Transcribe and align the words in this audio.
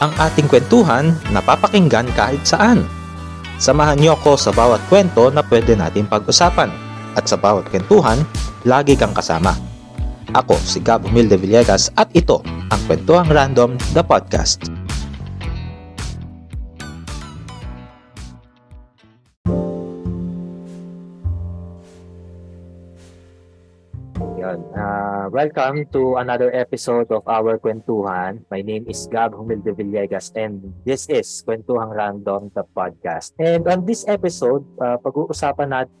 ang 0.00 0.12
ating 0.20 0.48
kwentuhan 0.48 1.16
na 1.32 1.40
papakinggan 1.40 2.08
kahit 2.12 2.44
saan. 2.44 2.84
Samahan 3.56 3.96
niyo 3.96 4.12
ako 4.20 4.36
sa 4.36 4.52
bawat 4.52 4.84
kwento 4.92 5.32
na 5.32 5.40
pwede 5.40 5.72
natin 5.72 6.04
pag-usapan 6.04 6.68
at 7.16 7.24
sa 7.24 7.40
bawat 7.40 7.64
kwentuhan, 7.72 8.20
lagi 8.68 8.92
kang 8.92 9.16
kasama. 9.16 9.56
Ako 10.36 10.60
si 10.60 10.84
Gab 10.84 11.08
Humilde 11.08 11.40
Villegas 11.40 11.88
at 11.96 12.12
ito 12.12 12.44
ang 12.44 12.80
Kwentuhang 12.84 13.32
Random, 13.32 13.80
the 13.96 14.04
podcast. 14.04 14.85
Welcome 25.36 25.84
to 25.92 26.16
another 26.16 26.48
episode 26.56 27.12
of 27.12 27.20
our 27.28 27.60
Kwentuhan. 27.60 28.40
My 28.48 28.64
name 28.64 28.88
is 28.88 29.04
Gab 29.04 29.36
Humilde 29.36 29.68
Villegas 29.76 30.32
and 30.32 30.64
this 30.88 31.04
is 31.12 31.28
Kwentuhang 31.44 31.92
Random, 31.92 32.48
the 32.56 32.64
podcast. 32.72 33.36
And 33.36 33.68
on 33.68 33.84
this 33.84 34.08
episode, 34.08 34.64
uh, 34.80 34.96
pag-uusapan 34.96 35.76
natin 35.76 35.92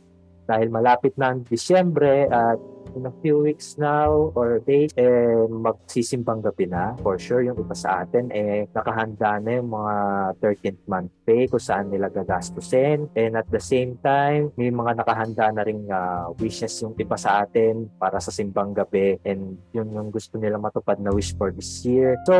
dahil 0.48 0.72
malapit 0.72 1.20
ang 1.20 1.44
Disyembre 1.44 2.32
at 2.32 2.56
in 2.96 3.04
a 3.04 3.14
few 3.20 3.44
weeks 3.44 3.76
now 3.76 4.32
or 4.32 4.58
days, 4.64 4.90
eh, 4.96 5.44
magsisimbang 5.46 6.40
gabi 6.40 6.66
na. 6.66 6.96
For 7.04 7.20
sure, 7.20 7.44
yung 7.44 7.60
iba 7.60 7.76
sa 7.76 8.02
atin, 8.02 8.32
eh, 8.32 8.64
nakahanda 8.72 9.36
na 9.38 9.60
yung 9.60 9.68
mga 9.68 9.94
13th 10.40 10.82
month 10.88 11.12
pay 11.28 11.44
kung 11.44 11.60
saan 11.60 11.92
nila 11.92 12.08
gagastusin. 12.08 13.12
And 13.12 13.36
at 13.36 13.46
the 13.52 13.60
same 13.60 14.00
time, 14.00 14.50
may 14.56 14.72
mga 14.72 15.04
nakahanda 15.04 15.52
na 15.52 15.62
rin 15.62 15.84
uh, 15.92 16.32
wishes 16.40 16.72
yung 16.80 16.96
iba 16.96 17.20
sa 17.20 17.44
atin 17.44 17.92
para 18.00 18.16
sa 18.18 18.32
simbang 18.32 18.72
gabi. 18.72 19.20
And 19.28 19.60
yun 19.76 19.92
yung 19.92 20.08
gusto 20.08 20.40
nila 20.40 20.56
matupad 20.56 20.96
na 20.98 21.12
wish 21.12 21.36
for 21.36 21.52
this 21.52 21.84
year. 21.84 22.16
So, 22.24 22.34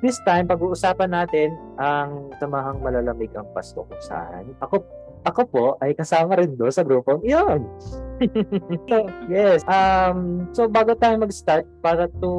this 0.00 0.22
time, 0.22 0.46
pag-uusapan 0.46 1.10
natin 1.10 1.58
ang 1.80 2.30
samahang 2.38 2.78
malalamig 2.78 3.34
ang 3.34 3.50
Pasko 3.50 3.82
kung 3.82 4.04
saan. 4.04 4.54
Ako 4.62 4.80
ako 5.20 5.42
po 5.52 5.66
ay 5.84 5.92
kasama 5.92 6.40
rin 6.40 6.56
do 6.56 6.64
sa 6.72 6.80
grupong 6.80 7.20
iyon. 7.20 7.60
So, 8.88 8.96
yes. 9.32 9.64
Um, 9.64 10.48
so 10.52 10.68
bago 10.68 10.92
tayo 10.96 11.16
mag-start 11.20 11.64
para 11.80 12.06
to 12.20 12.30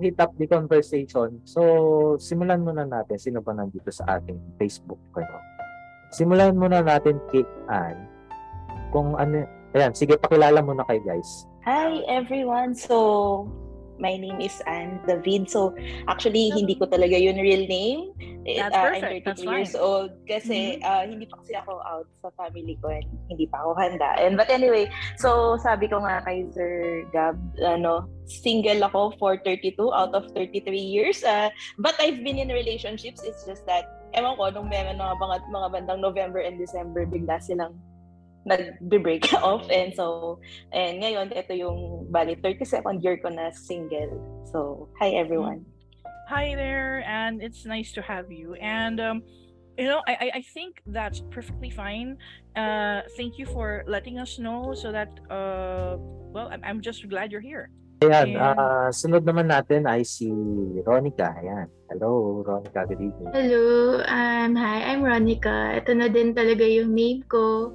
hit 0.00 0.16
up 0.16 0.32
the 0.40 0.48
conversation. 0.48 1.40
So 1.44 1.60
simulan 2.16 2.64
muna 2.64 2.88
natin 2.88 3.20
sino 3.20 3.44
ba 3.44 3.52
nandito 3.52 3.92
sa 3.92 4.18
ating 4.20 4.40
Facebook 4.56 5.00
ano. 5.16 5.36
Simulan 6.14 6.56
muna 6.56 6.80
natin 6.80 7.20
kay 7.28 7.44
Ann. 7.68 8.08
Kung 8.94 9.18
ano, 9.18 9.44
ayan, 9.76 9.92
sige 9.92 10.16
pakilala 10.16 10.64
muna 10.64 10.86
kay 10.88 11.02
guys. 11.04 11.44
Hi 11.66 12.00
everyone. 12.06 12.72
So 12.72 13.44
my 13.98 14.16
name 14.16 14.40
is 14.40 14.60
Anne 14.66 15.00
David. 15.06 15.50
So, 15.50 15.74
actually, 16.08 16.50
hindi 16.50 16.74
ko 16.74 16.86
talaga 16.86 17.16
yun 17.16 17.36
real 17.36 17.66
name. 17.66 18.12
That's 18.46 18.74
uh, 18.74 18.82
perfect. 18.94 19.26
I'm 19.26 19.36
32 19.36 19.50
years 19.50 19.74
old 19.74 20.10
kasi 20.30 20.78
mm-hmm. 20.78 20.86
uh, 20.86 21.04
hindi 21.08 21.26
pa 21.26 21.36
kasi 21.42 21.52
ako 21.58 21.82
out 21.82 22.06
sa 22.22 22.30
family 22.38 22.78
ko 22.78 22.94
and 22.94 23.06
hindi 23.26 23.46
pa 23.50 23.58
ako 23.64 23.74
handa. 23.74 24.10
And 24.22 24.38
but 24.38 24.48
anyway, 24.52 24.86
so 25.18 25.58
sabi 25.58 25.90
ko 25.90 25.98
nga 26.04 26.22
kay 26.22 26.46
Sir 26.54 27.02
Gab, 27.10 27.34
ano, 27.58 28.06
single 28.26 28.86
ako 28.86 29.18
for 29.18 29.38
32 29.42 29.74
out 29.90 30.14
of 30.14 30.30
33 30.34 30.62
years. 30.78 31.26
Uh, 31.26 31.50
but 31.82 31.98
I've 31.98 32.22
been 32.22 32.38
in 32.38 32.54
relationships. 32.54 33.26
It's 33.26 33.42
just 33.42 33.66
that, 33.66 33.90
ewan 34.14 34.38
ko, 34.38 34.50
nung 34.54 34.70
may 34.70 34.86
mga, 34.86 35.18
mga 35.50 35.68
bandang 35.74 36.00
November 36.00 36.38
and 36.38 36.58
December, 36.58 37.06
bigla 37.06 37.42
silang 37.42 37.74
nag-break 38.46 39.26
off 39.42 39.66
and 39.68 39.90
so 39.92 40.38
and 40.70 41.02
ngayon 41.02 41.34
ito 41.34 41.52
yung 41.52 42.06
bali 42.08 42.38
32nd 42.38 43.02
year 43.02 43.18
ko 43.18 43.28
na 43.28 43.50
single. 43.50 44.22
So, 44.48 44.88
hi 45.02 45.18
everyone. 45.18 45.66
Hi 46.30 46.54
there 46.54 47.02
and 47.06 47.42
it's 47.42 47.66
nice 47.66 47.90
to 47.98 48.02
have 48.02 48.30
you. 48.30 48.54
And 48.62 49.02
um 49.02 49.26
you 49.76 49.84
know, 49.84 50.00
I 50.08 50.40
I 50.40 50.42
think 50.54 50.80
that's 50.86 51.20
perfectly 51.28 51.68
fine. 51.68 52.16
Uh 52.54 53.02
thank 53.18 53.36
you 53.36 53.44
for 53.50 53.82
letting 53.90 54.22
us 54.22 54.38
know 54.38 54.72
so 54.72 54.94
that 54.94 55.10
uh 55.28 55.98
well, 56.30 56.48
I'm, 56.48 56.62
I'm 56.62 56.80
just 56.80 57.02
glad 57.10 57.34
you're 57.34 57.44
here. 57.44 57.70
Ayan, 58.04 58.36
And... 58.36 58.60
uh, 58.60 58.88
sunod 58.92 59.24
naman 59.24 59.48
natin 59.48 59.88
ay 59.88 60.04
si 60.04 60.28
Ronica. 60.84 61.32
Ayan. 61.40 61.72
Hello, 61.88 62.44
Ronica. 62.44 62.84
Good 62.84 63.00
evening. 63.00 63.32
Hello. 63.32 64.04
Um, 64.04 64.52
hi, 64.52 64.84
I'm 64.92 65.00
Ronica. 65.00 65.72
Ito 65.80 65.96
na 65.96 66.12
din 66.12 66.36
talaga 66.36 66.60
yung 66.68 66.92
name 66.92 67.24
ko. 67.24 67.72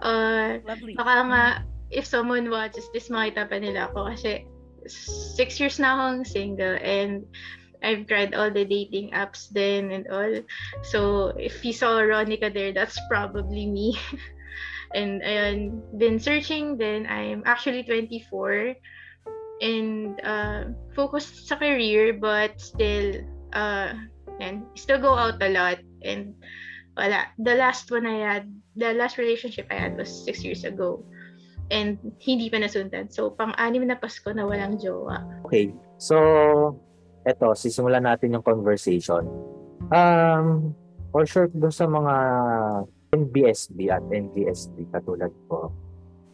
Uh, 0.00 0.58
Lovely. 0.64 0.94
Baka 0.96 1.16
nga, 1.28 1.44
if 1.90 2.04
someone 2.04 2.50
watches 2.50 2.88
this, 2.92 3.08
makita 3.08 3.48
pa 3.48 3.56
nila 3.60 3.92
ako 3.92 4.10
kasi 4.12 4.48
six 4.88 5.60
years 5.60 5.76
na 5.78 5.92
akong 5.92 6.24
single 6.24 6.80
and 6.80 7.28
I've 7.84 8.04
tried 8.08 8.36
all 8.36 8.52
the 8.52 8.64
dating 8.64 9.12
apps 9.16 9.48
then 9.52 9.92
and 9.92 10.04
all. 10.12 10.44
So, 10.84 11.32
if 11.40 11.64
you 11.64 11.72
saw 11.72 12.00
Ronica 12.04 12.52
there, 12.52 12.72
that's 12.72 13.00
probably 13.08 13.64
me. 13.64 13.96
and 14.94 15.22
ayun, 15.24 15.80
been 15.96 16.20
searching, 16.20 16.76
then 16.76 17.08
I'm 17.08 17.42
actually 17.46 17.84
24 17.84 18.76
and 19.60 20.20
uh, 20.24 20.72
focused 20.96 21.48
sa 21.48 21.56
career 21.56 22.16
but 22.16 22.56
still 22.60 23.20
uh, 23.52 23.92
and 24.40 24.64
still 24.74 24.98
go 24.98 25.14
out 25.14 25.36
a 25.44 25.52
lot 25.52 25.78
and 26.02 26.32
wala. 26.96 27.30
The 27.38 27.54
last 27.54 27.90
one 27.90 28.06
I 28.06 28.18
had, 28.22 28.44
the 28.76 28.94
last 28.94 29.18
relationship 29.18 29.66
I 29.70 29.78
had 29.78 29.96
was 29.96 30.10
six 30.10 30.42
years 30.42 30.64
ago. 30.64 31.04
And 31.70 31.98
hindi 32.18 32.50
pa 32.50 32.58
nasundan. 32.58 33.14
So, 33.14 33.30
pang-anim 33.30 33.86
na 33.86 33.94
Pasko 33.94 34.34
na 34.34 34.42
walang 34.42 34.82
jowa. 34.82 35.22
Okay. 35.46 35.70
So, 36.02 36.18
eto, 37.22 37.54
sisimulan 37.54 38.10
natin 38.10 38.34
yung 38.34 38.42
conversation. 38.42 39.22
Um, 39.94 40.74
for 41.14 41.22
sure, 41.26 41.46
doon 41.46 41.70
sa 41.70 41.86
mga 41.86 42.14
NBSB 43.14 43.90
at 43.90 44.02
NGSB 44.10 44.90
katulad 44.90 45.30
ko. 45.46 45.70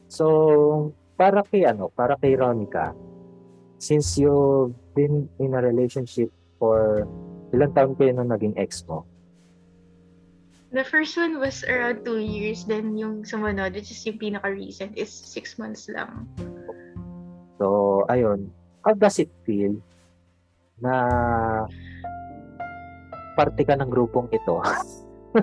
So, 0.08 0.24
para 1.16 1.44
kay 1.44 1.64
ano, 1.68 1.92
para 1.92 2.16
kay 2.16 2.36
Ronica, 2.36 2.92
since 3.76 4.16
you've 4.16 4.76
been 4.96 5.28
in 5.40 5.56
a 5.56 5.60
relationship 5.60 6.32
for 6.56 7.04
ilang 7.52 7.72
taon 7.72 7.92
kayo 7.96 8.12
nung 8.16 8.32
naging 8.32 8.56
ex 8.56 8.84
mo? 8.84 9.04
The 10.76 10.84
first 10.84 11.16
one 11.16 11.40
was 11.40 11.64
around 11.64 12.04
two 12.04 12.20
years. 12.20 12.68
Then 12.68 13.00
yung 13.00 13.24
sumunod, 13.24 13.72
which 13.72 13.88
is 13.88 14.04
yung 14.04 14.20
pinaka-recent, 14.20 14.92
is 15.00 15.08
six 15.08 15.56
months 15.56 15.88
lang. 15.88 16.28
So, 17.56 18.04
ayun. 18.12 18.52
How 18.84 18.92
does 18.92 19.16
it 19.16 19.32
feel 19.48 19.80
na 20.84 21.64
parte 23.40 23.64
ka 23.64 23.72
ng 23.72 23.88
grupong 23.88 24.28
ito? 24.36 24.60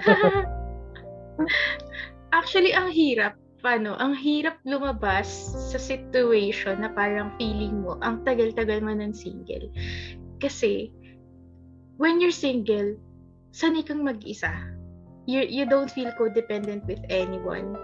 Actually, 2.37 2.77
ang 2.77 2.93
hirap 2.93 3.33
paano, 3.65 3.97
ang 3.97 4.13
hirap 4.13 4.61
lumabas 4.69 5.25
sa 5.73 5.81
situation 5.81 6.85
na 6.85 6.93
parang 6.93 7.33
feeling 7.41 7.81
mo, 7.81 7.97
ang 8.05 8.21
tagal-tagal 8.21 8.85
mo 8.85 8.93
ng 8.93 9.17
single. 9.17 9.65
Kasi, 10.37 10.93
when 11.97 12.21
you're 12.21 12.29
single, 12.29 12.93
sanay 13.49 13.81
kang 13.81 14.05
mag-isa. 14.05 14.53
You, 15.25 15.41
you 15.47 15.65
don't 15.65 15.89
feel 15.89 16.11
codependent 16.19 16.85
with 16.87 16.99
anyone. 17.09 17.77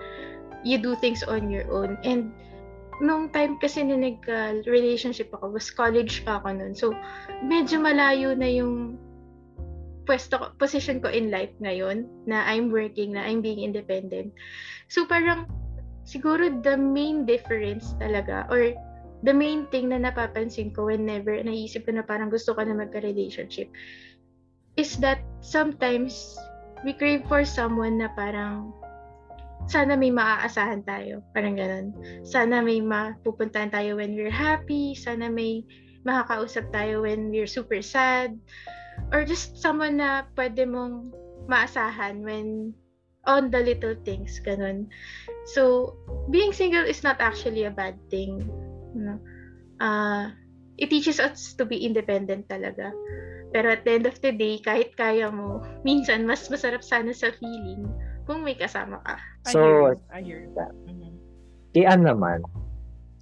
You 0.64 0.78
do 0.78 0.96
things 0.98 1.24
on 1.24 1.50
your 1.50 1.70
own. 1.72 1.98
And, 2.04 2.32
nung 3.00 3.32
time 3.32 3.56
kasi 3.64 3.84
na 3.84 3.96
nag-relationship 3.96 5.32
ako, 5.32 5.56
was 5.56 5.72
college 5.72 6.28
pa 6.28 6.44
ako 6.44 6.52
nun. 6.52 6.76
So, 6.76 6.92
medyo 7.48 7.80
malayo 7.80 8.36
na 8.36 8.52
yung 8.52 9.00
pwesto 10.10 10.58
position 10.58 10.98
ko 10.98 11.08
in 11.14 11.30
life 11.30 11.54
ngayon 11.62 12.10
na 12.26 12.42
I'm 12.50 12.74
working, 12.74 13.14
na 13.14 13.30
I'm 13.30 13.46
being 13.46 13.62
independent. 13.62 14.34
So 14.90 15.06
parang 15.06 15.46
siguro 16.02 16.50
the 16.66 16.74
main 16.74 17.30
difference 17.30 17.94
talaga 18.02 18.50
or 18.50 18.74
the 19.22 19.30
main 19.30 19.70
thing 19.70 19.94
na 19.94 20.02
napapansin 20.02 20.74
ko 20.74 20.90
whenever 20.90 21.38
naisip 21.46 21.86
ko 21.86 21.94
na 21.94 22.02
parang 22.02 22.34
gusto 22.34 22.58
ko 22.58 22.66
na 22.66 22.74
magka-relationship 22.74 23.70
is 24.82 24.98
that 24.98 25.22
sometimes 25.46 26.34
we 26.84 26.94
crave 26.94 27.26
for 27.28 27.44
someone 27.44 28.00
na 28.00 28.10
parang 28.14 28.72
sana 29.70 29.94
may 29.94 30.10
maaasahan 30.10 30.82
tayo. 30.88 31.22
Parang 31.36 31.54
ganun. 31.54 31.94
Sana 32.26 32.64
may 32.64 32.82
mapupuntahan 32.82 33.70
tayo 33.70 34.02
when 34.02 34.18
we're 34.18 34.34
happy. 34.34 34.98
Sana 34.98 35.30
may 35.30 35.62
makakausap 36.08 36.74
tayo 36.74 37.06
when 37.06 37.30
we're 37.30 37.50
super 37.50 37.84
sad. 37.84 38.34
Or 39.14 39.22
just 39.22 39.62
someone 39.62 40.02
na 40.02 40.26
pwede 40.34 40.66
mong 40.66 41.14
maasahan 41.46 42.26
when 42.26 42.74
on 43.30 43.54
the 43.54 43.62
little 43.62 43.94
things, 44.08 44.42
ganun. 44.42 44.90
So, 45.54 45.94
being 46.34 46.50
single 46.50 46.88
is 46.88 47.06
not 47.06 47.22
actually 47.22 47.70
a 47.70 47.74
bad 47.74 48.00
thing. 48.10 48.42
You 48.96 49.04
know? 49.06 49.20
uh, 49.80 50.32
it 50.78 50.90
teaches 50.90 51.20
us 51.20 51.54
to 51.56 51.66
be 51.66 51.84
independent 51.84 52.48
talaga. 52.48 52.92
Pero 53.50 53.74
at 53.74 53.82
the 53.86 53.92
end 53.98 54.06
of 54.06 54.18
the 54.22 54.32
day, 54.32 54.62
kahit 54.62 54.94
kaya 54.94 55.30
mo, 55.34 55.66
minsan 55.82 56.26
mas 56.26 56.46
masarap 56.50 56.86
sana 56.86 57.10
sa 57.14 57.34
feeling 57.42 57.90
kung 58.30 58.46
may 58.46 58.54
kasama 58.54 59.02
ka. 59.02 59.18
So, 59.50 59.60
I 59.60 59.66
hear, 59.66 59.98
I 60.14 60.20
hear 60.22 60.42
that. 60.54 60.74
Mm-hmm. 60.86 61.14
Ian 61.74 62.02
naman, 62.06 62.46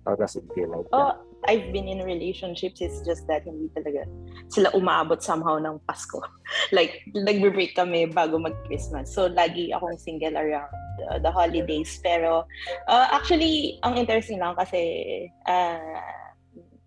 how 0.03 0.19
does 0.19 0.35
it 0.35 0.43
feel 0.51 0.67
like 0.71 0.87
oh, 0.91 1.15
that? 1.15 1.23
I've 1.47 1.71
been 1.71 1.87
in 1.87 2.03
relationships, 2.03 2.83
it's 2.83 2.99
just 3.07 3.23
that 3.31 3.47
hindi 3.47 3.71
talaga 3.71 4.03
sila 4.51 4.71
umaabot 4.75 5.23
somehow 5.23 5.55
ng 5.63 5.79
Pasko. 5.87 6.19
like, 6.75 7.07
nagbe-break 7.15 7.75
kami 7.75 8.11
bago 8.11 8.35
mag-Christmas. 8.35 9.15
So, 9.15 9.31
lagi 9.31 9.71
akong 9.71 9.95
single 9.95 10.35
around 10.35 10.71
uh, 11.07 11.19
the 11.23 11.31
holidays. 11.31 11.99
Pero, 12.03 12.43
uh, 12.91 13.07
actually, 13.15 13.79
ang 13.87 13.95
interesting 13.95 14.43
lang 14.43 14.59
kasi 14.59 15.31
uh, 15.47 16.03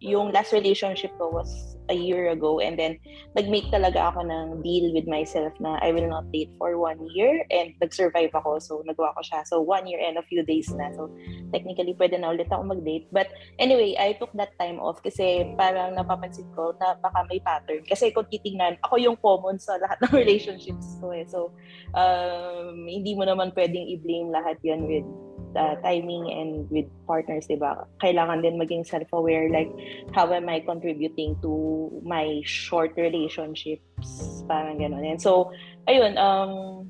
yung 0.01 0.33
last 0.33 0.53
relationship 0.53 1.13
ko 1.17 1.29
was 1.33 1.70
a 1.91 1.97
year 1.97 2.31
ago 2.31 2.63
and 2.63 2.79
then 2.79 2.97
nag-make 3.35 3.67
talaga 3.75 4.15
ako 4.15 4.23
ng 4.23 4.63
deal 4.63 4.95
with 4.95 5.11
myself 5.11 5.51
na 5.59 5.77
I 5.83 5.91
will 5.91 6.07
not 6.07 6.31
date 6.31 6.55
for 6.57 6.79
one 6.79 7.03
year 7.11 7.43
and 7.51 7.75
nag-survive 7.83 8.31
ako. 8.33 8.63
So 8.63 8.73
nagawa 8.87 9.13
ko 9.19 9.21
siya. 9.27 9.43
So 9.45 9.61
one 9.61 9.91
year 9.91 9.99
and 9.99 10.17
a 10.17 10.25
few 10.25 10.47
days 10.47 10.71
na. 10.71 10.95
So 10.95 11.11
technically 11.51 11.99
pwede 11.99 12.23
na 12.23 12.31
ulit 12.31 12.49
ako 12.49 12.71
mag-date. 12.71 13.11
But 13.11 13.35
anyway 13.59 13.99
I 13.99 14.15
took 14.17 14.31
that 14.39 14.55
time 14.63 14.79
off 14.79 15.03
kasi 15.03 15.51
parang 15.59 15.99
napapansin 15.99 16.47
ko 16.55 16.73
na 16.79 16.95
baka 17.03 17.27
may 17.27 17.43
pattern. 17.43 17.83
Kasi 17.85 18.15
kung 18.15 18.31
titingnan 18.31 18.79
ako 18.87 18.97
yung 19.03 19.19
common 19.19 19.59
sa 19.59 19.77
lahat 19.83 19.99
ng 20.07 20.15
relationships 20.23 20.97
ko 21.03 21.11
eh. 21.11 21.27
So 21.27 21.51
um, 21.93 22.87
hindi 22.87 23.19
mo 23.19 23.27
naman 23.27 23.51
pwedeng 23.53 23.91
i-blame 23.99 24.31
lahat 24.31 24.63
yan 24.63 24.87
with 24.87 25.07
uh, 25.57 25.77
timing 25.83 26.31
and 26.31 26.71
with 26.71 26.87
partners, 27.07 27.47
di 27.47 27.57
ba? 27.57 27.87
Kailangan 28.03 28.43
din 28.43 28.59
maging 28.59 28.87
self-aware, 28.87 29.51
like, 29.51 29.71
how 30.13 30.31
am 30.33 30.49
I 30.49 30.61
contributing 30.61 31.37
to 31.43 31.91
my 32.03 32.43
short 32.45 32.95
relationships? 32.97 34.43
Parang 34.47 34.79
gano'n. 34.79 35.17
And 35.17 35.21
so, 35.21 35.51
ayun, 35.89 36.19
um, 36.19 36.87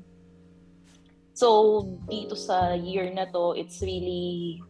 so, 1.33 1.81
dito 2.09 2.37
sa 2.37 2.73
year 2.77 3.09
na 3.09 3.25
to, 3.29 3.53
it's 3.57 3.81
really, 3.81 4.61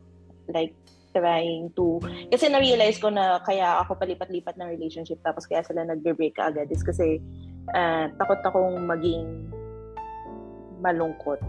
like, 0.47 0.75
trying 1.11 1.67
to, 1.75 1.99
kasi 2.31 2.47
na-realize 2.47 2.95
ko 2.95 3.11
na 3.11 3.43
kaya 3.43 3.83
ako 3.83 3.99
palipat-lipat 3.99 4.55
ng 4.55 4.71
relationship 4.71 5.19
tapos 5.19 5.43
kaya 5.43 5.59
sila 5.59 5.83
nagbe-break 5.83 6.39
agad 6.39 6.71
is 6.71 6.79
kasi 6.79 7.19
uh, 7.75 8.07
takot 8.15 8.39
akong 8.47 8.79
maging 8.87 9.51
malungkot 10.79 11.43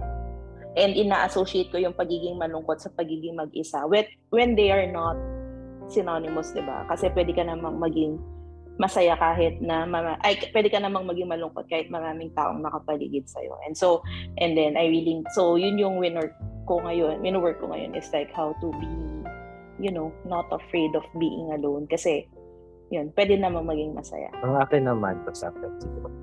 and 0.76 0.96
ina-associate 0.96 1.69
ko 1.69 1.76
yung 1.76 1.96
pagiging 1.96 2.40
malungkot 2.40 2.80
sa 2.80 2.88
pagiging 2.96 3.36
mag-isa 3.36 3.84
when, 3.88 4.08
when 4.32 4.56
they 4.56 4.72
are 4.72 4.88
not 4.88 5.16
synonymous, 5.92 6.54
di 6.56 6.64
ba? 6.64 6.88
Kasi 6.88 7.12
pwede 7.12 7.36
ka 7.36 7.44
namang 7.44 7.76
maging 7.76 8.16
masaya 8.80 9.12
kahit 9.20 9.60
na 9.60 9.84
mama, 9.84 10.16
ay 10.24 10.40
pwede 10.56 10.72
ka 10.72 10.80
namang 10.80 11.04
maging 11.04 11.28
malungkot 11.28 11.69
kahit 11.69 11.92
maraming 11.92 12.32
taong 12.32 12.64
nakapaligid 12.64 13.28
sa 13.28 13.44
iyo. 13.44 13.52
And 13.69 13.76
so 13.76 14.00
and 14.40 14.56
then 14.56 14.80
I 14.80 14.88
really 14.88 15.20
so 15.36 15.60
yun 15.60 15.76
yung 15.76 16.00
winner 16.00 16.32
ko 16.64 16.80
ngayon, 16.80 17.20
wino-work 17.20 17.60
ko 17.60 17.69
ngayon 17.69 17.92
is 17.92 18.08
like 18.16 18.32
how 18.32 18.56
to 18.64 18.69
be 18.80 18.92
you 19.82 19.90
know, 19.90 20.14
not 20.24 20.46
afraid 20.54 20.94
of 20.94 21.02
being 21.19 21.50
alone 21.52 21.90
kasi 21.90 22.24
yun, 22.92 23.08
pwede 23.16 23.40
namang 23.40 23.66
maging 23.66 23.96
masaya. 23.96 24.28
Ang 24.44 24.60
akin 24.60 24.84
naman, 24.84 25.16
to 25.24 25.32
sa 25.32 25.48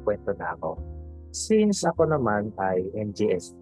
kwento 0.06 0.32
na 0.38 0.54
ako. 0.54 0.78
Since 1.34 1.86
ako 1.86 2.10
naman 2.14 2.54
ay 2.62 2.86
NGS 2.94 3.54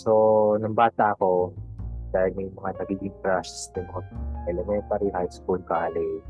So, 0.00 0.12
nung 0.56 0.72
bata 0.72 1.12
ako, 1.12 1.52
dahil 2.16 2.32
may 2.32 2.48
mga 2.48 2.70
nagiging 2.80 3.12
crushes 3.20 3.68
din 3.76 3.84
ako, 3.92 4.00
elementary, 4.48 5.12
high 5.12 5.28
school, 5.28 5.60
college. 5.68 6.24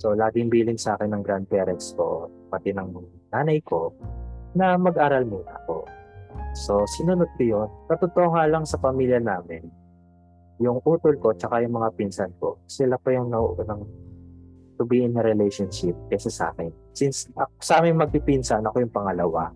So, 0.00 0.16
laging 0.16 0.48
billing 0.48 0.80
sa 0.80 0.96
akin 0.96 1.12
ng 1.12 1.20
grandparents 1.20 1.92
ko, 1.92 2.32
pati 2.48 2.72
ng 2.72 2.88
nanay 3.36 3.60
ko, 3.60 3.92
na 4.56 4.80
mag-aral 4.80 5.28
muna 5.28 5.60
ako. 5.60 5.84
So, 6.56 6.88
sinunod 6.96 7.28
ko 7.36 7.42
yun. 7.44 7.68
Katotoo 7.92 8.32
nga 8.32 8.48
lang 8.48 8.64
sa 8.64 8.80
pamilya 8.80 9.20
namin, 9.20 9.68
yung 10.56 10.80
utol 10.88 11.20
ko, 11.20 11.36
tsaka 11.36 11.60
yung 11.60 11.76
mga 11.76 11.92
pinsan 12.00 12.32
ko, 12.40 12.56
sila 12.64 12.96
pa 12.96 13.12
yung 13.12 13.28
nauunang 13.28 13.84
to 14.80 14.88
be 14.88 15.04
in 15.04 15.12
a 15.16 15.22
relationship 15.24 15.92
kaysa 16.08 16.32
sa 16.32 16.44
akin. 16.56 16.72
Since 16.96 17.28
ako, 17.36 17.52
sa 17.60 17.84
amin 17.84 18.00
magpipinsan, 18.00 18.64
ako 18.64 18.80
yung 18.80 18.94
pangalawa. 18.96 19.52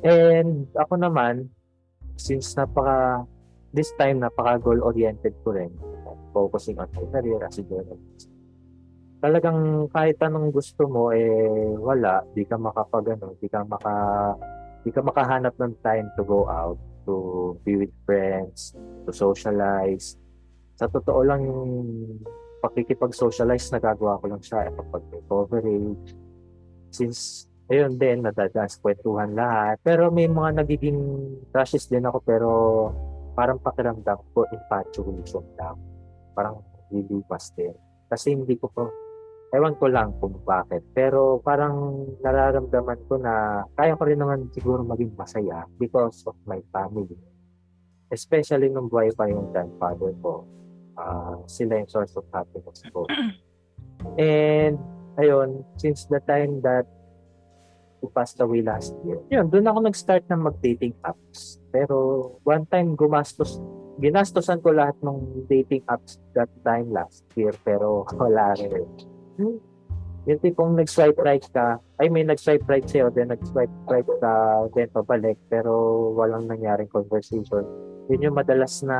And 0.00 0.68
ako 0.72 0.96
naman, 0.96 1.52
since 2.16 2.54
napaka 2.54 3.26
this 3.74 3.90
time 3.98 4.22
napaka 4.22 4.62
goal 4.62 4.80
oriented 4.86 5.34
ko 5.42 5.54
rin. 5.54 5.70
Focusing 6.34 6.78
on 6.82 6.90
my 6.90 7.04
career 7.14 7.38
as 7.46 7.58
a 7.58 7.64
journalist. 7.66 8.26
Talagang 9.22 9.88
kahit 9.90 10.18
anong 10.20 10.50
gusto 10.50 10.86
mo 10.90 11.14
eh 11.14 11.74
wala. 11.78 12.26
Di 12.34 12.42
ka 12.46 12.58
makapag 12.58 13.18
ano 13.18 13.38
di 13.38 13.46
ka 13.46 13.62
maka 13.62 13.94
di 14.82 14.90
ka 14.90 15.00
makahanap 15.00 15.54
ng 15.56 15.74
time 15.80 16.10
to 16.18 16.22
go 16.26 16.44
out 16.50 16.76
to 17.06 17.54
be 17.62 17.78
with 17.78 17.94
friends 18.04 18.74
to 19.06 19.10
socialize. 19.14 20.18
Sa 20.74 20.90
totoo 20.90 21.22
lang 21.22 21.46
yung 21.46 21.70
pakikipag-socialize 22.64 23.70
nagagawa 23.70 24.18
ko 24.18 24.26
lang 24.26 24.42
siya. 24.42 24.72
Kapag 24.72 25.02
may 25.12 25.22
coverage 25.28 26.08
since 26.90 27.48
ayun 27.72 27.96
din, 27.96 28.24
nadadance, 28.24 28.76
kwentuhan 28.80 29.32
lahat. 29.32 29.80
Pero 29.80 30.12
may 30.12 30.28
mga 30.28 30.64
nagiging 30.64 31.00
crushes 31.48 31.88
din 31.88 32.04
ako 32.04 32.18
pero 32.20 32.48
parang 33.32 33.58
pakiramdam 33.60 34.20
ko 34.36 34.44
infatuation 34.52 35.44
lang. 35.56 35.76
Parang 36.36 36.60
lilipas 36.92 37.50
din. 37.56 37.72
Kasi 38.06 38.36
hindi 38.36 38.54
ko 38.60 38.68
po, 38.68 38.92
ewan 39.56 39.74
ko 39.80 39.86
lang 39.88 40.12
kung 40.20 40.36
bakit. 40.44 40.84
Pero 40.92 41.40
parang 41.40 42.06
nararamdaman 42.20 43.00
ko 43.08 43.16
na 43.16 43.64
kaya 43.74 43.96
ko 43.96 44.02
rin 44.06 44.20
naman 44.20 44.50
siguro 44.52 44.84
maging 44.84 45.14
masaya 45.16 45.64
because 45.80 46.22
of 46.28 46.36
my 46.44 46.60
family. 46.70 47.16
Especially 48.12 48.68
nung 48.68 48.92
buhay 48.92 49.10
pa 49.16 49.26
yung 49.26 49.50
grandfather 49.50 50.12
ko. 50.20 50.44
Uh, 50.94 51.42
sila 51.50 51.82
yung 51.82 51.90
source 51.90 52.14
of 52.14 52.28
happiness 52.30 52.86
ko. 52.94 53.02
And 54.20 54.78
ayun, 55.18 55.66
since 55.74 56.06
the 56.06 56.22
time 56.22 56.62
that 56.62 56.86
who 58.04 58.12
passed 58.12 58.36
away 58.44 58.60
last 58.60 58.92
year. 59.08 59.16
Yun, 59.32 59.48
doon 59.48 59.64
ako 59.64 59.88
nag-start 59.88 60.28
ng 60.28 60.44
mag-dating 60.44 60.92
apps. 61.00 61.56
Pero 61.72 61.96
one 62.44 62.68
time 62.68 62.92
gumastos, 62.92 63.56
ginastosan 63.96 64.60
ko 64.60 64.76
lahat 64.76 64.92
ng 65.00 65.48
dating 65.48 65.80
apps 65.88 66.20
that 66.36 66.52
time 66.68 66.92
last 66.92 67.24
year 67.32 67.56
pero 67.64 68.04
wala 68.20 68.52
rin. 68.60 68.84
Hmm. 69.40 69.56
Yung 70.28 70.40
tipong 70.40 70.76
nag-swipe 70.76 71.20
right 71.20 71.44
ka, 71.52 71.80
I 72.00 72.12
mean 72.12 72.28
nag-swipe 72.28 72.64
right 72.68 72.84
sa'yo, 72.84 73.08
then 73.12 73.32
nag-swipe 73.32 73.72
right 73.88 74.08
ka, 74.20 74.32
then 74.76 74.88
pabalik, 74.92 75.36
pero 75.48 75.72
walang 76.16 76.48
nangyaring 76.48 76.88
conversation. 76.88 77.64
Yun 78.08 78.32
yung 78.32 78.36
madalas 78.36 78.84
na 78.84 78.96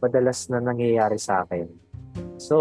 madalas 0.00 0.48
na 0.52 0.60
nangyayari 0.60 1.20
sa 1.20 1.44
akin. 1.44 1.68
So, 2.36 2.56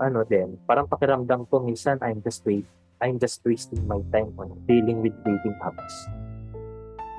ano 0.00 0.24
din, 0.24 0.56
parang 0.64 0.88
pakiramdam 0.88 1.48
ko 1.48 1.60
minsan 1.60 2.00
I'm 2.00 2.24
just 2.24 2.44
wait, 2.44 2.64
I'm 3.04 3.20
just 3.20 3.44
wasting 3.44 3.84
my 3.84 4.00
time 4.16 4.32
on 4.40 4.56
dealing 4.64 5.04
with 5.04 5.12
dating 5.28 5.52
apps. 5.60 6.08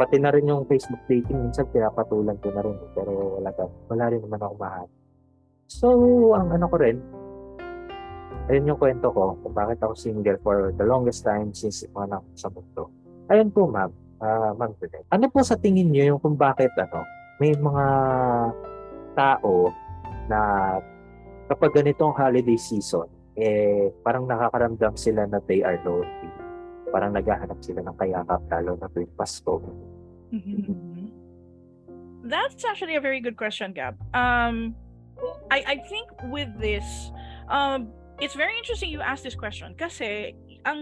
Pati 0.01 0.17
na 0.17 0.33
rin 0.33 0.49
yung 0.49 0.65
Facebook 0.65 1.05
dating, 1.05 1.45
minsan 1.45 1.69
pinapatulan 1.69 2.41
ko 2.41 2.49
na 2.49 2.65
rin. 2.65 2.73
Pero 2.97 3.37
wala, 3.37 3.53
ka, 3.53 3.69
wala 3.93 4.09
rin 4.09 4.25
naman 4.25 4.41
ako 4.41 4.53
mahal. 4.57 4.87
So, 5.69 5.87
ang 6.33 6.49
ano 6.49 6.65
ko 6.65 6.75
rin, 6.81 6.97
ayun 8.49 8.73
yung 8.73 8.81
kwento 8.81 9.13
ko 9.13 9.37
kung 9.45 9.53
bakit 9.53 9.77
ako 9.85 9.93
single 9.93 10.41
for 10.41 10.73
the 10.73 10.85
longest 10.89 11.21
time 11.21 11.53
since 11.53 11.85
mga 11.93 12.17
sa 12.33 12.49
mundo. 12.49 12.89
Ayun 13.29 13.53
po, 13.53 13.69
ma'am. 13.69 13.93
Uh, 14.17 14.57
ma'am 14.57 14.73
today. 14.81 15.05
Ano 15.13 15.29
po 15.29 15.45
sa 15.45 15.53
tingin 15.53 15.93
niyo 15.93 16.17
yung 16.17 16.19
kung 16.19 16.33
bakit 16.33 16.73
ano, 16.81 17.05
may 17.37 17.53
mga 17.53 17.85
tao 19.13 19.69
na 20.25 20.39
kapag 21.45 21.77
ganitong 21.77 22.17
holiday 22.17 22.57
season, 22.57 23.05
eh 23.35 23.91
parang 24.03 24.27
nakakaramdam 24.27 24.95
sila 24.95 25.27
na 25.27 25.43
they 25.47 25.63
are 25.63 25.79
lonely. 25.83 26.31
Parang 26.89 27.11
naghahanap 27.11 27.59
sila 27.59 27.83
ng 27.83 27.95
kayakap 27.99 28.41
lalo 28.47 28.79
na 28.79 28.87
tuwing 28.95 29.11
Pasko. 29.19 29.59
Mm-hmm. 30.31 31.11
That's 32.25 32.63
actually 32.65 32.95
a 32.95 33.03
very 33.03 33.19
good 33.19 33.37
question, 33.37 33.75
Gab. 33.75 33.99
Um, 34.15 34.73
I 35.51 35.75
I 35.75 35.77
think 35.85 36.09
with 36.31 36.49
this, 36.57 36.85
um, 37.51 37.91
it's 38.17 38.33
very 38.33 38.55
interesting 38.57 38.89
you 38.89 39.03
ask 39.03 39.21
this 39.21 39.35
question 39.35 39.75
kasi 39.75 40.33
ang 40.65 40.79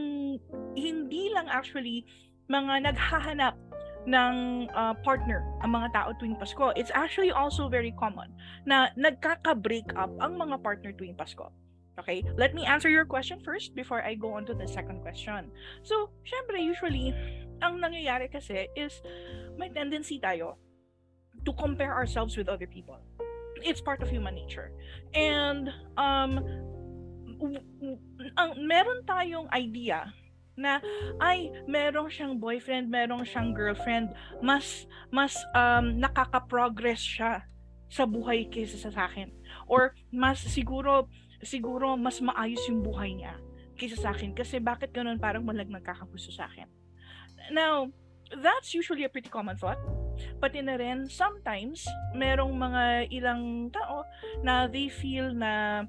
hindi 0.77 1.33
lang 1.35 1.51
actually 1.51 2.07
mga 2.47 2.93
naghahanap 2.93 3.57
ng 4.03 4.67
uh, 4.75 4.93
partner 5.03 5.43
ang 5.63 5.75
mga 5.75 5.91
tao 5.95 6.09
tuwing 6.19 6.35
Pasko. 6.35 6.75
It's 6.75 6.91
actually 6.93 7.31
also 7.31 7.71
very 7.71 7.95
common 7.95 8.31
na 8.67 8.91
nagkaka-break 8.99 9.95
up 9.95 10.11
ang 10.19 10.35
mga 10.35 10.59
partner 10.59 10.91
tuwing 10.95 11.15
Pasko. 11.15 11.51
Okay, 11.99 12.25
let 12.37 12.55
me 12.55 12.65
answer 12.65 12.89
your 12.89 13.05
question 13.05 13.37
first 13.45 13.75
before 13.75 14.01
I 14.01 14.15
go 14.15 14.33
on 14.33 14.45
to 14.49 14.53
the 14.57 14.65
second 14.65 15.01
question. 15.05 15.53
So, 15.85 16.09
syempre, 16.25 16.57
usually, 16.57 17.13
ang 17.61 17.77
nangyayari 17.77 18.33
kasi 18.33 18.65
is 18.73 18.97
may 19.61 19.69
tendency 19.69 20.17
tayo 20.17 20.57
to 21.45 21.53
compare 21.53 21.93
ourselves 21.93 22.33
with 22.33 22.49
other 22.49 22.65
people. 22.65 22.97
It's 23.61 23.79
part 23.79 24.01
of 24.01 24.09
human 24.09 24.33
nature. 24.33 24.73
And, 25.13 25.69
um, 25.93 26.41
ang 28.41 28.49
meron 28.65 29.05
tayong 29.05 29.53
idea 29.53 30.09
na 30.53 30.81
ay 31.17 31.49
merong 31.65 32.09
siyang 32.09 32.37
boyfriend, 32.37 32.89
merong 32.89 33.25
siyang 33.25 33.53
girlfriend, 33.57 34.13
mas 34.41 34.85
mas 35.09 35.33
um 35.57 35.97
nakaka-progress 35.97 37.01
siya 37.01 37.45
sa 37.89 38.05
buhay 38.05 38.49
kaysa 38.49 38.89
sa 38.89 39.05
akin 39.05 39.29
or 39.69 39.93
mas 40.09 40.41
siguro 40.41 41.09
siguro 41.43 41.95
mas 41.99 42.19
maayos 42.23 42.63
yung 42.67 42.83
buhay 42.83 43.15
niya 43.15 43.37
kaysa 43.77 43.97
sa 43.99 44.09
akin 44.13 44.31
kasi 44.33 44.61
bakit 44.61 44.93
ganun 44.93 45.17
parang 45.17 45.43
malag 45.43 45.69
nagkakagusto 45.69 46.29
sa 46.33 46.47
akin. 46.49 46.69
Now, 47.51 47.89
that's 48.41 48.73
usually 48.73 49.03
a 49.03 49.11
pretty 49.11 49.29
common 49.29 49.57
thought. 49.57 49.77
Pati 50.39 50.61
na 50.61 50.77
rin, 50.77 51.09
sometimes, 51.09 51.83
merong 52.15 52.53
mga 52.53 53.11
ilang 53.11 53.73
tao 53.73 54.05
na 54.45 54.69
they 54.69 54.87
feel 54.87 55.33
na 55.33 55.83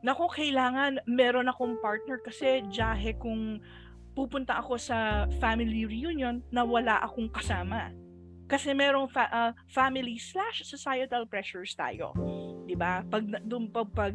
na 0.00 0.16
kung 0.16 0.32
kailangan 0.32 0.96
meron 1.04 1.52
akong 1.52 1.76
partner 1.84 2.16
kasi 2.24 2.64
jahe 2.72 3.12
kung 3.20 3.60
pupunta 4.16 4.56
ako 4.56 4.80
sa 4.80 5.28
family 5.38 5.84
reunion 5.84 6.40
na 6.48 6.64
wala 6.64 7.04
akong 7.04 7.28
kasama. 7.28 7.92
Kasi 8.48 8.74
merong 8.74 9.06
fa- 9.12 9.30
uh, 9.30 9.52
family 9.70 10.18
slash 10.18 10.66
societal 10.66 11.28
pressures 11.28 11.76
tayo. 11.76 12.10
'Di 12.66 12.74
ba? 12.74 13.04
Pag 13.06 13.28
dum 13.46 13.70
pag, 13.70 13.88
pag 13.94 14.14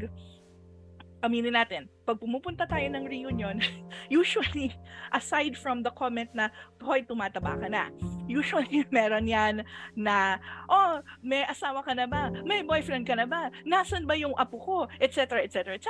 aminin 1.26 1.58
natin, 1.58 1.90
pag 2.06 2.22
pumupunta 2.22 2.70
tayo 2.70 2.86
ng 2.86 3.10
reunion, 3.10 3.58
usually, 4.14 4.70
aside 5.10 5.58
from 5.58 5.82
the 5.82 5.90
comment 5.98 6.30
na, 6.38 6.54
hoy, 6.80 7.02
tumataba 7.02 7.58
ka 7.58 7.68
na, 7.68 7.90
usually 8.30 8.86
meron 8.96 9.26
yan 9.26 9.66
na, 9.98 10.38
oh, 10.70 11.02
may 11.26 11.42
asawa 11.50 11.82
ka 11.82 11.98
na 11.98 12.06
ba? 12.06 12.30
May 12.46 12.62
boyfriend 12.62 13.10
ka 13.10 13.18
na 13.18 13.26
ba? 13.26 13.50
Nasaan 13.66 14.06
ba 14.06 14.14
yung 14.14 14.38
apo 14.38 14.62
ko? 14.62 14.78
Etc. 15.02 15.26
etc. 15.42 15.76
etc. 15.76 15.90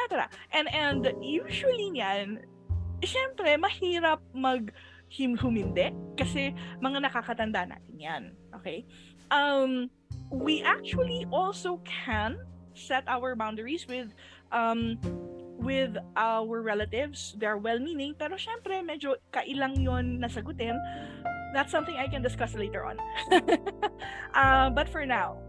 And, 0.55 0.71
and 0.71 1.03
usually 1.19 1.91
yan, 1.93 2.41
syempre, 3.03 3.59
mahirap 3.59 4.23
mag 4.31 4.71
him 5.11 5.37
humindi 5.37 5.93
kasi 6.17 6.51
mga 6.81 7.05
nakakatanda 7.05 7.69
natin 7.69 7.95
yan. 7.99 8.23
Okay? 8.55 8.87
Um, 9.29 9.91
we 10.31 10.63
actually 10.65 11.27
also 11.29 11.79
can 11.85 12.37
set 12.75 13.07
our 13.07 13.35
boundaries 13.35 13.87
with 13.87 14.11
um, 14.51 14.99
with 15.57 15.97
our 16.15 16.61
relatives. 16.61 17.35
They're 17.37 17.57
well-meaning, 17.57 18.15
pero 18.19 18.37
syempre, 18.37 18.83
medyo 18.85 19.17
kailang 19.33 19.81
yon 19.81 20.21
nasagutin. 20.21 20.77
That's 21.53 21.71
something 21.71 21.95
I 21.95 22.07
can 22.07 22.21
discuss 22.21 22.53
later 22.53 22.85
on. 22.85 22.99
uh, 24.35 24.69
but 24.69 24.89
for 24.89 25.05
now, 25.05 25.39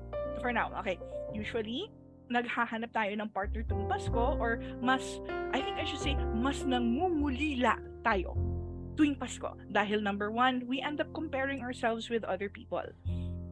for 0.40 0.52
now, 0.52 0.70
okay, 0.80 0.98
usually, 1.34 1.90
naghahanap 2.30 2.90
tayo 2.90 3.14
ng 3.14 3.30
partner 3.30 3.62
tuwing 3.66 3.86
Pasko 3.86 4.38
or 4.38 4.58
mas, 4.82 5.22
I 5.54 5.62
think 5.62 5.78
I 5.78 5.84
should 5.86 6.02
say, 6.02 6.14
mas 6.34 6.62
nangungulila 6.66 7.78
tayo 8.02 8.34
tuwing 8.96 9.18
Pasko. 9.18 9.54
Dahil 9.70 10.02
number 10.02 10.32
one, 10.32 10.64
we 10.66 10.80
end 10.80 10.98
up 10.98 11.12
comparing 11.12 11.60
ourselves 11.60 12.08
with 12.08 12.24
other 12.24 12.48
people. 12.48 12.82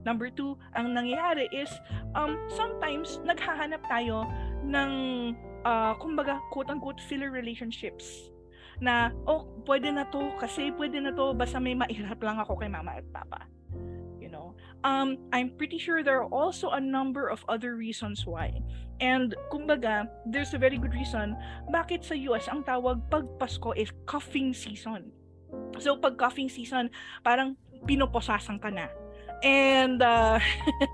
Number 0.05 0.29
two, 0.29 0.61
ang 0.77 0.93
nangyayari 0.93 1.49
is, 1.49 1.73
um, 2.13 2.37
sometimes, 2.53 3.25
naghahanap 3.25 3.81
tayo 3.89 4.29
ng, 4.61 4.93
uh, 5.65 5.97
kumbaga, 5.97 6.39
quote-unquote, 6.53 7.01
filler 7.09 7.33
relationships 7.33 8.29
na, 8.85 9.17
oh, 9.25 9.49
pwede 9.65 9.89
na 9.89 10.05
to 10.13 10.29
kasi 10.37 10.69
pwede 10.77 11.01
na 11.01 11.15
to 11.15 11.33
basta 11.33 11.57
may 11.57 11.73
mairap 11.73 12.21
lang 12.21 12.37
ako 12.37 12.61
kay 12.61 12.69
mama 12.69 13.01
at 13.01 13.07
papa. 13.17 13.49
You 14.21 14.29
know? 14.29 14.53
Um, 14.85 15.17
I'm 15.33 15.57
pretty 15.57 15.81
sure 15.81 16.05
there 16.05 16.21
are 16.21 16.29
also 16.29 16.77
a 16.77 16.81
number 16.81 17.33
of 17.33 17.41
other 17.49 17.77
reasons 17.81 18.29
why. 18.29 18.61
And, 19.01 19.33
kumbaga, 19.49 20.07
there's 20.29 20.53
a 20.53 20.61
very 20.61 20.77
good 20.77 20.93
reason 20.93 21.33
bakit 21.73 22.05
sa 22.05 22.15
US 22.29 22.47
ang 22.53 22.63
tawag 22.69 23.01
pag 23.09 23.25
Pasko 23.41 23.73
is 23.73 23.89
cuffing 24.05 24.53
season. 24.53 25.11
So, 25.81 25.97
pag 25.97 26.19
cuffing 26.19 26.51
season, 26.51 26.91
parang 27.23 27.57
pinoposasan 27.87 28.59
ka 28.59 28.69
na 28.69 28.91
And 29.45 30.01
uh, 30.01 30.41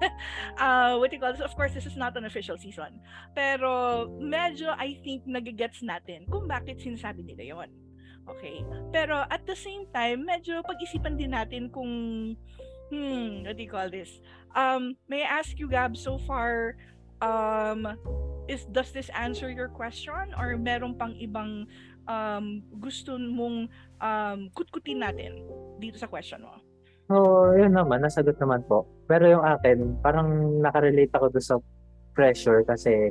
uh, 0.59 0.99
what 0.99 1.14
you 1.14 1.23
call 1.23 1.30
this? 1.30 1.40
Of 1.40 1.54
course, 1.54 1.71
this 1.71 1.87
is 1.87 1.95
not 1.95 2.19
an 2.19 2.26
official 2.26 2.59
season. 2.59 2.99
Pero 3.30 4.11
medyo 4.19 4.75
I 4.75 4.99
think 5.07 5.23
nagigets 5.23 5.87
natin 5.87 6.26
kung 6.26 6.50
bakit 6.50 6.83
sinasabi 6.83 7.23
nila 7.23 7.54
yon. 7.54 7.71
Okay? 8.26 8.66
Pero 8.90 9.23
at 9.30 9.47
the 9.47 9.54
same 9.54 9.87
time, 9.95 10.26
medyo 10.26 10.66
pag-isipan 10.66 11.14
din 11.14 11.30
natin 11.30 11.71
kung 11.71 12.35
hmm, 12.90 13.47
what 13.47 13.54
do 13.54 13.62
you 13.62 13.71
call 13.71 13.87
this? 13.87 14.11
Um, 14.59 14.99
may 15.07 15.23
I 15.23 15.38
ask 15.38 15.54
you, 15.54 15.71
Gab, 15.71 15.95
so 15.95 16.19
far, 16.26 16.75
um, 17.23 17.87
is 18.50 18.66
does 18.75 18.90
this 18.90 19.14
answer 19.14 19.47
your 19.47 19.71
question 19.71 20.35
or 20.35 20.59
meron 20.59 20.99
pang 20.99 21.14
ibang 21.23 21.71
um, 22.11 22.66
gusto 22.83 23.14
mong 23.14 23.71
um, 24.02 24.50
kutkutin 24.59 25.07
natin 25.07 25.38
dito 25.78 25.95
sa 25.95 26.11
question 26.11 26.42
mo? 26.42 26.59
So, 27.11 27.50
yun 27.59 27.75
naman, 27.75 28.07
nasagot 28.07 28.38
naman 28.38 28.62
po. 28.71 28.87
Pero 29.11 29.26
yung 29.26 29.43
akin, 29.43 29.99
parang 29.99 30.62
nakarelate 30.62 31.11
ako 31.11 31.35
doon 31.35 31.43
sa 31.43 31.59
pressure 32.14 32.62
kasi, 32.62 33.11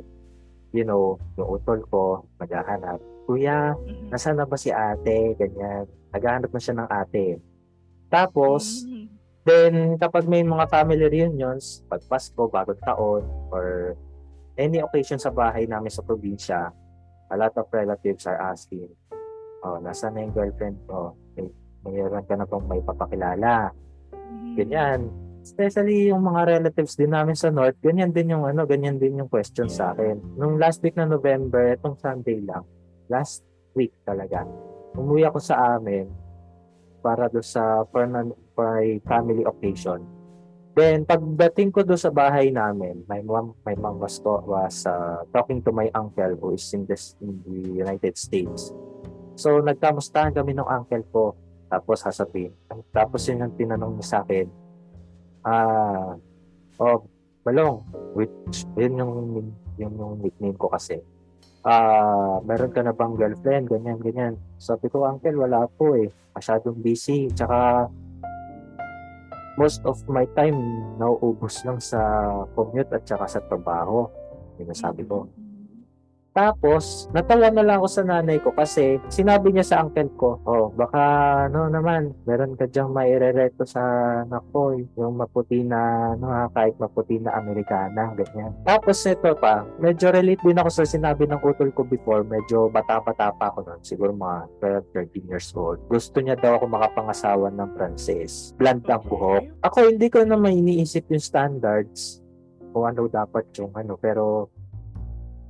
you 0.72 0.88
know, 0.88 1.20
yung 1.36 1.60
utol 1.60 1.84
ko, 1.92 2.24
maghahanap. 2.40 2.96
Kuya, 3.28 3.76
mm-hmm. 3.76 4.08
nasaan 4.08 4.40
na 4.40 4.48
ba 4.48 4.56
si 4.56 4.72
ate? 4.72 5.36
Ganyan. 5.36 5.84
Naghahanap 6.16 6.48
na 6.48 6.60
siya 6.64 6.80
ng 6.80 6.88
ate. 6.88 7.44
Tapos, 8.08 8.88
mm-hmm. 8.88 9.06
then, 9.44 9.72
kapag 10.00 10.24
may 10.24 10.40
mga 10.48 10.64
family 10.72 11.04
reunions, 11.04 11.84
pag 11.92 12.00
Pasko, 12.08 12.48
bagong 12.48 12.80
taon, 12.80 13.20
or 13.52 14.00
any 14.56 14.80
occasion 14.80 15.20
sa 15.20 15.28
bahay 15.28 15.68
namin 15.68 15.92
sa 15.92 16.00
probinsya, 16.00 16.72
a 17.28 17.36
lot 17.36 17.52
of 17.52 17.68
relatives 17.68 18.24
are 18.24 18.40
asking, 18.48 18.88
oh, 19.60 19.76
nasaan 19.76 20.16
na 20.16 20.24
yung 20.24 20.32
girlfriend 20.32 20.80
ko? 20.88 21.12
May, 21.36 21.52
mayroon 21.84 22.24
ka 22.24 22.40
na 22.40 22.48
bang 22.48 22.64
may 22.64 22.80
papakilala? 22.80 23.76
Ganyan. 24.58 25.08
Especially 25.40 26.12
yung 26.12 26.20
mga 26.20 26.60
relatives 26.60 27.00
din 27.00 27.16
namin 27.16 27.32
sa 27.32 27.48
North, 27.48 27.80
ganyan 27.80 28.12
din 28.12 28.36
yung 28.36 28.44
ano, 28.44 28.68
ganyan 28.68 29.00
din 29.00 29.24
yung 29.24 29.30
question 29.32 29.72
sa 29.72 29.96
akin. 29.96 30.20
Nung 30.36 30.60
last 30.60 30.84
week 30.84 31.00
na 31.00 31.08
November, 31.08 31.72
itong 31.80 31.96
Sunday 31.96 32.44
lang, 32.44 32.60
last 33.08 33.40
week 33.72 33.96
talaga, 34.04 34.44
umuwi 34.92 35.24
ako 35.24 35.40
sa 35.40 35.80
amin 35.80 36.12
para 37.00 37.32
do 37.32 37.40
sa 37.40 37.88
for, 37.88 38.04
for 38.52 38.68
a 38.84 39.00
family 39.08 39.42
occasion. 39.48 40.04
Then, 40.76 41.02
pagdating 41.02 41.74
ko 41.74 41.82
do 41.82 41.98
sa 41.98 42.14
bahay 42.14 42.54
namin, 42.54 43.02
my 43.10 43.24
mom, 43.24 43.58
my 43.66 43.74
mom 43.74 43.98
was, 43.98 44.22
was 44.22 44.86
uh, 44.86 45.26
talking 45.34 45.64
to 45.66 45.74
my 45.74 45.90
uncle 45.96 46.36
who 46.38 46.54
is 46.54 46.68
in, 46.76 46.86
this, 46.86 47.18
in 47.18 47.42
the 47.42 47.80
United 47.82 48.14
States. 48.14 48.70
So, 49.34 49.58
nagkamustahan 49.64 50.36
kami 50.36 50.54
ng 50.54 50.68
uncle 50.68 51.04
ko 51.10 51.22
tapos 51.70 52.02
sasabihin. 52.02 52.50
Tapos 52.90 53.22
yun 53.30 53.46
yung 53.46 53.54
tinanong 53.54 53.94
niya 53.96 54.06
sa 54.06 54.18
akin. 54.26 54.46
Ah, 55.46 56.18
oh, 56.82 57.06
Balong, 57.40 57.80
which, 58.12 58.68
yun 58.76 59.00
yung, 59.00 59.12
yun 59.80 59.92
yung 59.96 60.20
nickname 60.20 60.58
ko 60.60 60.68
kasi. 60.68 61.00
Ah, 61.64 62.36
meron 62.44 62.72
ka 62.72 62.84
na 62.84 62.92
bang 62.92 63.16
girlfriend? 63.16 63.70
Ganyan, 63.70 63.96
ganyan. 63.96 64.34
Sabi 64.60 64.92
ko, 64.92 65.08
uncle, 65.08 65.40
wala 65.40 65.64
po 65.64 65.96
eh. 65.96 66.12
Masyadong 66.36 66.76
busy. 66.84 67.32
Tsaka, 67.32 67.88
most 69.56 69.80
of 69.88 70.00
my 70.08 70.28
time 70.36 70.56
nauubos 71.00 71.64
lang 71.64 71.80
sa 71.80 72.00
commute 72.52 72.92
at 72.92 73.08
tsaka 73.08 73.24
sa 73.24 73.40
trabaho. 73.44 74.08
Yun 74.60 74.76
sabi 74.76 75.04
ko. 75.04 75.24
Tapos, 76.30 77.10
natawa 77.10 77.50
na 77.50 77.66
lang 77.66 77.82
ako 77.82 77.88
sa 77.90 78.02
nanay 78.06 78.38
ko 78.38 78.54
kasi 78.54 79.02
sinabi 79.10 79.50
niya 79.50 79.66
sa 79.66 79.76
uncle 79.82 80.10
ko, 80.14 80.38
oh, 80.46 80.70
baka 80.70 81.02
no 81.50 81.66
naman, 81.66 82.14
meron 82.22 82.54
ka 82.54 82.70
diyang 82.70 82.94
mairereto 82.94 83.66
sa 83.66 83.82
anak 84.22 84.46
ko, 84.54 84.78
yung 84.94 85.18
maputi 85.18 85.66
na, 85.66 86.14
no, 86.14 86.30
kahit 86.54 86.78
maputi 86.78 87.18
na 87.18 87.34
Amerikana, 87.34 88.14
ganyan. 88.14 88.54
Tapos 88.62 89.02
ito 89.02 89.34
pa, 89.42 89.66
medyo 89.82 90.14
relate 90.14 90.42
din 90.46 90.58
ako 90.58 90.70
sa 90.70 90.84
sinabi 90.86 91.26
ng 91.26 91.42
utol 91.42 91.74
ko 91.74 91.82
before, 91.82 92.22
medyo 92.22 92.70
bata-bata 92.70 93.34
pa 93.34 93.50
ako 93.50 93.66
noon, 93.66 93.80
siguro 93.82 94.14
mga 94.14 94.46
12, 94.94 95.26
13 95.26 95.30
years 95.30 95.50
old. 95.58 95.82
Gusto 95.90 96.22
niya 96.22 96.38
daw 96.38 96.62
ako 96.62 96.70
makapangasawa 96.70 97.50
ng 97.50 97.68
Frances. 97.74 98.54
Blunt 98.54 98.86
ang 98.86 99.02
buhok. 99.02 99.50
Ako, 99.66 99.90
hindi 99.90 100.06
ko 100.06 100.22
na 100.22 100.38
may 100.38 100.54
iniisip 100.54 101.10
yung 101.10 101.22
standards 101.22 102.22
kung 102.70 102.86
ano 102.86 103.10
dapat 103.10 103.50
yung 103.58 103.74
ano, 103.74 103.98
pero 103.98 104.46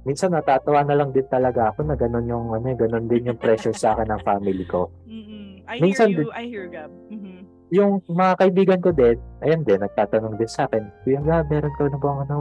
minsan 0.04 0.32
natatawa 0.32 0.80
na 0.84 0.96
lang 0.96 1.10
din 1.12 1.26
talaga 1.28 1.72
ako 1.72 1.84
na 1.84 1.94
ganun 1.96 2.26
yung 2.28 2.46
ano, 2.52 2.72
ganun 2.72 3.06
din 3.06 3.28
yung 3.28 3.40
pressure 3.40 3.76
sa 3.76 3.96
akin 3.96 4.08
ng 4.08 4.22
family 4.24 4.64
ko. 4.64 4.88
Mm-hmm. 5.04 5.44
I 5.70 5.76
minsan 5.78 6.08
hear 6.10 6.24
you, 6.24 6.28
din, 6.28 6.34
I 6.34 6.44
hear 6.48 6.66
Gab. 6.66 6.90
Mm-hmm. 7.12 7.38
Yung 7.70 7.92
mga 8.10 8.32
kaibigan 8.42 8.80
ko 8.82 8.90
din, 8.90 9.16
ayun 9.44 9.62
din, 9.62 9.78
nagtatanong 9.78 10.34
din 10.40 10.50
sa 10.50 10.66
akin, 10.66 10.82
Kuya 11.04 11.20
Gab, 11.22 11.46
meron 11.52 11.74
ka 11.78 11.86
na 11.86 11.98
bang 12.00 12.18
ano, 12.26 12.36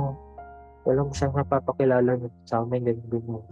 wala 0.87 0.99
mo 1.05 1.11
siyang 1.13 1.35
mapapakilala 1.35 2.17
sa 2.47 2.63
amin, 2.63 2.81
ganyan, 2.87 3.07
ganyan. 3.11 3.43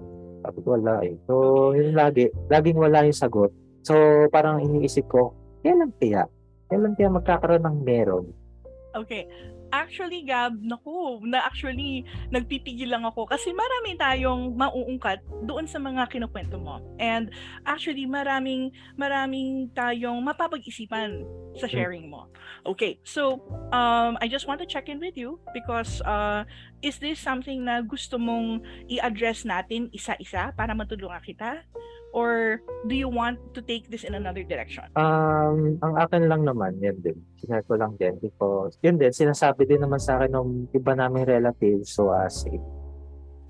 Sabi 0.42 0.58
ko, 0.64 0.68
wala 0.80 0.94
eh. 1.04 1.14
So, 1.28 1.34
yun 1.76 1.94
lagi, 1.94 2.32
laging 2.48 2.80
wala 2.80 3.06
yung 3.06 3.18
sagot. 3.18 3.52
So, 3.84 3.94
parang 4.32 4.64
iniisip 4.64 5.06
ko, 5.12 5.36
kailan 5.62 5.92
kaya? 6.00 6.26
Kailan 6.72 6.96
kaya 6.96 7.12
magkakaroon 7.12 7.64
ng 7.68 7.78
meron? 7.84 8.26
Okay. 8.96 9.28
Actually, 9.72 10.24
Gab, 10.24 10.60
naku, 10.60 11.24
na 11.28 11.44
actually, 11.44 12.04
nagpipigil 12.32 12.92
lang 12.92 13.04
ako 13.04 13.28
kasi 13.28 13.52
marami 13.52 13.96
tayong 14.00 14.56
mauungkat 14.56 15.22
doon 15.44 15.68
sa 15.68 15.80
mga 15.80 16.08
kinukwento 16.12 16.60
mo. 16.60 16.80
And 16.98 17.32
actually, 17.68 18.06
maraming, 18.08 18.72
maraming 18.96 19.72
tayong 19.76 20.24
mapapag-isipan 20.24 21.24
sa 21.58 21.66
Hmm. 21.68 21.74
sharing 21.74 22.06
mo. 22.08 22.30
Okay, 22.64 23.00
so, 23.04 23.42
um, 23.74 24.16
I 24.22 24.28
just 24.30 24.48
want 24.48 24.62
to 24.64 24.68
check 24.68 24.88
in 24.88 25.00
with 25.00 25.18
you 25.18 25.40
because 25.52 26.00
uh, 26.06 26.46
is 26.82 27.00
this 27.00 27.20
something 27.20 27.66
na 27.66 27.82
gusto 27.82 28.20
mong 28.22 28.62
i-address 28.88 29.44
natin 29.44 29.90
isa-isa 29.92 30.54
para 30.54 30.72
matulungan 30.78 31.22
kita? 31.24 31.66
Or 32.18 32.66
do 32.90 32.98
you 32.98 33.06
want 33.06 33.38
to 33.54 33.62
take 33.62 33.94
this 33.94 34.02
in 34.02 34.18
another 34.18 34.42
direction? 34.42 34.90
Um, 34.98 35.78
ang 35.86 36.02
akin 36.02 36.26
lang 36.26 36.50
naman, 36.50 36.82
yan 36.82 36.98
din. 37.06 37.22
Sinare 37.38 37.62
ko 37.70 37.78
lang 37.78 37.94
din 38.02 38.18
because, 38.18 38.82
yun 38.82 38.98
din, 38.98 39.14
sinasabi 39.14 39.70
din 39.70 39.86
naman 39.86 40.02
sa 40.02 40.18
akin 40.18 40.34
ng 40.34 40.74
iba 40.74 40.98
naming 40.98 41.30
relatives 41.30 41.94
so 41.94 42.10
as 42.10 42.42
a 42.50 42.58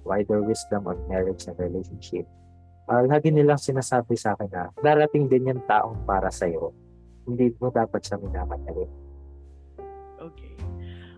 wider 0.04 0.44
wisdom 0.44 0.84
on 0.84 1.00
marriage 1.08 1.48
and 1.48 1.56
relationship. 1.56 2.28
Uh, 2.92 3.08
lagi 3.08 3.32
nilang 3.32 3.56
sinasabi 3.56 4.20
sa 4.20 4.36
akin 4.36 4.52
na 4.52 4.68
darating 4.84 5.32
din 5.32 5.48
yung 5.48 5.64
taong 5.64 6.04
para 6.04 6.28
sa'yo. 6.28 6.76
Hindi 7.24 7.56
mo 7.64 7.72
dapat 7.72 8.04
siya 8.04 8.20
minamadali. 8.20 8.84
Okay. 10.20 10.56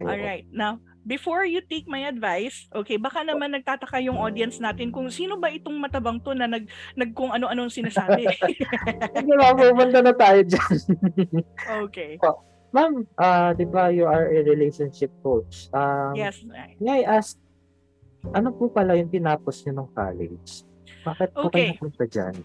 All 0.05 0.21
right. 0.21 0.45
Now, 0.53 0.77
before 1.05 1.47
you 1.47 1.63
take 1.63 1.87
my 1.87 2.07
advice, 2.07 2.67
okay, 2.75 2.99
baka 2.99 3.23
naman 3.23 3.55
nagtataka 3.55 3.99
yung 4.03 4.19
audience 4.19 4.59
natin 4.59 4.91
kung 4.91 5.07
sino 5.11 5.39
ba 5.39 5.51
itong 5.51 5.79
matabang 5.79 6.19
to 6.23 6.35
na 6.35 6.47
nag, 6.47 6.67
nag 6.95 7.11
kung 7.15 7.31
ano-anong 7.31 7.71
sinasabi. 7.71 8.27
Hindi 9.15 9.33
ba, 9.35 9.55
pupunta 9.55 9.99
na 10.03 10.13
tayo 10.15 10.39
dyan. 10.43 10.75
okay. 11.87 12.19
Ma'am, 12.69 13.01
uh, 13.17 13.51
di 13.57 13.65
ba 13.65 13.89
you 13.89 14.05
are 14.05 14.29
a 14.29 14.45
relationship 14.45 15.09
coach? 15.25 15.71
Um, 15.73 16.13
Yes. 16.13 16.45
May 16.77 17.01
I 17.01 17.17
ask, 17.17 17.33
ano 18.35 18.53
po 18.53 18.69
pala 18.69 18.93
yung 18.93 19.09
tinapos 19.09 19.65
niyo 19.65 19.81
nung 19.81 19.91
college? 19.95 20.67
Bakit 21.01 21.29
po 21.33 21.49
Okay. 21.49 21.73
kayo 21.73 21.81
napunta 21.81 22.05
dyan? 22.05 22.35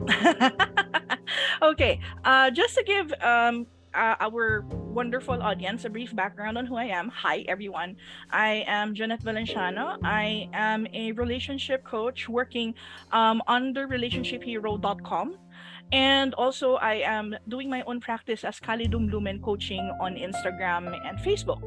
okay. 1.72 2.00
Uh, 2.24 2.48
just 2.54 2.72
to 2.78 2.82
give 2.86 3.12
um, 3.20 3.68
uh, 3.96 4.16
our 4.20 4.62
wonderful 4.92 5.42
audience 5.42 5.84
a 5.84 5.90
brief 5.90 6.14
background 6.14 6.58
on 6.58 6.66
who 6.66 6.76
I 6.76 6.92
am. 6.92 7.08
Hi, 7.08 7.44
everyone. 7.48 7.96
I 8.30 8.64
am 8.68 8.94
Janet 8.94 9.24
Valenciano. 9.24 9.96
I 10.04 10.48
am 10.52 10.86
a 10.92 11.12
relationship 11.12 11.82
coach 11.84 12.28
working 12.28 12.74
um, 13.10 13.42
under 13.48 13.88
relationshiphero.com. 13.88 15.38
And 15.92 16.34
also, 16.34 16.74
I 16.76 17.06
am 17.06 17.34
doing 17.48 17.70
my 17.70 17.82
own 17.86 18.00
practice 18.00 18.44
as 18.44 18.60
Kalidum 18.60 19.10
Lumen 19.10 19.40
Coaching 19.40 19.86
on 20.00 20.16
Instagram 20.16 20.92
and 21.06 21.16
Facebook. 21.18 21.62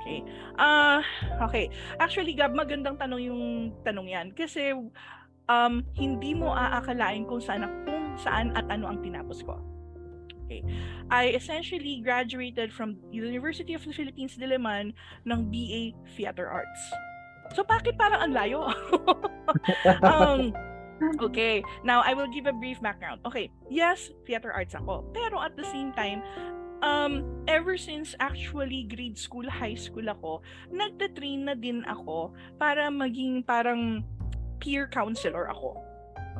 Okay. 0.00 0.22
Ah, 0.58 1.02
okay. 1.42 1.70
Actually, 1.98 2.34
Gab, 2.34 2.54
magandang 2.54 3.00
tanong 3.00 3.26
yung 3.26 3.72
tanong 3.82 4.06
yan. 4.12 4.30
Kasi 4.36 4.70
um, 5.48 5.82
hindi 5.96 6.30
mo 6.36 6.52
aakalain 6.52 7.26
kung 7.26 7.40
saan, 7.40 7.66
kung 7.88 8.14
saan 8.20 8.52
at 8.54 8.68
ano 8.70 8.92
ang 8.92 9.00
tinapos 9.02 9.42
ko. 9.42 9.75
Okay. 10.46 10.62
I 11.10 11.34
essentially 11.34 12.00
graduated 12.06 12.70
from 12.70 13.02
University 13.10 13.74
of 13.74 13.82
the 13.82 13.90
Philippines 13.90 14.38
Diliman 14.38 14.94
ng 15.26 15.38
BA 15.50 15.98
Theater 16.14 16.46
Arts. 16.46 16.82
So 17.54 17.62
bakit 17.62 17.98
parang 17.98 18.30
ang 18.30 18.32
layo? 18.34 18.70
um, 20.06 20.50
okay, 21.22 21.62
now 21.86 22.02
I 22.02 22.14
will 22.14 22.26
give 22.26 22.46
a 22.46 22.54
brief 22.54 22.82
background. 22.82 23.22
Okay, 23.26 23.50
yes, 23.70 24.10
theater 24.26 24.50
arts 24.50 24.74
ako. 24.74 25.06
Pero 25.14 25.38
at 25.38 25.54
the 25.54 25.66
same 25.70 25.94
time, 25.94 26.22
um, 26.82 27.22
ever 27.46 27.78
since 27.78 28.18
actually 28.18 28.90
grade 28.90 29.18
school, 29.18 29.46
high 29.46 29.78
school 29.78 30.10
ako, 30.10 30.42
nagtatrain 30.74 31.46
na 31.46 31.54
din 31.54 31.86
ako 31.86 32.34
para 32.58 32.90
maging 32.90 33.46
parang 33.46 34.02
peer 34.58 34.90
counselor 34.90 35.46
ako. 35.46 35.85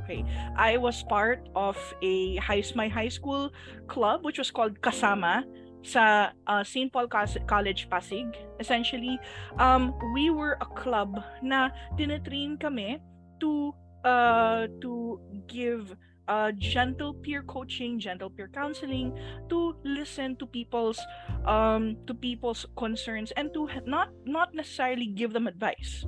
Okay. 0.07 0.23
I 0.55 0.79
was 0.79 1.03
part 1.03 1.51
of 1.59 1.75
a 1.99 2.39
high 2.39 2.63
my 2.79 2.87
high 2.87 3.11
school 3.11 3.51
club 3.91 4.23
which 4.23 4.39
was 4.39 4.55
called 4.55 4.79
Kasama 4.79 5.43
sa 5.83 6.31
uh, 6.47 6.63
St. 6.63 6.95
Paul 6.95 7.11
College 7.11 7.91
Pasig. 7.91 8.31
Essentially, 8.63 9.19
um, 9.59 9.91
we 10.15 10.31
were 10.31 10.63
a 10.63 10.69
club 10.79 11.19
na 11.43 11.75
tinetrain 11.99 12.55
kami 12.55 13.03
to 13.43 13.75
uh, 14.07 14.71
to 14.79 15.19
give 15.51 15.91
uh, 16.31 16.55
gentle 16.55 17.15
peer 17.15 17.43
coaching, 17.43 17.99
gentle 17.99 18.31
peer 18.31 18.47
counseling, 18.47 19.11
to 19.51 19.75
listen 19.83 20.39
to 20.39 20.47
people's 20.47 21.03
um, 21.51 21.99
to 22.07 22.15
people's 22.15 22.63
concerns 22.79 23.35
and 23.35 23.51
to 23.55 23.67
not 23.87 24.15
not 24.23 24.55
necessarily 24.55 25.11
give 25.11 25.35
them 25.35 25.51
advice, 25.51 26.07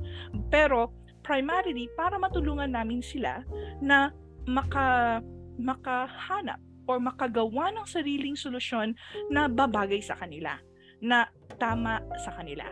pero 0.54 0.94
primarily 1.28 1.92
para 1.92 2.16
matulungan 2.16 2.72
namin 2.72 3.04
sila 3.04 3.44
na 3.84 4.08
maka 4.48 5.20
makahanap 5.60 6.56
or 6.88 6.96
makagawa 6.96 7.68
ng 7.76 7.84
sariling 7.84 8.32
solusyon 8.32 8.96
na 9.28 9.44
babagay 9.44 10.00
sa 10.00 10.16
kanila, 10.16 10.56
na 11.04 11.28
tama 11.60 12.00
sa 12.24 12.32
kanila. 12.32 12.64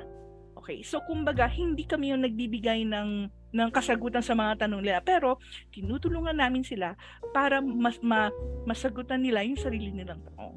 Okay, 0.56 0.80
so 0.80 1.04
kumbaga 1.04 1.44
hindi 1.52 1.84
kami 1.84 2.16
yung 2.16 2.24
nagbibigay 2.24 2.88
ng 2.88 3.28
ng 3.52 3.68
kasagutan 3.70 4.24
sa 4.24 4.32
mga 4.32 4.64
tanong 4.64 4.82
nila, 4.82 5.04
pero 5.04 5.36
tinutulungan 5.68 6.36
namin 6.36 6.64
sila 6.64 6.96
para 7.36 7.60
mas 7.60 8.00
ma, 8.00 8.32
masagutan 8.64 9.20
nila 9.20 9.44
yung 9.44 9.60
sarili 9.60 9.92
nilang 9.92 10.24
tanong. 10.32 10.56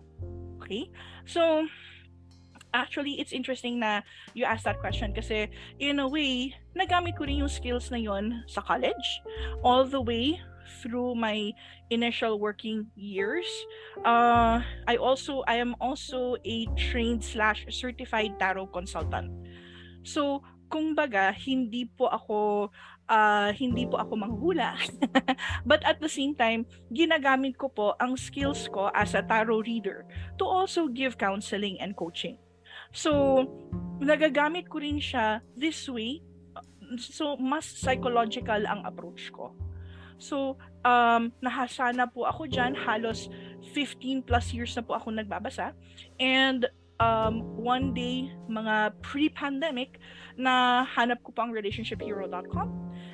Okay? 0.63 0.87
So 1.27 1.67
actually 2.73 3.17
it's 3.19 3.33
interesting 3.33 3.79
na 3.79 4.01
you 4.33 4.45
asked 4.45 4.65
that 4.65 4.79
question 4.79 5.13
kasi 5.13 5.49
in 5.79 5.99
a 5.99 6.07
way 6.07 6.53
nagamit 6.77 7.17
ko 7.17 7.25
rin 7.25 7.41
yung 7.41 7.51
skills 7.51 7.89
na 7.89 7.97
yon 7.97 8.43
sa 8.45 8.61
college 8.61 9.21
all 9.65 9.85
the 9.85 9.99
way 9.99 10.37
through 10.81 11.15
my 11.15 11.51
initial 11.89 12.39
working 12.39 12.85
years. 12.95 13.49
Uh, 14.05 14.61
I 14.87 14.95
also 15.01 15.41
I 15.49 15.57
am 15.57 15.73
also 15.81 16.37
a 16.45 16.69
trained 16.77 17.25
slash 17.25 17.65
certified 17.73 18.37
tarot 18.37 18.69
consultant. 18.69 19.33
So, 20.05 20.45
kung 20.69 20.93
baga, 20.93 21.33
hindi 21.33 21.89
po 21.89 22.07
ako 22.07 22.69
uh, 23.09 23.49
hindi 23.57 23.89
po 23.89 23.97
ako 23.97 24.13
manghula. 24.15 24.77
But 25.69 25.81
at 25.83 25.99
the 25.99 26.07
same 26.07 26.37
time, 26.37 26.69
ginagamit 26.93 27.57
ko 27.57 27.67
po 27.73 27.97
ang 27.97 28.15
skills 28.15 28.69
ko 28.69 28.93
as 28.93 29.17
a 29.17 29.25
tarot 29.25 29.65
reader 29.65 30.05
to 30.37 30.45
also 30.45 30.87
give 30.87 31.17
counseling 31.17 31.81
and 31.81 31.97
coaching. 31.97 32.37
So, 32.91 33.45
nagagamit 34.01 34.65
ko 34.69 34.81
rin 34.81 34.97
siya 34.97 35.45
this 35.53 35.85
way. 35.89 36.25
So, 36.97 37.37
mas 37.37 37.69
psychological 37.69 38.65
ang 38.65 38.81
approach 38.81 39.29
ko. 39.29 39.53
So, 40.17 40.57
um, 40.83 41.31
nahasa 41.39 41.93
na 41.93 42.09
po 42.09 42.25
ako 42.25 42.49
dyan. 42.49 42.73
Halos 42.73 43.29
15 43.71 44.25
plus 44.25 44.51
years 44.51 44.73
na 44.73 44.81
po 44.81 44.97
ako 44.97 45.13
nagbabasa. 45.13 45.77
And 46.17 46.65
um, 46.97 47.45
one 47.55 47.93
day, 47.93 48.33
mga 48.49 48.97
pre-pandemic, 49.05 50.01
na 50.39 50.87
hanap 50.87 51.21
ko 51.21 51.31
pang 51.35 51.51
relationshiphero.com. 51.51 52.67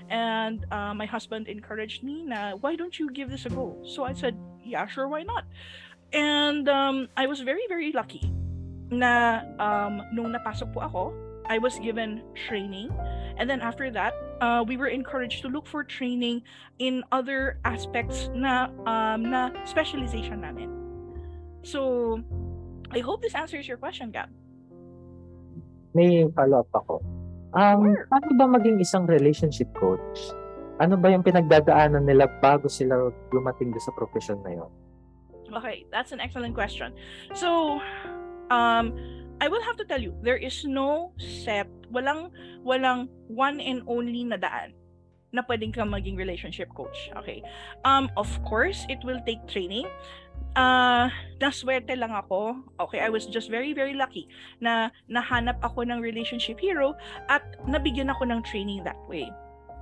And 0.07 0.65
uh, 0.69 0.93
my 0.93 1.09
husband 1.09 1.49
encouraged 1.49 2.05
me 2.05 2.23
na, 2.23 2.53
why 2.61 2.77
don't 2.77 2.97
you 2.97 3.09
give 3.09 3.29
this 3.29 3.45
a 3.45 3.51
go? 3.51 3.75
So 3.83 4.05
I 4.05 4.13
said, 4.13 4.37
yeah, 4.63 4.85
sure, 4.85 5.09
why 5.09 5.23
not? 5.23 5.43
And 6.13 6.69
um, 6.69 7.09
I 7.17 7.25
was 7.25 7.41
very, 7.41 7.65
very 7.67 7.91
lucky 7.91 8.31
na 8.91 9.41
um, 9.57 10.01
nung 10.13 10.33
napasok 10.33 10.69
po 10.73 10.79
ako, 10.85 11.03
I 11.45 11.57
was 11.57 11.77
given 11.77 12.25
training. 12.47 12.89
And 13.37 13.49
then 13.49 13.61
after 13.61 13.91
that, 13.91 14.13
uh, 14.41 14.63
we 14.65 14.77
were 14.77 14.87
encouraged 14.89 15.41
to 15.43 15.47
look 15.47 15.67
for 15.67 15.83
training 15.83 16.41
in 16.79 17.03
other 17.11 17.59
aspects 17.65 18.29
na 18.33 18.73
um, 18.89 19.29
na 19.29 19.53
specialization 19.65 20.41
namin. 20.41 20.73
So, 21.65 22.21
I 22.93 22.99
hope 23.01 23.21
this 23.21 23.33
answers 23.33 23.67
your 23.67 23.77
question, 23.77 24.13
Gab. 24.13 24.29
May 25.93 26.27
follow-up 26.35 26.69
ako. 26.73 27.01
Um, 27.55 27.95
Sure. 27.95 28.05
paano 28.11 28.29
ba 28.35 28.45
maging 28.59 28.77
isang 28.83 29.07
relationship 29.07 29.71
coach? 29.79 30.35
Ano 30.77 30.99
ba 30.99 31.07
yung 31.07 31.23
pinagdadaanan 31.23 32.03
nila 32.03 32.27
bago 32.43 32.67
sila 32.67 33.09
dumating 33.31 33.71
sa 33.79 33.95
profession 33.95 34.43
na 34.43 34.59
yun? 34.59 34.71
Okay, 35.55 35.87
that's 35.87 36.11
an 36.11 36.19
excellent 36.19 36.51
question. 36.51 36.91
So, 37.31 37.79
um, 38.49 38.93
I 39.41 39.47
will 39.47 39.61
have 39.63 39.77
to 39.77 39.85
tell 39.85 40.01
you, 40.01 40.15
there 40.23 40.37
is 40.37 40.63
no 40.63 41.11
set, 41.17 41.67
walang, 41.91 42.31
walang 42.63 43.09
one 43.27 43.59
and 43.59 43.83
only 43.87 44.23
na 44.23 44.37
daan 44.37 44.73
na 45.35 45.43
pwedeng 45.43 45.75
ka 45.75 45.83
maging 45.83 46.15
relationship 46.15 46.71
coach. 46.71 47.11
Okay. 47.19 47.43
Um, 47.83 48.07
of 48.15 48.31
course, 48.47 48.87
it 48.87 49.03
will 49.03 49.19
take 49.27 49.43
training. 49.51 49.83
Uh, 50.55 51.11
naswerte 51.43 51.91
lang 51.99 52.15
ako. 52.15 52.63
Okay, 52.79 53.03
I 53.03 53.11
was 53.11 53.27
just 53.27 53.51
very, 53.51 53.75
very 53.75 53.91
lucky 53.91 54.31
na 54.63 54.87
nahanap 55.11 55.59
ako 55.59 55.83
ng 55.83 55.99
relationship 55.99 56.55
hero 56.55 56.95
at 57.27 57.43
nabigyan 57.67 58.07
ako 58.07 58.23
ng 58.23 58.39
training 58.47 58.87
that 58.87 58.95
way. 59.11 59.27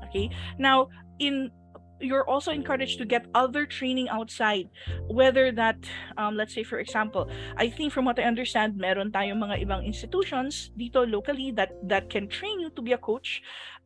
Okay. 0.10 0.34
Now, 0.58 0.89
in 1.21 1.54
you're 2.03 2.27
also 2.27 2.51
encouraged 2.51 2.99
to 2.99 3.05
get 3.05 3.25
other 3.33 3.65
training 3.65 4.09
outside 4.09 4.67
whether 5.07 5.51
that 5.51 5.79
um, 6.17 6.35
let's 6.35 6.53
say 6.53 6.63
for 6.63 6.79
example 6.79 7.29
i 7.57 7.69
think 7.69 7.91
from 7.91 8.05
what 8.05 8.19
i 8.19 8.23
understand 8.23 8.75
meron 8.75 9.09
tayong 9.11 9.39
mga 9.39 9.63
ibang 9.63 9.81
institutions 9.87 10.69
dito 10.75 11.07
locally 11.07 11.49
that 11.55 11.71
that 11.87 12.11
can 12.11 12.27
train 12.27 12.59
you 12.59 12.69
to 12.69 12.81
be 12.83 12.91
a 12.91 12.99
coach 12.99 13.41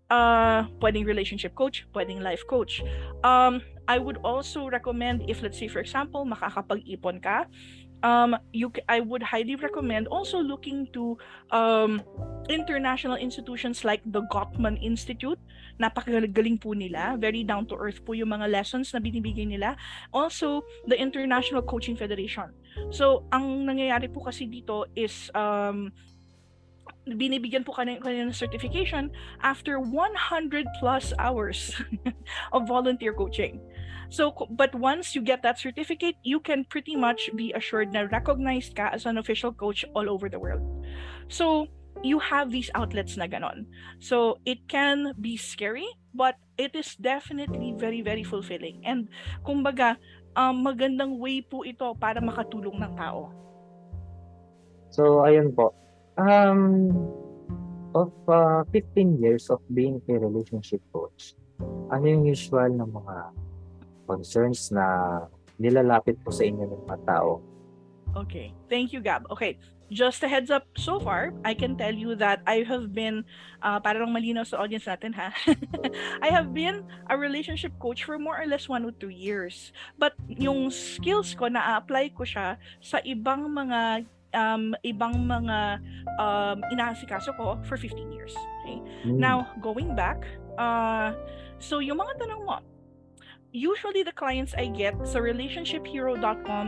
uh 0.09 0.63
pwedeng 0.79 1.03
relationship 1.03 1.51
coach 1.55 1.83
pwedeng 1.91 2.23
life 2.23 2.43
coach. 2.47 2.79
Um 3.27 3.59
i 3.87 3.99
would 3.99 4.19
also 4.23 4.67
recommend 4.67 5.27
if 5.27 5.43
let's 5.43 5.59
say 5.59 5.67
for 5.67 5.79
example 5.79 6.23
makakapag-ipon 6.23 7.19
ka 7.19 7.43
um 8.03 8.37
you 8.53 8.71
i 8.89 8.99
would 8.99 9.23
highly 9.23 9.55
recommend 9.55 10.07
also 10.07 10.37
looking 10.37 10.85
to 10.93 11.17
um 11.49 12.01
international 12.49 13.15
institutions 13.17 13.83
like 13.83 14.01
the 14.07 14.23
Gottman 14.31 14.79
Institute. 14.81 15.39
Napakagaling 15.77 16.57
po 16.59 16.73
nila. 16.73 17.15
Very 17.19 17.43
down 17.43 17.67
to 17.67 17.75
earth 17.75 18.01
po 18.01 18.15
yung 18.15 18.33
mga 18.33 18.49
lessons 18.49 18.95
na 18.95 18.99
binibigay 18.99 19.45
nila. 19.45 19.75
Also 20.15 20.63
the 20.87 20.97
International 20.97 21.61
Coaching 21.61 21.95
Federation. 21.95 22.49
So 22.89 23.27
ang 23.29 23.67
nangyayari 23.67 24.09
po 24.09 24.25
kasi 24.25 24.47
dito 24.47 24.87
is 24.95 25.29
um 25.35 25.91
binibigyan 27.07 27.63
po 27.63 27.71
kanina, 27.71 28.03
kanina 28.03 28.27
ng 28.27 28.35
certification 28.35 29.07
after 29.39 29.79
100 29.79 30.67
plus 30.79 31.15
hours 31.19 31.71
of 32.55 32.67
volunteer 32.67 33.15
coaching. 33.15 33.63
So, 34.09 34.31
but 34.51 34.73
once 34.75 35.15
you 35.15 35.21
get 35.21 35.43
that 35.43 35.59
certificate, 35.59 36.15
you 36.23 36.39
can 36.39 36.63
pretty 36.63 36.95
much 36.95 37.29
be 37.35 37.51
assured 37.53 37.91
na 37.91 38.07
recognized 38.07 38.75
ka 38.75 38.89
as 38.93 39.05
an 39.05 39.17
official 39.17 39.51
coach 39.51 39.83
all 39.95 40.09
over 40.09 40.29
the 40.29 40.39
world. 40.39 40.63
So, 41.27 41.67
you 42.03 42.19
have 42.19 42.51
these 42.51 42.69
outlets 42.75 43.17
na 43.17 43.27
ganon. 43.27 43.67
So, 43.99 44.39
it 44.45 44.67
can 44.67 45.11
be 45.19 45.35
scary, 45.35 45.87
but 46.15 46.35
it 46.57 46.75
is 46.75 46.95
definitely 46.95 47.73
very, 47.75 48.01
very 48.01 48.23
fulfilling. 48.23 48.79
And, 48.87 49.09
kumbaga, 49.43 49.97
um, 50.35 50.63
magandang 50.63 51.19
way 51.19 51.41
po 51.41 51.67
ito 51.67 51.91
para 51.99 52.23
makatulong 52.23 52.79
ng 52.79 52.93
tao. 52.95 53.33
So, 54.93 55.25
ayun 55.27 55.51
po. 55.51 55.75
Um, 56.17 56.95
of 57.93 58.13
uh, 58.29 58.63
15 58.71 59.21
years 59.21 59.49
of 59.49 59.59
being 59.73 60.01
a 60.09 60.15
relationship 60.17 60.81
coach, 60.93 61.35
ano 61.89 62.05
yung 62.05 62.25
usual 62.25 62.69
ng 62.71 62.89
mga 62.93 63.15
concerns 64.07 64.71
na 64.71 64.83
nilalapit 65.59 66.15
po 66.23 66.31
sa 66.31 66.47
inyo 66.47 66.63
ng 66.63 66.81
mga 66.87 66.97
tao? 67.03 67.43
Okay. 68.15 68.55
Thank 68.71 68.95
you, 68.95 69.03
Gab. 69.03 69.27
Okay. 69.29 69.59
Just 69.87 70.19
a 70.23 70.27
heads 70.27 70.51
up 70.51 70.67
so 70.75 70.99
far, 70.99 71.31
I 71.47 71.55
can 71.55 71.79
tell 71.79 71.95
you 71.95 72.11
that 72.19 72.43
I 72.43 72.67
have 72.67 72.91
been, 72.91 73.23
uh, 73.63 73.79
para 73.79 74.03
lang 74.03 74.11
malinaw 74.11 74.43
sa 74.43 74.59
audience 74.59 74.83
natin 74.83 75.15
ha, 75.15 75.31
I 76.25 76.27
have 76.27 76.51
been 76.51 76.83
a 77.07 77.15
relationship 77.15 77.71
coach 77.79 78.03
for 78.03 78.19
more 78.19 78.35
or 78.35 78.43
less 78.43 78.67
one 78.67 78.83
or 78.83 78.91
two 78.91 79.15
years. 79.15 79.71
But 79.95 80.11
yung 80.27 80.75
skills 80.75 81.31
ko, 81.39 81.47
na-apply 81.47 82.11
ko 82.19 82.27
siya 82.27 82.59
sa 82.83 82.99
ibang 83.07 83.47
mga 83.47 84.03
um, 84.35 84.75
ibang 84.83 85.23
mga 85.23 85.79
um, 86.19 86.59
inaasikaso 86.67 87.31
ko 87.39 87.55
for 87.63 87.79
15 87.79 88.11
years. 88.11 88.35
Okay? 88.35 88.83
Hmm. 89.07 89.23
Now, 89.23 89.55
going 89.63 89.95
back, 89.95 90.27
uh, 90.59 91.15
so 91.63 91.79
yung 91.79 92.03
mga 92.03 92.27
tanong 92.27 92.43
mo, 92.43 92.59
usually 93.51 94.03
the 94.03 94.11
clients 94.11 94.53
I 94.57 94.67
get 94.67 94.95
sa 95.07 95.19
relationshiphero.com 95.19 96.65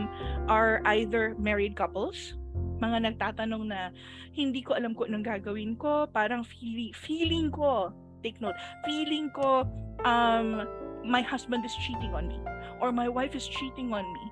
are 0.48 0.80
either 0.96 1.36
married 1.36 1.76
couples, 1.76 2.34
mga 2.80 3.12
nagtatanong 3.12 3.68
na 3.68 3.92
hindi 4.32 4.64
ko 4.64 4.74
alam 4.74 4.96
kung 4.96 5.12
anong 5.12 5.26
gagawin 5.26 5.76
ko, 5.76 6.08
parang 6.08 6.42
feeling, 6.42 6.92
feeling 6.96 7.48
ko, 7.52 7.92
take 8.24 8.40
note, 8.40 8.56
feeling 8.88 9.28
ko 9.36 9.68
um, 10.04 10.64
my 11.04 11.20
husband 11.20 11.64
is 11.64 11.74
cheating 11.84 12.12
on 12.16 12.28
me 12.28 12.40
or 12.80 12.92
my 12.92 13.08
wife 13.08 13.36
is 13.36 13.44
cheating 13.48 13.92
on 13.92 14.04
me. 14.04 14.24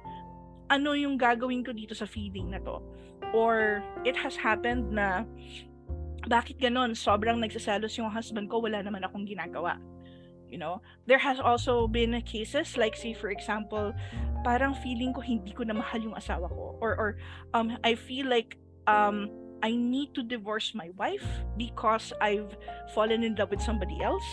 Ano 0.69 0.93
yung 0.93 1.17
gagawin 1.17 1.65
ko 1.65 1.73
dito 1.73 1.97
sa 1.97 2.05
feeling 2.05 2.53
na 2.53 2.61
to? 2.61 2.81
Or 3.33 3.81
it 4.05 4.17
has 4.17 4.37
happened 4.37 4.93
na 4.93 5.25
bakit 6.29 6.61
ganon? 6.61 6.93
Sobrang 6.93 7.41
nagsaselos 7.41 7.97
yung 7.97 8.13
husband 8.13 8.53
ko, 8.53 8.61
wala 8.61 8.85
naman 8.85 9.01
akong 9.01 9.25
ginagawa 9.25 9.81
you 10.51 10.59
know? 10.59 10.81
There 11.07 11.19
has 11.19 11.41
also 11.41 11.87
been 11.87 12.17
cases 12.23 12.77
like 12.77 12.97
say 12.97 13.15
for 13.15 13.31
example 13.31 13.93
parang 14.45 14.75
feeling 14.81 15.13
ko 15.13 15.21
hindi 15.21 15.53
ko 15.53 15.65
na 15.65 15.75
mahal 15.75 16.01
yung 16.01 16.15
asawa 16.15 16.49
ko 16.49 16.79
or 16.81 16.93
or 16.97 17.11
um 17.55 17.77
I 17.85 17.95
feel 17.95 18.27
like 18.29 18.57
um 18.87 19.29
I 19.63 19.75
need 19.75 20.15
to 20.15 20.23
divorce 20.23 20.71
my 20.75 20.91
wife 20.95 21.27
because 21.59 22.15
I've 22.23 22.55
fallen 22.95 23.27
in 23.27 23.35
love 23.35 23.51
with 23.51 23.61
somebody 23.61 23.99
else 24.03 24.27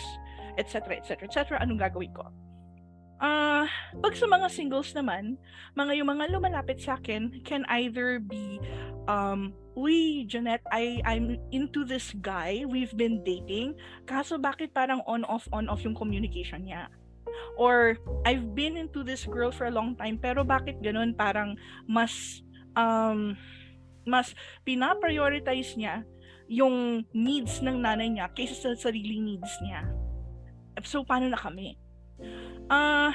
etc 0.56 0.96
etc 0.96 1.26
etc 1.26 1.58
anong 1.58 1.82
gagawin 1.82 2.14
ko 2.14 2.30
uh, 3.20 3.64
pag 4.00 4.14
sa 4.14 4.26
mga 4.28 4.48
singles 4.52 4.92
naman, 4.92 5.36
mga 5.76 5.92
yung 6.00 6.08
mga 6.10 6.32
lumalapit 6.32 6.80
sa 6.80 6.96
akin 7.00 7.42
can 7.44 7.64
either 7.68 8.20
be 8.20 8.60
um 9.06 9.54
uy, 9.76 10.24
Jeanette, 10.24 10.64
I, 10.72 11.04
I'm 11.04 11.36
into 11.52 11.84
this 11.84 12.16
guy. 12.24 12.64
We've 12.64 12.96
been 12.96 13.20
dating. 13.22 13.76
Kaso 14.08 14.40
bakit 14.40 14.72
parang 14.72 15.04
on-off, 15.04 15.44
on-off 15.52 15.84
yung 15.84 15.94
communication 15.94 16.64
niya? 16.64 16.88
Or, 17.60 18.00
I've 18.24 18.56
been 18.56 18.80
into 18.80 19.04
this 19.04 19.28
girl 19.28 19.52
for 19.52 19.68
a 19.68 19.74
long 19.74 19.94
time, 20.00 20.16
pero 20.16 20.40
bakit 20.48 20.80
ganun 20.80 21.12
parang 21.12 21.60
mas, 21.84 22.40
um, 22.72 23.36
mas 24.08 24.32
pinaprioritize 24.64 25.76
niya 25.76 26.08
yung 26.48 27.04
needs 27.12 27.60
ng 27.60 27.76
nanay 27.76 28.08
niya 28.08 28.32
kaysa 28.32 28.56
sa 28.56 28.88
sariling 28.88 29.28
needs 29.28 29.52
niya. 29.60 29.84
So, 30.88 31.04
paano 31.04 31.28
na 31.28 31.36
kami? 31.36 31.76
Uh, 32.70 33.12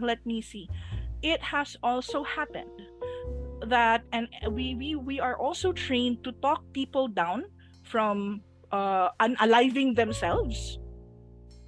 let 0.00 0.24
me 0.26 0.40
see. 0.40 0.68
It 1.22 1.40
has 1.42 1.76
also 1.82 2.22
happened 2.24 2.70
that 3.68 4.02
and 4.12 4.28
we 4.52 4.74
we 4.74 4.94
we 4.94 5.20
are 5.20 5.36
also 5.38 5.72
trained 5.72 6.22
to 6.24 6.32
talk 6.44 6.60
people 6.72 7.08
down 7.08 7.44
from 7.82 8.42
uh 8.72 9.08
unaliving 9.20 9.96
themselves 9.96 10.78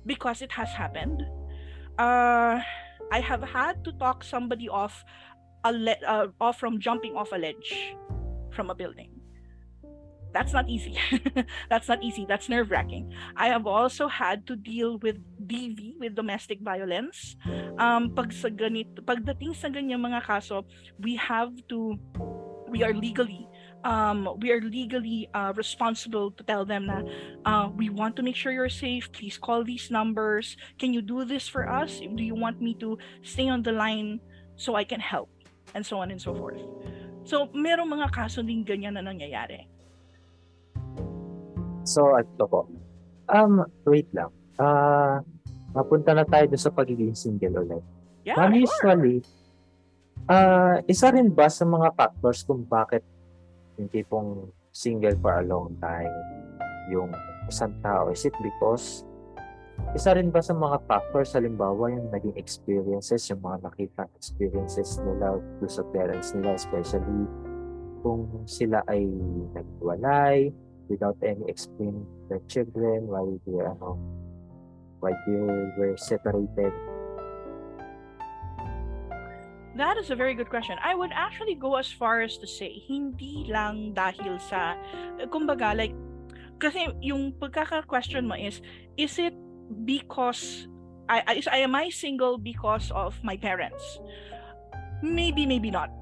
because 0.05 0.43
it 0.43 0.53
has 0.53 0.69
happened. 0.73 1.23
Uh 1.99 2.61
i 3.13 3.21
have 3.21 3.43
had 3.43 3.85
to 3.85 3.93
talk 4.03 4.25
somebody 4.25 4.69
off 4.69 5.05
a 5.65 5.73
le- 5.73 6.03
uh, 6.07 6.27
off 6.41 6.59
from 6.59 6.81
jumping 6.81 7.15
off 7.17 7.31
a 7.33 7.39
ledge 7.39 7.97
from 8.51 8.69
a 8.69 8.75
building. 8.75 9.11
That's 10.35 10.53
not 10.53 10.69
easy. 10.69 10.99
That's 11.71 11.89
not 11.89 12.03
easy. 12.03 12.27
That's 12.29 12.49
nerve 12.49 12.71
wracking 12.71 13.13
i 13.37 13.49
have 13.49 13.67
also 13.67 14.09
had 14.09 14.47
to 14.49 14.57
deal 14.57 14.99
with 14.99 15.17
dv 15.47 15.95
with 16.03 16.13
domestic 16.19 16.59
violence 16.61 17.39
um 17.79 18.11
pag 18.11 18.35
sa 18.35 18.51
ganito 18.51 19.01
pagdating 19.07 19.55
sa 19.55 19.71
ganyang 19.71 20.03
mga 20.03 20.21
kaso 20.27 20.67
we 21.01 21.15
have 21.15 21.55
to 21.71 21.95
we 22.69 22.83
are 22.83 22.93
legally 22.93 23.47
um, 23.87 24.29
we 24.43 24.51
are 24.51 24.61
legally 24.61 25.31
uh, 25.33 25.53
responsible 25.55 26.31
to 26.33 26.43
tell 26.43 26.67
them 26.67 26.87
that 26.91 27.07
uh, 27.47 27.71
we 27.71 27.89
want 27.89 28.17
to 28.17 28.23
make 28.23 28.35
sure 28.35 28.51
you're 28.51 28.69
safe. 28.69 29.11
Please 29.13 29.39
call 29.39 29.63
these 29.63 29.91
numbers. 29.91 30.57
Can 30.79 30.93
you 30.93 31.01
do 31.01 31.25
this 31.25 31.47
for 31.47 31.71
us? 31.71 32.01
Do 32.01 32.23
you 32.23 32.35
want 32.35 32.61
me 32.61 32.75
to 32.83 32.99
stay 33.23 33.49
on 33.49 33.63
the 33.63 33.71
line 33.71 34.21
so 34.57 34.75
I 34.75 34.83
can 34.83 34.99
help? 34.99 35.31
And 35.75 35.87
so 35.87 35.99
on 35.99 36.11
and 36.11 36.21
so 36.21 36.35
forth. 36.35 36.59
So, 37.27 37.47
merong 37.55 37.91
mga 37.91 38.11
kaso 38.15 38.43
din 38.43 38.63
ganyan 38.63 38.95
na 38.95 39.03
nangyayari. 39.03 39.67
So, 41.83 42.15
ito 42.19 42.47
po. 42.47 42.71
Um, 43.31 43.67
wait 43.87 44.07
lang. 44.15 44.31
Uh, 44.59 45.23
mapunta 45.77 46.17
na 46.17 46.25
tayo 46.25 46.49
sa 46.57 46.73
pagiging 46.73 47.13
single 47.13 47.61
ulit. 47.61 47.85
Yeah, 48.25 48.41
Ma'am, 48.41 48.57
usually, 48.57 49.21
uh, 50.25 50.81
isa 50.89 51.13
rin 51.13 51.29
ba 51.29 51.53
sa 51.53 51.69
mga 51.69 51.93
factors 51.93 52.41
kung 52.49 52.65
bakit 52.65 53.05
yung 53.77 53.93
tipong 53.93 54.49
single 54.73 55.15
for 55.21 55.37
a 55.37 55.45
long 55.45 55.77
time 55.85 56.11
yung 56.89 57.13
isang 57.45 57.77
tao? 57.85 58.09
Is 58.09 58.25
it 58.25 58.33
because 58.41 59.05
isa 59.93 60.17
rin 60.17 60.33
ba 60.33 60.41
sa 60.41 60.57
mga 60.57 60.81
factors, 60.89 61.37
halimbawa 61.37 61.93
yung 61.93 62.09
naging 62.09 62.33
experiences, 62.41 63.29
yung 63.29 63.45
mga 63.45 63.69
nakita 63.69 64.09
experiences 64.17 64.97
nila 65.05 65.37
do 65.61 65.69
sa 65.69 65.85
parents 65.93 66.33
nila, 66.33 66.57
especially 66.57 67.29
kung 68.01 68.25
sila 68.49 68.81
ay 68.89 69.05
nagwalay, 69.53 70.49
without 70.89 71.19
any 71.21 71.45
explaining 71.51 72.07
their 72.31 72.41
children 72.49 73.11
why 73.11 73.27
they 73.45 73.61
ano 73.61 73.99
why 75.07 75.15
they 75.23 75.39
were 75.79 75.95
separated 75.97 76.75
That 79.77 80.01
is 80.01 80.09
a 80.09 80.17
very 80.17 80.33
good 80.33 80.49
question. 80.49 80.81
I 80.81 80.97
would 80.97 81.13
actually 81.13 81.55
go 81.55 81.77
as 81.77 81.93
far 81.93 82.25
as 82.25 82.41
to 82.41 82.49
say, 82.49 82.81
hindi 82.89 83.45
lang 83.45 83.93
dahil 83.93 84.41
sa, 84.41 84.73
kumbaga, 85.29 85.77
like, 85.77 85.93
kasi 86.57 86.89
yung 87.05 87.37
pagkaka-question 87.37 88.25
mo 88.25 88.41
is, 88.41 88.65
is 88.97 89.21
it 89.21 89.37
because, 89.85 90.65
I, 91.13 91.45
I, 91.53 91.61
am 91.61 91.77
I 91.77 91.93
single 91.93 92.41
because 92.41 92.89
of 92.89 93.21
my 93.21 93.37
parents? 93.37 94.01
Maybe, 95.05 95.45
maybe 95.45 95.69
not. 95.69 95.93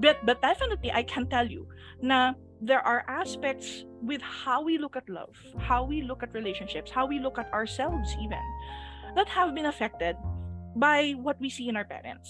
But, 0.00 0.24
but 0.24 0.40
definitely, 0.40 0.88
I 0.88 1.04
can 1.04 1.28
tell 1.28 1.44
you 1.44 1.68
na 2.00 2.32
there 2.64 2.80
are 2.80 3.04
aspects 3.12 3.84
with 4.02 4.20
how 4.20 4.62
we 4.62 4.78
look 4.78 4.96
at 4.98 5.08
love, 5.08 5.38
how 5.58 5.84
we 5.84 6.02
look 6.02 6.22
at 6.22 6.34
relationships, 6.34 6.90
how 6.90 7.06
we 7.06 7.18
look 7.18 7.38
at 7.38 7.50
ourselves 7.52 8.14
even, 8.20 8.42
that 9.14 9.28
have 9.28 9.54
been 9.54 9.66
affected 9.66 10.16
by 10.76 11.14
what 11.22 11.38
we 11.40 11.48
see 11.48 11.68
in 11.68 11.76
our 11.76 11.84
parents. 11.84 12.28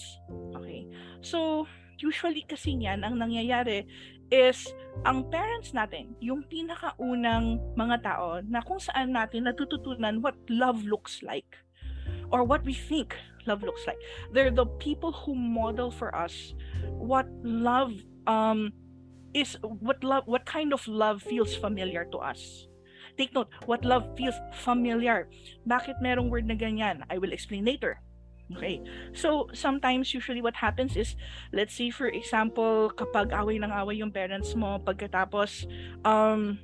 Okay? 0.55 0.87
So, 1.21 1.67
usually 1.97 2.45
kasi 2.45 2.77
niyan, 2.77 3.01
ang 3.01 3.17
nangyayari 3.17 3.87
is 4.29 4.69
ang 5.05 5.29
parents 5.29 5.73
natin, 5.73 6.13
yung 6.21 6.45
pinakaunang 6.45 7.61
mga 7.73 7.97
tao 8.05 8.41
na 8.45 8.61
kung 8.61 8.79
saan 8.79 9.13
natin 9.13 9.49
natututunan 9.49 10.21
what 10.21 10.37
love 10.49 10.85
looks 10.85 11.21
like 11.25 11.57
or 12.29 12.45
what 12.45 12.65
we 12.65 12.73
think 12.73 13.17
love 13.45 13.61
looks 13.61 13.83
like. 13.85 13.99
They're 14.31 14.53
the 14.53 14.69
people 14.79 15.11
who 15.11 15.35
model 15.35 15.91
for 15.91 16.13
us 16.15 16.55
what 16.97 17.27
love 17.43 17.93
um 18.27 18.71
is 19.33 19.57
what 19.61 20.03
love 20.03 20.23
what 20.25 20.45
kind 20.45 20.73
of 20.73 20.85
love 20.87 21.21
feels 21.21 21.53
familiar 21.57 22.05
to 22.13 22.17
us. 22.17 22.67
Take 23.17 23.33
note, 23.33 23.49
what 23.69 23.85
love 23.85 24.09
feels 24.17 24.33
familiar. 24.65 25.29
Bakit 25.69 26.01
merong 26.01 26.33
word 26.33 26.49
na 26.49 26.57
ganyan? 26.57 27.05
I 27.09 27.21
will 27.21 27.33
explain 27.33 27.65
later. 27.65 28.01
Okay. 28.57 28.81
So, 29.13 29.49
sometimes, 29.53 30.13
usually 30.13 30.41
what 30.41 30.57
happens 30.57 30.97
is, 30.97 31.15
let's 31.53 31.73
say, 31.73 31.89
for 31.89 32.09
example, 32.09 32.91
kapag 32.93 33.31
away 33.33 33.57
ng 33.57 33.71
away 33.71 34.01
yung 34.01 34.11
parents 34.11 34.53
mo, 34.53 34.81
pagkatapos, 34.81 35.65
um, 36.03 36.59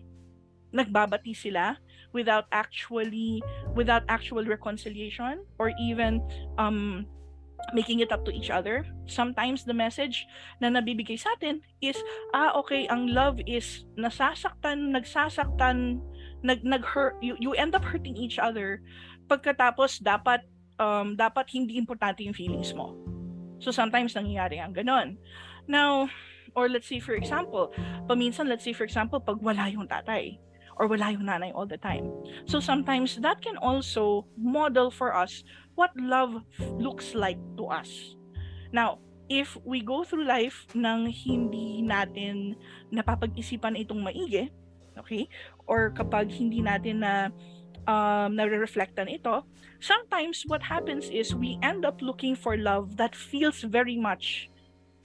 nagbabati 0.75 1.34
sila 1.34 1.77
without 2.13 2.45
actually, 2.51 3.41
without 3.73 4.03
actual 4.10 4.45
reconciliation 4.45 5.45
or 5.58 5.71
even, 5.82 6.21
um, 6.58 7.05
making 7.74 8.00
it 8.00 8.12
up 8.12 8.26
to 8.26 8.32
each 8.32 8.50
other. 8.50 8.86
Sometimes 9.06 9.63
the 9.63 9.74
message 9.74 10.26
na 10.62 10.69
nabibigay 10.69 11.19
sa 11.19 11.34
atin 11.38 11.62
is, 11.82 11.98
ah, 12.34 12.54
okay, 12.58 12.88
ang 12.88 13.12
love 13.12 13.39
is 13.45 13.86
nasasaktan, 13.98 14.93
nagsasaktan, 14.93 16.02
nag, 16.41 16.63
nag 16.63 16.84
hurt, 16.84 17.15
you, 17.22 17.36
you 17.39 17.54
end 17.54 17.76
up 17.76 17.84
hurting 17.86 18.17
each 18.17 18.39
other. 18.39 18.82
Pagkatapos, 19.30 20.02
dapat 20.02 20.41
um, 20.80 21.13
dapat 21.13 21.52
hindi 21.52 21.76
importante 21.78 22.24
yung 22.24 22.34
feelings 22.34 22.72
mo. 22.74 22.95
So 23.60 23.69
sometimes 23.69 24.15
nangyayari 24.15 24.63
ang 24.63 24.72
ganon. 24.74 25.19
Now, 25.67 26.08
or 26.56 26.72
let's 26.72 26.88
say 26.88 27.04
for 27.04 27.13
example, 27.13 27.76
paminsan 28.08 28.48
let's 28.48 28.63
say 28.63 28.74
for 28.74 28.88
example, 28.88 29.19
pag 29.19 29.38
wala 29.43 29.67
yung 29.69 29.86
tatay 29.86 30.39
or 30.80 30.88
wala 30.88 31.12
yung 31.12 31.28
nanay 31.28 31.52
all 31.52 31.67
the 31.67 31.78
time. 31.78 32.08
So 32.48 32.63
sometimes 32.63 33.19
that 33.19 33.43
can 33.43 33.60
also 33.60 34.26
model 34.39 34.89
for 34.89 35.12
us 35.12 35.43
what 35.80 35.96
love 35.96 36.44
looks 36.76 37.15
like 37.15 37.39
to 37.56 37.72
us. 37.72 38.20
Now, 38.76 39.00
if 39.32 39.56
we 39.63 39.80
go 39.80 40.04
through 40.04 40.28
life 40.28 40.68
nang 40.76 41.08
hindi 41.08 41.80
natin 41.80 42.60
napapag-isipan 42.92 43.80
itong 43.80 44.04
maigi, 44.04 44.52
okay? 45.00 45.32
Or 45.63 45.96
kapag 45.96 46.36
hindi 46.36 46.60
natin 46.60 47.08
na 47.08 47.32
um, 47.88 48.36
nare-reflectan 48.36 49.08
ito, 49.08 49.48
sometimes 49.80 50.44
what 50.52 50.60
happens 50.60 51.08
is 51.08 51.32
we 51.32 51.56
end 51.63 51.88
up 51.88 52.04
looking 52.04 52.36
for 52.36 52.60
love 52.60 53.00
that 53.00 53.15
feels 53.15 53.63
very 53.63 53.96
much 53.96 54.52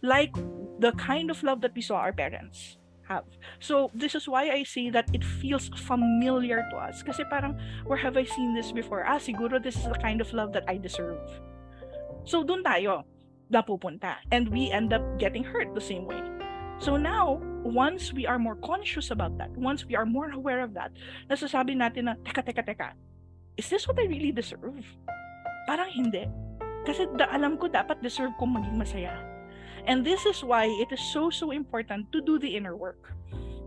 like 0.03 0.35
the 0.83 0.91
kind 0.99 1.31
of 1.31 1.39
love 1.47 1.63
that 1.63 1.73
we 1.79 1.81
saw 1.81 2.03
our 2.03 2.13
parents 2.13 2.77
have. 3.09 3.25
So 3.61 3.91
this 3.95 4.15
is 4.15 4.29
why 4.29 4.51
I 4.51 4.65
say 4.65 4.91
that 4.91 5.09
it 5.13 5.25
feels 5.25 5.69
familiar 5.77 6.65
to 6.73 6.77
us. 6.77 7.03
Kasi 7.03 7.25
parang, 7.29 7.59
where 7.85 7.99
have 7.99 8.17
I 8.17 8.25
seen 8.25 8.55
this 8.55 8.73
before? 8.73 9.05
Ah, 9.05 9.21
siguro 9.21 9.63
this 9.63 9.77
is 9.77 9.85
the 9.89 10.01
kind 10.01 10.21
of 10.21 10.33
love 10.33 10.53
that 10.53 10.65
I 10.69 10.77
deserve. 10.79 11.21
So 12.25 12.43
dun 12.43 12.65
tayo 12.65 13.05
napupunta. 13.53 14.21
And 14.33 14.49
we 14.49 14.71
end 14.71 14.93
up 14.93 15.05
getting 15.19 15.45
hurt 15.45 15.75
the 15.75 15.85
same 15.85 16.09
way. 16.09 16.21
So 16.83 16.97
now, 16.97 17.39
once 17.63 18.13
we 18.13 18.27
are 18.27 18.39
more 18.39 18.57
conscious 18.59 19.11
about 19.15 19.39
that, 19.39 19.55
once 19.57 19.87
we 19.87 19.95
are 19.95 20.05
more 20.05 20.31
aware 20.35 20.61
of 20.61 20.75
that, 20.75 20.91
nasasabi 21.31 21.79
natin 21.79 22.11
na, 22.11 22.15
teka, 22.27 22.43
teka, 22.43 22.67
teka, 22.67 22.89
is 23.57 23.71
this 23.71 23.87
what 23.87 23.99
I 23.99 24.11
really 24.11 24.35
deserve? 24.35 24.83
Parang 25.71 25.89
hindi. 25.95 26.27
Kasi 26.85 27.09
da, 27.17 27.31
alam 27.33 27.57
ko 27.57 27.71
dapat 27.71 28.03
deserve 28.03 28.35
kong 28.37 28.59
maging 28.59 28.77
masaya. 28.77 29.15
And 29.87 30.05
this 30.05 30.27
is 30.27 30.43
why 30.43 30.67
it 30.67 30.93
is 30.93 31.01
so, 31.13 31.31
so 31.31 31.51
important 31.51 32.11
to 32.13 32.21
do 32.21 32.39
the 32.39 32.57
inner 32.57 32.77
work. 32.77 33.13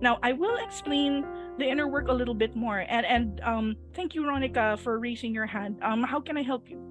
Now, 0.02 0.20
I 0.22 0.34
will 0.34 0.58
explain 0.58 1.26
the 1.58 1.66
inner 1.66 1.88
work 1.88 2.08
a 2.08 2.14
little 2.14 2.34
bit 2.34 2.56
more. 2.56 2.86
And, 2.88 3.06
and 3.06 3.42
um, 3.42 3.76
thank 3.94 4.14
you, 4.14 4.22
Ronica, 4.24 4.78
for 4.80 5.00
raising 5.00 5.34
your 5.34 5.46
hand. 5.46 5.78
Um, 5.82 6.04
how 6.04 6.20
can 6.20 6.38
I 6.38 6.44
help 6.44 6.70
you? 6.70 6.82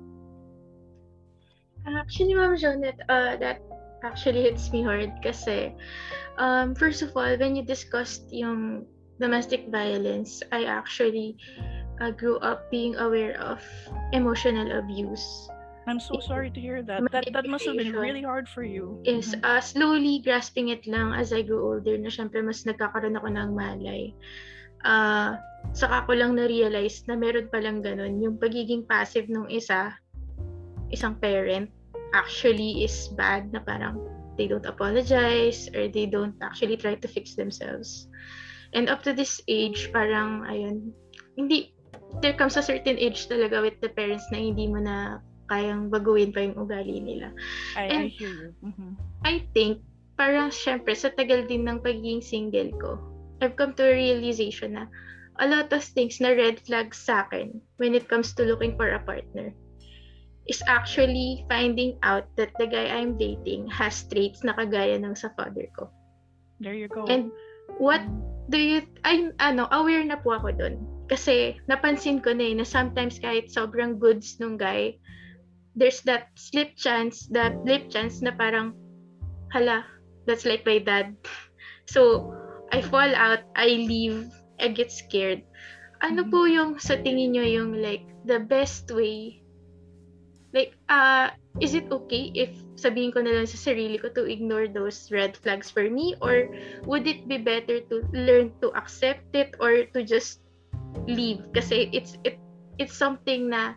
Actually, 1.87 2.35
Ma'am 2.35 2.57
Janet, 2.57 2.99
uh, 3.09 3.37
that 3.37 3.63
actually 4.03 4.43
hits 4.43 4.73
me 4.73 4.83
hard 4.83 5.11
kasi 5.23 5.75
um, 6.39 6.75
first 6.75 7.03
of 7.03 7.15
all, 7.17 7.31
when 7.39 7.55
you 7.55 7.63
discussed 7.63 8.27
yung 8.31 8.87
domestic 9.21 9.71
violence, 9.71 10.43
I 10.53 10.65
actually 10.65 11.39
uh, 12.01 12.11
grew 12.11 12.39
up 12.39 12.71
being 12.71 12.97
aware 12.97 13.41
of 13.41 13.63
emotional 14.13 14.79
abuse. 14.79 15.49
I'm 15.87 16.03
so 16.03 16.19
sorry 16.19 16.51
to 16.51 16.61
hear 16.61 16.83
that. 16.83 17.07
That 17.15 17.31
that 17.31 17.47
must 17.47 17.67
have 17.67 17.79
been 17.79 17.95
really 17.95 18.27
hard 18.27 18.51
for 18.51 18.67
you. 18.67 18.99
Is 19.07 19.35
Mhm. 19.35 19.47
uh, 19.47 19.63
slowly 19.63 20.19
grasping 20.19 20.75
it 20.75 20.83
lang 20.91 21.15
as 21.15 21.31
I 21.31 21.47
grew 21.47 21.63
older 21.63 21.95
na 21.95 22.11
syempre 22.11 22.43
mas 22.43 22.67
nagkakaroon 22.67 23.15
ako 23.15 23.29
ng 23.31 23.51
malay. 23.55 24.11
Uh, 24.83 25.39
saka 25.73 26.07
ko 26.07 26.19
lang 26.19 26.35
na-realize 26.35 27.07
na 27.07 27.15
meron 27.15 27.47
palang 27.51 27.83
ganun. 27.87 28.19
Yung 28.19 28.39
pagiging 28.39 28.87
passive 28.87 29.31
ng 29.31 29.47
isa, 29.51 29.95
isang 30.91 31.19
parent, 31.19 31.71
actually 32.15 32.83
is 32.87 33.11
bad 33.15 33.51
na 33.55 33.63
parang 33.63 33.99
they 34.39 34.47
don't 34.47 34.67
apologize 34.67 35.67
or 35.75 35.89
they 35.91 36.07
don't 36.07 36.37
actually 36.43 36.77
try 36.77 36.95
to 36.95 37.09
fix 37.09 37.35
themselves. 37.35 38.07
And 38.75 38.91
up 38.91 39.03
to 39.07 39.15
this 39.15 39.41
age, 39.49 39.91
parang, 39.95 40.45
ayun, 40.51 40.93
hindi, 41.39 41.73
there 42.21 42.35
comes 42.35 42.59
a 42.59 42.63
certain 42.63 42.99
age 42.99 43.27
talaga 43.31 43.63
with 43.63 43.79
the 43.81 43.91
parents 43.91 44.27
na 44.31 44.39
hindi 44.39 44.67
mo 44.69 44.83
na 44.83 45.23
kayang 45.47 45.89
baguhin 45.89 46.31
pa 46.35 46.45
yung 46.45 46.59
ugali 46.59 46.99
nila. 47.01 47.33
I, 47.75 47.87
I 47.87 47.89
And- 47.91 48.11
hear 48.13 48.31
you. 48.31 48.51
Mhm. 48.63 48.99
I 49.27 49.43
think, 49.55 49.83
parang 50.15 50.55
syempre, 50.55 50.95
sa 50.95 51.11
tagal 51.11 51.47
din 51.47 51.67
ng 51.67 51.83
pagiging 51.83 52.23
single 52.23 52.71
ko, 52.79 52.99
I've 53.43 53.59
come 53.59 53.77
to 53.77 53.85
a 53.85 53.93
realization 53.93 54.81
na 54.81 54.89
a 55.37 55.47
lot 55.47 55.69
of 55.73 55.85
things 55.85 56.21
na 56.25 56.33
red 56.33 56.57
flags 56.65 57.05
sa 57.05 57.29
akin 57.29 57.61
when 57.77 57.93
it 57.93 58.09
comes 58.09 58.33
to 58.33 58.49
looking 58.49 58.73
for 58.81 58.89
a 58.97 59.03
partner 59.05 59.53
is 60.49 60.63
actually 60.71 61.45
finding 61.51 61.99
out 62.07 62.25
that 62.39 62.55
the 62.57 62.67
guy 62.71 62.87
I'm 62.87 63.19
dating 63.19 63.67
has 63.69 64.07
traits 64.07 64.47
na 64.47 64.55
kagaya 64.55 64.97
ng 65.03 65.19
sa 65.19 65.35
father 65.35 65.67
ko. 65.75 65.91
There 66.63 66.73
you 66.75 66.89
go. 66.89 67.05
And 67.11 67.35
what 67.83 68.01
do 68.49 68.57
you, 68.57 68.87
ay, 69.05 69.35
ano, 69.43 69.67
aware 69.75 70.07
na 70.07 70.17
po 70.17 70.39
ako 70.39 70.55
dun. 70.55 70.81
Kasi 71.11 71.59
napansin 71.67 72.23
ko 72.23 72.33
na 72.33 72.47
eh, 72.47 72.55
na 72.57 72.67
sometimes 72.67 73.19
kahit 73.19 73.51
sobrang 73.51 73.99
goods 73.99 74.39
nung 74.39 74.55
guy, 74.57 74.97
there's 75.77 76.01
that 76.09 76.33
slip 76.35 76.75
chance, 76.75 77.29
that 77.31 77.53
slip 77.63 77.93
chance 77.93 78.25
na 78.25 78.33
parang, 78.33 78.73
hala, 79.53 79.85
that's 80.27 80.45
like 80.45 80.65
my 80.67 80.79
dad. 80.81 81.15
So, 81.87 82.35
I 82.75 82.83
fall 82.83 83.15
out, 83.15 83.47
I 83.55 83.79
leave, 83.79 84.27
I 84.59 84.75
get 84.75 84.91
scared. 84.91 85.47
Ano 86.03 86.27
po 86.27 86.51
yung 86.51 86.83
sa 86.83 86.99
tingin 86.99 87.31
nyo 87.31 87.47
yung 87.47 87.79
like 87.79 88.03
the 88.27 88.43
best 88.43 88.91
way 88.91 89.47
like 90.57 90.73
uh 90.89 91.29
is 91.61 91.77
it 91.77 91.85
okay 91.93 92.33
if 92.33 92.49
sabihin 92.81 93.13
ko 93.13 93.21
na 93.21 93.37
lang 93.37 93.45
sa 93.45 93.61
sarili 93.61 94.01
ko 94.01 94.09
to 94.09 94.25
ignore 94.25 94.65
those 94.65 95.13
red 95.13 95.37
flags 95.37 95.69
for 95.69 95.93
me 95.93 96.17
or 96.25 96.49
would 96.89 97.05
it 97.05 97.29
be 97.29 97.37
better 97.37 97.85
to 97.93 98.01
learn 98.17 98.49
to 98.65 98.73
accept 98.73 99.29
it 99.37 99.53
or 99.61 99.85
to 99.93 100.01
just 100.01 100.41
leave 101.05 101.45
kasi 101.53 101.93
it's 101.93 102.17
it 102.25 102.41
it's 102.81 102.97
something 102.97 103.53
na 103.53 103.77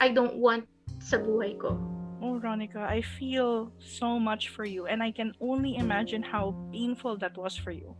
I 0.00 0.08
don't 0.08 0.40
want 0.40 0.64
sa 1.00 1.16
buhay 1.16 1.56
ko. 1.56 1.80
Oh, 2.20 2.36
Ronica, 2.36 2.84
I 2.84 3.00
feel 3.00 3.72
so 3.80 4.20
much 4.20 4.52
for 4.52 4.68
you, 4.68 4.84
and 4.84 5.02
I 5.02 5.10
can 5.10 5.32
only 5.40 5.80
imagine 5.80 6.22
how 6.22 6.52
painful 6.68 7.16
that 7.24 7.32
was 7.40 7.56
for 7.56 7.72
you. 7.72 7.96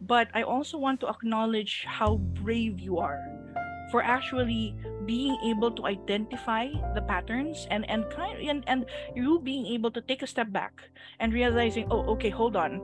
But 0.00 0.30
I 0.30 0.46
also 0.46 0.78
want 0.78 1.02
to 1.02 1.10
acknowledge 1.10 1.82
how 1.82 2.22
brave 2.38 2.78
you 2.78 3.02
are 3.02 3.18
for 3.90 4.02
actually 4.02 4.78
being 5.06 5.36
able 5.44 5.70
to 5.74 5.86
identify 5.86 6.70
the 6.94 7.02
patterns 7.02 7.66
and 7.70 7.84
and 7.90 8.08
kind 8.10 8.38
and, 8.40 8.62
and 8.66 8.86
you 9.14 9.42
being 9.42 9.66
able 9.66 9.90
to 9.90 10.00
take 10.00 10.22
a 10.22 10.30
step 10.30 10.54
back 10.54 10.88
and 11.18 11.34
realizing, 11.34 11.90
oh, 11.90 12.06
okay, 12.14 12.30
hold 12.30 12.54
on, 12.54 12.78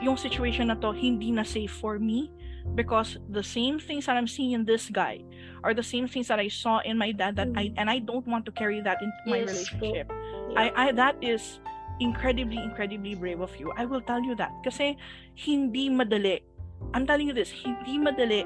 yung 0.00 0.16
situation 0.16 0.68
na 0.68 0.76
to 0.80 0.92
hindi 0.92 1.30
na 1.30 1.44
safe 1.44 1.72
for 1.72 2.00
me 2.00 2.32
because 2.74 3.20
the 3.28 3.44
same 3.44 3.78
things 3.78 4.06
that 4.08 4.16
I'm 4.16 4.28
seeing 4.28 4.52
in 4.52 4.64
this 4.64 4.88
guy 4.88 5.20
are 5.64 5.72
the 5.72 5.82
same 5.82 6.06
things 6.06 6.28
that 6.28 6.38
I 6.38 6.48
saw 6.52 6.84
in 6.84 7.00
my 7.00 7.10
dad 7.10 7.36
that 7.40 7.48
I 7.56 7.72
and 7.80 7.88
I 7.88 7.98
don't 8.04 8.26
want 8.28 8.44
to 8.46 8.52
carry 8.52 8.84
that 8.84 9.00
into 9.00 9.22
my 9.26 9.40
Yes 9.48 9.72
po. 9.80 9.88
relationship. 9.88 10.06
I, 10.54 10.64
I 10.76 10.86
that 10.92 11.16
is 11.24 11.58
incredibly 11.98 12.60
incredibly 12.60 13.16
brave 13.16 13.40
of 13.40 13.56
you. 13.56 13.72
I 13.80 13.88
will 13.88 14.04
tell 14.04 14.20
you 14.20 14.36
that 14.36 14.52
kasi 14.62 14.96
hindi 15.34 15.88
madali. 15.88 16.44
I'm 16.92 17.08
telling 17.08 17.32
you 17.32 17.34
this, 17.34 17.48
hindi 17.48 17.96
madali 17.96 18.44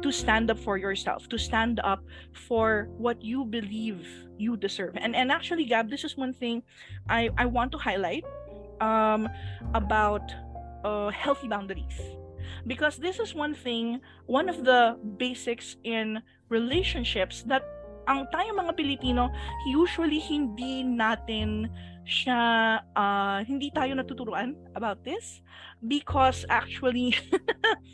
to 0.00 0.08
stand 0.14 0.48
up 0.48 0.58
for 0.62 0.78
yourself, 0.78 1.28
to 1.28 1.36
stand 1.36 1.80
up 1.82 2.00
for 2.32 2.88
what 2.96 3.20
you 3.20 3.44
believe 3.44 4.06
you 4.38 4.56
deserve. 4.56 4.96
And 4.96 5.12
and 5.18 5.28
actually 5.34 5.66
Gab, 5.66 5.90
this 5.90 6.04
is 6.06 6.16
one 6.16 6.32
thing 6.32 6.62
I 7.10 7.28
I 7.36 7.44
want 7.50 7.74
to 7.74 7.78
highlight 7.82 8.24
um 8.80 9.28
about 9.74 10.24
uh 10.86 11.10
healthy 11.10 11.48
boundaries. 11.50 11.98
Because 12.66 12.96
this 13.00 13.16
is 13.18 13.32
one 13.32 13.54
thing, 13.56 14.00
one 14.28 14.48
of 14.48 14.64
the 14.68 14.96
basics 15.16 15.76
in 15.84 16.20
relationships 16.50 17.46
that 17.46 17.62
ang 18.10 18.26
tayong 18.34 18.58
mga 18.58 18.74
Pilipino, 18.74 19.30
usually 19.70 20.18
hindi 20.18 20.82
natin 20.82 21.70
siya, 22.02 22.82
uh, 22.98 23.38
hindi 23.46 23.70
tayo 23.70 23.94
natuturuan 23.94 24.58
about 24.74 25.06
this 25.06 25.40
because 25.86 26.42
actually, 26.50 27.14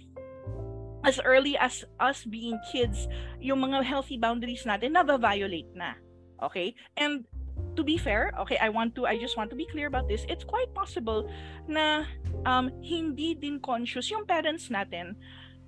as 1.09 1.21
early 1.21 1.55
as 1.61 1.85
us 2.01 2.25
being 2.25 2.57
kids, 2.73 3.07
yung 3.39 3.61
mga 3.61 3.85
healthy 3.85 4.17
boundaries 4.17 4.65
natin, 4.65 4.97
na-violate 4.97 5.71
na. 5.77 5.95
Okay? 6.41 6.73
And 6.97 7.29
to 7.77 7.85
be 7.85 8.01
fair, 8.01 8.33
okay, 8.41 8.57
I 8.57 8.73
want 8.73 8.97
to, 8.97 9.05
I 9.05 9.21
just 9.21 9.37
want 9.37 9.53
to 9.53 9.57
be 9.57 9.69
clear 9.69 9.87
about 9.87 10.09
this. 10.09 10.25
It's 10.33 10.45
quite 10.45 10.73
possible 10.73 11.29
na 11.69 12.09
um, 12.49 12.73
hindi 12.81 13.37
din 13.37 13.61
conscious 13.61 14.09
yung 14.09 14.25
parents 14.25 14.73
natin 14.73 15.15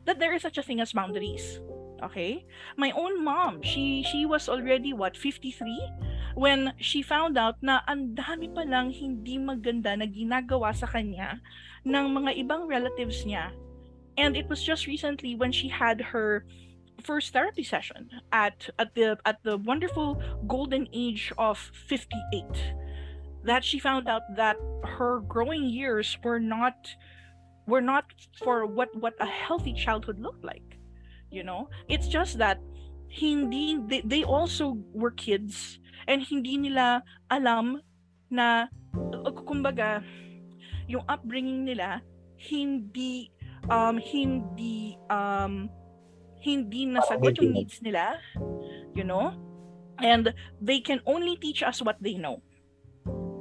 that 0.08 0.16
there 0.16 0.32
is 0.32 0.40
such 0.40 0.56
a 0.56 0.64
thing 0.64 0.80
as 0.80 0.96
boundaries. 0.96 1.60
Okay? 2.02 2.46
My 2.76 2.90
own 2.92 3.24
mom, 3.24 3.62
she 3.62 4.04
she 4.06 4.26
was 4.26 4.48
already 4.48 4.92
what 4.92 5.16
53 5.16 5.54
when 6.34 6.72
she 6.78 7.02
found 7.02 7.36
out 7.36 7.58
na 7.62 7.80
ang 7.90 8.14
dami 8.14 8.46
pa 8.52 8.62
lang 8.62 8.94
hindi 8.94 9.38
maganda 9.38 9.98
na 9.98 10.06
ginagawa 10.06 10.70
sa 10.70 10.86
kanya 10.86 11.42
ng 11.82 12.06
mga 12.14 12.38
ibang 12.46 12.70
relatives 12.70 13.26
niya. 13.26 13.50
And 14.18 14.34
it 14.34 14.50
was 14.50 14.62
just 14.62 14.86
recently 14.86 15.34
when 15.34 15.50
she 15.50 15.70
had 15.70 16.14
her 16.14 16.46
first 17.02 17.32
therapy 17.32 17.62
session 17.62 18.10
at 18.32 18.68
at 18.78 18.94
the 18.94 19.18
at 19.24 19.38
the 19.44 19.56
wonderful 19.58 20.18
golden 20.46 20.88
age 20.92 21.32
of 21.38 21.58
58 21.86 22.44
that 23.44 23.64
she 23.64 23.78
found 23.78 24.08
out 24.08 24.22
that 24.36 24.56
her 24.84 25.20
growing 25.20 25.64
years 25.64 26.18
were 26.24 26.40
not 26.40 26.74
were 27.66 27.80
not 27.80 28.04
for 28.42 28.66
what 28.66 28.88
what 28.96 29.14
a 29.20 29.26
healthy 29.26 29.72
childhood 29.72 30.18
looked 30.18 30.44
like 30.44 30.67
you 31.30 31.42
know? 31.42 31.68
It's 31.88 32.08
just 32.08 32.38
that 32.38 32.58
hindi 33.08 33.80
they, 33.88 34.00
they 34.04 34.22
also 34.24 34.76
were 34.92 35.10
kids 35.10 35.80
and 36.06 36.20
hindi 36.20 36.60
nila 36.60 37.02
alam 37.32 37.80
na 38.28 38.68
kumbaga 39.48 40.04
yung 40.88 41.04
upbringing 41.08 41.64
nila 41.64 42.04
hindi 42.36 43.32
um 43.72 43.96
hindi 43.96 44.96
um 45.08 45.72
hindi 46.44 46.84
nasagot 46.84 47.40
yung 47.40 47.56
needs 47.56 47.80
nila 47.80 48.20
you 48.98 49.04
know? 49.04 49.32
And 49.98 50.34
they 50.62 50.80
can 50.80 51.00
only 51.06 51.36
teach 51.36 51.62
us 51.62 51.82
what 51.82 51.98
they 52.02 52.14
know. 52.14 52.42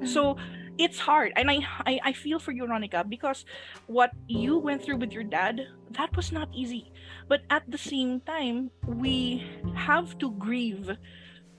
So 0.06 0.38
it's 0.78 1.00
hard 1.00 1.34
and 1.36 1.50
I, 1.50 1.60
I 1.86 2.00
i 2.04 2.14
feel 2.14 2.40
for 2.40 2.52
you 2.52 2.66
Ronica 2.66 3.08
because 3.08 3.46
what 3.88 4.12
you 4.28 4.60
went 4.60 4.84
through 4.84 4.98
with 4.98 5.12
your 5.12 5.24
dad 5.24 5.66
that 5.92 6.16
was 6.16 6.32
not 6.32 6.50
easy. 6.54 6.92
But 7.28 7.42
at 7.50 7.64
the 7.68 7.78
same 7.78 8.22
time 8.22 8.72
we 8.86 9.46
have 9.76 10.18
to 10.20 10.32
grieve 10.32 10.92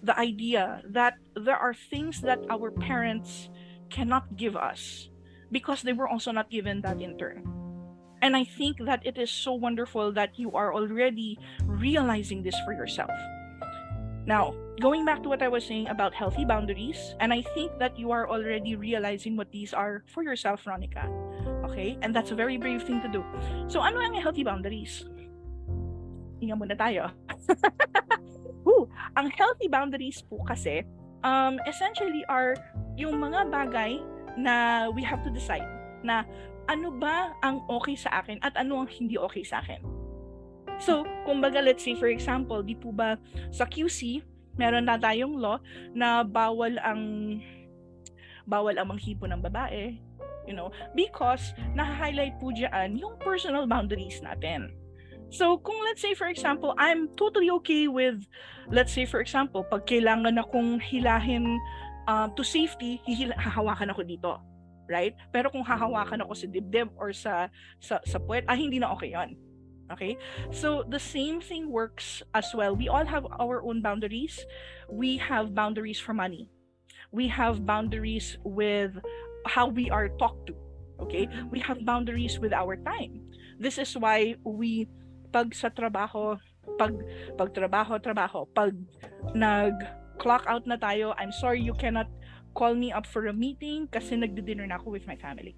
the 0.03 0.19
idea 0.19 0.83
that 0.89 1.15
there 1.35 1.57
are 1.57 1.75
things 1.75 2.21
that 2.23 2.39
our 2.51 2.71
parents 2.71 3.49
cannot 3.91 4.37
give 4.37 4.57
us 4.57 5.11
because 5.51 5.83
they 5.83 5.93
were 5.93 6.09
also 6.09 6.31
not 6.31 6.51
given 6.51 6.83
that 6.83 7.01
in 7.01 7.17
turn. 7.17 7.45
And 8.21 8.35
i 8.35 8.43
think 8.43 8.83
that 8.83 9.07
it 9.07 9.17
is 9.17 9.31
so 9.31 9.55
wonderful 9.55 10.13
that 10.13 10.39
you 10.39 10.53
are 10.53 10.75
already 10.75 11.39
realizing 11.63 12.43
this 12.43 12.59
for 12.67 12.75
yourself 12.75 13.15
now, 14.29 14.53
going 14.79 15.09
back 15.09 15.25
to 15.25 15.29
what 15.33 15.41
I 15.41 15.49
was 15.49 15.65
saying 15.65 15.89
about 15.89 16.13
healthy 16.13 16.45
boundaries, 16.45 17.17
and 17.19 17.33
I 17.33 17.41
think 17.57 17.73
that 17.81 17.99
you 17.99 18.13
are 18.13 18.29
already 18.29 18.77
realizing 18.77 19.41
what 19.41 19.51
these 19.51 19.73
are 19.73 20.05
for 20.13 20.23
yourself, 20.23 20.63
Ronica. 20.69 21.09
Okay? 21.65 21.97
And 22.03 22.15
that's 22.15 22.31
a 22.31 22.37
very 22.37 22.61
brave 22.61 22.85
thing 22.85 23.01
to 23.01 23.09
do. 23.09 23.25
So, 23.73 23.81
ano 23.81 24.05
ang 24.05 24.13
healthy 24.21 24.45
boundaries? 24.45 25.09
Hinga 26.45 26.61
muna 26.61 26.77
tayo. 26.77 27.09
Ooh, 28.69 28.85
ang 29.17 29.33
healthy 29.33 29.67
boundaries 29.67 30.21
po 30.21 30.45
kasi, 30.45 30.85
um, 31.25 31.57
essentially 31.65 32.21
are 32.29 32.53
yung 33.01 33.17
mga 33.17 33.49
bagay 33.49 33.97
na 34.37 34.87
we 34.93 35.01
have 35.01 35.25
to 35.25 35.33
decide 35.33 35.65
na 36.05 36.23
ano 36.69 36.93
ba 36.93 37.33
ang 37.41 37.65
okay 37.67 37.97
sa 37.97 38.21
akin 38.21 38.37
at 38.45 38.53
ano 38.61 38.85
ang 38.85 38.89
hindi 38.93 39.17
okay 39.17 39.43
sa 39.43 39.65
akin. 39.65 39.98
So, 40.79 41.03
kumbaga, 41.27 41.59
let's 41.59 41.83
say 41.83 41.99
for 41.99 42.07
example, 42.07 42.63
di 42.63 42.79
po 42.79 42.95
ba 42.95 43.19
sa 43.51 43.67
QC, 43.67 44.23
meron 44.55 44.87
na 44.87 44.99
tayong 44.99 45.35
law 45.39 45.59
na 45.95 46.23
bawal 46.23 46.79
ang 46.83 47.03
bawal 48.49 48.79
ang 48.79 48.95
manghipo 48.95 49.27
ng 49.29 49.43
babae, 49.43 49.99
you 50.49 50.55
know, 50.55 50.73
because 50.95 51.53
na-highlight 51.75 52.39
po 52.41 52.55
diyan 52.55 52.97
yung 52.97 53.19
personal 53.21 53.69
boundaries 53.69 54.23
natin. 54.25 54.73
So, 55.29 55.61
kung 55.61 55.77
let's 55.85 56.01
say 56.01 56.17
for 56.17 56.31
example, 56.33 56.73
I'm 56.81 57.13
totally 57.21 57.53
okay 57.61 57.85
with, 57.91 58.25
let's 58.73 58.95
say 58.95 59.05
for 59.05 59.21
example, 59.21 59.67
pag 59.69 59.85
kailangan 59.85 60.41
akong 60.41 60.81
hilahin 60.81 61.61
uh, 62.09 62.33
to 62.33 62.41
safety, 62.41 63.03
hihila, 63.05 63.37
hahawakan 63.37 63.93
ako 63.93 64.03
dito. 64.09 64.33
Right? 64.89 65.13
Pero 65.29 65.53
kung 65.53 65.61
hahawakan 65.61 66.25
ako 66.25 66.33
sa 66.33 66.49
dibdib 66.49 66.89
or 66.97 67.13
sa 67.13 67.53
sa, 67.77 68.01
sa 68.09 68.17
puwet, 68.17 68.49
ah, 68.49 68.57
hindi 68.57 68.81
na 68.81 68.89
okay 68.89 69.13
yon 69.13 69.37
okay? 69.93 70.17
So 70.51 70.85
the 70.89 70.99
same 70.99 71.41
thing 71.41 71.71
works 71.71 72.23
as 72.35 72.47
well. 72.55 72.77
We 72.77 72.89
all 72.89 73.05
have 73.05 73.27
our 73.39 73.63
own 73.63 73.83
boundaries. 73.83 74.45
We 74.91 75.17
have 75.19 75.55
boundaries 75.55 76.01
for 76.01 76.15
money. 76.15 76.51
We 77.13 77.29
have 77.29 77.65
boundaries 77.65 78.37
with 78.45 78.97
how 79.47 79.69
we 79.69 79.91
are 79.91 80.09
talked 80.21 80.49
to. 80.49 80.55
Okay? 81.01 81.29
We 81.51 81.61
have 81.61 81.85
boundaries 81.85 82.39
with 82.39 82.53
our 82.53 82.77
time. 82.77 83.23
This 83.59 83.79
is 83.79 83.97
why 83.97 84.37
we 84.45 84.89
pag 85.33 85.53
sa 85.53 85.69
trabaho 85.69 86.41
pag 86.81 86.95
pag 87.37 87.51
trabaho 87.53 88.01
trabaho 88.01 88.49
pag 88.57 88.73
nag 89.37 89.75
clock 90.17 90.45
out 90.49 90.65
na 90.65 90.77
tayo 90.77 91.13
i'm 91.21 91.33
sorry 91.33 91.61
you 91.61 91.77
cannot 91.77 92.09
call 92.57 92.75
me 92.75 92.91
up 92.91 93.07
for 93.07 93.29
a 93.29 93.35
meeting 93.35 93.87
kasi 93.93 94.17
nagdi-dinner 94.17 94.67
na 94.67 94.81
ako 94.81 94.91
with 94.91 95.07
my 95.07 95.17
family 95.21 95.55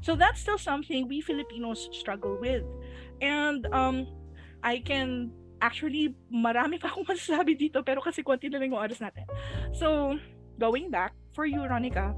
so 0.00 0.16
that's 0.16 0.40
still 0.40 0.58
something 0.58 1.08
we 1.08 1.20
Filipinos 1.20 1.88
struggle 1.92 2.36
with 2.40 2.64
And 3.20 3.66
um, 3.72 4.08
I 4.64 4.80
can 4.80 5.30
actually 5.60 6.16
marami 6.32 6.80
pa 6.80 6.88
akong 6.88 7.04
masasabi 7.12 7.56
dito 7.56 7.84
pero 7.84 8.00
kasi 8.00 8.24
konti 8.24 8.48
na 8.48 8.58
lang 8.58 8.72
yung 8.72 8.80
oras 8.80 8.98
natin. 9.00 9.28
So, 9.76 10.16
going 10.56 10.88
back 10.88 11.12
for 11.36 11.44
you, 11.44 11.60
Ronica, 11.60 12.16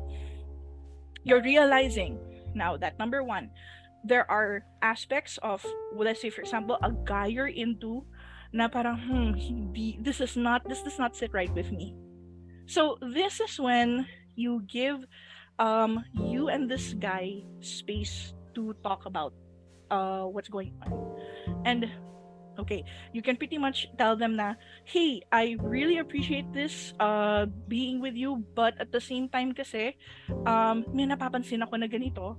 you're 1.26 1.42
realizing 1.42 2.18
now 2.54 2.78
that 2.78 2.98
number 3.02 3.22
one, 3.26 3.50
there 4.06 4.26
are 4.30 4.62
aspects 4.82 5.38
of, 5.42 5.62
well, 5.94 6.06
let's 6.06 6.22
say 6.22 6.30
for 6.30 6.42
example, 6.42 6.78
a 6.82 6.90
guy 7.02 7.26
you're 7.26 7.50
into 7.50 8.06
na 8.54 8.70
parang, 8.70 8.98
hmm, 8.98 9.34
hindi, 9.34 9.98
this 9.98 10.22
is 10.22 10.38
not, 10.38 10.62
this 10.68 10.82
does 10.82 10.98
not 10.98 11.18
sit 11.18 11.34
right 11.34 11.50
with 11.54 11.72
me. 11.74 11.94
So, 12.66 12.94
this 13.02 13.42
is 13.42 13.58
when 13.58 14.06
you 14.38 14.62
give 14.70 15.02
um, 15.58 16.04
you 16.14 16.48
and 16.48 16.70
this 16.70 16.94
guy 16.94 17.42
space 17.60 18.34
to 18.54 18.74
talk 18.84 19.06
about 19.06 19.32
uh, 19.90 20.24
what's 20.24 20.48
going 20.48 20.72
on. 20.82 20.92
And 21.64 21.90
okay, 22.58 22.84
you 23.12 23.22
can 23.22 23.36
pretty 23.36 23.58
much 23.58 23.88
tell 23.98 24.16
them 24.16 24.36
na, 24.36 24.54
hey, 24.84 25.22
I 25.32 25.56
really 25.60 25.98
appreciate 25.98 26.52
this 26.52 26.92
uh, 27.00 27.46
being 27.68 28.00
with 28.00 28.14
you, 28.14 28.44
but 28.54 28.74
at 28.80 28.92
the 28.92 29.00
same 29.00 29.28
time 29.28 29.52
kasi, 29.52 29.96
um, 30.46 30.84
may 30.92 31.06
napapansin 31.08 31.62
ako 31.62 31.76
na 31.76 31.88
ganito, 31.88 32.36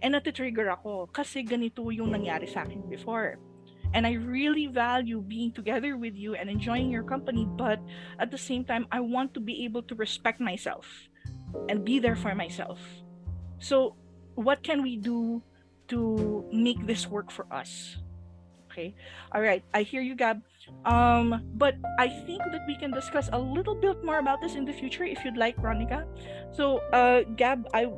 and 0.00 0.14
natitrigger 0.16 0.72
ako 0.72 1.08
kasi 1.12 1.44
ganito 1.44 1.92
yung 1.92 2.08
nangyari 2.12 2.48
sa 2.48 2.64
akin 2.64 2.88
before. 2.88 3.36
And 3.90 4.06
I 4.06 4.14
really 4.22 4.70
value 4.70 5.18
being 5.18 5.50
together 5.50 5.98
with 5.98 6.14
you 6.14 6.38
and 6.38 6.46
enjoying 6.46 6.94
your 6.94 7.02
company, 7.02 7.42
but 7.58 7.82
at 8.22 8.30
the 8.30 8.38
same 8.38 8.62
time, 8.62 8.86
I 8.94 9.02
want 9.02 9.34
to 9.34 9.42
be 9.42 9.66
able 9.66 9.82
to 9.90 9.98
respect 9.98 10.38
myself 10.38 11.09
and 11.68 11.84
be 11.84 11.98
there 11.98 12.16
for 12.16 12.34
myself. 12.34 12.80
So, 13.58 13.96
what 14.34 14.62
can 14.62 14.82
we 14.82 14.96
do 14.96 15.42
to 15.90 16.46
make 16.54 16.86
this 16.86 17.10
work 17.10 17.30
for 17.30 17.44
us. 17.50 17.98
Okay. 18.70 18.94
All 19.34 19.42
right. 19.42 19.62
I 19.74 19.82
hear 19.82 20.00
you, 20.00 20.14
Gab. 20.14 20.40
Um, 20.86 21.42
but 21.58 21.74
I 21.98 22.06
think 22.24 22.38
that 22.54 22.62
we 22.70 22.78
can 22.78 22.94
discuss 22.94 23.28
a 23.34 23.38
little 23.38 23.74
bit 23.74 23.98
more 24.06 24.22
about 24.22 24.40
this 24.40 24.54
in 24.54 24.64
the 24.64 24.72
future 24.72 25.02
if 25.02 25.18
you'd 25.26 25.36
like, 25.36 25.58
Ronica. 25.58 26.06
So, 26.54 26.78
uh, 26.94 27.26
Gab, 27.34 27.66
I, 27.74 27.90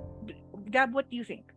Gab, 0.73 0.97
what 0.97 1.13
do 1.13 1.17
you 1.17 1.25
think? 1.25 1.53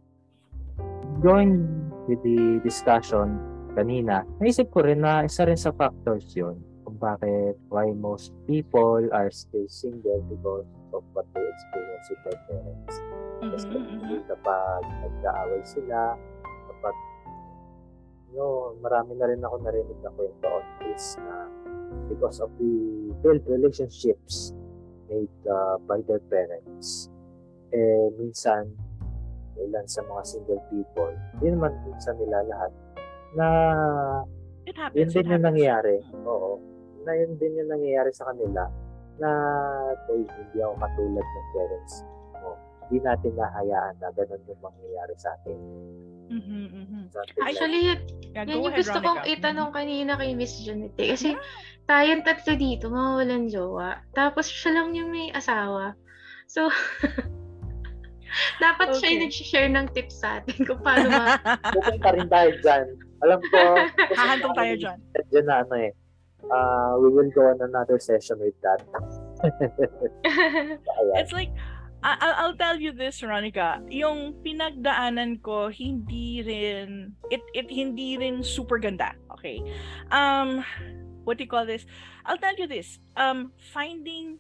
Going 1.23 1.63
with 2.11 2.19
the 2.27 2.59
discussion 2.59 3.39
kanina, 3.71 4.27
naisip 4.43 4.67
ko 4.75 4.83
rin 4.83 5.07
na 5.07 5.23
isa 5.23 5.47
rin 5.47 5.55
sa 5.55 5.71
factors 5.71 6.35
yon 6.35 6.59
kung 6.83 6.99
bakit 6.99 7.55
why 7.71 7.87
most 7.95 8.35
people 8.43 9.07
are 9.15 9.31
still 9.31 9.67
single 9.71 10.19
because 10.27 10.67
of 10.95 11.03
what 11.13 11.27
they 11.35 11.43
experience 11.43 12.05
with 12.09 12.21
their 12.23 12.39
parents. 12.47 12.95
Especially 13.43 13.99
mm-hmm, 13.99 14.15
mm-hmm. 14.15 14.27
kapag 14.31 14.81
nagkaaway 15.03 15.61
sila, 15.67 15.99
kapag 16.71 16.95
no, 18.35 18.75
marami 18.79 19.11
na 19.19 19.25
rin 19.27 19.41
ako 19.43 19.55
narinig 19.63 19.99
na 19.99 20.11
kwento 20.15 20.47
on 20.47 20.65
this 20.83 21.19
na 21.19 21.47
because 22.07 22.39
of 22.39 22.51
the 22.59 22.73
failed 23.23 23.43
relationships 23.47 24.55
made 25.11 25.31
uh, 25.47 25.75
by 25.85 25.99
their 26.07 26.23
parents. 26.31 27.11
Eh, 27.75 28.07
minsan, 28.15 28.71
ilan 29.59 29.85
sa 29.87 30.03
mga 30.07 30.23
single 30.23 30.63
people, 30.71 31.11
hindi 31.35 31.55
naman 31.55 31.75
minsan 31.83 32.15
nila 32.19 32.43
lahat, 32.47 32.71
na 33.35 33.47
It 34.65 34.75
happens. 34.79 34.97
yun 34.97 35.09
din 35.11 35.31
yung 35.31 35.45
nangyayari. 35.45 35.97
Oo. 36.25 36.57
na 37.05 37.13
yun 37.13 37.37
din 37.37 37.53
yung 37.53 37.69
nangyayari 37.69 38.09
sa 38.09 38.33
kanila 38.33 38.65
na 39.19 39.31
Uy, 40.11 40.23
hindi 40.27 40.57
ako 40.59 40.75
katulad 40.79 41.25
ng 41.25 41.47
parents 41.53 41.93
mo. 42.39 42.49
Hindi 42.85 42.97
natin 43.01 43.31
nahayaan 43.33 43.95
na 43.97 44.07
ganun 44.13 44.41
yung 44.45 44.61
mangyayari 44.61 45.15
sa 45.17 45.29
atin. 45.39 45.57
Mhm, 46.25 46.61
mhm. 46.73 46.99
Something 47.13 47.37
like- 47.37 47.45
Actually, 47.53 47.81
yun, 47.85 47.99
Yeah, 48.35 48.43
yan 48.43 48.59
yung 48.59 48.67
ahead, 48.67 48.79
gusto 48.83 48.97
kong 48.99 49.23
itanong 49.23 49.71
kanina 49.71 50.19
kay 50.19 50.35
Miss 50.35 50.59
Janet 50.59 50.91
eh. 50.99 51.15
Kasi 51.15 51.29
tayong 51.87 52.27
tatlo 52.27 52.51
dito, 52.59 52.91
mawawalan 52.91 53.47
jowa. 53.47 54.03
Tapos 54.11 54.51
siya 54.51 54.75
lang 54.75 54.91
yung 54.91 55.07
may 55.13 55.31
asawa. 55.31 55.95
So, 56.51 56.67
dapat 58.63 58.99
siya 58.99 59.07
yung 59.15 59.21
Okay. 59.23 59.31
nag-share 59.31 59.69
ng 59.71 59.87
tips 59.95 60.19
sa 60.19 60.43
atin 60.43 60.59
kung 60.67 60.81
paano 60.83 61.07
ma... 61.07 61.39
pupunta 61.75 62.09
rin 62.11 62.27
tayo 62.27 62.49
dyan. 62.59 62.85
Alam 63.23 63.39
ko, 63.47 63.59
Hahantong 64.19 64.55
tayo 64.59 64.73
dyan. 64.75 64.97
Dyan 65.31 65.45
na 65.47 65.55
ano 65.63 65.75
eh. 65.79 65.91
Uh, 66.53 66.97
we 67.01 67.09
will 67.09 67.31
go 67.33 67.49
on 67.49 67.61
another 67.61 67.99
session 67.99 68.37
with 68.39 68.53
that. 68.61 68.79
It's 71.17 71.33
like, 71.33 71.49
I- 72.03 72.37
I'll, 72.37 72.55
tell 72.55 72.77
you 72.77 72.93
this, 72.93 73.19
Veronica. 73.19 73.81
Yung 73.89 74.37
pinagdaanan 74.45 75.41
ko, 75.41 75.69
hindi 75.73 76.45
rin, 76.45 77.17
it, 77.33 77.41
it 77.57 77.65
hindi 77.69 78.17
rin 78.17 78.43
super 78.43 78.77
ganda. 78.77 79.17
Okay. 79.33 79.57
Um, 80.11 80.61
what 81.25 81.37
do 81.37 81.43
you 81.43 81.49
call 81.49 81.65
this? 81.65 81.85
I'll 82.25 82.37
tell 82.37 82.53
you 82.55 82.67
this. 82.67 82.99
Um, 83.17 83.51
finding 83.73 84.37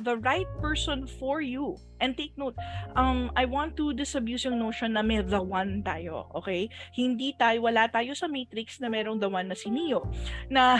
the 0.00 0.16
right 0.18 0.48
person 0.60 1.06
for 1.06 1.40
you. 1.40 1.76
And 2.00 2.16
take 2.16 2.36
note, 2.36 2.54
um, 2.96 3.30
I 3.36 3.44
want 3.44 3.76
to 3.76 3.92
disabuse 3.92 4.44
yung 4.44 4.58
notion 4.58 4.92
na 4.92 5.02
may 5.02 5.22
the 5.22 5.40
one 5.40 5.82
tayo, 5.82 6.28
okay? 6.36 6.68
Hindi 6.92 7.32
tayo, 7.40 7.64
wala 7.64 7.88
tayo 7.88 8.12
sa 8.12 8.28
matrix 8.28 8.80
na 8.80 8.88
merong 8.88 9.20
the 9.20 9.28
one 9.28 9.48
na 9.48 9.56
si 9.56 9.70
Neo. 9.72 10.04
Na 10.52 10.76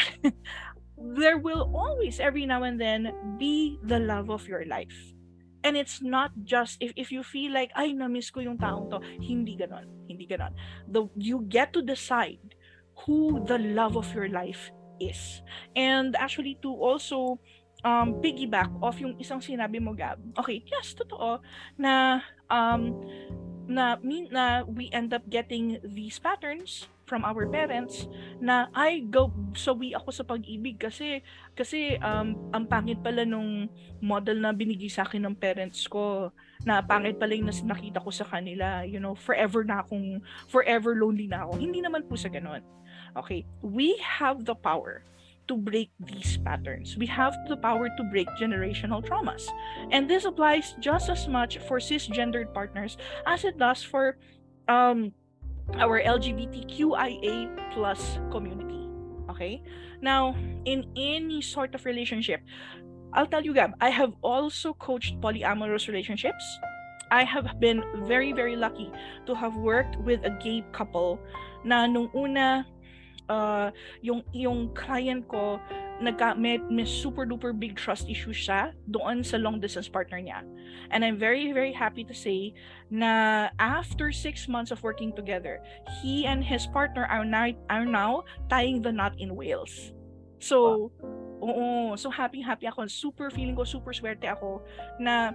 there 1.16 1.38
will 1.38 1.72
always, 1.72 2.20
every 2.20 2.44
now 2.44 2.62
and 2.64 2.80
then, 2.80 3.12
be 3.40 3.80
the 3.84 3.98
love 3.98 4.28
of 4.28 4.44
your 4.48 4.64
life. 4.68 4.94
And 5.64 5.74
it's 5.74 5.98
not 5.98 6.30
just 6.46 6.78
if 6.78 6.94
if 6.94 7.10
you 7.10 7.26
feel 7.26 7.50
like 7.50 7.74
ay 7.74 7.90
na-miss 7.90 8.30
ko 8.30 8.38
yung 8.38 8.54
taong 8.54 8.86
to, 8.94 9.02
hindi 9.18 9.58
ganon, 9.58 9.90
hindi 10.06 10.22
ganon. 10.22 10.54
The 10.86 11.10
you 11.18 11.42
get 11.50 11.74
to 11.74 11.82
decide 11.82 12.54
who 13.02 13.42
the 13.50 13.58
love 13.58 13.98
of 13.98 14.06
your 14.14 14.30
life 14.30 14.70
is. 15.02 15.42
And 15.74 16.14
actually 16.14 16.62
to 16.62 16.70
also 16.70 17.42
um 17.86 18.18
piggyback 18.18 18.70
off 18.82 18.98
yung 18.98 19.14
isang 19.22 19.38
sinabi 19.38 19.78
mo 19.78 19.94
Gab. 19.94 20.18
Okay, 20.34 20.66
yes, 20.66 20.98
totoo 20.98 21.38
na 21.78 22.18
um 22.50 22.98
na 23.70 23.98
na 24.30 24.66
we 24.66 24.90
end 24.90 25.14
up 25.14 25.22
getting 25.30 25.78
these 25.86 26.18
patterns 26.18 26.90
from 27.06 27.22
our 27.22 27.46
parents 27.46 28.10
na 28.42 28.66
ay 28.74 29.06
go 29.06 29.30
sawi 29.54 29.94
ako 29.94 30.10
sa 30.10 30.26
pag-ibig 30.26 30.74
kasi 30.74 31.22
kasi 31.54 31.94
um 32.02 32.34
ang 32.50 32.66
pangit 32.66 32.98
pala 32.98 33.22
nung 33.22 33.70
model 34.02 34.42
na 34.42 34.50
binigay 34.50 34.90
sa 34.90 35.06
akin 35.06 35.22
ng 35.22 35.38
parents 35.38 35.86
ko 35.86 36.34
na 36.66 36.82
pangit 36.82 37.14
pala 37.14 37.38
yung 37.38 37.46
nakita 37.46 38.02
ko 38.02 38.10
sa 38.10 38.26
kanila 38.26 38.82
you 38.82 38.98
know 38.98 39.14
forever 39.14 39.62
na 39.62 39.86
akong 39.86 40.18
forever 40.50 40.98
lonely 40.98 41.30
na 41.30 41.46
ako 41.46 41.62
hindi 41.62 41.78
naman 41.78 42.02
po 42.06 42.18
sa 42.18 42.26
ganun 42.26 42.62
okay 43.14 43.46
we 43.62 43.94
have 44.02 44.42
the 44.42 44.54
power 44.58 45.06
to 45.48 45.56
break 45.56 45.90
these 46.00 46.36
patterns. 46.38 46.96
We 46.96 47.06
have 47.06 47.34
the 47.48 47.56
power 47.56 47.88
to 47.88 48.02
break 48.10 48.28
generational 48.40 49.04
traumas. 49.04 49.48
And 49.90 50.08
this 50.08 50.24
applies 50.24 50.74
just 50.80 51.08
as 51.08 51.28
much 51.28 51.58
for 51.58 51.78
cisgendered 51.78 52.52
partners 52.52 52.96
as 53.26 53.44
it 53.44 53.58
does 53.58 53.82
for 53.82 54.18
um 54.68 55.12
our 55.78 56.00
LGBTQIA 56.02 57.50
plus 57.72 58.18
community. 58.30 58.88
Okay? 59.30 59.62
Now 60.00 60.34
in 60.64 60.86
any 60.96 61.42
sort 61.42 61.74
of 61.74 61.84
relationship 61.84 62.40
I'll 63.16 63.26
tell 63.26 63.42
you 63.42 63.54
Gab, 63.54 63.72
I 63.80 63.88
have 63.88 64.12
also 64.20 64.74
coached 64.74 65.20
polyamorous 65.20 65.88
relationships. 65.88 66.44
I 67.10 67.24
have 67.24 67.58
been 67.60 67.82
very 68.04 68.32
very 68.32 68.56
lucky 68.56 68.90
to 69.26 69.34
have 69.34 69.56
worked 69.56 69.96
with 70.02 70.20
a 70.26 70.30
gay 70.42 70.66
couple 70.72 71.18
na 71.64 71.86
nung 71.86 72.10
una 72.14 72.66
uh, 73.28 73.70
yung 74.02 74.22
yung 74.32 74.72
client 74.74 75.26
ko 75.28 75.58
nagka 75.96 76.36
may, 76.36 76.60
may 76.68 76.84
super 76.84 77.24
duper 77.24 77.56
big 77.56 77.72
trust 77.72 78.04
issues 78.08 78.36
siya 78.36 78.76
doon 78.92 79.24
sa 79.24 79.40
long 79.40 79.56
distance 79.56 79.88
partner 79.88 80.20
niya. 80.20 80.44
And 80.92 81.04
I'm 81.04 81.16
very 81.16 81.52
very 81.52 81.72
happy 81.72 82.04
to 82.04 82.14
say 82.14 82.52
na 82.92 83.48
after 83.58 84.12
six 84.12 84.46
months 84.46 84.70
of 84.70 84.82
working 84.84 85.16
together, 85.16 85.62
he 86.02 86.26
and 86.26 86.44
his 86.44 86.66
partner 86.68 87.08
are 87.08 87.24
now, 87.24 87.50
are 87.70 87.88
now 87.88 88.24
tying 88.50 88.82
the 88.82 88.92
knot 88.92 89.16
in 89.18 89.34
Wales. 89.34 89.92
So, 90.36 90.92
oo, 91.40 91.96
so 91.96 92.12
happy 92.12 92.44
happy 92.44 92.68
ako. 92.68 92.86
Super 92.92 93.32
feeling 93.32 93.56
ko 93.56 93.64
super 93.64 93.96
swerte 93.96 94.28
ako 94.28 94.60
na 95.00 95.32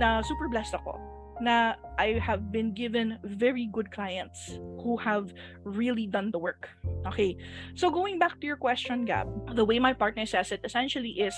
na 0.00 0.24
super 0.24 0.48
blessed 0.48 0.72
ako 0.72 1.17
na 1.40 1.74
I 1.98 2.18
have 2.18 2.50
been 2.50 2.74
given 2.74 3.18
very 3.24 3.66
good 3.72 3.90
clients 3.90 4.58
who 4.82 4.96
have 4.98 5.32
really 5.64 6.06
done 6.06 6.30
the 6.30 6.38
work. 6.38 6.68
Okay. 7.06 7.36
So 7.74 7.90
going 7.90 8.18
back 8.18 8.40
to 8.40 8.46
your 8.46 8.56
question, 8.56 9.04
Gab, 9.04 9.28
the 9.54 9.64
way 9.64 9.78
my 9.78 9.92
partner 9.92 10.26
says 10.26 10.52
it 10.52 10.60
essentially 10.64 11.20
is 11.20 11.34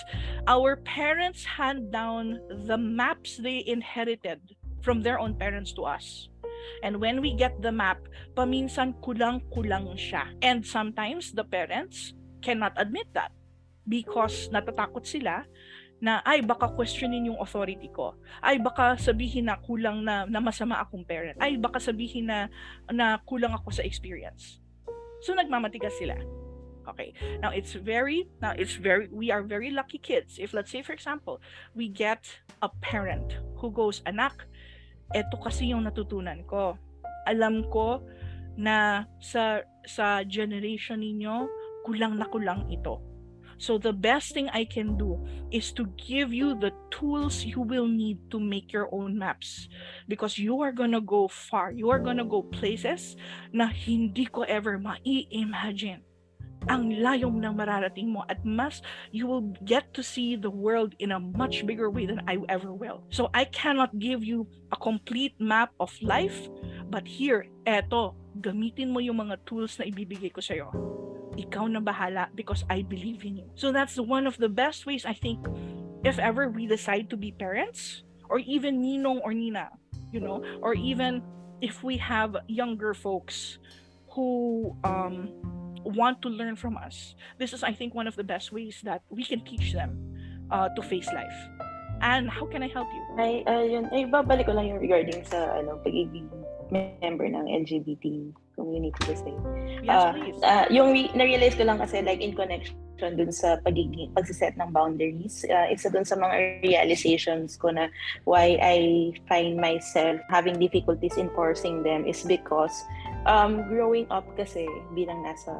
our 0.46 0.76
parents 0.76 1.44
hand 1.44 1.92
down 1.92 2.40
the 2.66 2.78
maps 2.78 3.36
they 3.36 3.64
inherited 3.66 4.40
from 4.82 5.02
their 5.02 5.18
own 5.18 5.34
parents 5.34 5.72
to 5.74 5.84
us. 5.84 6.28
And 6.82 7.00
when 7.00 7.20
we 7.20 7.34
get 7.34 7.60
the 7.60 7.72
map, 7.72 8.00
paminsan 8.36 9.00
kulang-kulang 9.00 9.96
siya. 9.96 10.32
And 10.40 10.64
sometimes 10.64 11.32
the 11.32 11.44
parents 11.44 12.12
cannot 12.40 12.72
admit 12.76 13.08
that 13.12 13.32
because 13.88 14.48
natatakot 14.52 15.04
sila 15.04 15.44
na 16.00 16.24
ay 16.24 16.40
baka 16.40 16.72
questionin 16.72 17.28
yung 17.28 17.38
authority 17.38 17.92
ko. 17.92 18.16
Ay 18.40 18.56
baka 18.56 18.96
sabihin 18.96 19.52
na 19.52 19.60
kulang 19.60 20.00
na, 20.00 20.24
na 20.24 20.40
masama 20.40 20.80
akong 20.80 21.04
parent. 21.04 21.36
Ay 21.36 21.60
baka 21.60 21.76
sabihin 21.76 22.32
na 22.32 22.48
na 22.88 23.20
kulang 23.28 23.52
ako 23.52 23.68
sa 23.70 23.84
experience. 23.84 24.64
So 25.20 25.36
nagmamatigas 25.36 25.92
sila. 26.00 26.16
Okay. 26.88 27.12
Now 27.44 27.52
it's 27.52 27.76
very 27.76 28.26
now 28.40 28.56
it's 28.56 28.74
very 28.80 29.12
we 29.12 29.28
are 29.28 29.44
very 29.44 29.70
lucky 29.70 30.00
kids. 30.00 30.40
If 30.40 30.56
let's 30.56 30.72
say 30.72 30.80
for 30.80 30.96
example, 30.96 31.44
we 31.76 31.92
get 31.92 32.24
a 32.64 32.72
parent 32.80 33.36
who 33.60 33.68
goes, 33.70 34.00
"Anak, 34.08 34.48
eto 35.12 35.36
kasi 35.36 35.70
yung 35.70 35.84
natutunan 35.84 36.42
ko. 36.48 36.80
Alam 37.28 37.68
ko 37.68 38.00
na 38.56 39.04
sa 39.20 39.62
sa 39.84 40.24
generation 40.24 41.04
ninyo 41.04 41.46
kulang 41.84 42.16
na 42.16 42.26
kulang 42.28 42.66
ito. 42.72 43.00
So 43.60 43.76
the 43.76 43.92
best 43.92 44.32
thing 44.32 44.48
I 44.48 44.64
can 44.64 44.96
do 44.96 45.20
is 45.52 45.68
to 45.76 45.84
give 46.00 46.32
you 46.32 46.56
the 46.56 46.72
tools 46.88 47.44
you 47.44 47.60
will 47.60 47.86
need 47.86 48.16
to 48.32 48.40
make 48.40 48.72
your 48.72 48.88
own 48.88 49.20
maps 49.20 49.68
because 50.08 50.40
you 50.40 50.64
are 50.64 50.72
gonna 50.72 51.04
go 51.04 51.28
far. 51.28 51.68
You 51.68 51.92
are 51.92 52.00
gonna 52.00 52.24
go 52.24 52.40
places 52.40 53.20
na 53.52 53.68
hindi 53.68 54.24
ko 54.24 54.48
ever 54.48 54.80
mai-imagine 54.80 56.08
ang 56.68 56.92
layong 56.92 57.40
ng 57.40 57.56
mararating 57.56 58.12
mo 58.12 58.20
at 58.28 58.36
mas 58.44 58.84
you 59.16 59.24
will 59.24 59.48
get 59.64 59.88
to 59.96 60.04
see 60.04 60.36
the 60.36 60.52
world 60.52 60.92
in 61.00 61.16
a 61.16 61.20
much 61.20 61.64
bigger 61.64 61.88
way 61.88 62.04
than 62.04 62.20
I 62.28 62.36
ever 62.52 62.72
will. 62.72 63.00
So 63.08 63.32
I 63.32 63.48
cannot 63.48 63.96
give 63.96 64.20
you 64.20 64.44
a 64.68 64.76
complete 64.76 65.32
map 65.40 65.72
of 65.80 65.88
life 66.04 66.52
but 66.92 67.08
here, 67.08 67.48
eto, 67.64 68.12
gamitin 68.44 68.92
mo 68.92 69.00
yung 69.00 69.24
mga 69.24 69.40
tools 69.48 69.80
na 69.80 69.88
ibibigay 69.88 70.28
ko 70.32 70.44
sa'yo 70.44 70.68
ikaw 71.38 71.70
na 71.70 71.80
bahala 71.80 72.28
because 72.34 72.64
I 72.70 72.82
believe 72.82 73.24
in 73.24 73.44
you. 73.44 73.46
So 73.54 73.72
that's 73.72 73.98
one 73.98 74.26
of 74.26 74.38
the 74.38 74.48
best 74.48 74.86
ways 74.86 75.04
I 75.04 75.14
think 75.14 75.46
if 76.02 76.18
ever 76.18 76.48
we 76.48 76.66
decide 76.66 77.10
to 77.10 77.16
be 77.16 77.32
parents 77.32 78.02
or 78.28 78.38
even 78.40 78.82
ninong 78.82 79.20
or 79.22 79.34
nina, 79.34 79.70
you 80.12 80.20
know, 80.20 80.42
or 80.62 80.74
even 80.74 81.22
if 81.60 81.84
we 81.84 81.98
have 81.98 82.36
younger 82.48 82.94
folks 82.94 83.58
who 84.10 84.74
um 84.82 85.30
want 85.84 86.20
to 86.22 86.28
learn 86.28 86.56
from 86.56 86.76
us. 86.76 87.14
This 87.38 87.52
is 87.52 87.62
I 87.62 87.72
think 87.72 87.94
one 87.94 88.06
of 88.06 88.16
the 88.16 88.24
best 88.24 88.52
ways 88.52 88.80
that 88.84 89.02
we 89.08 89.24
can 89.24 89.44
teach 89.44 89.72
them 89.72 89.96
uh, 90.50 90.68
to 90.76 90.82
face 90.82 91.08
life. 91.12 91.38
And 92.00 92.30
how 92.30 92.46
can 92.46 92.62
I 92.62 92.68
help 92.68 92.88
you? 92.92 93.04
Ay, 93.20 93.44
ayun, 93.44 93.92
ay, 93.92 94.08
babalik 94.08 94.48
ko 94.48 94.56
lang 94.56 94.72
yung 94.72 94.80
regarding 94.80 95.20
sa 95.24 95.60
ano, 95.60 95.76
pagiging 95.84 96.32
member 96.72 97.28
ng 97.28 97.44
LGBT 97.44 98.32
community 98.60 99.00
kasi. 99.08 99.32
Yes, 99.80 99.88
Ah, 99.88 100.12
please. 100.12 100.40
ah, 100.44 100.64
yung 100.68 100.92
re- 100.92 101.12
na-realize 101.16 101.56
ko 101.56 101.64
lang 101.64 101.80
kasi 101.80 102.04
like 102.04 102.20
in 102.20 102.36
connection 102.36 102.76
dun 103.00 103.32
sa 103.32 103.56
pagiging 103.64 104.12
pagsiset 104.12 104.60
ng 104.60 104.76
boundaries 104.76 105.40
ah, 105.48 105.64
isa 105.72 105.88
dun 105.88 106.04
sa 106.04 106.20
mga 106.20 106.60
realizations 106.60 107.56
ko 107.56 107.72
na 107.72 107.88
why 108.28 108.60
I 108.60 109.10
find 109.24 109.56
myself 109.56 110.20
having 110.28 110.60
difficulties 110.60 111.16
enforcing 111.16 111.80
them 111.80 112.04
is 112.04 112.20
because 112.28 112.76
um 113.24 113.64
growing 113.72 114.04
up 114.12 114.28
kasi 114.36 114.68
bilang 114.92 115.24
nasa 115.24 115.56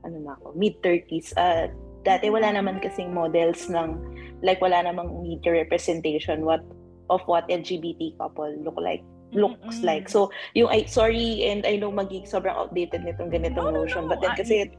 ano 0.00 0.16
na 0.24 0.32
ako 0.40 0.56
mid 0.56 0.80
30s 0.80 1.36
uh, 1.36 1.68
dati 2.08 2.32
wala 2.32 2.56
naman 2.56 2.80
kasing 2.80 3.12
models 3.12 3.68
ng 3.68 3.92
like 4.40 4.58
wala 4.64 4.80
namang 4.80 5.12
media 5.20 5.52
representation 5.52 6.40
what 6.42 6.64
of 7.12 7.20
what 7.28 7.44
LGBT 7.52 8.16
couple 8.16 8.48
look 8.64 8.80
like 8.80 9.04
looks 9.32 9.80
Mm-mm. 9.80 9.84
like. 9.84 10.08
So, 10.08 10.30
yung 10.54 10.68
I 10.70 10.84
sorry 10.86 11.48
and 11.48 11.64
I 11.66 11.76
know 11.76 11.92
magiging 11.92 12.28
sobrang 12.28 12.54
outdated 12.56 13.02
nitong 13.02 13.32
ganitong 13.32 13.72
No, 13.72 13.74
no, 13.74 13.82
notion 13.84 14.06
no. 14.06 14.10
but 14.12 14.20
then 14.20 14.32
Ah, 14.32 14.36
kasi 14.36 14.70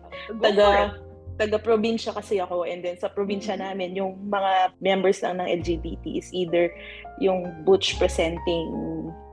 taga 0.42 0.68
it. 0.94 0.94
taga-probinsya 1.34 2.14
kasi 2.14 2.38
ako 2.38 2.62
and 2.62 2.86
then 2.86 2.94
sa 2.94 3.10
probinsya 3.10 3.58
namin 3.58 3.98
yung 3.98 4.14
mga 4.30 4.78
members 4.86 5.18
lang 5.26 5.42
ng 5.42 5.50
LGBT 5.66 6.22
is 6.22 6.30
either 6.30 6.70
yung 7.18 7.50
butch 7.66 7.98
presenting 7.98 8.70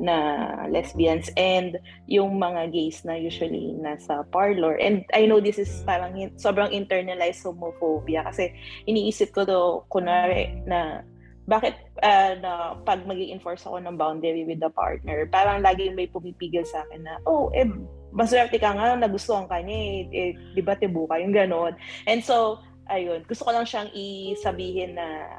na 0.01 0.49
lesbians 0.73 1.29
and 1.37 1.77
yung 2.09 2.41
mga 2.41 2.73
gays 2.73 3.05
na 3.05 3.21
usually 3.21 3.77
nasa 3.85 4.25
parlor 4.33 4.81
and 4.81 5.05
I 5.13 5.29
know 5.29 5.45
this 5.45 5.61
is 5.61 5.69
parang 5.85 6.17
sobrang 6.41 6.73
internalized 6.73 7.45
homophobia 7.45 8.25
kasi 8.25 8.57
iniisip 8.89 9.37
ko 9.37 9.45
to 9.45 9.61
kunwari 9.93 10.57
na 10.65 11.05
bakit 11.49 11.75
uh, 12.03 12.33
na 12.39 12.53
pag 12.85 13.05
mag 13.09 13.19
enforce 13.19 13.65
ako 13.65 13.81
ng 13.81 13.97
boundary 13.97 14.45
with 14.45 14.61
the 14.61 14.71
partner, 14.71 15.27
parang 15.29 15.65
lagi 15.65 15.91
may 15.93 16.07
pumipigil 16.07 16.65
sa 16.67 16.85
akin 16.87 17.05
na, 17.05 17.15
oh, 17.27 17.49
eh, 17.57 17.67
maswerte 18.13 18.59
ka 18.59 18.75
nga, 18.75 18.99
nagustuhan 18.99 19.47
ka 19.47 19.59
niya, 19.63 19.79
eh, 19.79 19.99
eh 20.11 20.31
di 20.55 20.63
ba 20.63 20.77
tibu 20.77 21.07
ka, 21.11 21.19
yung 21.19 21.35
ganon. 21.35 21.75
And 22.07 22.23
so, 22.23 22.61
ayun, 22.91 23.23
gusto 23.25 23.47
ko 23.47 23.55
lang 23.55 23.65
siyang 23.65 23.91
isabihin 23.95 24.99
na 24.99 25.31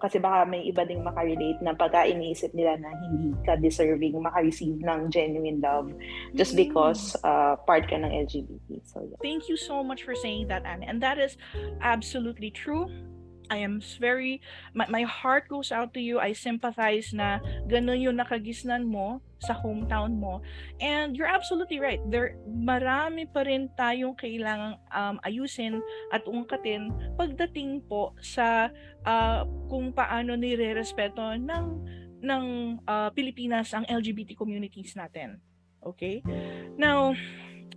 kasi 0.00 0.16
baka 0.16 0.48
may 0.48 0.64
iba 0.64 0.88
ding 0.88 1.04
makarelate 1.04 1.60
na 1.60 1.76
pagka 1.76 2.08
iniisip 2.08 2.52
nila 2.56 2.80
na 2.80 2.90
hindi 2.96 3.36
ka 3.44 3.60
deserving 3.60 4.16
makareceive 4.16 4.80
ng 4.80 5.12
genuine 5.12 5.60
love 5.60 5.92
just 6.32 6.56
mm. 6.56 6.64
because 6.64 7.12
uh, 7.22 7.60
part 7.68 7.84
ka 7.86 7.96
ng 8.00 8.08
LGBT. 8.08 8.80
So, 8.88 9.04
yeah. 9.04 9.20
Thank 9.20 9.52
you 9.52 9.60
so 9.60 9.84
much 9.84 10.02
for 10.02 10.16
saying 10.16 10.48
that, 10.48 10.64
Anne. 10.64 10.82
And 10.82 11.00
that 11.04 11.20
is 11.20 11.36
absolutely 11.84 12.50
true. 12.50 12.88
I 13.52 13.60
am 13.60 13.80
very, 14.00 14.40
my, 14.72 14.88
my 14.88 15.04
heart 15.04 15.48
goes 15.48 15.72
out 15.72 15.92
to 15.94 16.00
you. 16.00 16.18
I 16.18 16.32
sympathize 16.32 17.12
na 17.12 17.40
ganun 17.68 18.00
yung 18.00 18.16
nakagisnan 18.16 18.88
mo 18.88 19.20
sa 19.44 19.52
hometown 19.52 20.16
mo. 20.16 20.40
And 20.80 21.12
you're 21.12 21.28
absolutely 21.28 21.76
right. 21.80 22.00
There, 22.08 22.40
marami 22.48 23.28
pa 23.28 23.44
rin 23.44 23.68
tayong 23.76 24.16
kailangang 24.16 24.80
um, 24.88 25.16
ayusin 25.28 25.84
at 26.08 26.24
ungkatin 26.24 26.88
pagdating 27.20 27.84
po 27.84 28.16
sa 28.24 28.72
uh, 29.04 29.44
kung 29.68 29.92
paano 29.92 30.32
nire-respeto 30.40 31.36
ng, 31.36 31.66
ng 32.24 32.44
uh, 32.88 33.08
Pilipinas 33.12 33.76
ang 33.76 33.84
LGBT 33.84 34.32
communities 34.32 34.96
natin. 34.96 35.36
Okay? 35.84 36.24
Now, 36.80 37.12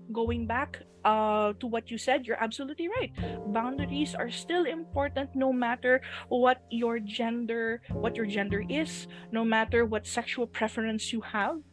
going 0.07 0.47
back 0.47 0.87
uh, 1.07 1.53
to 1.63 1.65
what 1.67 1.89
you 1.89 1.97
said, 1.97 2.27
you're 2.27 2.43
absolutely 2.43 2.91
right. 2.91 3.15
Boundaries 3.55 4.11
are 4.11 4.29
still 4.29 4.67
important 4.67 5.31
no 5.33 5.53
matter 5.55 6.03
what 6.27 6.67
your 6.69 6.99
gender, 6.99 7.79
what 7.95 8.19
your 8.19 8.27
gender 8.27 8.67
is, 8.67 9.07
no 9.31 9.47
matter 9.47 9.87
what 9.87 10.05
sexual 10.05 10.45
preference 10.45 11.13
you 11.15 11.21
have. 11.21 11.63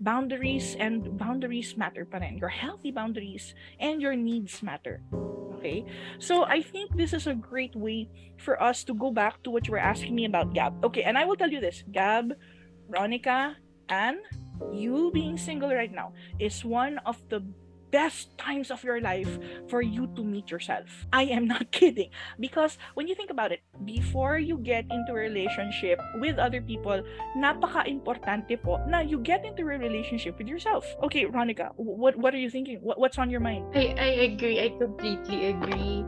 Boundaries 0.00 0.74
and 0.80 1.18
boundaries 1.20 1.76
matter 1.76 2.02
pa 2.02 2.18
rin. 2.18 2.40
Your 2.40 2.50
healthy 2.50 2.90
boundaries 2.90 3.54
and 3.78 4.02
your 4.02 4.16
needs 4.16 4.58
matter. 4.58 5.04
Okay? 5.60 5.86
So 6.18 6.48
I 6.48 6.58
think 6.58 6.96
this 6.96 7.12
is 7.12 7.28
a 7.28 7.36
great 7.36 7.76
way 7.76 8.10
for 8.40 8.58
us 8.58 8.82
to 8.90 8.94
go 8.96 9.12
back 9.12 9.44
to 9.44 9.52
what 9.52 9.68
you 9.68 9.76
were 9.76 9.84
asking 9.84 10.16
me 10.16 10.24
about 10.24 10.50
Gab. 10.56 10.82
Okay, 10.82 11.04
and 11.04 11.14
I 11.14 11.28
will 11.28 11.36
tell 11.36 11.52
you 11.52 11.60
this. 11.60 11.84
Gab, 11.92 12.32
Veronica, 12.88 13.54
and 13.92 14.18
you 14.72 15.12
being 15.12 15.36
single 15.36 15.68
right 15.68 15.92
now 15.92 16.16
is 16.40 16.64
one 16.64 16.96
of 17.04 17.20
the 17.28 17.44
best 17.90 18.36
times 18.38 18.70
of 18.70 18.82
your 18.82 19.00
life 19.00 19.28
for 19.68 19.82
you 19.82 20.06
to 20.16 20.22
meet 20.24 20.50
yourself. 20.50 20.86
I 21.12 21.24
am 21.24 21.46
not 21.46 21.70
kidding. 21.76 22.10
Because 22.38 22.78
when 22.94 23.08
you 23.08 23.14
think 23.14 23.30
about 23.30 23.52
it, 23.52 23.60
before 23.84 24.38
you 24.38 24.58
get 24.58 24.86
into 24.90 25.12
a 25.12 25.20
relationship 25.20 26.00
with 26.20 26.38
other 26.38 26.60
people, 26.60 27.02
napaka-importante 27.36 28.60
po 28.62 28.78
na 28.86 29.00
you 29.00 29.18
get 29.18 29.44
into 29.44 29.62
a 29.62 29.78
relationship 29.78 30.38
with 30.38 30.48
yourself. 30.48 30.86
Okay, 31.02 31.26
Ronica, 31.26 31.70
what 31.76 32.16
what 32.16 32.34
are 32.34 32.40
you 32.42 32.50
thinking? 32.50 32.78
What, 32.80 32.98
what's 32.98 33.18
on 33.18 33.30
your 33.30 33.40
mind? 33.40 33.66
I, 33.74 33.94
I 33.98 34.10
agree. 34.30 34.60
I 34.60 34.70
completely 34.78 35.50
agree. 35.50 36.04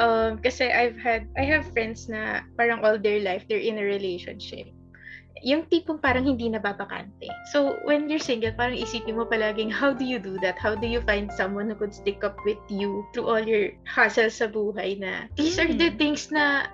Um, 0.00 0.40
kasi 0.40 0.72
I've 0.72 0.96
had, 0.96 1.28
I 1.36 1.44
have 1.44 1.68
friends 1.76 2.08
na 2.08 2.40
parang 2.56 2.80
all 2.80 2.96
their 2.96 3.20
life, 3.20 3.44
they're 3.44 3.60
in 3.60 3.76
a 3.76 3.84
relationship 3.84 4.72
yung 5.42 5.66
tipong 5.66 5.98
parang 5.98 6.24
hindi 6.24 6.46
nababakante. 6.46 7.26
So, 7.50 7.82
when 7.82 8.06
you're 8.06 8.22
single, 8.22 8.54
parang 8.54 8.78
isipin 8.78 9.18
mo 9.18 9.26
palaging, 9.26 9.74
how 9.74 9.90
do 9.90 10.06
you 10.06 10.22
do 10.22 10.38
that? 10.40 10.56
How 10.56 10.78
do 10.78 10.86
you 10.86 11.02
find 11.02 11.28
someone 11.34 11.68
who 11.68 11.76
could 11.76 11.92
stick 11.92 12.22
up 12.22 12.38
with 12.46 12.62
you 12.70 13.02
through 13.10 13.26
all 13.26 13.42
your 13.42 13.74
hassles 13.84 14.38
sa 14.38 14.46
buhay 14.46 15.02
na 15.02 15.26
these 15.34 15.58
are 15.58 15.68
the 15.68 15.90
mm. 15.90 15.98
things 15.98 16.30
na 16.30 16.70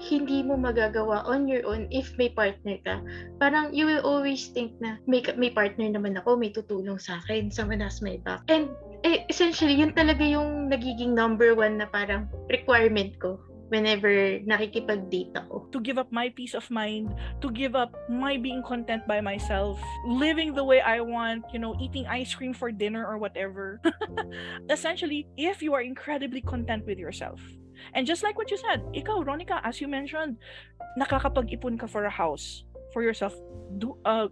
hindi 0.00 0.40
mo 0.40 0.56
magagawa 0.56 1.22
on 1.28 1.44
your 1.44 1.60
own 1.68 1.84
if 1.92 2.16
may 2.16 2.32
partner 2.32 2.80
ka. 2.82 3.04
Parang 3.36 3.70
you 3.76 3.84
will 3.84 4.00
always 4.00 4.48
think 4.50 4.72
na 4.80 4.96
may, 5.04 5.20
may 5.36 5.52
partner 5.52 5.86
naman 5.92 6.16
ako, 6.16 6.40
may 6.40 6.50
tutulong 6.50 6.96
sa 6.96 7.20
akin, 7.20 7.52
someone 7.52 7.84
has 7.84 8.00
my 8.00 8.16
back. 8.24 8.40
And 8.48 8.72
eh, 9.04 9.28
essentially, 9.28 9.76
yun 9.76 9.92
talaga 9.92 10.24
yung 10.24 10.72
nagiging 10.72 11.12
number 11.12 11.52
one 11.52 11.80
na 11.80 11.86
parang 11.88 12.32
requirement 12.48 13.12
ko 13.20 13.40
whenever 13.70 14.10
nakikipag-date 14.44 15.32
ako. 15.38 15.70
To 15.70 15.78
give 15.80 15.96
up 15.96 16.10
my 16.10 16.28
peace 16.34 16.52
of 16.52 16.66
mind, 16.68 17.14
to 17.40 17.48
give 17.48 17.78
up 17.78 17.94
my 18.10 18.36
being 18.36 18.62
content 18.66 19.06
by 19.06 19.22
myself, 19.22 19.78
living 20.04 20.52
the 20.52 20.66
way 20.66 20.82
I 20.82 21.00
want, 21.00 21.46
you 21.54 21.62
know, 21.62 21.78
eating 21.80 22.04
ice 22.10 22.34
cream 22.34 22.52
for 22.52 22.74
dinner 22.74 23.06
or 23.06 23.16
whatever. 23.16 23.80
Essentially, 24.68 25.30
if 25.38 25.62
you 25.62 25.72
are 25.72 25.82
incredibly 25.82 26.42
content 26.42 26.84
with 26.84 26.98
yourself, 26.98 27.40
and 27.94 28.06
just 28.06 28.22
like 28.22 28.36
what 28.36 28.50
you 28.50 28.58
said, 28.58 28.84
ikaw, 28.92 29.24
Ronica, 29.24 29.62
as 29.64 29.80
you 29.80 29.88
mentioned, 29.88 30.36
nakakapag-ipon 30.98 31.78
ka 31.80 31.86
for 31.86 32.04
a 32.04 32.12
house 32.12 32.64
for 32.92 33.02
yourself. 33.02 33.34
Do, 33.78 33.96
uh, 34.04 34.28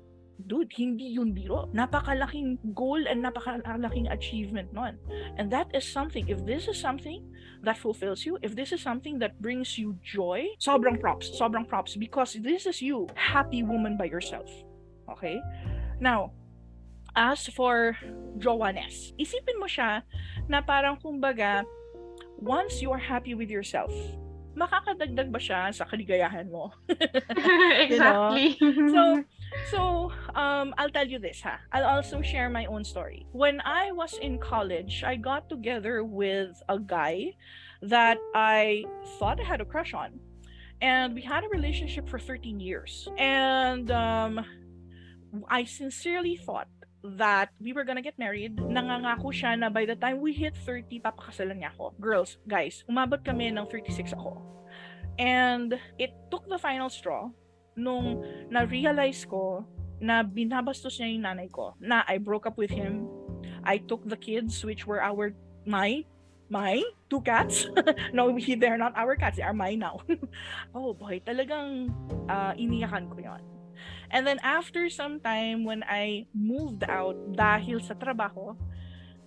dude, 0.46 0.70
hindi 0.76 1.18
yun 1.18 1.34
biro. 1.34 1.66
Napakalaking 1.74 2.58
goal 2.74 3.00
and 3.08 3.24
napakalaking 3.24 4.12
achievement 4.12 4.72
nun. 4.72 4.98
And 5.36 5.50
that 5.50 5.66
is 5.74 5.86
something, 5.86 6.28
if 6.28 6.44
this 6.46 6.68
is 6.68 6.78
something 6.78 7.24
that 7.62 7.78
fulfills 7.78 8.24
you, 8.24 8.38
if 8.42 8.54
this 8.54 8.72
is 8.72 8.80
something 8.80 9.18
that 9.18 9.40
brings 9.42 9.78
you 9.78 9.98
joy, 10.02 10.46
sobrang 10.60 11.00
props, 11.00 11.30
sobrang 11.34 11.66
props, 11.66 11.96
because 11.96 12.34
this 12.40 12.66
is 12.66 12.80
you, 12.80 13.08
happy 13.14 13.62
woman 13.62 13.96
by 13.96 14.06
yourself. 14.06 14.48
Okay? 15.10 15.40
Now, 16.00 16.32
as 17.16 17.46
for 17.50 17.96
Joannes, 18.38 19.12
isipin 19.18 19.58
mo 19.58 19.66
siya 19.66 20.06
na 20.46 20.62
parang 20.62 21.02
kumbaga, 21.02 21.66
once 22.38 22.78
you 22.78 22.94
are 22.94 23.02
happy 23.02 23.34
with 23.34 23.50
yourself, 23.50 23.90
makakadagdag 24.54 25.30
ba 25.30 25.40
siya 25.42 25.74
sa 25.74 25.86
kaligayahan 25.86 26.46
mo? 26.50 26.70
exactly. 27.86 28.54
so, 28.90 29.22
So, 29.70 30.12
um, 30.34 30.74
I'll 30.78 30.90
tell 30.90 31.06
you 31.06 31.18
this, 31.18 31.40
ha. 31.40 31.60
I'll 31.72 31.84
also 31.84 32.22
share 32.22 32.48
my 32.48 32.66
own 32.66 32.84
story. 32.84 33.26
When 33.32 33.60
I 33.62 33.92
was 33.92 34.16
in 34.20 34.38
college, 34.38 35.04
I 35.04 35.16
got 35.16 35.48
together 35.48 36.04
with 36.04 36.62
a 36.68 36.78
guy 36.78 37.36
that 37.82 38.18
I 38.34 38.84
thought 39.18 39.40
I 39.40 39.44
had 39.44 39.60
a 39.60 39.64
crush 39.64 39.94
on. 39.94 40.20
And 40.80 41.14
we 41.14 41.22
had 41.22 41.44
a 41.44 41.48
relationship 41.48 42.08
for 42.08 42.18
13 42.18 42.60
years. 42.60 43.08
And 43.18 43.90
um, 43.90 44.44
I 45.48 45.64
sincerely 45.64 46.36
thought 46.36 46.68
that 47.04 47.50
we 47.60 47.72
were 47.72 47.84
gonna 47.84 48.02
get 48.02 48.18
married. 48.18 48.56
Nangangako 48.56 49.30
siya 49.30 49.58
na 49.58 49.70
by 49.70 49.86
the 49.86 49.96
time 49.96 50.20
we 50.20 50.32
hit 50.32 50.56
30, 50.66 51.00
papakasalan 51.00 51.62
niya 51.62 51.70
ako. 51.74 51.94
Girls, 52.00 52.38
guys, 52.46 52.84
umabot 52.90 53.24
kami 53.24 53.50
ng 53.50 53.66
36 53.66 54.12
ako. 54.12 54.42
And 55.18 55.78
it 55.98 56.14
took 56.30 56.46
the 56.48 56.58
final 56.58 56.90
straw 56.90 57.30
nung 57.78 58.26
na-realize 58.50 59.22
ko 59.24 59.62
na 60.02 60.26
binabastos 60.26 60.98
niya 60.98 61.08
yung 61.14 61.24
nanay 61.24 61.48
ko, 61.50 61.78
na 61.78 62.02
I 62.10 62.18
broke 62.18 62.46
up 62.50 62.58
with 62.58 62.70
him, 62.74 63.06
I 63.62 63.78
took 63.78 64.02
the 64.02 64.18
kids, 64.18 64.66
which 64.66 64.86
were 64.86 65.02
our, 65.02 65.34
my, 65.62 66.02
my, 66.50 66.82
two 67.10 67.22
cats. 67.22 67.70
no, 68.14 68.34
they're 68.34 68.78
not 68.78 68.94
our 68.98 69.14
cats, 69.14 69.38
they 69.38 69.46
are 69.46 69.54
mine 69.54 69.82
now. 69.82 70.02
oh 70.74 70.94
boy, 70.94 71.22
talagang 71.22 71.94
uh, 72.26 72.52
iniyakan 72.58 73.06
ko 73.10 73.18
yon. 73.22 73.42
And 74.10 74.26
then 74.26 74.40
after 74.42 74.88
some 74.88 75.20
time, 75.20 75.62
when 75.62 75.84
I 75.84 76.26
moved 76.32 76.82
out 76.88 77.14
dahil 77.36 77.84
sa 77.84 77.94
trabaho, 77.94 78.56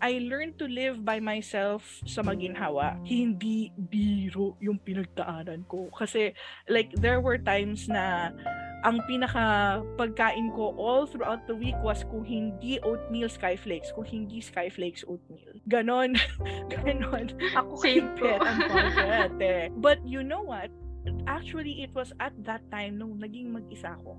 I 0.01 0.17
learned 0.25 0.57
to 0.57 0.65
live 0.65 1.05
by 1.05 1.21
myself 1.21 1.85
sa 2.09 2.25
maginhawa. 2.25 2.97
Hindi 3.05 3.69
biro 3.77 4.57
yung 4.57 4.81
pinagdaanan 4.81 5.69
ko. 5.69 5.93
Kasi, 5.93 6.33
like, 6.65 6.89
there 6.97 7.21
were 7.21 7.37
times 7.37 7.85
na 7.85 8.33
ang 8.81 8.97
pinaka 9.05 9.77
pagkain 9.93 10.49
ko 10.57 10.73
all 10.73 11.05
throughout 11.05 11.45
the 11.45 11.53
week 11.53 11.77
was 11.85 12.01
kung 12.09 12.25
hindi 12.25 12.81
oatmeal 12.81 13.29
skyflakes, 13.29 13.93
kung 13.93 14.09
hindi 14.09 14.41
skyflakes 14.41 15.05
oatmeal. 15.05 15.53
Ganon. 15.69 16.17
Ganon. 16.73 17.29
Ako 17.53 17.77
Same 17.77 18.09
pet 18.17 18.41
ang 18.41 19.37
eh. 19.37 19.69
But 19.77 20.01
you 20.01 20.25
know 20.25 20.41
what? 20.41 20.73
Actually, 21.29 21.85
it 21.85 21.93
was 21.93 22.09
at 22.17 22.33
that 22.41 22.65
time 22.73 22.97
nung 22.97 23.21
naging 23.21 23.53
mag-isa 23.53 23.93
ko 24.01 24.17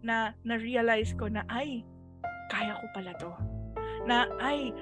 na 0.00 0.32
na-realize 0.40 1.12
ko 1.20 1.28
na 1.28 1.44
ay, 1.52 1.84
kaya 2.48 2.80
ko 2.80 2.86
pala 2.96 3.12
to. 3.20 3.32
Na 4.08 4.24
ay, 4.40 4.72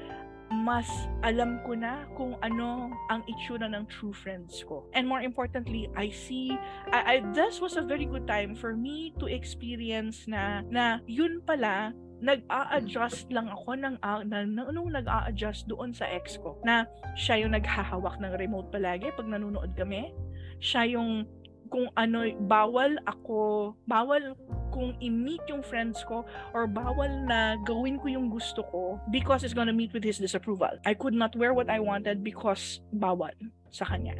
mas 0.52 0.86
alam 1.26 1.58
ko 1.66 1.74
na 1.74 2.06
kung 2.14 2.38
ano 2.38 2.94
ang 3.10 3.22
itsura 3.26 3.66
ng 3.66 3.86
true 3.90 4.14
friends 4.14 4.62
ko. 4.62 4.86
And 4.94 5.06
more 5.06 5.22
importantly, 5.22 5.90
I 5.98 6.10
see, 6.10 6.54
I, 6.94 7.18
I, 7.18 7.26
this 7.34 7.58
was 7.58 7.74
a 7.74 7.82
very 7.82 8.06
good 8.06 8.30
time 8.30 8.54
for 8.54 8.78
me 8.78 9.14
to 9.18 9.26
experience 9.26 10.30
na, 10.30 10.62
na 10.70 11.02
yun 11.10 11.42
pala 11.42 11.90
nag-a-adjust 12.16 13.28
lang 13.28 13.52
ako 13.52 13.76
ng, 13.76 13.94
uh, 14.00 14.24
na, 14.24 14.48
nung 14.48 14.88
nag-a-adjust 14.88 15.68
doon 15.68 15.92
sa 15.92 16.08
ex 16.08 16.40
ko 16.40 16.56
na 16.64 16.88
siya 17.12 17.44
yung 17.44 17.52
naghahawak 17.52 18.16
ng 18.22 18.32
remote 18.40 18.72
palagi 18.72 19.12
pag 19.12 19.28
nanonood 19.28 19.76
kami. 19.76 20.16
Siya 20.56 20.88
yung 20.96 21.28
kung 21.68 21.90
ano, 21.96 22.26
bawal 22.46 22.98
ako, 23.06 23.74
bawal 23.86 24.34
kung 24.70 24.92
i-meet 25.00 25.40
yung 25.48 25.64
friends 25.64 26.04
ko 26.04 26.26
or 26.52 26.68
bawal 26.68 27.08
na 27.24 27.56
gawin 27.64 27.96
ko 27.96 28.12
yung 28.12 28.28
gusto 28.28 28.60
ko 28.68 29.00
because 29.08 29.42
it's 29.42 29.56
gonna 29.56 29.72
meet 29.72 29.92
with 29.96 30.04
his 30.04 30.20
disapproval. 30.20 30.76
I 30.84 30.92
could 30.92 31.14
not 31.14 31.32
wear 31.34 31.56
what 31.56 31.72
I 31.72 31.80
wanted 31.80 32.20
because 32.20 32.84
bawal 32.92 33.32
sa 33.70 33.84
kanya. 33.84 34.14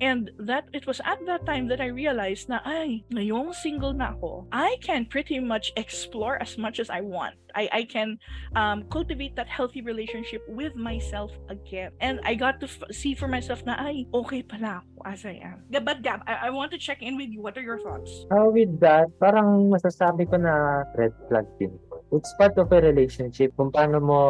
And 0.00 0.30
that 0.38 0.70
it 0.72 0.86
was 0.86 1.02
at 1.02 1.18
that 1.26 1.42
time 1.44 1.66
that 1.68 1.80
I 1.80 1.90
realized 1.90 2.48
na 2.48 2.62
ay, 2.62 3.02
ngayong 3.10 3.50
single 3.54 3.92
na 3.92 4.14
ako, 4.14 4.46
I 4.54 4.78
can 4.78 5.06
pretty 5.06 5.42
much 5.42 5.74
explore 5.74 6.38
as 6.38 6.54
much 6.54 6.78
as 6.78 6.88
I 6.88 7.02
want. 7.02 7.34
I, 7.58 7.68
I 7.72 7.82
can 7.82 8.18
um, 8.54 8.84
cultivate 8.92 9.34
that 9.34 9.48
healthy 9.48 9.82
relationship 9.82 10.46
with 10.46 10.76
myself 10.76 11.32
again. 11.50 11.90
And 12.00 12.20
I 12.22 12.34
got 12.34 12.60
to 12.60 12.66
f- 12.70 12.94
see 12.94 13.14
for 13.14 13.26
myself 13.26 13.64
na 13.66 13.74
ay, 13.74 14.06
okay 14.14 14.42
pala 14.46 14.84
ako 14.86 14.98
as 15.02 15.26
I 15.26 15.42
am. 15.42 15.66
But 15.66 16.02
Gab, 16.06 16.22
I, 16.28 16.46
I 16.46 16.50
want 16.50 16.70
to 16.72 16.78
check 16.78 17.02
in 17.02 17.16
with 17.16 17.34
you. 17.34 17.42
What 17.42 17.58
are 17.58 17.64
your 17.64 17.80
thoughts? 17.80 18.28
Uh, 18.30 18.46
with 18.54 18.78
that, 18.78 19.10
parang 19.18 19.66
masasabi 19.72 20.30
ko 20.30 20.38
na 20.38 20.86
red 20.94 21.12
flag 21.26 21.46
din 21.58 21.74
it's 22.12 22.32
part 22.40 22.56
of 22.56 22.72
a 22.72 22.80
relationship 22.80 23.52
kung 23.56 23.68
paano 23.68 24.00
mo 24.00 24.20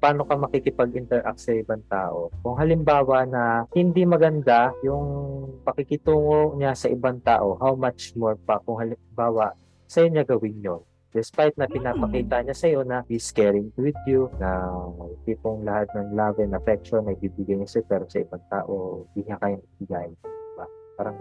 paano 0.00 0.24
ka 0.24 0.34
makikipag-interact 0.36 1.40
sa 1.40 1.52
ibang 1.52 1.84
tao. 1.92 2.32
Kung 2.40 2.56
halimbawa 2.56 3.28
na 3.28 3.42
hindi 3.76 4.08
maganda 4.08 4.72
yung 4.80 5.06
pakikitungo 5.64 6.56
niya 6.56 6.72
sa 6.72 6.88
ibang 6.88 7.20
tao, 7.20 7.60
how 7.60 7.76
much 7.76 8.16
more 8.16 8.36
pa 8.48 8.60
kung 8.64 8.80
halimbawa 8.80 9.52
sa 9.88 10.04
niya 10.04 10.24
gawin 10.24 10.60
yon 10.60 10.82
Despite 11.08 11.56
na 11.56 11.64
pinapakita 11.64 12.44
niya 12.44 12.52
sa 12.52 12.68
iyo 12.68 12.84
na 12.84 13.00
he's 13.08 13.32
caring 13.32 13.72
with 13.80 13.96
you, 14.04 14.28
na 14.36 14.68
tipong 15.24 15.64
lahat 15.64 15.88
ng 15.96 16.12
love 16.12 16.36
and 16.36 16.52
affection 16.52 17.00
na 17.08 17.16
ibibigay 17.16 17.56
niya 17.56 17.80
sa 17.80 17.80
pero 17.88 18.04
sa 18.12 18.20
ibang 18.20 18.44
tao, 18.52 19.08
hindi 19.16 19.24
niya 19.24 19.40
kayang 19.40 19.64
ibigay. 19.80 20.08
Diba? 20.12 20.66
Parang, 21.00 21.16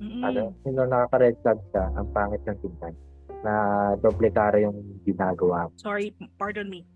mm-hmm. 0.00 0.22
ano, 0.24 0.42
you 0.64 0.72
know, 0.72 0.88
nakaka-red 0.88 1.36
flag 1.44 1.60
siya, 1.70 1.84
ang 1.92 2.08
pangit 2.16 2.40
ng 2.48 2.56
tingnan 2.64 2.96
na 3.42 3.54
doble 3.98 4.30
cara 4.30 4.62
yung 4.62 5.02
ginagawa. 5.02 5.68
Sorry, 5.78 6.14
pardon 6.38 6.70
me. 6.70 6.86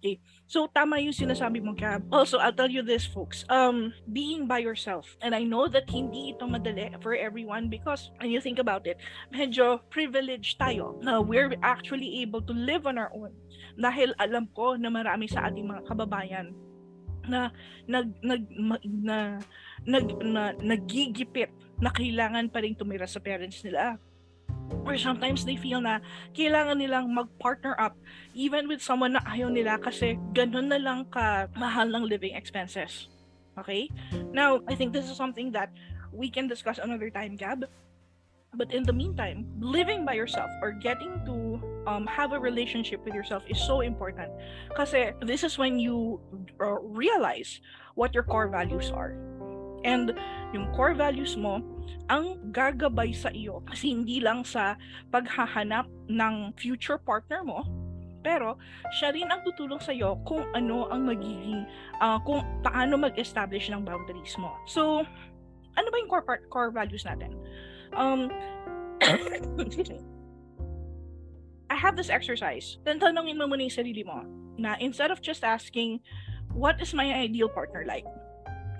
Okay. 0.00 0.22
So 0.46 0.70
tama 0.70 1.02
yung 1.02 1.12
sinasabi 1.12 1.58
mo, 1.60 1.74
Cab. 1.74 2.06
Also, 2.08 2.38
I'll 2.38 2.54
tell 2.54 2.70
you 2.70 2.80
this, 2.80 3.04
folks. 3.04 3.44
Um, 3.50 3.92
being 4.08 4.46
by 4.46 4.62
yourself. 4.62 5.18
And 5.20 5.34
I 5.34 5.42
know 5.42 5.66
that 5.66 5.90
hindi 5.90 6.32
ito 6.32 6.46
madali 6.46 6.94
for 7.02 7.12
everyone 7.12 7.68
because 7.68 8.08
when 8.22 8.30
you 8.30 8.40
think 8.40 8.62
about 8.62 8.86
it, 8.86 8.96
medyo 9.34 9.82
privileged 9.90 10.56
tayo 10.56 10.96
na 11.02 11.18
we're 11.20 11.52
actually 11.60 12.22
able 12.22 12.40
to 12.46 12.54
live 12.54 12.86
on 12.86 12.96
our 12.96 13.10
own. 13.12 13.34
Dahil 13.76 14.14
alam 14.16 14.48
ko 14.54 14.78
na 14.78 14.88
marami 14.88 15.26
sa 15.26 15.50
ating 15.50 15.66
mga 15.66 15.82
kababayan 15.84 16.54
na 17.28 17.52
nag 17.84 18.08
nag 18.24 18.42
na, 18.88 19.36
nag 19.84 20.06
na, 20.24 20.42
nagigipit 20.56 21.52
na 21.76 21.92
kailangan 21.92 22.48
pa 22.48 22.64
rin 22.64 22.72
tumira 22.72 23.04
sa 23.04 23.20
parents 23.20 23.60
nila 23.60 24.00
or 24.84 24.96
sometimes 24.98 25.44
they 25.44 25.56
feel 25.56 25.80
na 25.80 26.00
kailangan 26.34 26.78
nilang 26.78 27.10
mag-partner 27.10 27.74
up 27.78 27.96
even 28.34 28.66
with 28.66 28.82
someone 28.82 29.14
na 29.14 29.22
ayaw 29.26 29.50
nila 29.50 29.76
kasi 29.78 30.18
ganun 30.32 30.70
na 30.70 30.78
lang 30.78 31.06
ka 31.10 31.46
mahal 31.58 31.86
ng 31.90 32.06
living 32.06 32.34
expenses. 32.34 33.10
Okay? 33.58 33.90
Now, 34.32 34.62
I 34.70 34.74
think 34.74 34.92
this 34.92 35.10
is 35.10 35.16
something 35.16 35.52
that 35.52 35.70
we 36.12 36.30
can 36.30 36.48
discuss 36.48 36.78
another 36.78 37.10
time, 37.10 37.36
Gab. 37.36 37.66
But 38.50 38.74
in 38.74 38.82
the 38.82 38.92
meantime, 38.92 39.46
living 39.62 40.02
by 40.02 40.18
yourself 40.18 40.50
or 40.58 40.74
getting 40.74 41.22
to 41.26 41.62
um, 41.86 42.06
have 42.06 42.32
a 42.32 42.40
relationship 42.40 43.04
with 43.04 43.14
yourself 43.14 43.44
is 43.46 43.62
so 43.62 43.80
important. 43.80 44.30
Kasi 44.74 45.14
this 45.22 45.44
is 45.44 45.54
when 45.54 45.78
you 45.78 46.18
uh, 46.58 46.82
realize 46.82 47.60
what 47.94 48.10
your 48.10 48.26
core 48.26 48.50
values 48.50 48.90
are. 48.90 49.14
And 49.84 50.12
yung 50.52 50.68
core 50.76 50.94
values 50.94 51.36
mo, 51.36 51.62
ang 52.10 52.38
gagabay 52.50 53.14
sa 53.14 53.30
iyo 53.30 53.62
kasi 53.70 53.94
hindi 53.94 54.18
lang 54.18 54.42
sa 54.42 54.74
paghahanap 55.14 55.86
ng 56.10 56.52
future 56.58 56.98
partner 56.98 57.46
mo, 57.46 57.62
pero 58.20 58.58
siya 58.98 59.14
rin 59.14 59.30
ang 59.30 59.40
tutulong 59.46 59.80
sa 59.80 59.94
iyo 59.94 60.18
kung 60.26 60.44
ano 60.52 60.90
ang 60.90 61.06
magiging 61.06 61.64
uh, 62.02 62.18
kung 62.26 62.42
paano 62.66 62.98
mag-establish 62.98 63.70
ng 63.70 63.86
boundaries 63.86 64.34
mo. 64.36 64.52
So, 64.66 65.06
ano 65.78 65.86
ba 65.88 65.96
yung 65.96 66.10
core 66.10 66.26
part, 66.26 66.42
core 66.50 66.74
values 66.74 67.06
natin? 67.06 67.32
Um. 67.94 68.28
I 71.70 71.76
have 71.78 71.94
this 71.94 72.10
exercise. 72.10 72.82
Tantanungin 72.82 73.38
mo 73.38 73.46
muna 73.46 73.62
yung 73.62 73.70
sarili 73.70 74.02
mo 74.02 74.26
na 74.58 74.74
instead 74.82 75.14
of 75.14 75.22
just 75.22 75.46
asking, 75.46 76.02
what 76.50 76.82
is 76.82 76.90
my 76.90 77.06
ideal 77.14 77.46
partner 77.46 77.86
like? 77.86 78.04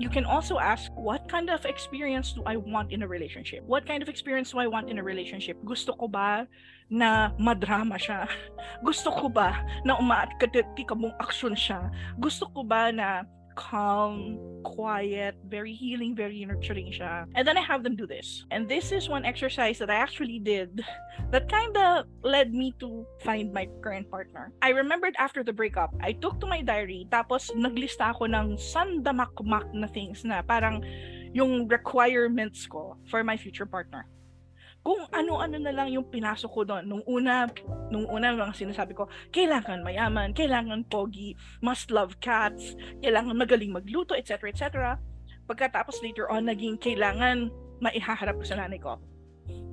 You 0.00 0.08
can 0.08 0.24
also 0.24 0.56
ask, 0.56 0.88
what 0.96 1.28
kind 1.28 1.52
of 1.52 1.68
experience 1.68 2.32
do 2.32 2.40
I 2.48 2.56
want 2.56 2.88
in 2.90 3.04
a 3.04 3.08
relationship? 3.08 3.60
What 3.68 3.84
kind 3.84 4.02
of 4.02 4.08
experience 4.08 4.56
do 4.56 4.58
I 4.58 4.66
want 4.66 4.88
in 4.88 4.96
a 4.96 5.04
relationship? 5.04 5.60
Gusto 5.60 5.92
ko 5.92 6.08
ba 6.08 6.48
na 6.88 7.36
madrama 7.36 8.00
siya? 8.00 8.24
Gusto 8.88 9.12
ko 9.12 9.28
ba 9.28 9.60
na 9.84 10.00
umaat 10.00 10.40
ka 10.40 10.48
mong 10.96 11.12
aksyon 11.20 11.52
siya? 11.52 11.92
Gusto 12.16 12.48
ko 12.48 12.64
ba 12.64 12.88
na 12.88 13.28
calm, 13.60 14.40
quiet, 14.64 15.36
very 15.44 15.76
healing, 15.76 16.16
very 16.16 16.40
nurturing 16.48 16.88
siya. 16.88 17.28
And 17.36 17.44
then 17.46 17.60
I 17.60 17.60
have 17.60 17.84
them 17.84 17.94
do 17.94 18.08
this. 18.08 18.48
And 18.50 18.64
this 18.64 18.90
is 18.90 19.12
one 19.12 19.28
exercise 19.28 19.76
that 19.84 19.92
I 19.92 20.00
actually 20.00 20.40
did 20.40 20.80
that 21.30 21.52
kind 21.52 21.76
of 21.76 22.08
led 22.24 22.56
me 22.56 22.72
to 22.80 23.04
find 23.20 23.52
my 23.52 23.68
current 23.84 24.08
partner. 24.10 24.50
I 24.64 24.70
remembered 24.72 25.14
after 25.20 25.44
the 25.44 25.52
breakup, 25.52 25.92
I 26.00 26.16
took 26.16 26.40
to 26.40 26.48
my 26.48 26.64
diary, 26.64 27.04
tapos 27.12 27.52
naglista 27.52 28.16
ako 28.16 28.32
ng 28.32 28.56
sandamakmak 28.56 29.68
na 29.76 29.86
things 29.92 30.24
na 30.24 30.40
parang 30.40 30.80
yung 31.36 31.68
requirements 31.68 32.64
ko 32.64 32.96
for 33.06 33.22
my 33.22 33.36
future 33.36 33.68
partner 33.68 34.08
kung 34.80 35.04
ano-ano 35.12 35.60
na 35.60 35.72
lang 35.76 35.92
yung 35.92 36.08
pinasok 36.08 36.50
ko 36.50 36.62
doon. 36.64 36.84
Nung 36.88 37.04
una, 37.04 37.44
nung 37.92 38.08
una 38.08 38.32
mga 38.32 38.56
sinasabi 38.56 38.96
ko, 38.96 39.06
kailangan 39.28 39.84
mayaman, 39.84 40.32
kailangan 40.32 40.88
pogi, 40.88 41.36
must 41.60 41.92
love 41.92 42.16
cats, 42.24 42.72
kailangan 43.04 43.36
magaling 43.36 43.72
magluto, 43.76 44.16
etc. 44.16 44.48
etc. 44.48 44.64
Pagkatapos 45.44 46.00
later 46.00 46.32
on, 46.32 46.48
naging 46.48 46.80
kailangan 46.80 47.52
maihaharap 47.84 48.40
ko 48.40 48.44
sa 48.44 48.56
nanay 48.56 48.80
ko. 48.80 48.96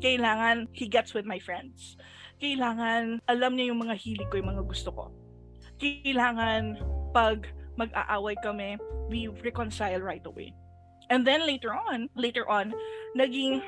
Kailangan 0.04 0.68
he 0.76 0.92
gets 0.92 1.16
with 1.16 1.24
my 1.24 1.40
friends. 1.40 1.96
Kailangan 2.38 3.24
alam 3.32 3.56
niya 3.56 3.72
yung 3.72 3.82
mga 3.88 3.96
hilig 3.96 4.28
ko, 4.28 4.44
yung 4.44 4.52
mga 4.52 4.66
gusto 4.68 4.90
ko. 4.92 5.06
Kailangan 5.80 6.84
pag 7.16 7.48
mag-aaway 7.78 8.36
kami, 8.42 8.76
we 9.08 9.30
reconcile 9.46 10.02
right 10.02 10.26
away. 10.26 10.52
And 11.08 11.24
then 11.24 11.48
later 11.48 11.72
on, 11.72 12.12
later 12.20 12.44
on, 12.50 12.76
naging 13.16 13.64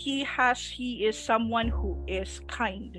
he 0.00 0.24
has 0.24 0.64
he 0.64 1.04
is 1.04 1.12
someone 1.12 1.68
who 1.68 2.00
is 2.08 2.40
kind. 2.48 2.96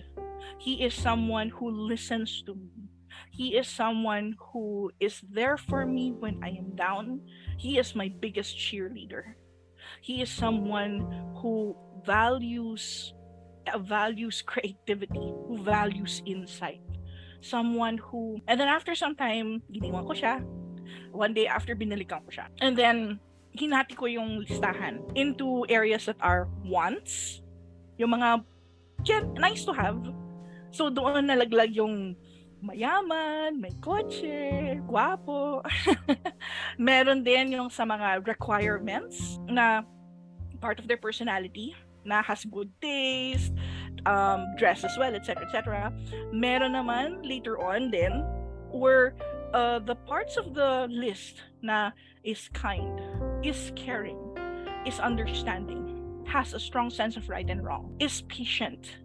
He 0.61 0.85
is 0.85 0.93
someone 0.93 1.49
who 1.49 1.73
listens 1.73 2.45
to 2.45 2.53
me. 2.53 2.93
He 3.33 3.57
is 3.57 3.65
someone 3.65 4.37
who 4.37 4.93
is 5.01 5.17
there 5.25 5.57
for 5.57 5.81
me 5.89 6.13
when 6.13 6.37
i 6.45 6.53
am 6.53 6.77
down. 6.77 7.25
He 7.57 7.81
is 7.81 7.97
my 7.97 8.13
biggest 8.21 8.53
cheerleader. 8.53 9.33
He 10.05 10.21
is 10.21 10.29
someone 10.29 11.01
who 11.41 11.73
values 12.05 13.17
uh, 13.65 13.81
values 13.81 14.45
creativity 14.45 15.33
who 15.49 15.57
values 15.57 16.21
insight. 16.29 16.85
Someone 17.41 17.97
who 17.97 18.37
and 18.45 18.61
then 18.61 18.69
after 18.69 18.93
some 18.93 19.17
time 19.17 19.65
giniwan 19.73 20.05
one 21.09 21.33
day 21.33 21.49
after 21.49 21.73
binalikan 21.73 22.21
ko 22.21 22.29
siya. 22.29 22.45
And 22.61 22.77
then 22.77 23.17
hinati 23.51 23.93
ko 23.95 24.07
yung 24.07 24.43
listahan 24.47 25.03
into 25.15 25.67
areas 25.67 26.07
that 26.07 26.19
are 26.23 26.47
wants, 26.63 27.43
yung 27.99 28.15
mga 28.15 28.43
nice 29.35 29.65
to 29.67 29.73
have. 29.75 29.99
So 30.71 30.87
doon 30.87 31.27
nalaglag 31.27 31.75
yung 31.75 32.15
mayaman, 32.61 33.57
may 33.57 33.73
kotse, 33.81 34.77
guwapo. 34.85 35.65
Meron 36.77 37.25
din 37.25 37.57
yung 37.57 37.67
sa 37.73 37.83
mga 37.83 38.23
requirements 38.23 39.41
na 39.49 39.81
part 40.61 40.77
of 40.77 40.85
their 40.85 41.01
personality 41.01 41.73
na 42.05 42.21
has 42.21 42.45
good 42.45 42.69
taste, 42.81 43.53
um, 44.05 44.45
dress 44.57 44.85
as 44.85 44.93
well, 44.97 45.13
etc. 45.13 45.41
etc. 45.45 45.89
Meron 46.29 46.77
naman 46.77 47.25
later 47.25 47.57
on 47.57 47.89
din 47.89 48.21
where 48.69 49.17
uh, 49.53 49.79
the 49.79 49.95
parts 49.95 50.37
of 50.37 50.53
the 50.53 50.87
list 50.89 51.41
na 51.61 51.91
is 52.23 52.49
kind 52.53 52.99
is 53.43 53.71
caring, 53.75 54.19
is 54.85 54.99
understanding, 54.99 56.23
has 56.27 56.53
a 56.53 56.59
strong 56.59 56.89
sense 56.89 57.17
of 57.17 57.27
right 57.29 57.49
and 57.49 57.63
wrong, 57.63 57.95
is 57.99 58.21
patient, 58.23 58.97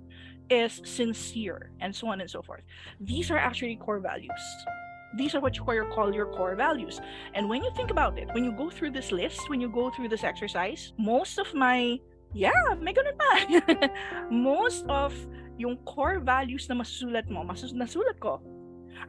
is 0.51 0.81
sincere, 0.85 1.71
and 1.81 1.95
so 1.95 2.09
on 2.09 2.21
and 2.21 2.31
so 2.31 2.43
forth. 2.43 2.63
These 3.01 3.31
are 3.31 3.39
actually 3.39 3.77
core 3.77 4.01
values. 4.01 4.45
These 5.17 5.35
are 5.35 5.41
what 5.41 5.57
you 5.57 5.65
call 5.65 6.15
your 6.15 6.27
core 6.27 6.55
values. 6.55 7.01
And 7.35 7.49
when 7.49 7.65
you 7.65 7.71
think 7.75 7.91
about 7.91 8.19
it, 8.19 8.29
when 8.33 8.45
you 8.45 8.53
go 8.53 8.69
through 8.69 8.91
this 8.91 9.11
list, 9.13 9.49
when 9.49 9.61
you 9.61 9.71
go 9.71 9.91
through 9.91 10.09
this 10.09 10.25
exercise, 10.25 10.93
most 10.99 11.39
of 11.39 11.55
my 11.55 11.99
yeah, 12.35 12.77
may 12.77 12.93
ganun 12.93 13.17
pa. 13.17 13.33
most 14.31 14.85
of 14.93 15.17
yung 15.57 15.81
core 15.89 16.21
values 16.21 16.69
na 16.69 16.77
masusulat 16.77 17.25
mo, 17.33 17.41
masus 17.41 17.73
nasulat 17.73 18.21
ko, 18.21 18.45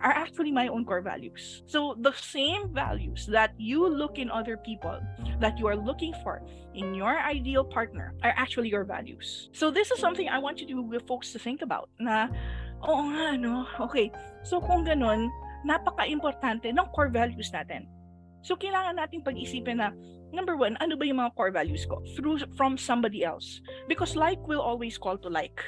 are 0.04 0.12
actually 0.12 0.52
my 0.52 0.68
own 0.68 0.86
core 0.86 1.02
values. 1.02 1.64
So 1.66 1.96
the 2.00 2.14
same 2.14 2.74
values 2.74 3.26
that 3.32 3.54
you 3.58 3.88
look 3.88 4.20
in 4.20 4.30
other 4.30 4.58
people, 4.58 5.00
that 5.40 5.58
you 5.58 5.68
are 5.68 5.76
looking 5.76 6.14
for 6.24 6.42
in 6.74 6.94
your 6.94 7.18
ideal 7.20 7.64
partner, 7.64 8.14
are 8.24 8.34
actually 8.38 8.70
your 8.70 8.84
values. 8.84 9.50
So 9.54 9.72
this 9.72 9.92
is 9.92 10.00
something 10.00 10.30
I 10.30 10.40
want 10.40 10.62
you 10.62 10.68
to 10.70 11.00
folks 11.08 11.34
to 11.34 11.40
think 11.40 11.62
about. 11.62 11.90
Na, 12.00 12.28
oo 12.86 13.10
nga, 13.14 13.38
no? 13.38 13.66
Okay. 13.90 14.12
So 14.44 14.62
kung 14.62 14.86
ganun, 14.86 15.30
napaka-importante 15.66 16.70
ng 16.70 16.88
core 16.94 17.10
values 17.10 17.50
natin. 17.50 17.90
So 18.46 18.56
kailangan 18.56 18.96
nating 19.02 19.26
pag-isipin 19.26 19.82
na 19.82 19.92
number 20.32 20.56
one, 20.56 20.78
ano 20.80 20.96
ba 20.96 21.04
yung 21.04 21.20
mga 21.20 21.36
core 21.36 21.52
values 21.52 21.84
ko? 21.84 22.00
Through 22.16 22.46
from 22.56 22.78
somebody 22.78 23.26
else. 23.26 23.60
Because 23.90 24.16
like 24.16 24.40
will 24.48 24.62
always 24.62 24.96
call 24.96 25.18
to 25.20 25.30
like. 25.30 25.60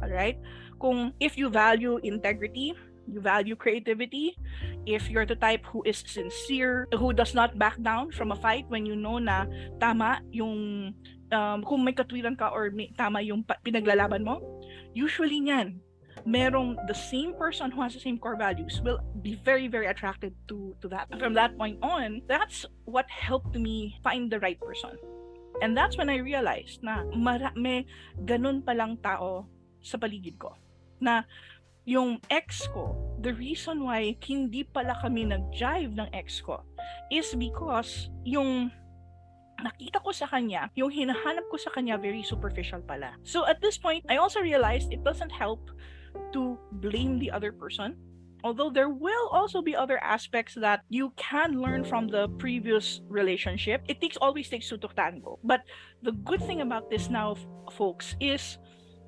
Alright? 0.00 0.38
Kung 0.80 1.12
if 1.20 1.36
you 1.36 1.52
value 1.52 2.00
integrity, 2.00 2.72
you 3.10 3.20
value 3.20 3.58
creativity, 3.58 4.38
if 4.86 5.10
you're 5.10 5.26
the 5.26 5.36
type 5.36 5.66
who 5.66 5.82
is 5.82 6.02
sincere, 6.06 6.86
who 6.94 7.12
does 7.12 7.34
not 7.34 7.58
back 7.58 7.76
down 7.82 8.10
from 8.14 8.32
a 8.32 8.38
fight 8.38 8.64
when 8.70 8.86
you 8.86 8.94
know 8.94 9.18
na 9.18 9.44
tama 9.82 10.22
yung 10.30 10.94
um, 11.34 11.58
kung 11.66 11.82
may 11.82 11.92
katwiran 11.92 12.38
ka 12.38 12.50
or 12.50 12.70
may, 12.70 12.90
tama 12.94 13.20
yung 13.20 13.44
pinaglalaban 13.66 14.22
mo, 14.22 14.40
usually 14.94 15.42
niyan, 15.42 15.78
merong 16.26 16.76
the 16.86 16.94
same 16.94 17.32
person 17.34 17.70
who 17.70 17.80
has 17.82 17.94
the 17.94 18.00
same 18.02 18.18
core 18.18 18.36
values 18.36 18.80
will 18.84 19.00
be 19.22 19.40
very 19.44 19.68
very 19.68 19.86
attracted 19.86 20.34
to 20.48 20.76
to 20.82 20.88
that. 20.88 21.08
From 21.16 21.32
that 21.34 21.56
point 21.56 21.80
on 21.80 22.20
that's 22.28 22.66
what 22.84 23.08
helped 23.08 23.56
me 23.56 23.96
find 24.04 24.28
the 24.28 24.40
right 24.40 24.58
person. 24.60 24.96
And 25.60 25.76
that's 25.76 25.96
when 25.96 26.08
I 26.08 26.20
realized 26.20 26.80
na 26.84 27.04
mara- 27.12 27.56
may 27.56 27.84
ganun 28.24 28.64
palang 28.64 29.00
tao 29.00 29.48
sa 29.80 29.96
paligid 29.96 30.36
ko. 30.40 30.56
Na 31.00 31.24
yung 31.90 32.22
ex 32.30 32.70
ko, 32.70 32.94
the 33.18 33.34
reason 33.34 33.82
why 33.82 34.14
hindi 34.22 34.62
pala 34.62 34.94
kami 35.02 35.26
nag-jive 35.26 35.90
ng 35.98 36.06
ex 36.14 36.38
ko 36.38 36.62
is 37.10 37.34
because 37.34 38.06
yung 38.22 38.70
nakita 39.58 39.98
ko 39.98 40.14
sa 40.14 40.30
kanya, 40.30 40.70
yung 40.78 40.94
hinahanap 40.94 41.42
ko 41.50 41.58
sa 41.58 41.74
kanya 41.74 41.98
very 41.98 42.22
superficial 42.22 42.78
pala. 42.86 43.18
So 43.26 43.42
at 43.50 43.58
this 43.58 43.74
point, 43.74 44.06
I 44.06 44.22
also 44.22 44.38
realized 44.38 44.94
it 44.94 45.02
doesn't 45.02 45.34
help 45.34 45.66
to 46.30 46.54
blame 46.78 47.18
the 47.18 47.34
other 47.34 47.50
person. 47.50 47.98
Although 48.40 48.70
there 48.70 48.88
will 48.88 49.28
also 49.28 49.60
be 49.60 49.76
other 49.76 49.98
aspects 50.00 50.56
that 50.56 50.86
you 50.88 51.12
can 51.20 51.60
learn 51.60 51.84
from 51.84 52.08
the 52.08 52.30
previous 52.40 53.02
relationship, 53.10 53.84
it 53.84 54.00
takes 54.00 54.16
always 54.16 54.48
takes 54.48 54.70
two 54.70 54.78
to 54.80 54.88
tango. 54.96 55.42
But 55.44 55.66
the 56.00 56.16
good 56.24 56.40
thing 56.40 56.62
about 56.62 56.88
this 56.88 57.10
now, 57.10 57.36
folks, 57.76 58.16
is 58.16 58.56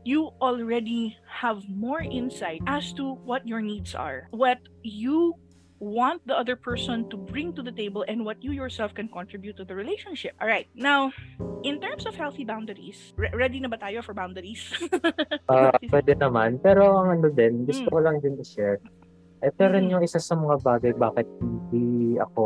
you 0.04 0.30
already 0.40 1.16
have 1.26 1.62
more 1.68 2.00
insight 2.00 2.60
as 2.66 2.92
to 2.94 3.14
what 3.24 3.46
your 3.46 3.60
needs 3.60 3.94
are, 3.94 4.28
what 4.30 4.58
you 4.82 5.34
want 5.82 6.22
the 6.30 6.34
other 6.34 6.54
person 6.54 7.10
to 7.10 7.16
bring 7.18 7.50
to 7.52 7.62
the 7.62 7.72
table, 7.74 8.04
and 8.06 8.22
what 8.24 8.38
you 8.38 8.54
yourself 8.54 8.94
can 8.94 9.10
contribute 9.10 9.56
to 9.58 9.64
the 9.66 9.74
relationship. 9.74 10.30
All 10.40 10.46
right. 10.46 10.70
Now, 10.78 11.10
in 11.66 11.82
terms 11.82 12.06
of 12.06 12.14
healthy 12.14 12.46
boundaries, 12.46 13.10
re- 13.18 13.34
ready 13.34 13.58
na 13.58 13.66
ba 13.66 13.78
tayo 13.82 13.98
for 13.98 14.14
boundaries? 14.14 14.62
uh, 15.50 15.74
pwede 15.92 16.14
naman. 16.14 16.62
Pero 16.62 16.86
ang 17.02 17.18
ano 17.18 17.34
din, 17.34 17.66
gusto 17.66 17.90
Hmm. 17.90 17.94
ko 17.94 17.98
lang 17.98 18.16
din 18.22 18.38
i-share. 18.38 18.78
Ito 19.42 19.74
rin 19.74 19.90
Mm. 19.90 19.98
yung 19.98 20.02
isa 20.06 20.22
sa 20.22 20.38
mga 20.38 20.62
bagay 20.62 20.94
bakit 20.94 21.26
hindi 21.42 22.14
ako 22.22 22.44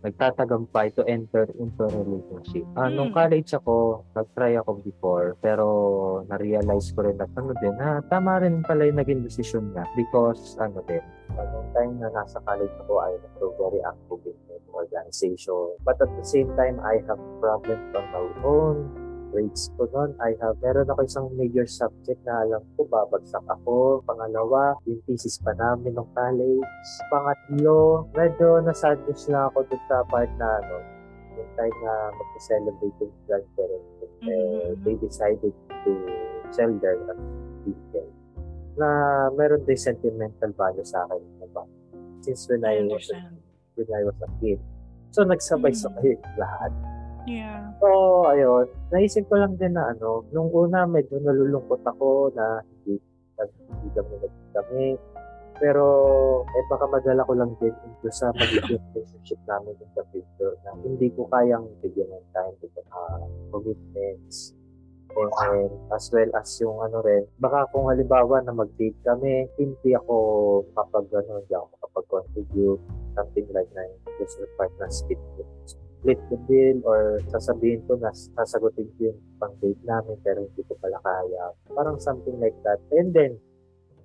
nagtatagumpay 0.00 0.96
to 0.96 1.04
enter 1.04 1.44
into 1.60 1.84
a 1.84 1.92
relationship. 1.92 2.64
Ah, 2.76 2.88
nung 2.88 3.12
Mm. 3.12 3.16
college 3.16 3.50
ako, 3.52 4.04
nag-try 4.16 4.56
ako 4.56 4.80
before, 4.80 5.36
pero 5.44 5.66
na-realize 6.28 6.92
ko 6.96 7.04
rin 7.04 7.20
na 7.20 7.28
ano 7.36 7.52
din, 7.60 7.74
na 7.76 8.00
tama 8.08 8.40
rin 8.40 8.64
pala 8.64 8.88
yung 8.88 8.96
naging 8.96 9.20
decision 9.24 9.72
niya 9.72 9.84
because 9.96 10.56
ano 10.56 10.80
din, 10.88 11.04
ah, 11.36 11.44
nung 11.52 11.68
time 11.76 12.00
na 12.00 12.08
nasa 12.12 12.40
college 12.44 12.72
ako, 12.80 12.92
I 13.00 13.10
was 13.20 13.32
so 13.36 13.52
very 13.60 13.80
active 13.84 14.24
in 14.24 14.36
organization. 14.72 15.76
But 15.84 16.00
at 16.00 16.08
the 16.16 16.24
same 16.24 16.48
time, 16.56 16.80
I 16.80 17.04
have 17.04 17.20
problems 17.42 17.84
on 17.92 18.04
my 18.14 18.24
own 18.40 18.76
grades 19.30 19.70
ko 19.78 19.86
noon, 19.88 20.12
I 20.18 20.34
have, 20.42 20.58
meron 20.60 20.90
ako 20.90 21.06
isang 21.06 21.26
major 21.38 21.64
subject 21.64 22.18
na 22.26 22.44
alam 22.44 22.62
ko, 22.74 22.84
babagsak 22.84 23.46
ako. 23.46 24.02
Pangalawa, 24.04 24.76
yung 24.84 25.00
thesis 25.06 25.38
pa 25.38 25.54
namin 25.54 25.94
ng 25.94 26.08
college. 26.12 26.66
Pangatlo, 27.08 28.10
medyo 28.12 28.58
nasadness 28.60 29.30
na 29.30 29.46
ako 29.48 29.64
dun 29.70 29.82
sa 29.86 30.02
part 30.10 30.30
na, 30.36 30.48
ano, 30.60 30.76
yung 31.38 31.50
time 31.54 31.76
na 31.80 31.94
mag-celebrate 32.12 32.96
yung 33.00 33.14
grandparents. 33.24 33.88
ko. 33.96 34.04
Eh, 34.20 34.76
Mhm. 34.76 34.84
they 34.84 34.94
decided 35.00 35.54
to 35.86 35.90
sell 36.52 36.72
their 36.82 36.98
vehicle 37.64 38.10
na 38.76 38.88
meron 39.32 39.64
din 39.64 39.78
sentimental 39.80 40.52
value 40.52 40.84
sa 40.84 41.08
akin. 41.08 41.22
Diba? 41.40 41.64
Since 42.20 42.52
when 42.52 42.62
I 42.68 42.84
I, 42.84 42.88
was 42.90 43.08
a, 43.08 43.18
when 43.80 43.88
I 43.88 44.02
was 44.04 44.18
a 44.20 44.28
kid. 44.42 44.60
So, 45.10 45.24
nagsabay-sabay 45.24 46.20
lahat. 46.36 46.70
Yeah. 47.28 47.76
So, 47.80 47.88
ayun, 48.32 48.66
naisip 48.92 49.28
ko 49.28 49.36
lang 49.40 49.56
din 49.60 49.76
na 49.76 49.92
ano, 49.92 50.24
nung 50.32 50.48
una 50.52 50.88
medyo 50.88 51.20
nalulungkot 51.20 51.84
ako 51.84 52.32
na 52.32 52.64
hindi, 52.64 53.00
hindi 53.40 53.88
kami 53.92 54.14
nagkami. 54.20 54.86
Pero, 55.60 55.84
eh 56.48 56.64
baka 56.72 56.88
madala 56.88 57.20
ko 57.28 57.36
lang 57.36 57.52
din 57.60 57.74
into 57.84 58.08
sa 58.08 58.32
magiging 58.32 58.80
relationship 58.96 59.40
namin 59.44 59.76
in 59.76 59.90
the 59.92 60.04
future 60.08 60.56
na 60.64 60.72
hindi 60.80 61.12
ko 61.12 61.28
kayang 61.28 61.68
bigyan 61.84 62.08
ng 62.08 62.26
time 62.32 62.56
because 62.64 62.88
uh, 62.96 63.28
commitments. 63.52 64.56
And, 65.10 65.26
and 65.42 65.74
as 65.90 66.06
well 66.14 66.30
as 66.38 66.48
yung 66.62 66.80
ano 66.80 67.02
rin, 67.02 67.26
baka 67.42 67.66
kung 67.74 67.90
halimbawa 67.90 68.40
na 68.46 68.54
mag-date 68.54 68.96
kami, 69.02 69.50
hindi 69.58 69.90
ako 69.92 70.16
kapag 70.72 71.10
ano, 71.12 71.44
hindi 71.44 71.52
ako 71.52 71.66
makapag-contribute, 71.76 72.82
something 73.18 73.46
like 73.52 73.68
na 73.74 73.84
gusto 74.16 74.46
ng 74.46 74.54
partner 74.54 74.88
split 76.00 76.16
the 76.32 76.38
bill 76.48 76.80
or 76.88 77.20
sasabihin 77.28 77.84
ko 77.84 78.00
na 78.00 78.08
sasagutin 78.08 78.88
ko 78.96 79.12
yung 79.12 79.20
pang-date 79.36 79.84
namin 79.84 80.16
pero 80.24 80.48
hindi 80.48 80.64
ko 80.64 80.72
pala 80.80 80.96
kaya. 81.04 81.52
Parang 81.76 82.00
something 82.00 82.40
like 82.40 82.56
that. 82.64 82.80
And 82.96 83.12
then, 83.12 83.36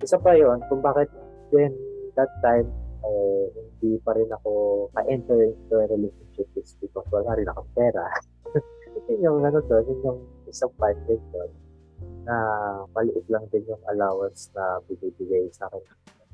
isa 0.04 0.20
pa 0.20 0.36
yon 0.36 0.60
kung 0.68 0.84
bakit 0.84 1.08
then 1.56 1.72
that 2.20 2.28
time 2.44 2.68
eh, 3.08 3.48
hindi 3.56 3.96
pa 4.04 4.12
rin 4.12 4.28
ako 4.28 4.52
ka-enter 4.92 5.56
into 5.56 5.76
a 5.80 5.88
relationship 5.88 6.52
is 6.60 6.76
because 6.84 7.08
wala 7.16 7.32
rin 7.40 7.48
akong 7.48 7.72
pera. 7.72 8.04
yun 9.08 9.24
yung 9.24 9.40
ano 9.40 9.64
doon, 9.64 9.88
yun 9.88 10.00
yung 10.04 10.20
isang 10.52 10.74
part 10.76 11.00
din 11.08 11.22
doon 11.32 11.52
na 12.26 12.36
maliit 12.92 13.24
lang 13.32 13.46
din 13.54 13.64
yung 13.70 13.80
allowance 13.88 14.52
na 14.52 14.84
binibigay 14.90 15.48
sa 15.54 15.70
akin 15.72 15.80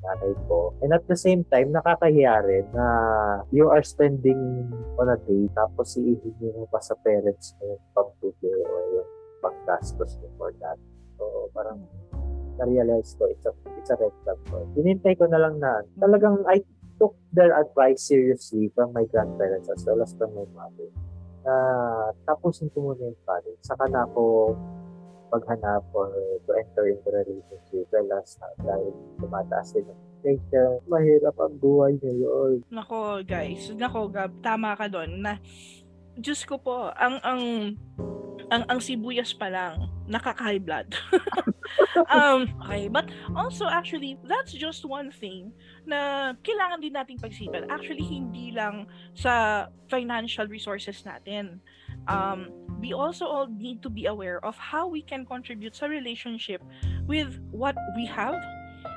nanay 0.02 0.34
ko. 0.50 0.74
And 0.82 0.90
at 0.92 1.06
the 1.06 1.16
same 1.16 1.46
time, 1.46 1.70
nakakahiya 1.70 2.42
rin 2.42 2.66
na 2.74 2.86
you 3.54 3.70
are 3.70 3.82
spending 3.86 4.66
on 4.98 5.08
a 5.08 5.18
day 5.22 5.46
tapos 5.54 5.94
iihingi 5.94 6.50
mo 6.58 6.66
pa 6.68 6.82
sa 6.82 6.98
parents 7.00 7.54
mo 7.58 7.74
yung 7.74 7.84
pang-tutor 7.94 8.58
or 8.66 8.82
yung 8.98 9.10
pang-gastos 9.40 10.18
mo 10.18 10.26
for 10.36 10.50
that. 10.58 10.78
So, 11.16 11.50
parang 11.54 11.86
na-realize 12.58 13.14
ko, 13.16 13.30
it's 13.30 13.46
a, 13.46 13.52
it's 13.78 13.90
a 13.90 13.96
red 13.96 14.14
flag 14.26 14.38
ko. 14.50 14.66
Hinintay 14.74 15.14
ko 15.16 15.30
na 15.30 15.38
lang 15.38 15.62
na 15.62 15.86
talagang 15.96 16.42
I 16.50 16.60
took 16.98 17.16
their 17.32 17.54
advice 17.54 18.06
seriously 18.06 18.70
from 18.74 18.92
my 18.92 19.06
grandparents 19.08 19.70
as 19.70 19.82
well 19.86 20.02
as 20.02 20.14
from 20.18 20.34
my 20.34 20.46
mother. 20.54 20.90
Na 21.42 21.54
tapusin 22.26 22.70
ko 22.70 22.92
muna 22.92 23.10
yung 23.10 23.18
college. 23.26 23.58
Saka 23.66 23.90
na 23.90 24.06
ako 24.06 24.54
maghanap 25.32 25.82
or 25.96 26.12
to 26.44 26.50
enter 26.52 26.84
into 26.92 27.08
relationship 27.08 27.88
well 27.88 28.20
as 28.20 28.36
uh, 28.44 28.52
dahil 28.60 28.92
tumataas 29.16 29.72
din 29.72 29.88
ang 29.88 30.00
inflation. 30.20 30.70
Mahirap 30.86 31.36
ang 31.40 31.54
buhay 31.56 31.96
ngayon. 31.98 32.60
Nako, 32.68 33.24
guys. 33.24 33.72
Nako, 33.72 34.12
Gab, 34.12 34.30
tama 34.44 34.76
ka 34.76 34.86
doon 34.92 35.24
na 35.24 35.40
Diyos 36.12 36.44
ko 36.44 36.60
po, 36.60 36.92
ang 36.92 37.16
ang 37.24 37.42
ang 38.52 38.62
ang 38.68 38.80
sibuyas 38.84 39.32
pa 39.32 39.48
lang 39.48 39.88
nakaka-high 40.12 40.60
blood. 40.60 40.92
um, 42.12 42.44
okay, 42.60 42.84
but 42.92 43.08
also 43.32 43.64
actually 43.64 44.20
that's 44.28 44.52
just 44.52 44.84
one 44.84 45.08
thing 45.08 45.56
na 45.88 46.32
kailangan 46.44 46.84
din 46.84 46.92
nating 46.92 47.16
pagsipan. 47.16 47.64
Actually 47.72 48.04
hindi 48.04 48.52
lang 48.52 48.84
sa 49.16 49.66
financial 49.88 50.44
resources 50.52 51.00
natin. 51.06 51.64
Um, 52.08 52.50
we 52.80 52.92
also 52.92 53.26
all 53.26 53.46
need 53.46 53.82
to 53.82 53.90
be 53.90 54.06
aware 54.06 54.42
of 54.44 54.58
how 54.58 54.88
we 54.88 55.02
can 55.02 55.24
contribute 55.24 55.76
sa 55.76 55.86
relationship 55.86 56.62
with 57.06 57.38
what 57.50 57.76
we 57.94 58.06
have 58.06 58.38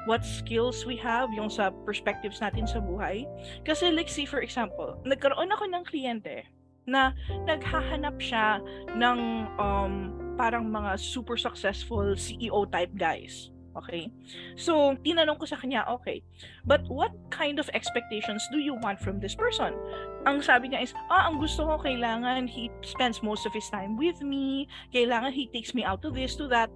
what 0.06 0.26
skills 0.26 0.86
we 0.86 0.95
have, 0.97 1.34
yung 1.34 1.49
sa 1.49 1.74
perspectives 1.86 2.41
natin 2.41 2.70
sa 2.70 2.82
buhay. 2.82 3.26
Kasi 3.66 3.89
like 3.93 4.10
say 4.10 4.26
for 4.26 4.41
example, 4.41 4.97
nagkaroon 5.06 5.49
ako 5.49 5.66
ng 5.70 5.84
kliyente 5.86 6.45
na 6.86 7.18
naghahanap 7.49 8.18
siya 8.22 8.62
ng 8.93 9.20
um, 9.58 9.93
parang 10.38 10.70
mga 10.70 10.97
super 11.01 11.38
successful 11.38 12.14
CEO 12.14 12.70
type 12.70 12.93
guys. 12.93 13.49
Okay? 13.76 14.11
So, 14.55 14.95
tinanong 15.03 15.39
ko 15.39 15.45
sa 15.45 15.59
kanya, 15.59 15.84
okay, 15.99 16.23
but 16.63 16.84
what 16.88 17.11
kind 17.30 17.59
of 17.59 17.69
expectations 17.76 18.47
do 18.51 18.59
you 18.59 18.73
want 18.80 18.99
from 18.99 19.19
this 19.19 19.36
person? 19.36 19.76
Ang 20.23 20.39
sabi 20.41 20.71
niya 20.71 20.88
is, 20.88 20.93
ah, 21.11 21.28
ang 21.28 21.43
gusto 21.43 21.67
ko, 21.67 21.84
kailangan 21.84 22.47
he 22.47 22.71
spends 22.82 23.19
most 23.19 23.43
of 23.43 23.51
his 23.51 23.67
time 23.67 23.99
with 23.99 24.21
me, 24.23 24.67
kailangan 24.95 25.36
he 25.36 25.51
takes 25.51 25.76
me 25.76 25.84
out 25.84 25.99
to 26.01 26.09
this, 26.09 26.39
to 26.39 26.47
that. 26.47 26.71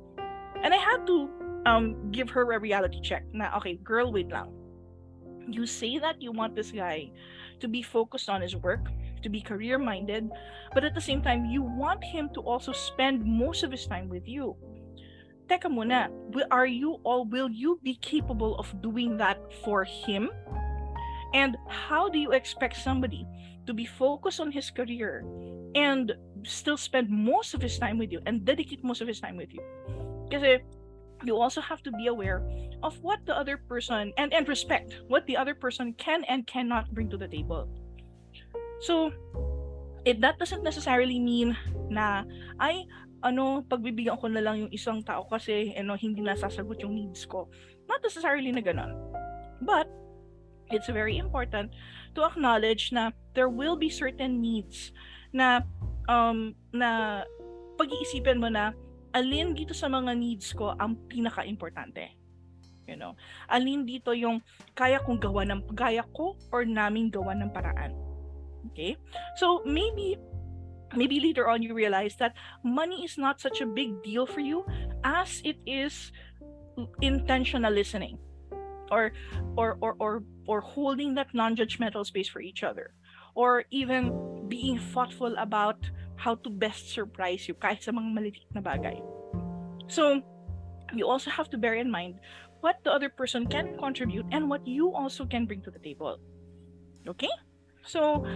And 0.60 0.76
I 0.76 0.82
had 0.82 1.08
to 1.08 1.32
um 1.66 2.12
give 2.12 2.30
her 2.32 2.44
a 2.52 2.60
reality 2.60 3.00
check. 3.02 3.24
Na 3.32 3.56
okay, 3.58 3.80
girl, 3.84 4.12
wait 4.12 4.32
lang. 4.32 4.52
You 5.50 5.66
say 5.66 5.98
that 5.98 6.22
you 6.22 6.32
want 6.32 6.56
this 6.56 6.72
guy 6.72 7.12
to 7.60 7.68
be 7.68 7.82
focused 7.82 8.30
on 8.30 8.42
his 8.42 8.56
work, 8.56 8.86
to 9.24 9.30
be 9.30 9.42
career 9.42 9.80
minded, 9.80 10.30
but 10.74 10.84
at 10.84 10.94
the 10.94 11.02
same 11.02 11.22
time, 11.22 11.46
you 11.46 11.64
want 11.64 12.04
him 12.04 12.30
to 12.36 12.42
also 12.42 12.72
spend 12.72 13.26
most 13.26 13.64
of 13.64 13.72
his 13.72 13.88
time 13.88 14.08
with 14.08 14.28
you. 14.28 14.56
Teka 15.50 15.66
muna, 15.66 16.14
are 16.52 16.68
you 16.70 17.02
all, 17.04 17.26
will 17.26 17.50
you 17.50 17.80
be 17.82 17.96
capable 17.96 18.56
of 18.58 18.70
doing 18.82 19.18
that 19.18 19.42
for 19.66 19.84
him? 19.84 20.30
And 21.34 21.58
how 21.68 22.08
do 22.08 22.20
you 22.20 22.32
expect 22.32 22.78
somebody 22.78 23.26
to 23.66 23.74
be 23.74 23.86
focused 23.86 24.40
on 24.40 24.52
his 24.52 24.70
career 24.70 25.26
and 25.74 26.14
still 26.46 26.78
spend 26.78 27.10
most 27.10 27.54
of 27.54 27.62
his 27.62 27.78
time 27.78 27.98
with 27.98 28.12
you 28.12 28.22
and 28.26 28.46
dedicate 28.46 28.84
most 28.84 29.02
of 29.02 29.08
his 29.08 29.20
time 29.20 29.38
with 29.38 29.54
you? 29.54 29.62
Because 30.30 30.62
you 31.26 31.36
also 31.36 31.62
have 31.62 31.82
to 31.84 31.92
be 31.92 32.08
aware 32.08 32.46
of 32.84 32.98
what 33.02 33.20
the 33.26 33.36
other 33.36 33.58
person 33.58 34.14
and, 34.18 34.32
and 34.34 34.48
respect 34.48 35.02
what 35.08 35.26
the 35.26 35.36
other 35.36 35.54
person 35.54 35.94
can 35.94 36.24
and 36.26 36.46
cannot 36.48 36.94
bring 36.94 37.10
to 37.10 37.18
the 37.18 37.28
table. 37.28 37.68
So, 38.82 39.12
it 40.06 40.22
that 40.22 40.40
doesn't 40.40 40.64
necessarily 40.64 41.20
mean 41.20 41.58
na 41.90 42.24
ay 42.60 42.86
ano 43.20 43.64
pagbibigyan 43.68 44.20
ko 44.20 44.32
na 44.32 44.40
lang 44.40 44.68
yung 44.68 44.72
isang 44.72 45.04
tao 45.04 45.28
kasi 45.28 45.76
ano 45.76 45.96
hindi 46.00 46.24
nasasagot 46.24 46.80
yung 46.84 46.96
needs 46.96 47.28
ko. 47.28 47.52
Not 47.88 48.04
necessarily 48.04 48.52
na 48.52 48.64
ganun. 48.64 48.96
But 49.60 49.92
it's 50.72 50.88
very 50.88 51.18
important 51.18 51.74
to 52.16 52.24
acknowledge 52.24 52.94
na 52.94 53.12
there 53.34 53.50
will 53.50 53.76
be 53.76 53.90
certain 53.90 54.40
needs 54.40 54.94
na 55.34 55.66
um 56.08 56.56
na 56.72 57.22
pag-iisipin 57.76 58.40
mo 58.40 58.50
na 58.52 58.76
alin 59.16 59.58
dito 59.58 59.74
sa 59.74 59.90
mga 59.90 60.14
needs 60.14 60.54
ko 60.54 60.76
ang 60.78 60.96
pinaka-importante. 61.10 62.14
You 62.90 62.98
know, 62.98 63.14
alin 63.46 63.86
dito 63.86 64.14
yung 64.18 64.42
kaya 64.74 64.98
kong 65.02 65.22
gawa 65.22 65.46
ng 65.46 65.62
gaya 65.78 66.02
ko 66.14 66.34
or 66.50 66.66
namin 66.66 67.14
gawa 67.14 67.38
ng 67.38 67.54
paraan. 67.54 67.94
Okay? 68.74 68.98
So 69.38 69.62
maybe 69.66 70.18
maybe 70.96 71.20
later 71.20 71.48
on 71.48 71.62
you 71.62 71.74
realize 71.74 72.16
that 72.18 72.34
money 72.64 73.04
is 73.06 73.18
not 73.18 73.40
such 73.40 73.62
a 73.62 73.66
big 73.66 74.02
deal 74.04 74.26
for 74.26 74.40
you 74.40 74.66
as 75.04 75.42
it 75.44 75.58
is 75.66 76.12
intentional 77.02 77.72
listening 77.72 78.18
or 78.92 79.12
or 79.58 79.78
or 79.82 79.96
or, 80.00 80.24
or 80.48 80.62
holding 80.62 81.14
that 81.16 81.28
non-judgmental 81.34 82.06
space 82.06 82.28
for 82.28 82.42
each 82.42 82.64
other 82.64 82.94
or 83.36 83.64
even 83.72 84.12
being 84.50 84.80
thoughtful 84.80 85.36
about 85.38 85.78
how 86.16 86.36
to 86.36 86.50
best 86.50 86.92
surprise 86.92 87.48
you 87.48 87.56
kahit 87.56 87.80
sa 87.80 87.96
mga 87.96 88.10
maliliit 88.12 88.52
na 88.52 88.60
bagay. 88.60 89.00
So, 89.88 90.20
you 90.92 91.08
also 91.08 91.32
have 91.32 91.48
to 91.56 91.58
bear 91.58 91.80
in 91.80 91.88
mind 91.88 92.20
what 92.60 92.84
the 92.84 92.92
other 92.92 93.08
person 93.08 93.48
can 93.48 93.80
contribute 93.80 94.28
and 94.36 94.50
what 94.52 94.68
you 94.68 94.92
also 94.92 95.24
can 95.24 95.48
bring 95.48 95.64
to 95.64 95.72
the 95.72 95.80
table. 95.80 96.20
Okay? 97.08 97.32
So, 97.88 98.28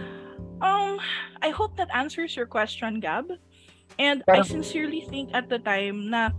um, 0.60 1.00
I 1.42 1.50
hope 1.50 1.76
that 1.76 1.88
answers 1.94 2.36
your 2.36 2.46
question, 2.46 3.00
Gab. 3.00 3.30
And 3.98 4.24
I 4.28 4.42
sincerely 4.42 5.02
think 5.02 5.30
at 5.34 5.48
the 5.48 5.58
time 5.58 6.10
na 6.10 6.30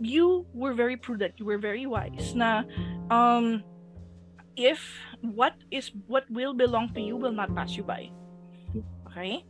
you 0.00 0.44
were 0.52 0.74
very 0.74 0.96
prudent, 0.96 1.34
you 1.38 1.46
were 1.46 1.58
very 1.58 1.86
wise 1.86 2.34
na 2.34 2.66
um 3.08 3.62
if 4.56 4.82
what 5.22 5.56
is 5.70 5.92
what 6.06 6.28
will 6.28 6.52
belong 6.52 6.92
to 6.92 7.00
you 7.00 7.16
will 7.16 7.32
not 7.32 7.54
pass 7.54 7.76
you 7.76 7.84
by. 7.86 8.10
Okay? 9.08 9.46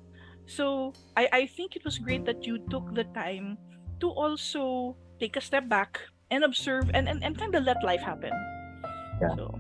So 0.47 0.93
I, 1.17 1.29
I 1.33 1.43
think 1.47 1.75
it 1.75 1.85
was 1.85 1.99
great 1.99 2.25
that 2.27 2.47
you 2.47 2.61
took 2.71 2.95
the 2.95 3.05
time 3.17 3.59
to 4.01 4.11
also 4.11 4.95
take 5.19 5.37
a 5.37 5.41
step 5.41 5.69
back 5.69 5.99
and 6.31 6.45
observe 6.45 6.91
and, 6.95 7.09
and, 7.09 7.23
and 7.23 7.39
kind 7.39 7.55
of 7.55 7.65
let 7.65 7.83
life 7.83 8.03
happen. 8.03 8.33
Yeah. 9.21 9.35
So, 9.37 9.55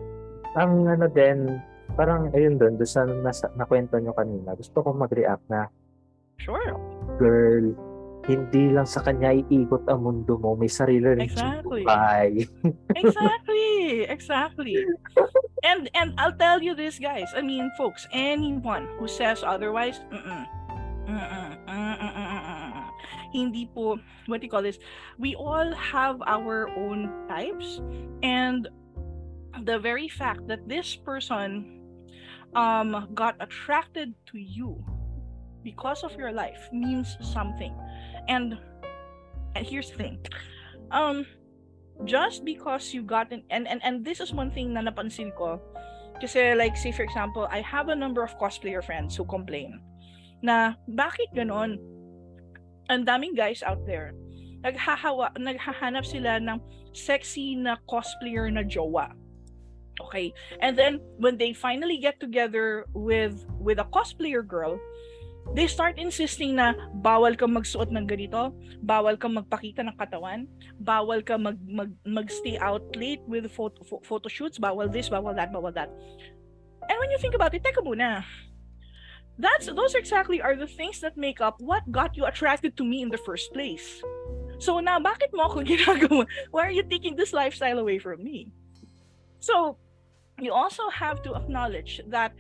Ang 0.53 0.85
ano 0.85 1.09
din, 1.09 1.63
parang 1.95 2.33
ayun 2.33 2.57
doon, 2.57 2.75
doon 2.81 2.89
sa 2.89 3.05
nasa, 3.05 3.47
nakwento 3.55 3.97
nyo 4.01 4.13
kanina, 4.17 4.57
gusto 4.57 4.81
ko 4.83 4.93
mag-react 4.93 5.45
na, 5.49 5.69
sure. 6.41 6.77
girl, 7.21 7.73
hindi 8.23 8.71
lang 8.71 8.87
sa 8.87 9.03
kanya 9.03 9.35
iikot 9.35 9.83
ang 9.91 10.07
mundo 10.07 10.39
mo, 10.39 10.55
may 10.55 10.71
sarili 10.71 11.19
rin 11.19 11.27
Exactly. 11.27 11.83
buhay. 11.83 12.47
exactly 13.03 14.07
exactly 14.07 14.79
and 15.67 15.91
and 15.99 16.15
i'll 16.19 16.35
tell 16.39 16.63
you 16.63 16.75
this 16.75 17.03
guys 17.03 17.27
i 17.35 17.43
mean 17.43 17.71
folks 17.75 18.07
anyone 18.15 18.87
who 18.99 19.11
says 19.11 19.43
otherwise 19.43 19.99
mm-mm, 20.15 20.47
mm-mm, 21.11 22.43
hindi 23.35 23.67
po 23.75 23.99
what 24.31 24.39
do 24.39 24.47
you 24.47 24.53
call 24.53 24.63
this 24.63 24.79
we 25.19 25.35
all 25.35 25.75
have 25.75 26.23
our 26.27 26.71
own 26.79 27.11
types 27.27 27.83
and 28.23 28.69
the 29.67 29.79
very 29.79 30.07
fact 30.07 30.47
that 30.47 30.63
this 30.69 30.95
person 30.95 31.82
um 32.55 33.09
got 33.15 33.37
attracted 33.41 34.15
to 34.27 34.39
you 34.39 34.77
because 35.65 36.03
of 36.03 36.13
your 36.17 36.33
life 36.33 36.69
means 36.73 37.17
something. 37.21 37.73
And 38.29 38.59
and 39.55 39.67
here's 39.67 39.91
the 39.91 39.97
thing. 39.97 40.19
Um 40.91 41.27
just 42.05 42.45
because 42.45 42.93
you 42.93 43.03
got 43.03 43.31
an, 43.33 43.45
and, 43.51 43.69
and 43.69 43.81
and 43.85 44.05
this 44.05 44.21
is 44.21 44.33
one 44.33 44.51
thing 44.51 44.73
na 44.73 44.83
napansin 44.83 45.35
ko. 45.37 45.61
Kasi 46.21 46.55
like 46.55 46.77
say 46.77 46.93
for 46.93 47.03
example 47.03 47.49
I 47.51 47.61
have 47.63 47.89
a 47.89 47.97
number 47.97 48.23
of 48.23 48.37
cosplayer 48.39 48.85
friends 48.85 49.17
who 49.17 49.25
complain 49.25 49.81
na 50.43 50.75
bakit 50.91 51.31
ganon? 51.33 51.79
Ang 52.91 53.07
daming 53.07 53.39
guys 53.39 53.63
out 53.63 53.81
there. 53.87 54.13
Naghahawa 54.67 55.33
naghahanap 55.39 56.05
sila 56.05 56.39
ng 56.43 56.59
sexy 56.93 57.57
na 57.57 57.81
cosplayer 57.89 58.53
na 58.53 58.63
jowa 58.63 59.15
okay 60.01 60.33
and 60.61 60.79
then 60.79 61.01
when 61.19 61.37
they 61.37 61.53
finally 61.53 61.99
get 61.99 62.19
together 62.21 62.87
with 62.95 63.45
with 63.61 63.79
a 63.79 63.89
cosplayer 63.93 64.47
girl 64.47 64.79
they 65.51 65.67
start 65.67 65.99
insisting 65.99 66.55
na 66.55 66.73
bawal 67.03 67.35
ka 67.35 67.51
magsuot 67.51 67.91
ng 67.91 68.07
ganito, 68.07 68.55
bawal 68.81 69.19
ka 69.19 69.27
magpakita 69.27 69.83
ng 69.83 69.99
katawan, 69.99 70.47
bawal 70.79 71.19
ka 71.21 71.35
mag, 71.35 71.59
mag, 71.67 71.91
mag-stay 72.07 72.57
out 72.63 72.83
late 72.95 73.21
with 73.27 73.51
photo, 73.51 73.83
photo 73.83 74.29
shoots, 74.31 74.57
bawal 74.63 74.87
this, 74.87 75.11
bawal 75.11 75.35
that, 75.35 75.51
bawal 75.51 75.75
that. 75.75 75.91
And 76.89 76.97
when 76.99 77.11
you 77.11 77.19
think 77.19 77.35
about 77.35 77.53
it, 77.53 77.63
teka 77.67 77.83
muna. 77.83 78.25
That's, 79.37 79.67
those 79.67 79.95
exactly 79.99 80.41
are 80.41 80.55
the 80.55 80.71
things 80.71 81.01
that 81.01 81.19
make 81.19 81.41
up 81.41 81.59
what 81.59 81.83
got 81.91 82.17
you 82.17 82.25
attracted 82.25 82.77
to 82.79 82.85
me 82.85 83.03
in 83.03 83.11
the 83.11 83.19
first 83.19 83.53
place. 83.53 84.01
So 84.63 84.79
now, 84.79 85.03
bakit 85.03 85.35
mo 85.35 85.51
ako 85.51 85.65
ginagawa? 85.69 86.25
Why 86.55 86.71
are 86.71 86.75
you 86.75 86.87
taking 86.87 87.19
this 87.19 87.35
lifestyle 87.35 87.83
away 87.83 87.99
from 87.99 88.23
me? 88.23 88.55
So, 89.43 89.77
you 90.39 90.55
also 90.55 90.89
have 90.91 91.21
to 91.27 91.35
acknowledge 91.35 92.01
that 92.09 92.33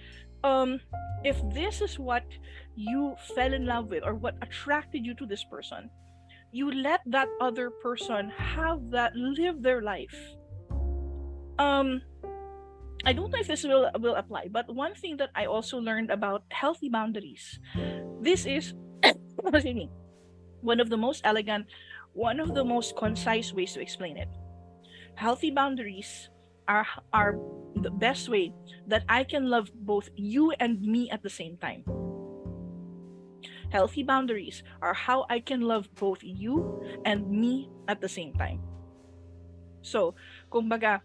um, 0.46 0.80
if 1.24 1.36
this 1.50 1.82
is 1.82 1.98
what 1.98 2.24
you 2.74 3.14
fell 3.34 3.52
in 3.52 3.66
love 3.66 3.90
with 3.90 4.02
or 4.06 4.14
what 4.14 4.38
attracted 4.40 5.04
you 5.04 5.14
to 5.14 5.26
this 5.26 5.44
person 5.44 5.90
you 6.52 6.70
let 6.70 7.00
that 7.06 7.28
other 7.40 7.70
person 7.70 8.28
have 8.36 8.90
that 8.90 9.16
live 9.16 9.62
their 9.62 9.80
life. 9.80 10.14
Um 11.58 12.02
i 13.04 13.12
don't 13.12 13.32
know 13.32 13.40
if 13.40 13.48
this 13.48 13.64
will 13.64 13.90
will 13.98 14.14
apply 14.14 14.46
but 14.46 14.62
one 14.70 14.94
thing 14.94 15.16
that 15.16 15.30
i 15.34 15.44
also 15.44 15.76
learned 15.78 16.06
about 16.06 16.46
healthy 16.54 16.88
boundaries 16.88 17.58
this 18.22 18.46
is 18.46 18.74
one 20.62 20.78
of 20.78 20.88
the 20.88 20.96
most 20.96 21.20
elegant 21.24 21.66
one 22.12 22.38
of 22.40 22.54
the 22.54 22.64
most 22.64 22.96
concise 22.96 23.52
ways 23.52 23.72
to 23.72 23.80
explain 23.80 24.16
it. 24.16 24.28
Healthy 25.14 25.50
boundaries 25.50 26.28
are 26.68 26.86
are 27.12 27.38
the 27.82 27.90
best 27.90 28.28
way 28.28 28.52
that 28.86 29.02
i 29.08 29.24
can 29.24 29.48
love 29.48 29.70
both 29.82 30.10
you 30.14 30.52
and 30.60 30.80
me 30.82 31.10
at 31.10 31.22
the 31.22 31.30
same 31.30 31.56
time 31.56 31.82
healthy 33.72 34.04
boundaries 34.04 34.62
are 34.84 34.92
how 34.92 35.24
I 35.32 35.40
can 35.40 35.64
love 35.64 35.88
both 35.96 36.20
you 36.20 36.84
and 37.08 37.24
me 37.24 37.72
at 37.88 38.04
the 38.04 38.08
same 38.08 38.36
time. 38.36 38.60
So, 39.80 40.14
kumbaga, 40.52 41.00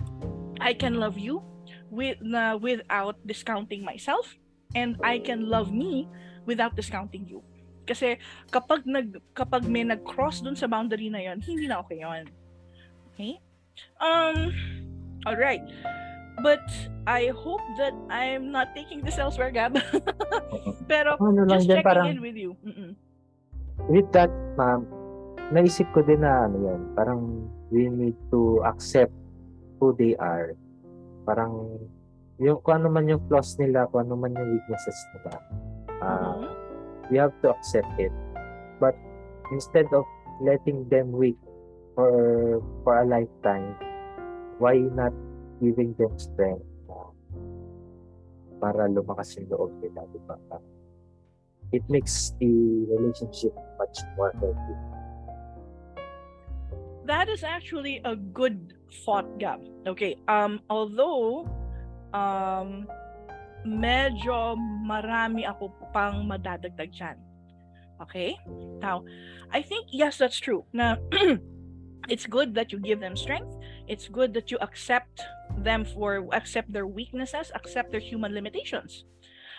I 0.59 0.75
can 0.75 0.99
love 0.99 1.15
you 1.15 1.41
with 1.87 2.19
na 2.19 2.59
without 2.59 3.15
discounting 3.23 3.87
myself 3.87 4.35
and 4.75 4.99
I 4.99 5.23
can 5.23 5.47
love 5.47 5.71
me 5.71 6.11
without 6.43 6.75
discounting 6.75 7.25
you. 7.25 7.39
Kasi 7.87 8.19
kapag 8.51 8.83
nag 8.83 9.15
kapag 9.31 9.63
may 9.63 9.87
nag-cross 9.87 10.43
dun 10.43 10.59
sa 10.59 10.67
boundary 10.67 11.07
na 11.07 11.23
'yon, 11.23 11.39
hindi 11.39 11.71
na 11.71 11.79
okay 11.79 12.03
'yon. 12.03 12.27
Okay? 13.15 13.39
Um 14.03 14.51
all 15.25 15.35
right. 15.35 15.61
But 16.37 16.61
I 17.09 17.33
hope 17.33 17.63
that 17.81 17.97
I'm 18.13 18.53
not 18.53 18.75
taking 18.77 19.01
this 19.01 19.17
elsewhere, 19.17 19.49
Gab. 19.49 19.73
Pero 20.91 21.17
Ano 21.17 21.49
lang 21.49 21.65
just 21.65 21.67
checking 21.67 21.81
parang 21.81 22.07
in 22.13 22.21
with 22.21 22.37
you. 22.37 22.53
Mm-mm. 22.61 22.93
with 23.89 24.05
that, 24.13 24.29
ma'am, 24.53 24.85
naisip 25.49 25.89
ko 25.93 26.01
din 26.01 26.21
na 26.21 26.45
ano 26.45 26.57
yan, 26.61 26.81
parang 26.93 27.21
we 27.73 27.89
need 27.89 28.17
to 28.29 28.61
accept 28.65 29.13
who 29.79 29.97
they 29.97 30.13
are. 30.17 30.53
Parang 31.25 31.81
yung 32.37 32.61
kung 32.61 32.85
ano 32.85 32.93
man 32.93 33.09
yung 33.09 33.21
flaws 33.25 33.57
nila, 33.57 33.89
kung 33.89 34.05
ano 34.05 34.13
man 34.13 34.37
yung 34.37 34.49
weaknesses 34.53 34.97
nila. 35.15 35.41
ah, 35.97 36.37
Mhm. 36.37 36.49
we 37.09 37.17
have 37.17 37.33
to 37.41 37.49
accept 37.49 37.89
it. 37.97 38.13
But 38.77 38.93
instead 39.49 39.89
of 39.89 40.05
letting 40.37 40.85
them 40.93 41.09
weak, 41.09 41.37
for 41.97 42.61
for 42.85 43.01
a 43.01 43.05
lifetime, 43.09 43.73
why 44.57 44.77
not 44.93 45.13
giving 45.61 45.93
them 45.97 46.13
strength 46.17 46.65
na 46.89 46.97
para 48.57 48.89
lumakas 48.89 49.37
yung 49.37 49.47
loob 49.53 49.71
nila, 49.81 50.05
di 50.09 50.19
ba? 50.25 50.37
It 51.75 51.83
makes 51.91 52.33
the 52.39 52.87
relationship 52.87 53.51
much 53.77 53.99
more 54.15 54.31
healthy. 54.39 54.77
That 57.07 57.27
is 57.31 57.43
actually 57.43 57.99
a 58.03 58.15
good 58.15 58.75
thought, 59.03 59.27
Gab. 59.39 59.63
Okay, 59.87 60.15
um, 60.27 60.59
although, 60.71 61.47
um, 62.11 62.87
medyo 63.67 64.55
marami 64.83 65.47
ako 65.47 65.71
pang 65.91 66.23
madadagdag 66.27 66.91
dyan. 66.91 67.17
Okay? 67.99 68.37
Now, 68.79 69.03
I 69.51 69.61
think, 69.61 69.91
yes, 69.91 70.17
that's 70.17 70.39
true. 70.39 70.63
Na 70.71 70.95
it's 72.11 72.27
good 72.27 72.55
that 72.55 72.71
you 72.71 72.79
give 72.79 72.99
them 72.99 73.15
strength. 73.15 73.51
It's 73.87 74.07
good 74.07 74.33
that 74.35 74.51
you 74.51 74.57
accept 74.61 75.21
them 75.57 75.85
for, 75.85 76.27
accept 76.33 76.71
their 76.71 76.87
weaknesses, 76.87 77.51
accept 77.55 77.91
their 77.91 78.03
human 78.03 78.33
limitations. 78.33 79.05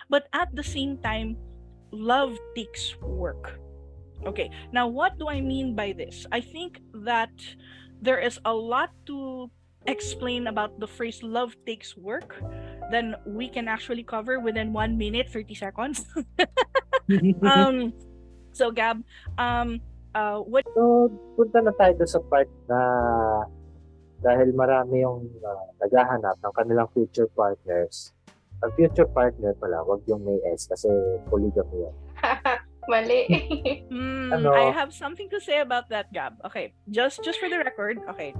But 0.09 0.27
at 0.33 0.53
the 0.53 0.63
same 0.63 0.97
time, 0.97 1.37
love 1.91 2.37
takes 2.55 2.95
work. 3.01 3.59
Okay, 4.25 4.49
now 4.73 4.87
what 4.87 5.17
do 5.17 5.29
I 5.29 5.41
mean 5.41 5.75
by 5.75 5.93
this? 5.93 6.25
I 6.31 6.41
think 6.41 6.81
that 7.05 7.31
there 8.01 8.19
is 8.19 8.39
a 8.45 8.53
lot 8.53 8.91
to 9.07 9.49
explain 9.87 10.47
about 10.47 10.79
the 10.79 10.87
phrase 10.87 11.23
love 11.23 11.55
takes 11.65 11.95
work 11.95 12.35
then 12.89 13.15
we 13.25 13.47
can 13.47 13.67
actually 13.67 14.03
cover 14.03 14.39
within 14.39 14.73
1 14.73 14.97
minute 14.97 15.29
30 15.29 15.55
seconds. 15.55 16.05
um 17.45 17.93
so 18.51 18.71
Gab, 18.73 19.01
um 19.37 19.79
uh 20.13 20.41
what 20.41 20.65
So, 20.73 21.09
punta 21.37 21.61
na 21.61 21.73
tayo 21.77 22.01
sa 22.05 22.19
part 22.27 22.49
na 22.65 22.79
dahil 24.19 24.51
marami 24.51 25.03
yung 25.03 25.27
uh, 25.43 25.67
naghahanap 25.83 26.35
ng 26.39 26.53
kanilang 26.55 26.89
future 26.91 27.27
partners. 27.31 28.11
Ang 28.59 28.71
future 28.75 29.07
partner 29.07 29.55
pala, 29.55 29.79
wag 29.87 30.03
yung 30.07 30.23
may 30.27 30.39
S 30.51 30.67
kasi 30.67 30.91
polygamy 31.31 31.87
yan. 31.87 31.95
Mali. 32.89 33.21
Hmm, 33.89 34.33
Ano? 34.33 34.53
I 34.53 34.69
have 34.73 34.93
something 34.93 35.29
to 35.29 35.39
say 35.41 35.61
about 35.61 35.89
that, 35.89 36.13
Gab. 36.13 36.37
Okay, 36.45 36.73
just 36.89 37.21
just 37.25 37.37
for 37.41 37.49
the 37.49 37.61
record, 37.61 38.01
okay. 38.09 38.33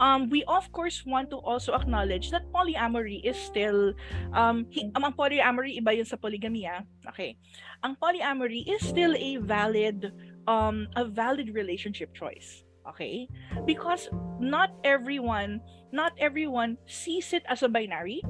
Um, 0.00 0.28
we 0.32 0.44
of 0.48 0.68
course 0.72 1.04
want 1.04 1.28
to 1.32 1.38
also 1.40 1.72
acknowledge 1.76 2.32
that 2.32 2.48
polyamory 2.52 3.20
is 3.24 3.36
still 3.36 3.92
um, 4.32 4.64
hi, 4.72 4.88
um, 4.96 5.04
ang 5.08 5.14
polyamory 5.16 5.76
iba 5.80 5.92
yun 5.96 6.08
sa 6.08 6.16
polygamy, 6.16 6.64
ah. 6.68 6.84
Okay. 7.12 7.36
Ang 7.84 7.96
polyamory 8.00 8.64
is 8.68 8.80
still 8.84 9.12
a 9.16 9.36
valid 9.40 10.12
um 10.48 10.88
a 10.96 11.04
valid 11.04 11.52
relationship 11.52 12.12
choice. 12.16 12.64
Okay? 12.88 13.28
Because 13.66 14.08
not 14.38 14.72
everyone 14.84 15.60
not 15.92 16.12
everyone 16.18 16.78
sees 16.86 17.32
it 17.32 17.42
as 17.48 17.62
a 17.62 17.68
binary. 17.68 18.22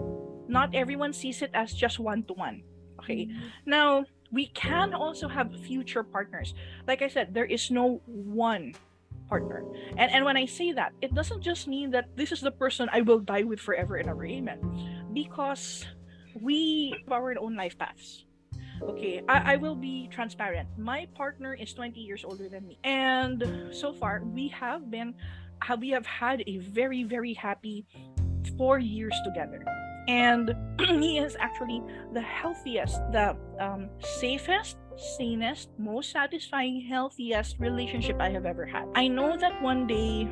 Not 0.48 0.74
everyone 0.74 1.12
sees 1.12 1.42
it 1.42 1.50
as 1.54 1.72
just 1.72 1.98
one 1.98 2.24
to 2.24 2.34
one. 2.34 2.62
Okay? 3.00 3.28
Now, 3.66 4.04
we 4.32 4.46
can 4.46 4.94
also 4.94 5.28
have 5.28 5.52
future 5.66 6.02
partners. 6.02 6.54
Like 6.86 7.02
I 7.02 7.08
said, 7.08 7.34
there 7.34 7.44
is 7.44 7.70
no 7.70 8.00
one 8.06 8.74
partner. 9.28 9.62
And 9.96 10.10
and 10.10 10.24
when 10.24 10.36
I 10.36 10.46
say 10.46 10.72
that, 10.72 10.92
it 11.00 11.14
doesn't 11.14 11.42
just 11.42 11.68
mean 11.68 11.90
that 11.92 12.10
this 12.16 12.32
is 12.32 12.40
the 12.40 12.50
person 12.50 12.88
I 12.92 13.02
will 13.02 13.20
die 13.20 13.42
with 13.44 13.60
forever 13.60 13.96
and 13.96 14.08
ever. 14.08 14.26
Amen. 14.26 14.58
Because 15.12 15.86
we 16.34 16.94
have 17.04 17.12
our 17.12 17.38
own 17.38 17.54
life 17.56 17.78
paths. 17.78 18.24
Okay, 18.82 19.22
I, 19.28 19.54
I 19.54 19.56
will 19.56 19.74
be 19.74 20.08
transparent. 20.10 20.68
My 20.78 21.06
partner 21.14 21.54
is 21.54 21.72
20 21.74 22.00
years 22.00 22.24
older 22.24 22.48
than 22.48 22.66
me. 22.66 22.78
And 22.84 23.44
so 23.72 23.92
far, 23.92 24.22
we 24.24 24.48
have 24.48 24.90
been, 24.90 25.14
we 25.78 25.90
have 25.90 26.06
had 26.06 26.42
a 26.46 26.58
very, 26.58 27.04
very 27.04 27.34
happy 27.34 27.86
four 28.56 28.78
years 28.78 29.14
together. 29.24 29.64
And 30.08 30.54
he 30.80 31.18
is 31.18 31.36
actually 31.38 31.82
the 32.12 32.22
healthiest, 32.22 32.96
the 33.12 33.36
um, 33.60 33.90
safest, 34.00 34.76
sanest, 35.16 35.68
most 35.78 36.10
satisfying, 36.10 36.80
healthiest 36.80 37.58
relationship 37.58 38.16
I 38.20 38.30
have 38.30 38.46
ever 38.46 38.66
had. 38.66 38.88
I 38.94 39.08
know 39.08 39.36
that 39.36 39.60
one 39.62 39.86
day, 39.86 40.24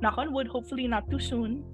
knock 0.00 0.18
on 0.18 0.32
wood, 0.32 0.48
hopefully 0.48 0.88
not 0.88 1.08
too 1.10 1.20
soon, 1.20 1.64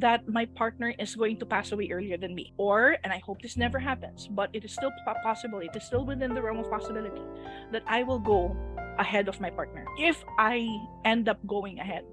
that 0.00 0.28
my 0.28 0.46
partner 0.46 0.94
is 0.98 1.14
going 1.14 1.38
to 1.38 1.46
pass 1.46 1.72
away 1.72 1.90
earlier 1.90 2.16
than 2.16 2.34
me. 2.34 2.52
Or, 2.56 2.96
and 3.04 3.12
I 3.12 3.18
hope 3.18 3.42
this 3.42 3.56
never 3.56 3.78
happens, 3.78 4.28
but 4.28 4.50
it 4.52 4.64
is 4.64 4.72
still 4.72 4.90
possible, 5.22 5.60
it 5.60 5.74
is 5.74 5.84
still 5.84 6.04
within 6.04 6.34
the 6.34 6.42
realm 6.42 6.58
of 6.58 6.70
possibility 6.70 7.22
that 7.72 7.82
I 7.86 8.02
will 8.02 8.18
go 8.18 8.56
ahead 8.98 9.28
of 9.28 9.40
my 9.40 9.50
partner. 9.50 9.84
If 9.98 10.24
I 10.38 10.66
end 11.04 11.28
up 11.28 11.38
going 11.46 11.78
ahead, 11.78 12.04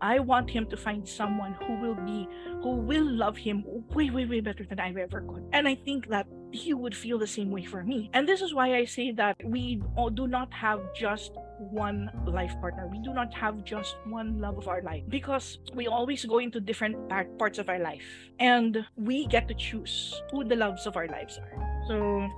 I 0.00 0.20
want 0.20 0.48
him 0.50 0.66
to 0.66 0.76
find 0.76 1.08
someone 1.08 1.54
who 1.66 1.74
will 1.80 1.96
be 2.06 2.28
who 2.62 2.76
will 2.76 3.04
love 3.04 3.36
him 3.36 3.64
way, 3.94 4.10
way, 4.10 4.26
way 4.26 4.40
better 4.40 4.64
than 4.64 4.78
I 4.78 4.90
ever 4.90 5.22
could. 5.22 5.44
And 5.52 5.66
I 5.66 5.74
think 5.74 6.08
that 6.08 6.26
he 6.52 6.72
would 6.74 6.94
feel 6.94 7.18
the 7.18 7.26
same 7.26 7.50
way 7.50 7.64
for 7.64 7.84
me. 7.84 8.10
And 8.14 8.28
this 8.28 8.40
is 8.40 8.54
why 8.54 8.76
I 8.76 8.84
say 8.84 9.12
that 9.12 9.36
we 9.44 9.82
do 10.14 10.26
not 10.26 10.52
have 10.52 10.80
just 10.94 11.32
one 11.58 12.10
life 12.26 12.54
partner. 12.60 12.86
We 12.86 12.98
do 13.00 13.12
not 13.12 13.32
have 13.34 13.64
just 13.64 13.96
one 14.06 14.40
love 14.40 14.58
of 14.58 14.68
our 14.68 14.82
life 14.82 15.02
because 15.08 15.58
we 15.74 15.86
always 15.86 16.24
go 16.24 16.38
into 16.38 16.60
different 16.60 16.96
parts 17.38 17.58
of 17.58 17.68
our 17.68 17.78
life 17.78 18.04
and 18.38 18.84
we 18.96 19.26
get 19.26 19.48
to 19.48 19.54
choose 19.54 20.20
who 20.30 20.44
the 20.44 20.56
loves 20.56 20.86
of 20.86 20.96
our 20.96 21.08
lives 21.08 21.38
are. 21.38 21.54
So, 21.86 22.28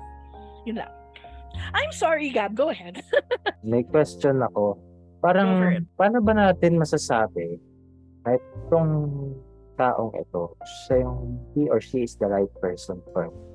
yun 0.67 0.77
lang. 0.77 0.93
I'm 1.75 1.93
sorry, 1.93 2.31
Gab. 2.31 2.55
Go 2.55 2.71
ahead. 2.71 3.03
May 3.65 3.83
question 3.83 4.43
ako. 4.43 4.79
Parang, 5.21 5.85
paano 5.99 6.23
ba 6.25 6.33
natin 6.33 6.81
masasabi 6.81 7.61
na 8.25 8.39
itong 8.39 9.35
taong 9.77 10.13
ito, 10.17 10.57
siya 10.87 11.05
yung 11.05 11.41
he 11.53 11.69
or 11.69 11.81
she 11.81 12.05
is 12.05 12.17
the 12.17 12.29
right 12.29 12.53
person 12.61 13.01
for 13.13 13.29
me? 13.29 13.50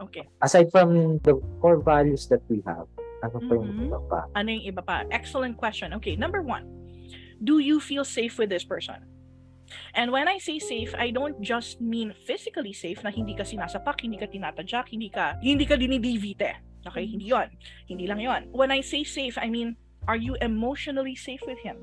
Okay. 0.00 0.28
Aside 0.42 0.68
from 0.70 1.18
the 1.24 1.40
core 1.60 1.80
values 1.80 2.28
that 2.28 2.44
we 2.48 2.60
have, 2.68 2.84
ano 3.24 3.40
pa 3.40 3.52
yung 3.56 3.72
Mhm. 3.72 3.86
iba 3.88 4.00
pa? 4.08 4.20
Ano 4.36 4.48
yung 4.52 4.64
iba 4.68 4.82
pa? 4.84 5.08
Excellent 5.08 5.56
question. 5.56 5.96
Okay, 5.96 6.16
number 6.16 6.44
one. 6.44 6.68
Do 7.40 7.58
you 7.60 7.80
feel 7.80 8.04
safe 8.04 8.36
with 8.36 8.48
this 8.52 8.64
person? 8.64 9.04
And 9.98 10.12
when 10.12 10.28
I 10.28 10.38
say 10.38 10.60
safe, 10.62 10.94
I 10.94 11.10
don't 11.10 11.40
just 11.42 11.80
mean 11.82 12.14
physically 12.24 12.72
safe 12.72 13.02
na 13.02 13.10
hindi 13.10 13.34
ka 13.34 13.42
sinasapak, 13.42 13.98
hindi 14.04 14.16
ka 14.16 14.30
tinatadyak, 14.30 14.88
hindi 14.94 15.10
ka 15.10 15.40
hindi 15.42 15.66
ka 15.66 15.74
dinidivite. 15.74 16.62
Okay, 16.86 17.02
hindi 17.02 17.34
'yon. 17.34 17.50
Hindi 17.90 18.06
lang 18.06 18.22
'yon. 18.22 18.42
When 18.54 18.70
I 18.70 18.78
say 18.80 19.02
safe, 19.02 19.34
I 19.40 19.50
mean 19.50 19.74
are 20.06 20.16
you 20.16 20.38
emotionally 20.38 21.18
safe 21.18 21.42
with 21.50 21.58
him? 21.66 21.82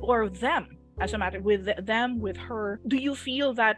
Or 0.00 0.32
them, 0.32 0.80
as 0.96 1.12
a 1.12 1.20
matter 1.20 1.44
with 1.44 1.68
th- 1.68 1.84
them, 1.84 2.18
with 2.24 2.40
her? 2.48 2.80
Do 2.88 2.96
you 2.96 3.12
feel 3.12 3.52
that 3.60 3.76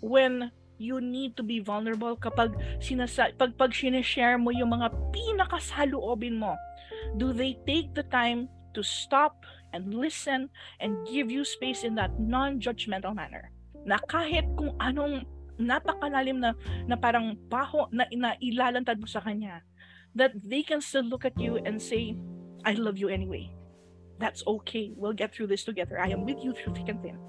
when 0.00 0.48
you 0.78 1.00
need 1.00 1.36
to 1.36 1.42
be 1.42 1.60
vulnerable 1.60 2.16
kapag 2.16 2.52
sinasa 2.78 3.32
pag 3.36 3.56
pag 3.56 3.72
sinishare 3.72 4.36
mo 4.36 4.52
yung 4.52 4.72
mga 4.72 4.92
pinakasaluobin 5.12 6.36
mo. 6.36 6.56
Do 7.16 7.32
they 7.32 7.56
take 7.64 7.92
the 7.96 8.04
time 8.08 8.48
to 8.76 8.82
stop 8.84 9.44
and 9.72 9.92
listen 9.92 10.48
and 10.80 10.96
give 11.08 11.32
you 11.32 11.44
space 11.44 11.84
in 11.84 11.96
that 11.96 12.12
non-judgmental 12.20 13.16
manner? 13.16 13.52
Na 13.86 13.96
kahit 14.04 14.44
kung 14.58 14.74
anong 14.82 15.24
napakalalim 15.56 16.40
na 16.40 16.52
na 16.84 16.96
parang 16.96 17.36
paho 17.48 17.88
na, 17.88 18.04
na 18.12 18.36
ilalantad 18.44 19.00
mo 19.00 19.08
sa 19.08 19.24
kanya 19.24 19.64
that 20.12 20.32
they 20.44 20.60
can 20.60 20.80
still 20.84 21.04
look 21.04 21.24
at 21.24 21.36
you 21.40 21.56
and 21.64 21.80
say 21.80 22.16
I 22.64 22.76
love 22.76 23.00
you 23.00 23.08
anyway. 23.08 23.48
That's 24.16 24.40
okay. 24.48 24.96
We'll 24.96 25.16
get 25.16 25.36
through 25.36 25.52
this 25.52 25.64
together. 25.64 26.00
I 26.00 26.08
am 26.08 26.24
with 26.24 26.40
you 26.40 26.56
through 26.56 26.72
thick 26.72 26.88
and 26.88 27.00
thin 27.04 27.20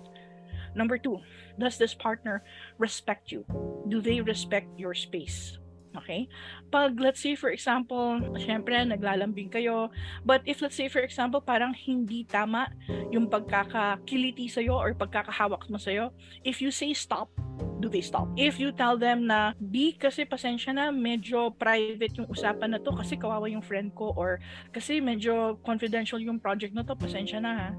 number 0.77 1.01
two 1.01 1.17
does 1.57 1.77
this 1.81 1.93
partner 1.93 2.45
respect 2.77 3.33
you? 3.33 3.43
Do 3.89 3.99
they 3.99 4.21
respect 4.21 4.69
your 4.77 4.93
space? 4.93 5.57
Okay? 5.97 6.29
Pag 6.69 7.01
let's 7.01 7.17
say 7.17 7.33
for 7.33 7.49
example 7.49 8.21
syempre 8.37 8.77
naglalambing 8.85 9.49
kayo 9.49 9.89
but 10.21 10.45
if 10.45 10.61
let's 10.61 10.77
say 10.77 10.85
for 10.85 11.01
example 11.01 11.41
parang 11.41 11.73
hindi 11.73 12.21
tama 12.29 12.69
yung 13.09 13.25
pagkakakiliti 13.25 14.45
sa'yo 14.45 14.77
or 14.77 14.93
pagkakahawak 14.93 15.65
mo 15.73 15.81
sa'yo 15.81 16.13
if 16.45 16.61
you 16.61 16.69
say 16.69 16.93
stop 16.93 17.33
do 17.77 17.89
they 17.89 18.01
stop? 18.01 18.29
If 18.37 18.57
you 18.57 18.73
tell 18.73 18.97
them 18.97 19.29
na 19.29 19.53
B 19.57 19.93
kasi 19.93 20.25
pasensya 20.25 20.73
na 20.73 20.89
medyo 20.89 21.53
private 21.53 22.13
yung 22.17 22.29
usapan 22.29 22.73
na 22.73 22.81
to 22.81 22.89
kasi 22.93 23.17
kawawa 23.17 23.45
yung 23.49 23.61
friend 23.61 23.93
ko 23.93 24.13
or 24.17 24.41
kasi 24.73 24.97
medyo 24.97 25.61
confidential 25.61 26.17
yung 26.17 26.41
project 26.41 26.73
na 26.73 26.81
to 26.85 26.97
pasensya 26.97 27.37
na 27.37 27.51
ha? 27.53 27.69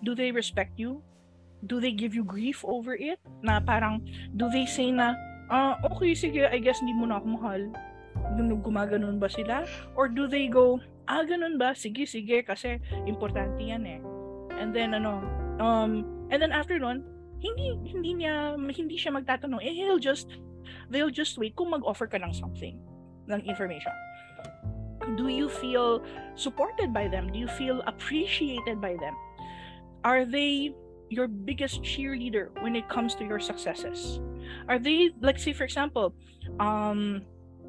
Do 0.00 0.16
they 0.16 0.32
respect 0.32 0.80
you 0.80 1.04
do 1.66 1.78
they 1.78 1.94
give 1.94 2.14
you 2.14 2.26
grief 2.26 2.66
over 2.66 2.98
it 2.98 3.22
na 3.42 3.62
parang 3.62 4.02
do 4.34 4.50
they 4.50 4.66
say 4.66 4.90
na 4.90 5.14
ah, 5.52 5.76
okay, 5.84 6.16
sige, 6.16 6.48
I 6.48 6.56
guess 6.56 6.80
hindi 6.80 6.96
mo 6.96 7.04
na 7.04 7.20
ako 7.20 7.26
mahal. 7.36 7.62
Gum- 8.40 8.64
Gumaganon 8.64 9.20
ba 9.20 9.28
sila? 9.28 9.68
Or 9.92 10.08
do 10.08 10.24
they 10.24 10.48
go, 10.48 10.80
ah, 11.04 11.20
ganun 11.28 11.60
ba? 11.60 11.76
Sige, 11.76 12.08
sige, 12.08 12.40
kasi 12.40 12.80
importante 13.04 13.60
yan 13.60 13.84
eh. 13.84 14.00
And 14.56 14.72
then, 14.72 14.96
ano, 14.96 15.20
um, 15.60 16.08
and 16.32 16.40
then 16.40 16.56
after 16.56 16.80
nun, 16.80 17.04
hindi, 17.44 17.76
hindi 17.84 18.24
niya, 18.24 18.56
hindi 18.56 18.96
siya 18.96 19.12
magtatanong. 19.12 19.60
Eh, 19.60 19.76
he'll 19.76 20.00
just, 20.00 20.32
they'll 20.88 21.12
just 21.12 21.36
wait 21.36 21.52
kung 21.52 21.68
mag-offer 21.68 22.08
ka 22.08 22.16
ng 22.16 22.32
something, 22.32 22.80
ng 23.28 23.40
information. 23.44 23.92
Do 25.18 25.28
you 25.28 25.50
feel 25.50 26.00
supported 26.38 26.94
by 26.94 27.10
them? 27.10 27.28
Do 27.28 27.36
you 27.42 27.50
feel 27.58 27.82
appreciated 27.90 28.78
by 28.78 28.94
them? 28.96 29.12
Are 30.06 30.22
they 30.22 30.70
your 31.12 31.28
biggest 31.28 31.84
cheerleader 31.84 32.48
when 32.64 32.72
it 32.72 32.88
comes 32.88 33.14
to 33.20 33.24
your 33.28 33.38
successes? 33.38 34.20
Are 34.68 34.80
they, 34.80 35.12
let's 35.20 35.44
say 35.44 35.52
for 35.52 35.64
example, 35.64 36.16
um, 36.56 37.20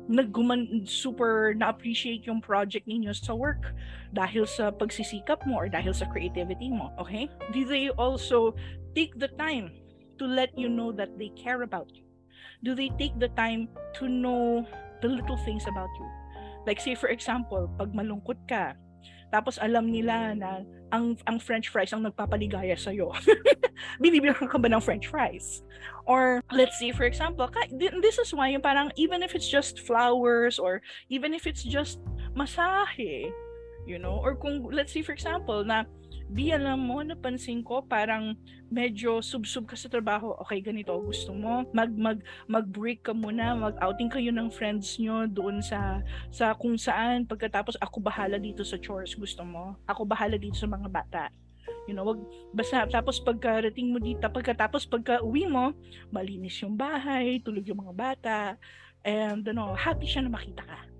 nagguman 0.07 0.87
super 0.87 1.55
na-appreciate 1.55 2.27
yung 2.27 2.39
project 2.39 2.87
ninyo 2.87 3.11
sa 3.15 3.35
work 3.35 3.71
dahil 4.11 4.43
sa 4.47 4.71
pagsisikap 4.71 5.43
mo 5.47 5.63
or 5.63 5.67
dahil 5.67 5.95
sa 5.95 6.07
creativity 6.07 6.71
mo, 6.71 6.91
okay? 6.99 7.27
Do 7.51 7.63
they 7.63 7.91
also 7.95 8.55
take 8.95 9.15
the 9.19 9.31
time 9.39 9.71
to 10.19 10.27
let 10.27 10.51
you 10.55 10.67
know 10.67 10.91
that 10.95 11.15
they 11.19 11.31
care 11.35 11.63
about 11.63 11.91
you? 11.95 12.03
Do 12.63 12.75
they 12.75 12.91
take 12.99 13.15
the 13.19 13.31
time 13.35 13.67
to 13.99 14.07
know 14.07 14.63
the 15.03 15.11
little 15.11 15.39
things 15.43 15.67
about 15.67 15.91
you? 15.99 16.07
Like 16.63 16.79
say 16.79 16.95
for 16.95 17.11
example, 17.11 17.67
pag 17.75 17.91
malungkot 17.91 18.39
ka, 18.47 18.75
tapos 19.33 19.57
alam 19.57 19.89
nila 19.89 20.37
na 20.37 20.61
ang 20.93 21.17
ang 21.25 21.41
french 21.41 21.73
fries 21.73 21.89
ang 21.89 22.05
nagpapaligaya 22.05 22.77
sa 22.77 22.93
iyo. 22.93 23.09
Binibilang 24.03 24.45
ka 24.45 24.61
ba 24.61 24.69
ng 24.69 24.77
french 24.77 25.09
fries? 25.09 25.65
Or 26.05 26.45
let's 26.53 26.77
say 26.77 26.93
for 26.93 27.09
example, 27.09 27.49
this 27.73 28.21
is 28.21 28.29
why 28.29 28.53
yung 28.53 28.61
parang 28.61 28.93
even 28.93 29.25
if 29.25 29.33
it's 29.33 29.49
just 29.49 29.81
flowers 29.81 30.61
or 30.61 30.85
even 31.09 31.33
if 31.33 31.49
it's 31.49 31.65
just 31.65 31.97
masahe, 32.37 33.33
you 33.89 33.97
know, 33.97 34.21
or 34.21 34.37
kung 34.37 34.61
let's 34.69 34.93
say 34.93 35.01
for 35.01 35.17
example 35.17 35.65
na 35.65 35.89
Bi, 36.33 36.49
alam 36.49 36.81
mo, 36.81 37.05
napansin 37.05 37.61
ko 37.61 37.85
parang 37.85 38.33
medyo 38.73 39.21
sub-sub 39.21 39.69
ka 39.69 39.77
sa 39.77 39.85
trabaho. 39.85 40.33
Okay, 40.41 40.65
ganito, 40.65 40.89
gusto 40.97 41.29
mo, 41.29 41.61
mag, 41.69 41.93
mag, 41.93 42.17
mag-break 42.49 43.05
ka 43.05 43.13
muna, 43.13 43.53
mag-outing 43.53 44.09
kayo 44.09 44.33
ng 44.33 44.49
friends 44.49 44.97
nyo 44.97 45.29
doon 45.29 45.61
sa, 45.61 46.01
sa 46.33 46.57
kung 46.57 46.73
saan. 46.73 47.29
Pagkatapos, 47.29 47.77
ako 47.77 48.01
bahala 48.01 48.41
dito 48.41 48.65
sa 48.65 48.81
chores, 48.81 49.13
gusto 49.13 49.45
mo. 49.45 49.77
Ako 49.85 50.09
bahala 50.09 50.41
dito 50.41 50.57
sa 50.57 50.65
mga 50.65 50.89
bata. 50.89 51.23
You 51.85 51.93
know, 51.93 52.01
wag 52.01 52.19
basta 52.49 52.87
tapos 52.89 53.21
pagkarating 53.21 53.93
mo 53.93 54.01
dito, 54.01 54.25
pagkatapos 54.25 54.89
pagka 54.89 55.21
uwi 55.21 55.45
mo, 55.45 55.75
malinis 56.09 56.57
yung 56.65 56.73
bahay, 56.73 57.43
tulog 57.45 57.67
yung 57.67 57.85
mga 57.85 57.93
bata, 57.93 58.37
and 59.05 59.45
ano, 59.45 59.77
happy 59.77 60.09
siya 60.09 60.25
na 60.25 60.33
makita 60.33 60.65
ka. 60.65 60.92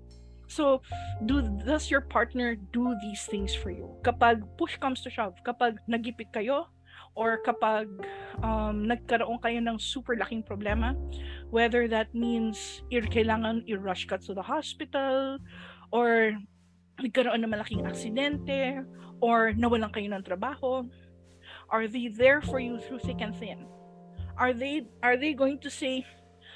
So, 0.46 0.82
do 1.24 1.42
does 1.64 1.90
your 1.90 2.04
partner 2.04 2.54
do 2.54 2.94
these 3.02 3.24
things 3.26 3.54
for 3.54 3.70
you? 3.70 3.90
Kapag 4.04 4.44
push 4.60 4.76
comes 4.76 5.00
to 5.02 5.10
shove, 5.10 5.34
kapag 5.42 5.80
nagipit 5.88 6.30
kayo, 6.32 6.68
or 7.14 7.38
kapag 7.42 7.86
um, 8.42 8.86
nagkaroon 8.90 9.38
kayo 9.40 9.62
ng 9.62 9.78
super 9.78 10.18
laking 10.18 10.42
problema, 10.42 10.94
whether 11.50 11.86
that 11.86 12.10
means 12.12 12.82
ir 12.90 13.06
kailangan 13.06 13.62
i-rush 13.70 14.04
ka 14.10 14.18
to 14.18 14.34
the 14.34 14.42
hospital, 14.42 15.38
or 15.94 16.34
nagkaroon 17.00 17.42
ng 17.42 17.50
malaking 17.50 17.86
aksidente, 17.86 18.82
or 19.22 19.54
nawalan 19.54 19.90
kayo 19.94 20.10
ng 20.10 20.22
trabaho, 20.26 20.82
are 21.70 21.86
they 21.86 22.10
there 22.10 22.42
for 22.42 22.58
you 22.58 22.78
through 22.82 23.00
thick 23.00 23.22
and 23.22 23.34
thin? 23.38 23.66
Are 24.34 24.52
they 24.52 24.90
are 25.02 25.14
they 25.16 25.32
going 25.32 25.62
to 25.62 25.70
say, 25.70 26.02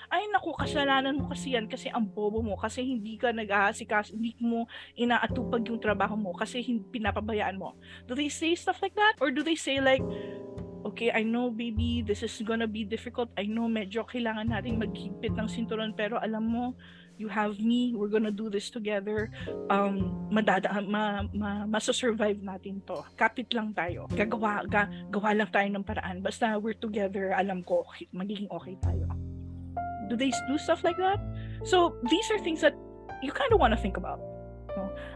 ay 0.08 0.24
naku, 0.32 0.56
kasalanan 0.56 1.20
mo 1.20 1.28
kasi 1.28 1.52
yan 1.52 1.68
kasi 1.68 1.92
ang 1.92 2.08
bobo 2.08 2.40
mo, 2.40 2.56
kasi 2.56 2.80
hindi 2.80 3.20
ka 3.20 3.28
nag-aasikas, 3.32 4.16
hindi 4.16 4.32
mo 4.40 4.64
inaatupag 4.96 5.68
yung 5.68 5.80
trabaho 5.80 6.16
mo, 6.16 6.32
kasi 6.32 6.64
hindi, 6.64 6.84
pinapabayaan 6.88 7.60
mo. 7.60 7.76
Do 8.08 8.16
they 8.16 8.32
say 8.32 8.56
stuff 8.56 8.80
like 8.80 8.96
that? 8.96 9.20
Or 9.20 9.28
do 9.28 9.44
they 9.44 9.56
say 9.56 9.84
like, 9.84 10.00
okay, 10.88 11.12
I 11.12 11.28
know 11.28 11.52
baby, 11.52 12.00
this 12.00 12.24
is 12.24 12.32
gonna 12.40 12.70
be 12.70 12.88
difficult. 12.88 13.28
I 13.36 13.44
know 13.44 13.68
medyo 13.68 14.08
kailangan 14.08 14.48
nating 14.48 14.80
maghigpit 14.80 15.36
ng 15.36 15.48
sinturon, 15.48 15.92
pero 15.92 16.16
alam 16.16 16.48
mo, 16.48 16.64
you 17.20 17.28
have 17.28 17.60
me, 17.60 17.92
we're 17.92 18.08
gonna 18.08 18.32
do 18.32 18.48
this 18.48 18.72
together. 18.72 19.28
Um, 19.68 20.24
madada, 20.32 20.72
ma, 20.80 21.26
ma, 21.36 21.68
masasurvive 21.68 22.40
natin 22.40 22.80
to. 22.88 23.04
Kapit 23.18 23.52
lang 23.52 23.76
tayo. 23.76 24.08
Gagawa, 24.16 24.64
ga, 24.64 24.88
gawa 25.12 25.36
lang 25.36 25.50
tayo 25.52 25.68
ng 25.68 25.84
paraan. 25.84 26.24
Basta 26.24 26.56
we're 26.56 26.78
together, 26.78 27.36
alam 27.36 27.60
ko, 27.60 27.84
magiging 28.14 28.48
okay 28.48 28.78
tayo 28.80 29.27
do 30.08 30.16
they 30.16 30.32
do 30.48 30.56
stuff 30.56 30.82
like 30.82 30.96
that? 30.96 31.20
So 31.64 31.96
these 32.08 32.26
are 32.32 32.40
things 32.40 32.60
that 32.64 32.74
you 33.22 33.32
kind 33.32 33.52
of 33.52 33.60
want 33.60 33.76
to 33.76 33.80
think 33.80 33.96
about. 33.96 34.20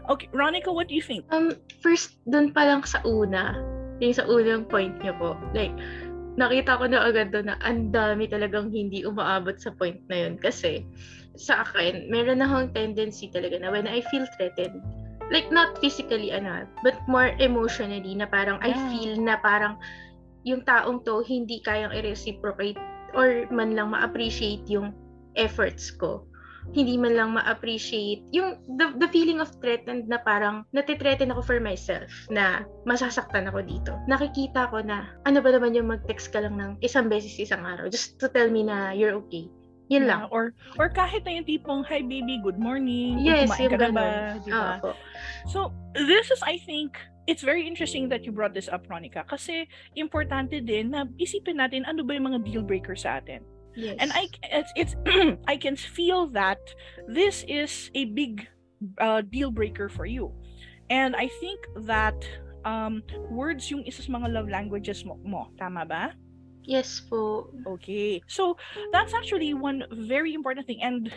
Okay, 0.09 0.27
Ronica, 0.35 0.73
what 0.73 0.91
do 0.91 0.95
you 0.95 1.01
think? 1.01 1.23
Um, 1.31 1.55
first, 1.79 2.19
dun 2.27 2.51
pa 2.51 2.67
lang 2.67 2.83
sa 2.83 2.99
una, 3.07 3.55
yung 4.03 4.11
sa 4.11 4.27
unang 4.27 4.67
point 4.67 4.91
niyo 4.99 5.15
po, 5.15 5.39
like, 5.55 5.71
nakita 6.35 6.75
ko 6.75 6.91
na 6.91 7.07
agad 7.07 7.31
doon 7.31 7.47
na 7.47 7.55
ang 7.63 7.95
dami 7.95 8.27
talagang 8.27 8.67
hindi 8.67 9.07
umaabot 9.07 9.55
sa 9.55 9.71
point 9.71 10.03
na 10.11 10.27
yun. 10.27 10.35
Kasi, 10.35 10.83
sa 11.39 11.63
akin, 11.63 12.11
meron 12.11 12.43
akong 12.43 12.75
tendency 12.75 13.31
talaga 13.31 13.63
na 13.63 13.71
when 13.71 13.87
I 13.87 14.03
feel 14.11 14.27
threatened, 14.35 14.83
like 15.31 15.47
not 15.55 15.79
physically 15.79 16.35
ano, 16.35 16.67
but 16.83 16.99
more 17.07 17.31
emotionally 17.39 18.11
na 18.11 18.27
parang 18.27 18.59
yeah. 18.59 18.75
I 18.75 18.79
feel 18.91 19.15
na 19.15 19.39
parang 19.39 19.79
yung 20.43 20.67
taong 20.67 21.07
to 21.07 21.23
hindi 21.23 21.63
kayang 21.63 21.95
i-reciprocate 21.95 22.77
or 23.13 23.47
man 23.53 23.77
lang 23.77 23.93
ma-appreciate 23.93 24.65
yung 24.69 24.93
efforts 25.37 25.89
ko 25.89 26.25
hindi 26.71 26.95
man 26.95 27.19
lang 27.19 27.35
ma-appreciate 27.35 28.23
yung 28.31 28.55
the, 28.79 28.95
the 29.03 29.09
feeling 29.11 29.43
of 29.43 29.51
threatened 29.59 30.07
na 30.07 30.23
parang 30.23 30.63
natitreaten 30.71 31.27
ako 31.27 31.43
for 31.43 31.59
myself 31.59 32.07
na 32.31 32.63
masasaktan 32.87 33.51
ako 33.51 33.59
dito. 33.67 33.91
Nakikita 34.07 34.71
ko 34.71 34.79
na 34.79 35.11
ano 35.27 35.43
ba 35.43 35.51
naman 35.51 35.75
yung 35.75 35.91
mag-text 35.91 36.31
ka 36.31 36.39
lang 36.39 36.55
ng 36.55 36.79
isang 36.79 37.11
beses 37.11 37.35
isang 37.35 37.67
araw 37.67 37.91
just 37.91 38.15
to 38.15 38.31
tell 38.31 38.47
me 38.47 38.63
na 38.63 38.95
you're 38.95 39.19
okay. 39.19 39.51
Yun 39.91 40.07
yeah, 40.07 40.11
lang. 40.15 40.21
Or 40.31 40.55
or 40.79 40.87
kahit 40.87 41.27
na 41.27 41.35
yung 41.35 41.43
tipong, 41.43 41.83
hi 41.83 41.99
baby, 41.99 42.39
good 42.39 42.55
morning. 42.55 43.19
Yes, 43.19 43.51
kumain 43.51 43.67
ka 43.67 43.77
na 43.83 43.89
ba? 43.91 44.07
Diba? 44.39 44.79
Oh, 44.79 44.95
so, 45.51 45.59
this 45.91 46.31
is, 46.31 46.39
I 46.47 46.55
think, 46.63 46.95
it's 47.27 47.43
very 47.43 47.67
interesting 47.67 48.09
that 48.09 48.25
you 48.25 48.31
brought 48.31 48.53
this 48.53 48.67
up, 48.67 48.87
Ronica, 48.87 49.23
kasi 49.27 49.67
importante 49.95 50.59
din 50.59 50.91
na 50.91 51.05
isipin 51.19 51.59
natin 51.59 51.87
ano 51.87 52.03
ba 52.03 52.15
yung 52.15 52.27
mga 52.33 52.39
deal 52.43 52.63
breaker 52.63 52.95
sa 52.95 53.19
atin. 53.23 53.43
Yes. 53.75 53.97
And 53.99 54.11
I 54.13 54.29
it's, 54.53 54.71
it's 54.75 54.93
I 55.51 55.57
can 55.57 55.75
feel 55.75 56.27
that 56.37 56.61
this 57.09 57.41
is 57.47 57.89
a 57.95 58.05
big 58.05 58.45
uh, 58.99 59.21
deal 59.25 59.49
breaker 59.49 59.89
for 59.89 60.05
you. 60.05 60.31
And 60.89 61.15
I 61.15 61.31
think 61.41 61.59
that 61.87 62.17
um, 62.65 63.01
words 63.31 63.71
yung 63.71 63.83
isa 63.87 64.03
sa 64.03 64.11
mga 64.11 64.29
love 64.29 64.49
languages 64.49 65.03
mo, 65.07 65.17
mo 65.23 65.49
tama 65.57 65.87
ba? 65.87 66.13
Yes 66.63 67.03
po. 67.03 67.51
Okay. 67.67 68.23
So 68.27 68.55
that's 68.91 69.13
actually 69.13 69.53
one 69.53 69.83
very 69.91 70.33
important 70.33 70.67
thing 70.67 70.81
and 70.81 71.11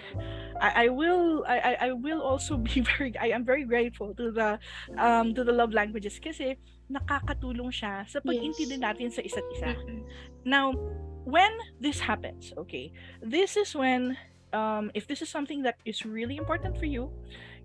I, 0.61 0.87
I 0.87 0.89
will 0.89 1.45
I, 1.47 1.77
I 1.81 1.93
will 1.93 2.23
also 2.23 2.57
be 2.69 2.83
very 2.83 3.15
I 3.19 3.31
am 3.31 3.45
very 3.45 3.65
grateful 3.65 4.15
to 4.19 4.31
the 4.31 4.59
um 4.99 5.35
to 5.35 5.45
the 5.45 5.53
love 5.53 5.73
languages 5.73 6.19
kasi 6.19 6.59
nakakatulong 6.91 7.71
siya 7.71 8.07
sa 8.07 8.23
pag-intindi 8.23 8.79
natin 8.79 9.11
sa 9.11 9.23
isa't 9.23 9.47
isa. 9.55 9.75
Now, 10.47 10.75
when 11.27 11.51
this 11.83 11.99
happens, 11.99 12.55
okay, 12.55 12.95
this 13.23 13.59
is 13.59 13.75
when 13.75 14.15
um 14.55 14.95
if 14.95 15.07
this 15.07 15.23
is 15.23 15.31
something 15.31 15.63
that 15.67 15.79
is 15.87 16.07
really 16.07 16.39
important 16.39 16.79
for 16.79 16.87
you, 16.87 17.11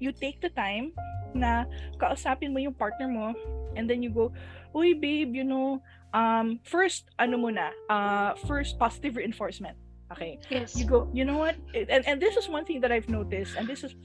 you 0.01 0.13
take 0.13 0.41
the 0.41 0.49
time 0.53 0.93
na 1.31 1.63
kausapin 1.95 2.51
mo 2.51 2.59
yung 2.59 2.75
partner 2.75 3.07
mo 3.07 3.31
and 3.77 3.87
then 3.87 4.03
you 4.03 4.11
go, 4.11 4.33
"Uy, 4.75 4.97
babe, 4.97 5.31
you 5.31 5.45
know, 5.47 5.79
um 6.13 6.59
first 6.63 7.07
ano 7.19 7.37
muna 7.37 7.71
uh 7.89 8.35
first 8.47 8.77
positive 8.79 9.15
reinforcement. 9.15 9.77
Okay. 10.11 10.39
Yes. 10.51 10.75
You 10.75 10.85
go 10.85 11.07
you 11.13 11.23
know 11.23 11.37
what? 11.37 11.55
And 11.73 12.03
and 12.05 12.17
this 12.21 12.35
is 12.35 12.49
one 12.49 12.65
thing 12.65 12.81
that 12.83 12.91
i've 12.91 13.07
noticed 13.07 13.55
and 13.55 13.67
this 13.67 13.83
is 13.83 13.95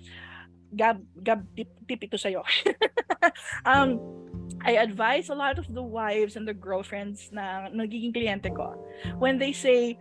gab 0.74 1.02
gab 1.22 1.42
tip, 1.56 1.70
tip 1.88 2.00
ito 2.02 2.16
sa'yo. 2.18 2.42
Um 3.66 3.98
I 4.62 4.78
advise 4.82 5.28
a 5.28 5.34
lot 5.34 5.58
of 5.58 5.66
the 5.70 5.82
wives 5.82 6.34
and 6.34 6.46
the 6.46 6.54
girlfriends 6.54 7.30
na 7.30 7.70
nagiging 7.70 8.14
kliyente 8.14 8.50
ko. 8.54 8.74
When 9.18 9.38
they 9.38 9.52
say 9.52 9.98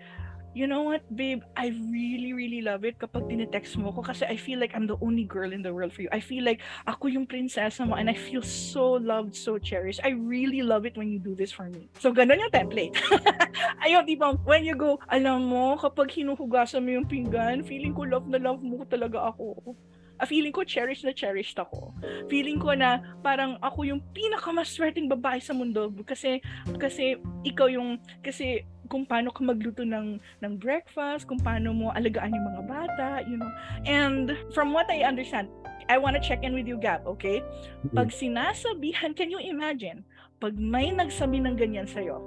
you 0.55 0.65
know 0.71 0.87
what, 0.87 1.03
babe, 1.11 1.43
I 1.59 1.75
really, 1.91 2.31
really 2.31 2.63
love 2.63 2.87
it 2.87 2.95
kapag 2.95 3.27
tinetext 3.27 3.75
mo 3.75 3.91
ko 3.91 3.99
kasi 3.99 4.23
I 4.23 4.39
feel 4.39 4.57
like 4.57 4.71
I'm 4.71 4.87
the 4.87 4.95
only 5.03 5.27
girl 5.27 5.51
in 5.51 5.59
the 5.59 5.75
world 5.75 5.91
for 5.91 6.07
you. 6.07 6.09
I 6.15 6.23
feel 6.23 6.47
like 6.47 6.63
ako 6.87 7.11
yung 7.11 7.27
prinsesa 7.27 7.83
mo 7.83 7.99
and 7.99 8.07
I 8.07 8.15
feel 8.15 8.39
so 8.41 8.95
loved, 8.95 9.35
so 9.35 9.59
cherished. 9.59 9.99
I 10.07 10.15
really 10.15 10.63
love 10.63 10.87
it 10.87 10.95
when 10.95 11.11
you 11.11 11.19
do 11.19 11.35
this 11.35 11.51
for 11.51 11.67
me. 11.67 11.91
So, 11.99 12.15
ganun 12.15 12.39
yung 12.39 12.55
template. 12.55 12.95
Ayun, 13.83 14.07
di 14.07 14.15
ba, 14.15 14.39
when 14.47 14.63
you 14.63 14.79
go, 14.79 14.95
alam 15.11 15.51
mo, 15.51 15.75
kapag 15.75 16.15
hinuhugasan 16.15 16.87
mo 16.87 16.95
yung 16.95 17.05
pinggan, 17.05 17.59
feeling 17.67 17.91
ko 17.91 18.07
love 18.07 18.31
na 18.31 18.39
love 18.39 18.63
mo 18.63 18.87
talaga 18.87 19.35
ako 19.35 19.75
uh, 20.19 20.25
feeling 20.27 20.51
ko 20.51 20.63
cherished 20.63 21.03
na 21.03 21.11
cherished 21.11 21.59
ako. 21.59 21.91
Feeling 22.31 22.59
ko 22.59 22.71
na 22.75 23.03
parang 23.19 23.59
ako 23.59 23.83
yung 23.83 24.01
pinakamaswerteng 24.15 25.11
babae 25.11 25.43
sa 25.43 25.51
mundo 25.51 25.91
kasi 26.07 26.39
kasi 26.79 27.19
ikaw 27.43 27.67
yung 27.67 27.99
kasi 28.23 28.63
kung 28.87 29.05
paano 29.05 29.33
ka 29.33 29.41
magluto 29.41 29.83
ng 29.83 30.17
ng 30.17 30.53
breakfast, 30.57 31.25
kung 31.25 31.41
paano 31.41 31.73
mo 31.73 31.91
alagaan 31.93 32.33
yung 32.33 32.47
mga 32.55 32.63
bata, 32.65 33.07
you 33.25 33.37
know. 33.37 33.49
And 33.85 34.33
from 34.53 34.73
what 34.73 34.89
I 34.89 35.05
understand, 35.05 35.49
I 35.89 36.01
want 36.01 36.17
to 36.17 36.21
check 36.21 36.41
in 36.41 36.57
with 36.57 36.65
you, 36.65 36.81
Gab, 36.81 37.05
okay? 37.05 37.41
Mm-hmm. 37.85 37.97
Pag 37.97 38.09
sinasabihan, 38.09 39.13
can 39.13 39.29
you 39.29 39.37
imagine, 39.37 40.01
pag 40.41 40.57
may 40.57 40.89
nagsabi 40.89 41.41
ng 41.45 41.55
ganyan 41.57 41.85
sa'yo, 41.85 42.21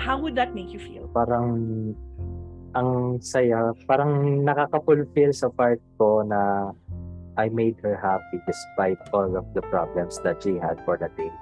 how 0.00 0.16
would 0.16 0.36
that 0.36 0.56
make 0.56 0.72
you 0.72 0.80
feel? 0.80 1.08
Parang 1.12 1.92
ang 2.76 3.20
saya, 3.24 3.72
parang 3.88 4.44
nakaka-fulfill 4.44 5.32
sa 5.32 5.48
part 5.48 5.80
ko 5.96 6.24
na 6.24 6.72
I 7.36 7.52
made 7.52 7.76
her 7.84 7.96
happy 7.96 8.40
despite 8.48 9.00
all 9.12 9.36
of 9.36 9.44
the 9.52 9.60
problems 9.68 10.16
that 10.24 10.40
she 10.40 10.56
had 10.56 10.80
for 10.88 10.96
the 10.96 11.12
day. 11.16 11.32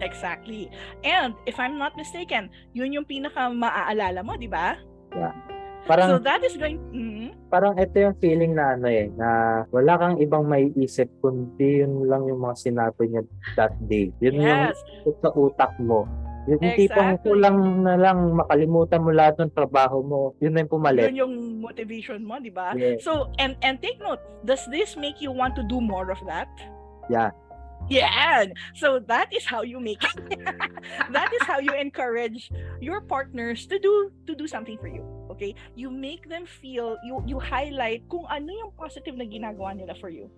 Exactly. 0.00 0.72
And 1.04 1.36
if 1.44 1.60
I'm 1.60 1.76
not 1.76 1.96
mistaken, 1.96 2.48
yun 2.72 2.92
yung 2.92 3.06
pinaka 3.06 3.48
maaalala 3.52 4.24
mo, 4.24 4.36
di 4.36 4.48
ba? 4.48 4.76
Yeah. 5.12 5.36
Parang, 5.88 6.08
so 6.12 6.18
that 6.20 6.44
is 6.44 6.60
going... 6.60 6.76
Mm, 6.92 7.32
parang 7.48 7.72
ito 7.80 7.96
yung 7.96 8.16
feeling 8.20 8.52
na 8.52 8.76
ano 8.76 8.88
eh, 8.88 9.08
na 9.16 9.28
wala 9.72 9.96
kang 9.96 10.16
ibang 10.20 10.44
may 10.44 10.68
isip 10.76 11.08
kundi 11.24 11.80
yun 11.80 12.04
lang 12.04 12.28
yung 12.28 12.44
mga 12.44 12.56
sinabi 12.68 13.08
niya 13.08 13.22
that 13.56 13.72
day. 13.88 14.12
Yun 14.20 14.44
yes. 14.44 14.76
yung 15.08 15.16
sa 15.24 15.32
utak 15.32 15.72
mo. 15.80 16.04
Yung 16.48 16.60
Exactly. 16.60 16.88
tipong 16.88 17.12
kulang 17.24 17.58
na 17.84 17.96
lang 18.00 18.32
makalimutan 18.32 19.04
mo 19.04 19.10
lahat 19.12 19.40
ng 19.40 19.52
trabaho 19.52 20.00
mo. 20.04 20.20
Yun 20.40 20.56
na 20.56 20.64
yung 20.64 20.72
pumalit. 20.72 21.04
Yun 21.12 21.16
yung 21.16 21.34
motivation 21.60 22.20
mo, 22.24 22.40
di 22.40 22.52
ba? 22.52 22.72
Yeah. 22.76 23.00
So, 23.00 23.28
and 23.36 23.56
and 23.60 23.80
take 23.80 24.00
note, 24.00 24.20
does 24.44 24.64
this 24.72 24.96
make 24.96 25.20
you 25.20 25.32
want 25.32 25.56
to 25.60 25.64
do 25.64 25.80
more 25.80 26.08
of 26.12 26.20
that? 26.28 26.48
Yeah. 27.12 27.32
Yeah. 27.90 28.46
So 28.78 29.02
that 29.10 29.34
is 29.34 29.44
how 29.44 29.62
you 29.62 29.82
make 29.82 29.98
it. 30.06 30.14
that 31.12 31.30
is 31.34 31.42
how 31.42 31.58
you 31.58 31.74
encourage 31.74 32.50
your 32.80 33.02
partners 33.02 33.66
to 33.66 33.78
do 33.78 34.14
to 34.26 34.34
do 34.38 34.46
something 34.46 34.78
for 34.78 34.86
you. 34.86 35.02
Okay? 35.34 35.58
You 35.74 35.90
make 35.90 36.30
them 36.30 36.46
feel 36.46 36.96
you 37.02 37.18
you 37.26 37.42
highlight 37.42 38.06
kung 38.06 38.30
ano 38.30 38.48
yung 38.54 38.72
positive 38.78 39.18
na 39.18 39.26
ginagawa 39.26 39.74
nila 39.74 39.98
for 39.98 40.08
you. 40.08 40.30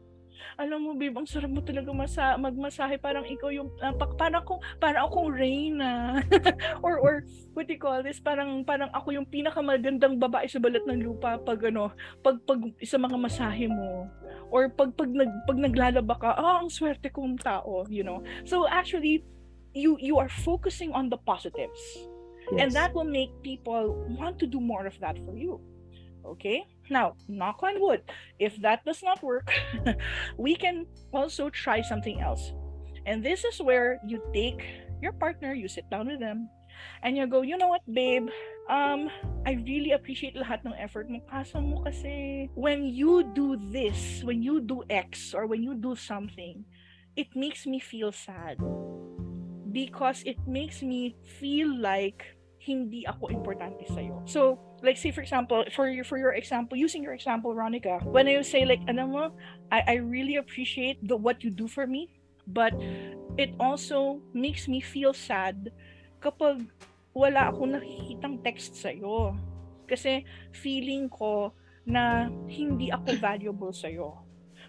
Alam 0.60 0.78
mo, 0.84 0.90
babe, 0.96 1.16
ang 1.16 1.28
sarap 1.28 1.48
mo 1.48 1.60
talaga 1.64 1.90
masa 1.90 2.36
magmasahe. 2.36 3.00
Parang 3.00 3.24
ikaw 3.24 3.48
yung, 3.48 3.72
uh, 3.80 3.94
pa- 3.96 4.14
parang 4.16 4.42
akong, 4.44 4.62
parang 4.76 5.08
akong 5.08 5.28
Reyna. 5.32 6.20
or, 6.86 7.00
or, 7.00 7.14
what 7.56 7.66
do 7.66 7.74
you 7.76 7.80
call 7.80 8.02
this? 8.04 8.20
Parang, 8.20 8.64
parang 8.64 8.90
ako 8.92 9.16
yung 9.16 9.28
pinakamagandang 9.28 10.20
babae 10.20 10.48
sa 10.48 10.60
balat 10.60 10.84
ng 10.84 11.02
lupa 11.04 11.40
pag, 11.40 11.60
ano, 11.64 11.92
pag, 12.20 12.40
pag, 12.44 12.60
sa 12.84 12.98
mga 13.00 13.16
masahe 13.16 13.66
mo. 13.68 14.08
Or 14.52 14.68
pag, 14.68 14.92
pag, 14.96 15.08
nag, 15.08 15.32
pag 15.48 15.58
naglalaba 15.58 16.14
ka, 16.20 16.30
ah, 16.36 16.60
ang 16.60 16.68
swerte 16.68 17.08
kong 17.08 17.40
tao, 17.40 17.88
you 17.88 18.04
know? 18.04 18.20
So, 18.44 18.68
actually, 18.68 19.24
you, 19.72 19.96
you 20.00 20.20
are 20.20 20.28
focusing 20.28 20.92
on 20.92 21.08
the 21.08 21.16
positives. 21.16 21.80
And 22.58 22.68
Yes. 22.68 22.74
that 22.74 22.92
will 22.92 23.08
make 23.08 23.30
people 23.40 23.96
want 24.18 24.36
to 24.40 24.46
do 24.46 24.60
more 24.60 24.84
of 24.84 24.98
that 25.00 25.16
for 25.24 25.36
you. 25.36 25.60
Okay? 26.26 26.66
Now, 26.90 27.14
knock 27.28 27.62
on 27.62 27.80
wood, 27.80 28.02
if 28.38 28.56
that 28.62 28.84
does 28.84 29.02
not 29.02 29.22
work, 29.22 29.52
we 30.38 30.56
can 30.56 30.86
also 31.12 31.50
try 31.50 31.80
something 31.82 32.20
else. 32.20 32.52
And 33.06 33.24
this 33.24 33.44
is 33.44 33.60
where 33.60 33.98
you 34.06 34.22
take 34.32 34.62
your 35.00 35.12
partner, 35.12 35.52
you 35.52 35.68
sit 35.68 35.88
down 35.90 36.06
with 36.06 36.20
them, 36.20 36.48
and 37.02 37.16
you 37.16 37.26
go, 37.26 37.42
you 37.42 37.58
know 37.58 37.68
what, 37.68 37.82
babe? 37.92 38.28
Um, 38.70 39.10
I 39.46 39.58
really 39.66 39.92
appreciate 39.92 40.36
lahat 40.36 40.64
ng 40.64 40.74
effort 40.78 41.10
mo. 41.10 41.18
Kaso 41.26 41.60
mo 41.60 41.82
kasi, 41.82 42.48
when 42.54 42.86
you 42.86 43.26
do 43.34 43.58
this, 43.70 44.22
when 44.22 44.42
you 44.42 44.62
do 44.62 44.86
X, 44.88 45.34
or 45.34 45.46
when 45.46 45.62
you 45.62 45.74
do 45.74 45.94
something, 45.98 46.64
it 47.16 47.28
makes 47.34 47.66
me 47.66 47.78
feel 47.78 48.12
sad. 48.12 48.58
Because 49.72 50.22
it 50.22 50.38
makes 50.46 50.82
me 50.82 51.16
feel 51.40 51.74
like 51.74 52.38
hindi 52.62 53.02
ako 53.02 53.34
importante 53.34 53.82
sa'yo. 53.90 54.22
So, 54.30 54.60
like 54.82 54.98
say 54.98 55.10
for 55.10 55.22
example, 55.22 55.64
for 55.70 55.88
your 55.88 56.04
for 56.04 56.18
your 56.18 56.34
example, 56.34 56.76
using 56.76 57.02
your 57.02 57.14
example, 57.14 57.54
Ronica, 57.54 58.02
when 58.04 58.26
you 58.26 58.42
say 58.42 58.64
like, 58.66 58.82
ano 58.88 59.06
mo, 59.06 59.24
I, 59.70 59.82
I 59.86 59.94
really 60.02 60.36
appreciate 60.36 60.98
the 61.06 61.16
what 61.16 61.42
you 61.42 61.50
do 61.50 61.68
for 61.68 61.86
me, 61.86 62.10
but 62.46 62.74
it 63.38 63.54
also 63.58 64.20
makes 64.34 64.66
me 64.66 64.80
feel 64.82 65.14
sad 65.14 65.70
kapag 66.20 66.66
wala 67.14 67.54
akong 67.54 67.78
nakikitang 67.78 68.42
text 68.42 68.74
sa'yo. 68.76 69.36
Kasi 69.86 70.24
feeling 70.50 71.08
ko 71.08 71.52
na 71.86 72.30
hindi 72.48 72.90
ako 72.90 73.14
valuable 73.18 73.72
sa'yo. 73.72 74.18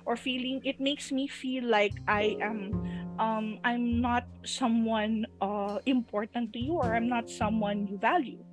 Or 0.03 0.19
feeling, 0.19 0.59
it 0.67 0.83
makes 0.83 1.15
me 1.15 1.31
feel 1.31 1.63
like 1.63 1.95
I 2.11 2.35
am 2.43 2.75
um, 3.19 3.59
I'm 3.63 4.01
not 4.01 4.27
someone 4.43 5.25
uh, 5.39 5.79
important 5.85 6.51
to 6.53 6.59
you 6.59 6.73
or 6.75 6.91
I'm 6.95 7.07
not 7.07 7.29
someone 7.29 7.87
you 7.87 7.97
value. 7.97 8.43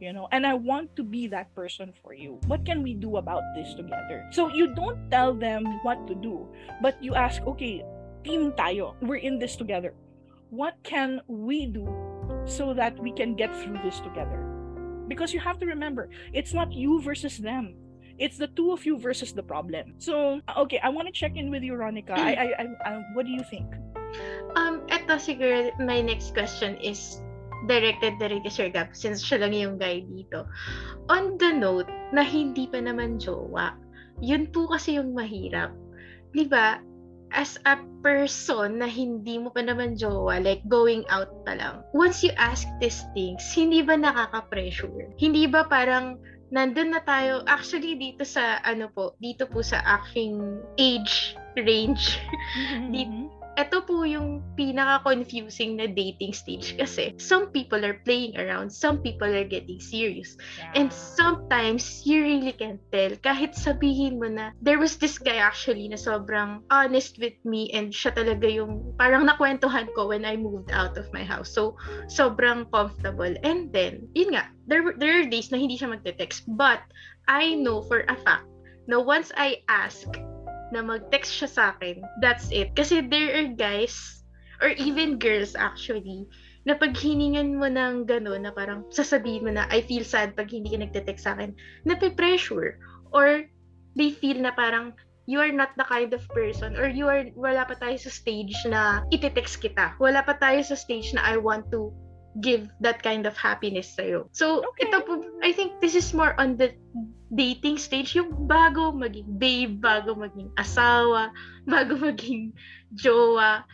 You 0.00 0.14
know, 0.14 0.28
and 0.32 0.46
I 0.46 0.54
want 0.54 0.96
to 0.96 1.04
be 1.04 1.28
that 1.28 1.54
person 1.54 1.92
for 2.02 2.14
you. 2.14 2.40
What 2.48 2.64
can 2.64 2.82
we 2.82 2.94
do 2.94 3.18
about 3.18 3.42
this 3.54 3.74
together? 3.74 4.24
So 4.32 4.48
you 4.48 4.74
don't 4.74 4.96
tell 5.10 5.34
them 5.34 5.78
what 5.84 6.08
to 6.08 6.14
do, 6.14 6.48
but 6.80 6.96
you 7.04 7.14
ask, 7.14 7.44
okay, 7.44 7.84
team 8.24 8.52
tayo. 8.52 8.96
We're 9.02 9.20
in 9.20 9.38
this 9.38 9.56
together. 9.56 9.92
What 10.48 10.80
can 10.82 11.20
we 11.28 11.66
do 11.66 11.84
so 12.46 12.72
that 12.72 12.98
we 12.98 13.12
can 13.12 13.36
get 13.36 13.54
through 13.60 13.76
this 13.84 14.00
together? 14.00 14.40
Because 15.06 15.34
you 15.34 15.40
have 15.40 15.58
to 15.60 15.66
remember, 15.66 16.08
it's 16.32 16.54
not 16.54 16.72
you 16.72 17.02
versus 17.02 17.36
them. 17.36 17.76
It's 18.16 18.38
the 18.38 18.48
two 18.48 18.72
of 18.72 18.84
you 18.86 18.96
versus 18.96 19.32
the 19.32 19.42
problem. 19.42 19.94
So, 19.98 20.40
okay, 20.56 20.80
I 20.82 20.88
want 20.88 21.08
to 21.08 21.12
check 21.12 21.36
in 21.36 21.50
with 21.50 21.62
you, 21.62 21.74
Ronica. 21.74 22.16
I, 22.16 22.32
I, 22.32 22.46
I, 22.56 22.64
I, 22.84 23.02
what 23.12 23.26
do 23.26 23.32
you 23.32 23.44
think? 23.44 23.68
Um, 24.56 24.80
eto 24.88 25.20
siguro, 25.20 25.72
my 25.78 26.00
next 26.00 26.32
question 26.32 26.76
is 26.80 27.20
directed 27.68 28.16
na 28.20 28.30
rin 28.30 28.40
kay 28.40 28.52
Sir 28.52 28.68
Gab, 28.72 28.92
since 28.96 29.20
siya 29.20 29.44
lang 29.44 29.52
yung 29.52 29.76
guy 29.76 30.04
dito. 30.06 30.46
On 31.12 31.36
the 31.36 31.50
note, 31.52 31.90
na 32.10 32.24
hindi 32.24 32.66
pa 32.66 32.80
naman 32.80 33.20
jowa, 33.20 33.76
yun 34.20 34.48
po 34.50 34.68
kasi 34.68 34.96
yung 34.96 35.12
mahirap. 35.12 35.72
Di 36.32 36.46
ba? 36.46 36.80
As 37.30 37.62
a 37.62 37.78
person 38.02 38.82
na 38.82 38.90
hindi 38.90 39.38
mo 39.38 39.54
pa 39.54 39.62
naman 39.62 39.94
jowa, 39.94 40.42
like 40.42 40.66
going 40.66 41.06
out 41.14 41.30
pa 41.46 41.54
lang, 41.54 41.86
once 41.94 42.26
you 42.26 42.34
ask 42.34 42.66
these 42.82 43.06
things, 43.14 43.42
hindi 43.54 43.86
ba 43.86 43.94
nakaka-pressure? 43.94 45.14
Hindi 45.14 45.46
ba 45.46 45.62
parang 45.62 46.18
nandun 46.50 46.90
na 46.90 46.98
tayo, 47.06 47.46
actually 47.46 47.94
dito 47.94 48.26
sa, 48.26 48.58
ano 48.66 48.90
po, 48.90 49.14
dito 49.22 49.46
po 49.46 49.62
sa 49.62 49.78
aking 50.02 50.58
age 50.74 51.38
range, 51.54 52.18
Di- 52.92 53.06
Mhm. 53.06 53.39
Ito 53.58 53.82
po 53.82 54.06
yung 54.06 54.42
pinaka-confusing 54.54 55.74
na 55.78 55.86
dating 55.90 56.30
stage 56.30 56.78
kasi 56.78 57.14
some 57.18 57.50
people 57.50 57.82
are 57.82 57.98
playing 58.06 58.36
around, 58.38 58.70
some 58.70 59.02
people 59.02 59.28
are 59.28 59.46
getting 59.46 59.82
serious. 59.82 60.38
And 60.78 60.90
Yeah. 60.90 61.02
sometimes, 61.18 62.06
you 62.06 62.22
really 62.22 62.54
can 62.54 62.78
tell, 62.94 63.10
kahit 63.20 63.58
sabihin 63.58 64.22
mo 64.22 64.30
na, 64.30 64.54
there 64.62 64.78
was 64.78 64.96
this 65.02 65.18
guy 65.18 65.42
actually 65.42 65.90
na 65.90 65.98
sobrang 65.98 66.62
honest 66.70 67.18
with 67.18 67.36
me 67.42 67.70
and 67.74 67.90
siya 67.90 68.14
talaga 68.14 68.46
yung 68.46 68.94
parang 68.94 69.26
nakwentuhan 69.26 69.90
ko 69.98 70.10
when 70.10 70.22
I 70.22 70.38
moved 70.38 70.70
out 70.70 70.94
of 70.94 71.10
my 71.10 71.26
house. 71.26 71.50
So, 71.50 71.74
sobrang 72.06 72.70
comfortable. 72.70 73.34
And 73.42 73.72
then, 73.74 74.06
yun 74.14 74.38
nga, 74.38 74.46
there, 74.70 74.86
were- 74.86 74.96
there 74.96 75.20
are 75.20 75.26
days 75.26 75.50
na 75.50 75.58
hindi 75.58 75.74
siya 75.74 75.90
magte-text. 75.90 76.46
But, 76.54 76.80
I 77.26 77.54
know 77.54 77.82
for 77.86 78.06
a 78.10 78.16
fact 78.26 78.46
na 78.90 78.98
once 78.98 79.30
I 79.38 79.62
ask 79.70 80.06
na 80.70 80.82
mag-text 80.82 81.30
siya 81.30 81.50
sa 81.50 81.64
akin, 81.76 82.02
that's 82.22 82.50
it. 82.54 82.74
Kasi 82.74 83.02
there 83.06 83.34
are 83.42 83.50
guys, 83.50 84.22
or 84.62 84.74
even 84.78 85.18
girls 85.18 85.54
actually, 85.58 86.26
na 86.68 86.76
pag 86.76 86.92
hiningan 86.92 87.56
mo 87.56 87.66
ng 87.66 88.04
gano'n, 88.04 88.44
na 88.44 88.52
parang 88.52 88.84
sasabihin 88.92 89.46
mo 89.48 89.50
na, 89.54 89.64
I 89.72 89.80
feel 89.80 90.04
sad 90.04 90.36
pag 90.36 90.52
hindi 90.52 90.70
ka 90.72 90.84
nagte-text 90.84 91.24
sa 91.24 91.32
akin, 91.34 91.56
nape-pressure. 91.88 92.76
Or 93.10 93.48
they 93.96 94.12
feel 94.12 94.38
na 94.38 94.52
parang, 94.52 94.92
you 95.24 95.40
are 95.40 95.52
not 95.54 95.72
the 95.78 95.86
kind 95.88 96.12
of 96.12 96.22
person, 96.30 96.76
or 96.76 96.90
you 96.90 97.08
are, 97.08 97.26
wala 97.32 97.64
pa 97.64 97.78
tayo 97.78 97.96
sa 97.96 98.10
stage 98.12 98.54
na 98.68 99.06
iti-text 99.08 99.62
kita. 99.64 99.96
Wala 99.96 100.20
pa 100.20 100.36
tayo 100.36 100.60
sa 100.60 100.76
stage 100.76 101.14
na 101.16 101.24
I 101.24 101.40
want 101.40 101.70
to 101.72 101.94
give 102.38 102.70
that 102.78 103.02
kind 103.02 103.26
of 103.26 103.34
happiness 103.34 103.90
sa'yo. 103.98 104.30
So, 104.30 104.62
Okay. 104.62 104.86
ito 104.86 105.02
po, 105.02 105.26
I 105.42 105.50
think 105.50 105.82
this 105.82 105.98
is 105.98 106.14
more 106.14 106.38
on 106.38 106.54
the 106.54 106.70
dating 107.34 107.78
stage, 107.78 108.14
yung 108.14 108.46
bago 108.46 108.94
maging 108.94 109.38
babe, 109.38 109.82
bago 109.82 110.14
maging 110.14 110.54
asawa, 110.54 111.34
bago 111.70 111.98
maging 111.98 112.54
jowa. 112.94 113.66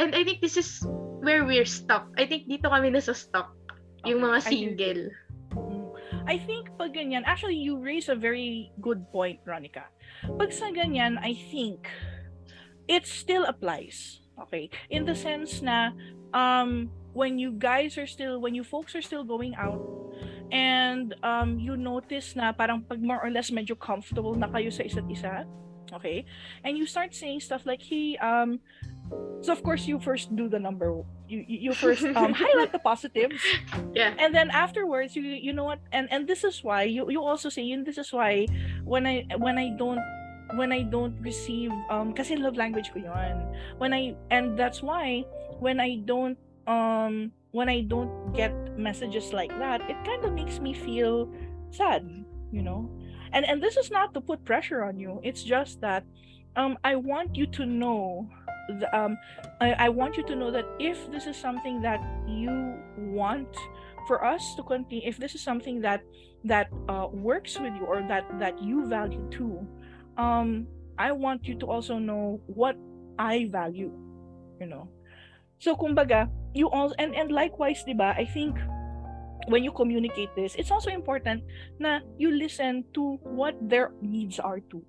And 0.00 0.16
I 0.16 0.24
think 0.24 0.40
this 0.40 0.56
is 0.56 0.80
where 1.20 1.44
we're 1.44 1.68
stuck. 1.68 2.08
I 2.16 2.24
think 2.24 2.48
dito 2.48 2.72
kami 2.72 2.92
nasa 2.92 3.12
stuck, 3.12 3.52
yung 4.08 4.24
Okay, 4.24 4.28
mga 4.28 4.38
single. 4.44 5.02
Mm. 5.52 5.84
I 6.26 6.36
think 6.40 6.72
pag 6.76 6.92
ganyan, 6.92 7.22
actually 7.24 7.56
you 7.56 7.78
raise 7.78 8.08
a 8.08 8.18
very 8.18 8.72
good 8.80 9.04
point, 9.12 9.40
Ronica. 9.44 9.88
Pag 10.36 10.50
sa 10.52 10.72
ganyan, 10.72 11.16
I 11.20 11.36
think 11.52 11.86
it 12.88 13.06
still 13.06 13.44
applies. 13.46 14.20
Okay? 14.48 14.68
In 14.90 15.06
the 15.06 15.16
sense 15.16 15.62
na 15.62 15.96
um 16.34 16.90
when 17.16 17.40
you 17.40 17.56
guys 17.56 17.96
are 17.96 18.04
still 18.04 18.36
when 18.44 18.52
you 18.52 18.60
folks 18.60 18.92
are 18.92 19.00
still 19.00 19.24
going 19.24 19.56
out 19.56 19.80
and 20.52 21.16
um 21.24 21.56
you 21.56 21.74
notice 21.80 22.36
na 22.36 22.52
parang 22.52 22.84
pag 22.84 23.00
more 23.00 23.18
or 23.24 23.32
less 23.32 23.48
medyo 23.48 23.72
comfortable 23.72 24.36
na 24.36 24.46
kayo 24.52 24.68
sa 24.68 24.84
isa't 24.84 25.08
isa, 25.08 25.48
okay? 25.96 26.22
And 26.62 26.76
you 26.76 26.84
start 26.84 27.16
saying 27.16 27.40
stuff 27.40 27.64
like, 27.64 27.80
"Hey, 27.80 28.14
um 28.20 28.60
so 29.40 29.50
of 29.54 29.62
course 29.62 29.86
you 29.86 29.98
first 30.02 30.34
do 30.34 30.50
the 30.50 30.58
number 30.58 30.90
you 31.30 31.42
you 31.46 31.70
you 31.70 31.72
first 31.78 32.02
um 32.18 32.34
highlight 32.34 32.74
the 32.74 32.82
positives 32.82 33.38
Yeah. 33.94 34.10
and 34.18 34.34
then 34.34 34.50
afterwards 34.50 35.14
you 35.14 35.22
you 35.22 35.54
know 35.54 35.62
what 35.62 35.78
and 35.94 36.10
and 36.10 36.26
this 36.26 36.42
is 36.42 36.58
why 36.66 36.90
you 36.90 37.06
you 37.06 37.22
also 37.22 37.46
say 37.46 37.62
and 37.70 37.86
this 37.86 38.02
is 38.02 38.10
why 38.10 38.50
when 38.82 39.06
i 39.06 39.22
when 39.38 39.62
i 39.62 39.70
don't 39.78 40.02
when 40.58 40.74
i 40.74 40.82
don't 40.82 41.14
receive 41.22 41.70
um 41.86 42.10
kasi 42.10 42.34
love 42.34 42.58
language 42.58 42.90
ko 42.90 42.98
yun 42.98 43.46
when 43.78 43.94
i 43.94 44.10
and 44.34 44.58
that's 44.58 44.82
why 44.82 45.22
when 45.62 45.78
i 45.78 46.02
don't 46.02 46.34
um 46.66 47.30
when 47.52 47.68
i 47.68 47.80
don't 47.80 48.32
get 48.34 48.52
messages 48.78 49.32
like 49.32 49.50
that 49.58 49.80
it 49.88 49.96
kind 50.04 50.24
of 50.24 50.32
makes 50.32 50.58
me 50.60 50.74
feel 50.74 51.30
sad 51.70 52.04
you 52.52 52.62
know 52.62 52.90
and 53.32 53.44
and 53.44 53.62
this 53.62 53.76
is 53.76 53.90
not 53.90 54.14
to 54.14 54.20
put 54.20 54.44
pressure 54.44 54.84
on 54.84 54.98
you 54.98 55.20
it's 55.22 55.42
just 55.42 55.80
that 55.80 56.04
um 56.56 56.76
i 56.84 56.94
want 56.94 57.36
you 57.36 57.46
to 57.46 57.66
know 57.66 58.28
the, 58.68 58.96
um, 58.96 59.18
I, 59.60 59.72
I 59.72 59.88
want 59.88 60.16
you 60.16 60.24
to 60.24 60.34
know 60.34 60.50
that 60.50 60.66
if 60.78 61.10
this 61.10 61.26
is 61.26 61.36
something 61.36 61.80
that 61.82 62.00
you 62.26 62.74
want 62.96 63.54
for 64.06 64.24
us 64.24 64.54
to 64.56 64.62
continue, 64.62 65.06
if 65.06 65.16
this 65.18 65.34
is 65.34 65.42
something 65.42 65.80
that 65.82 66.02
that 66.44 66.68
uh, 66.88 67.08
works 67.10 67.58
with 67.58 67.74
you 67.74 67.84
or 67.86 68.02
that 68.08 68.26
that 68.38 68.60
you 68.62 68.86
value 68.86 69.22
too, 69.30 69.66
um, 70.16 70.66
I 70.98 71.12
want 71.12 71.46
you 71.46 71.54
to 71.58 71.66
also 71.66 71.98
know 71.98 72.40
what 72.46 72.76
I 73.18 73.48
value. 73.50 73.92
You 74.60 74.66
know, 74.66 74.88
so 75.58 75.76
kumbaga, 75.76 76.30
you 76.56 76.72
all 76.72 76.92
and 76.98 77.14
and 77.14 77.30
likewise, 77.30 77.84
diba? 77.84 78.16
I 78.16 78.24
think 78.24 78.56
when 79.46 79.62
you 79.62 79.70
communicate 79.70 80.34
this, 80.34 80.54
it's 80.56 80.70
also 80.70 80.90
important 80.90 81.44
na 81.78 82.00
you 82.18 82.32
listen 82.32 82.84
to 82.94 83.20
what 83.22 83.54
their 83.62 83.92
needs 84.02 84.38
are 84.40 84.60
too. 84.60 84.82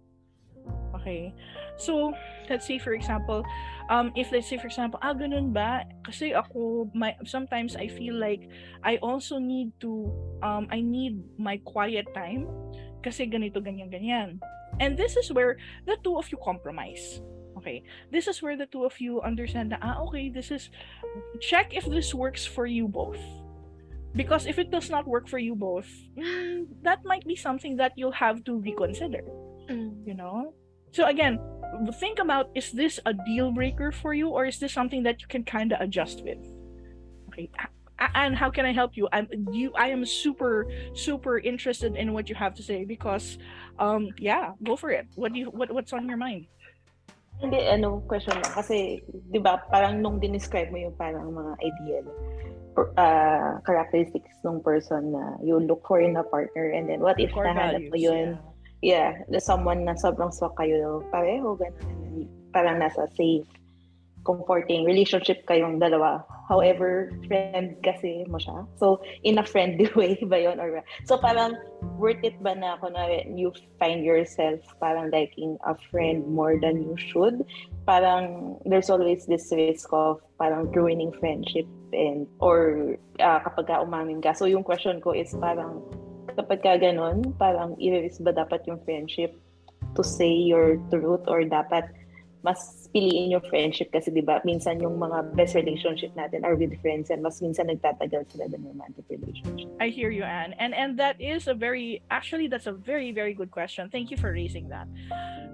Okay? 0.98 1.34
So, 1.77 2.14
let's 2.49 2.65
say 2.65 2.80
for 2.80 2.94
example, 2.94 3.45
um, 3.89 4.11
if 4.15 4.31
let's 4.31 4.49
say 4.49 4.57
for 4.57 4.68
example, 4.68 4.99
ah, 5.03 5.14
ganun 5.14 5.53
ba? 5.53 5.85
Kasi 6.03 6.34
ako, 6.34 6.89
my, 6.98 7.14
sometimes 7.23 7.77
I 7.77 7.88
feel 7.88 8.18
like 8.18 8.49
I 8.84 8.98
also 8.98 9.38
need 9.38 9.77
to, 9.81 10.10
um, 10.41 10.68
I 10.73 10.81
need 10.81 11.22
my 11.38 11.61
quiet 11.64 12.10
time 12.18 12.49
kasi 13.06 13.30
ganito, 13.30 13.61
ganyan, 13.61 13.94
ganyan. 13.94 14.41
And 14.81 14.98
this 14.98 15.15
is 15.15 15.31
where 15.31 15.57
the 15.85 15.98
two 16.03 16.18
of 16.18 16.30
you 16.34 16.38
compromise. 16.41 17.22
Okay. 17.68 17.84
This 18.15 18.31
is 18.31 18.41
where 18.41 18.56
the 18.56 18.65
two 18.65 18.85
of 18.85 18.95
you 19.02 19.19
understand 19.19 19.76
that, 19.76 19.84
ah, 19.84 19.99
okay, 20.07 20.30
this 20.30 20.52
is, 20.52 20.69
check 21.41 21.76
if 21.76 21.84
this 21.84 22.14
works 22.15 22.45
for 22.45 22.65
you 22.65 22.88
both. 22.88 23.19
Because 24.15 24.48
if 24.48 24.57
it 24.57 24.72
does 24.72 24.89
not 24.89 25.06
work 25.06 25.27
for 25.27 25.38
you 25.38 25.53
both, 25.53 25.88
mm, 26.15 26.65
that 26.84 27.03
might 27.03 27.27
be 27.27 27.35
something 27.35 27.76
that 27.76 27.91
you'll 27.98 28.15
have 28.15 28.45
to 28.45 28.56
reconsider. 28.56 29.19
Mm. 29.68 30.07
You 30.07 30.15
know? 30.15 30.53
So 30.94 31.07
again, 31.07 31.44
think 31.99 32.19
about 32.19 32.49
is 32.56 32.72
this 32.72 33.02
a 33.06 33.14
deal 33.14 33.52
breaker 33.52 33.91
for 33.91 34.14
you 34.14 34.30
or 34.30 34.45
is 34.45 34.60
this 34.60 34.72
something 34.72 35.03
that 35.03 35.22
you 35.22 35.27
can 35.27 35.44
kind 35.44 35.73
of 35.73 35.81
adjust 35.81 36.23
with? 36.23 36.39
Okay. 37.27 37.52
And 38.15 38.35
how 38.35 38.49
can 38.49 38.65
I 38.65 38.72
help 38.72 38.95
you? 38.95 39.10
I'm 39.11 39.27
you 39.52 39.73
I 39.73 39.89
am 39.89 40.06
super 40.06 40.69
super 40.94 41.39
interested 41.39 41.95
in 41.95 42.14
what 42.14 42.30
you 42.30 42.35
have 42.35 42.53
to 42.56 42.64
say 42.64 42.85
because 42.85 43.39
um 43.80 44.10
yeah, 44.19 44.53
go 44.64 44.76
for 44.76 44.91
it. 44.91 45.07
What 45.15 45.34
do 45.34 45.39
you 45.39 45.49
what 45.49 45.72
what's 45.73 45.94
on 45.94 46.07
your 46.07 46.18
mind? 46.18 46.45
Hindi, 47.38 47.59
ano, 47.69 48.01
question 48.09 48.34
lang. 48.41 48.53
Kasi, 48.53 49.01
di 49.07 49.38
ba, 49.38 49.61
parang 49.69 50.01
nung 50.01 50.18
dinescribe 50.18 50.73
mo 50.73 50.77
yung 50.81 50.97
parang 50.97 51.30
mga 51.30 51.53
ideal 51.61 52.05
uh, 52.97 53.57
characteristics 53.65 54.38
ng 54.45 54.61
person 54.61 55.14
na 55.14 55.38
you 55.41 55.57
look 55.57 55.81
for 55.88 55.97
in 55.97 56.18
a 56.18 56.26
partner 56.26 56.69
and 56.69 56.89
then 56.89 57.01
what 57.01 57.18
if 57.18 57.34
Core 57.34 57.49
nahanap 57.49 57.89
mo 57.89 57.97
values, 57.97 58.05
yun, 58.05 58.27
yeah, 58.85 59.18
the 59.34 59.41
someone 59.41 59.81
na 59.85 59.97
sobrang 59.97 60.30
swak 60.30 60.53
kayo, 60.59 61.01
pareho, 61.09 61.57
ganun, 61.57 62.30
parang 62.53 62.77
nasa 62.77 63.09
safe, 63.18 63.47
comforting 64.22 64.85
relationship 64.85 65.41
kayong 65.49 65.81
dalawa. 65.81 66.22
However, 66.48 67.11
friend 67.28 67.76
kasi 67.84 68.24
mo 68.32 68.40
siya. 68.40 68.64
So, 68.80 69.03
in 69.28 69.36
a 69.38 69.44
friendly 69.44 69.91
way 69.99 70.15
ba 70.24 70.40
yun? 70.40 70.64
Or, 70.64 70.80
so, 71.03 71.19
parang 71.19 71.60
worth 71.99 72.24
it 72.24 72.40
ba 72.40 72.56
na 72.56 72.80
kunwari 72.80 73.28
you 73.36 73.52
find 73.78 74.07
yourself 74.07 74.64
parang 74.80 75.11
liking 75.11 75.60
a 75.68 75.76
friend 75.91 76.24
more 76.32 76.56
than 76.56 76.88
you 76.88 76.95
should? 76.95 77.44
Parang 77.84 78.56
there's 78.64 78.88
always 78.88 79.28
this 79.28 79.52
risk 79.52 79.91
of 79.91 80.24
parang 80.40 80.72
ruining 80.72 81.11
friendship 81.19 81.68
and 81.91 82.28
or 82.40 82.95
uh, 83.19 83.44
kapag 83.44 83.68
ka 83.68 83.84
umamin 83.84 84.24
ka. 84.24 84.32
So, 84.32 84.48
yung 84.48 84.64
question 84.64 85.03
ko 85.03 85.11
is 85.11 85.36
parang 85.36 85.84
kapag 86.40 86.64
ka 86.64 86.80
ganun, 86.80 87.36
parang 87.36 87.76
i-risk 87.76 88.24
ba 88.24 88.32
dapat 88.32 88.64
yung 88.72 88.80
friendship 88.88 89.36
to 89.99 90.03
say 90.06 90.32
your 90.32 90.80
truth 90.88 91.28
or 91.28 91.44
dapat 91.44 91.91
mas 92.45 92.86
piliin 92.98 93.30
yung 93.30 93.45
friendship 93.45 93.94
kasi 93.94 94.10
'di 94.10 94.26
ba 94.26 94.41
minsan 94.41 94.82
yung 94.82 94.98
mga 94.98 95.38
best 95.38 95.53
relationship 95.53 96.10
natin 96.18 96.41
are 96.41 96.57
with 96.57 96.74
friends 96.82 97.14
and 97.14 97.22
mas 97.22 97.38
minsan 97.45 97.69
nagtatagal 97.69 98.26
sila 98.34 98.49
than 98.49 98.65
romantic 98.65 99.06
relationship. 99.06 99.69
I 99.78 99.94
hear 99.94 100.10
you, 100.10 100.26
Anne. 100.26 100.57
And 100.57 100.74
and 100.74 100.98
that 100.98 101.22
is 101.22 101.45
a 101.45 101.53
very 101.53 102.02
actually 102.10 102.49
that's 102.49 102.65
a 102.65 102.74
very, 102.74 103.14
very 103.14 103.38
good 103.38 103.53
question. 103.53 103.94
Thank 103.94 104.10
you 104.10 104.18
for 104.18 104.34
raising 104.34 104.74
that. 104.74 104.90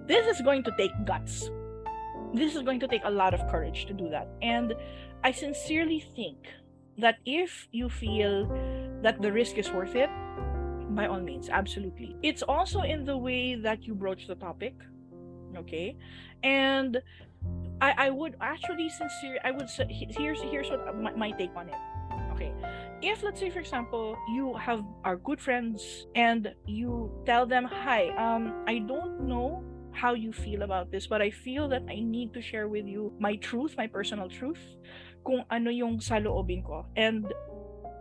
This 0.08 0.24
is 0.32 0.40
going 0.40 0.64
to 0.64 0.72
take 0.80 0.96
guts. 1.04 1.52
This 2.32 2.56
is 2.56 2.64
going 2.64 2.80
to 2.80 2.88
take 2.88 3.04
a 3.04 3.12
lot 3.12 3.36
of 3.36 3.44
courage 3.52 3.86
to 3.92 3.94
do 3.94 4.08
that. 4.10 4.32
And 4.42 4.74
I 5.24 5.36
sincerely 5.36 6.00
think 6.16 6.48
that 6.98 7.20
if 7.28 7.68
you 7.76 7.90
feel 7.90 8.48
that 9.04 9.22
the 9.22 9.32
risk 9.32 9.60
is 9.60 9.68
worth 9.70 9.96
it, 9.96 10.10
by 10.96 11.08
all 11.08 11.20
means, 11.20 11.50
absolutely. 11.50 12.16
It's 12.24 12.44
also 12.44 12.82
in 12.82 13.06
the 13.06 13.18
way 13.18 13.56
that 13.56 13.84
you 13.84 13.94
broach 13.94 14.28
the 14.28 14.36
topic. 14.36 14.76
Okay. 15.58 15.98
And 16.42 17.02
I, 17.84 18.08
I 18.08 18.10
would 18.12 18.36
actually 18.40 18.88
sincere 18.88 19.40
I 19.44 19.52
would 19.52 19.68
say 19.68 19.84
here's 19.90 20.42
here's 20.42 20.70
what 20.70 20.96
my, 20.96 21.12
my 21.12 21.32
take 21.32 21.52
on 21.54 21.68
it. 21.68 21.76
Okay. 22.32 22.54
If 23.02 23.22
let's 23.24 23.42
say 23.42 23.50
for 23.50 23.60
example 23.60 24.16
you 24.32 24.56
have 24.56 24.88
are 25.04 25.18
good 25.18 25.42
friends 25.42 26.08
and 26.16 26.56
you 26.66 27.12
tell 27.26 27.46
them, 27.46 27.66
Hi, 27.66 28.16
um, 28.16 28.64
I 28.68 28.80
don't 28.80 29.28
know 29.28 29.64
how 29.92 30.14
you 30.14 30.32
feel 30.32 30.64
about 30.64 30.92
this, 30.92 31.08
but 31.08 31.22
I 31.22 31.30
feel 31.30 31.68
that 31.70 31.84
I 31.90 32.00
need 32.00 32.34
to 32.34 32.42
share 32.42 32.70
with 32.70 32.88
you 32.88 33.12
my 33.20 33.36
truth, 33.36 33.76
my 33.78 33.88
personal 33.88 34.30
truth, 34.30 34.64
kung 35.28 35.44
ano 35.52 35.70
yung 35.70 36.00
sa 36.00 36.24
loobin 36.24 36.64
ko. 36.64 36.88
And 36.96 37.28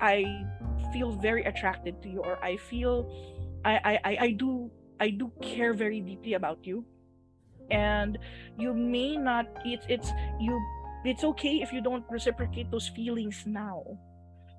I 0.01 0.47
feel 0.95 1.11
very 1.11 1.43
attracted 1.43 2.01
to 2.03 2.09
you 2.09 2.23
or 2.23 2.39
I 2.39 2.55
feel 2.55 3.11
I 3.67 3.75
I, 3.83 3.95
I, 3.99 4.13
I 4.21 4.31
do 4.31 4.71
I 5.03 5.11
do 5.11 5.35
care 5.43 5.75
very 5.75 5.99
deeply 5.99 6.39
about 6.39 6.63
you 6.63 6.87
and 7.73 8.19
you 8.59 8.73
may 8.75 9.17
not 9.17 9.47
it's 9.65 9.87
it's 9.89 10.13
you 10.39 10.61
it's 11.05 11.25
okay 11.25 11.61
if 11.61 11.73
you 11.73 11.81
don't 11.81 12.05
reciprocate 12.11 12.71
those 12.71 12.89
feelings 12.95 13.43
now 13.47 13.83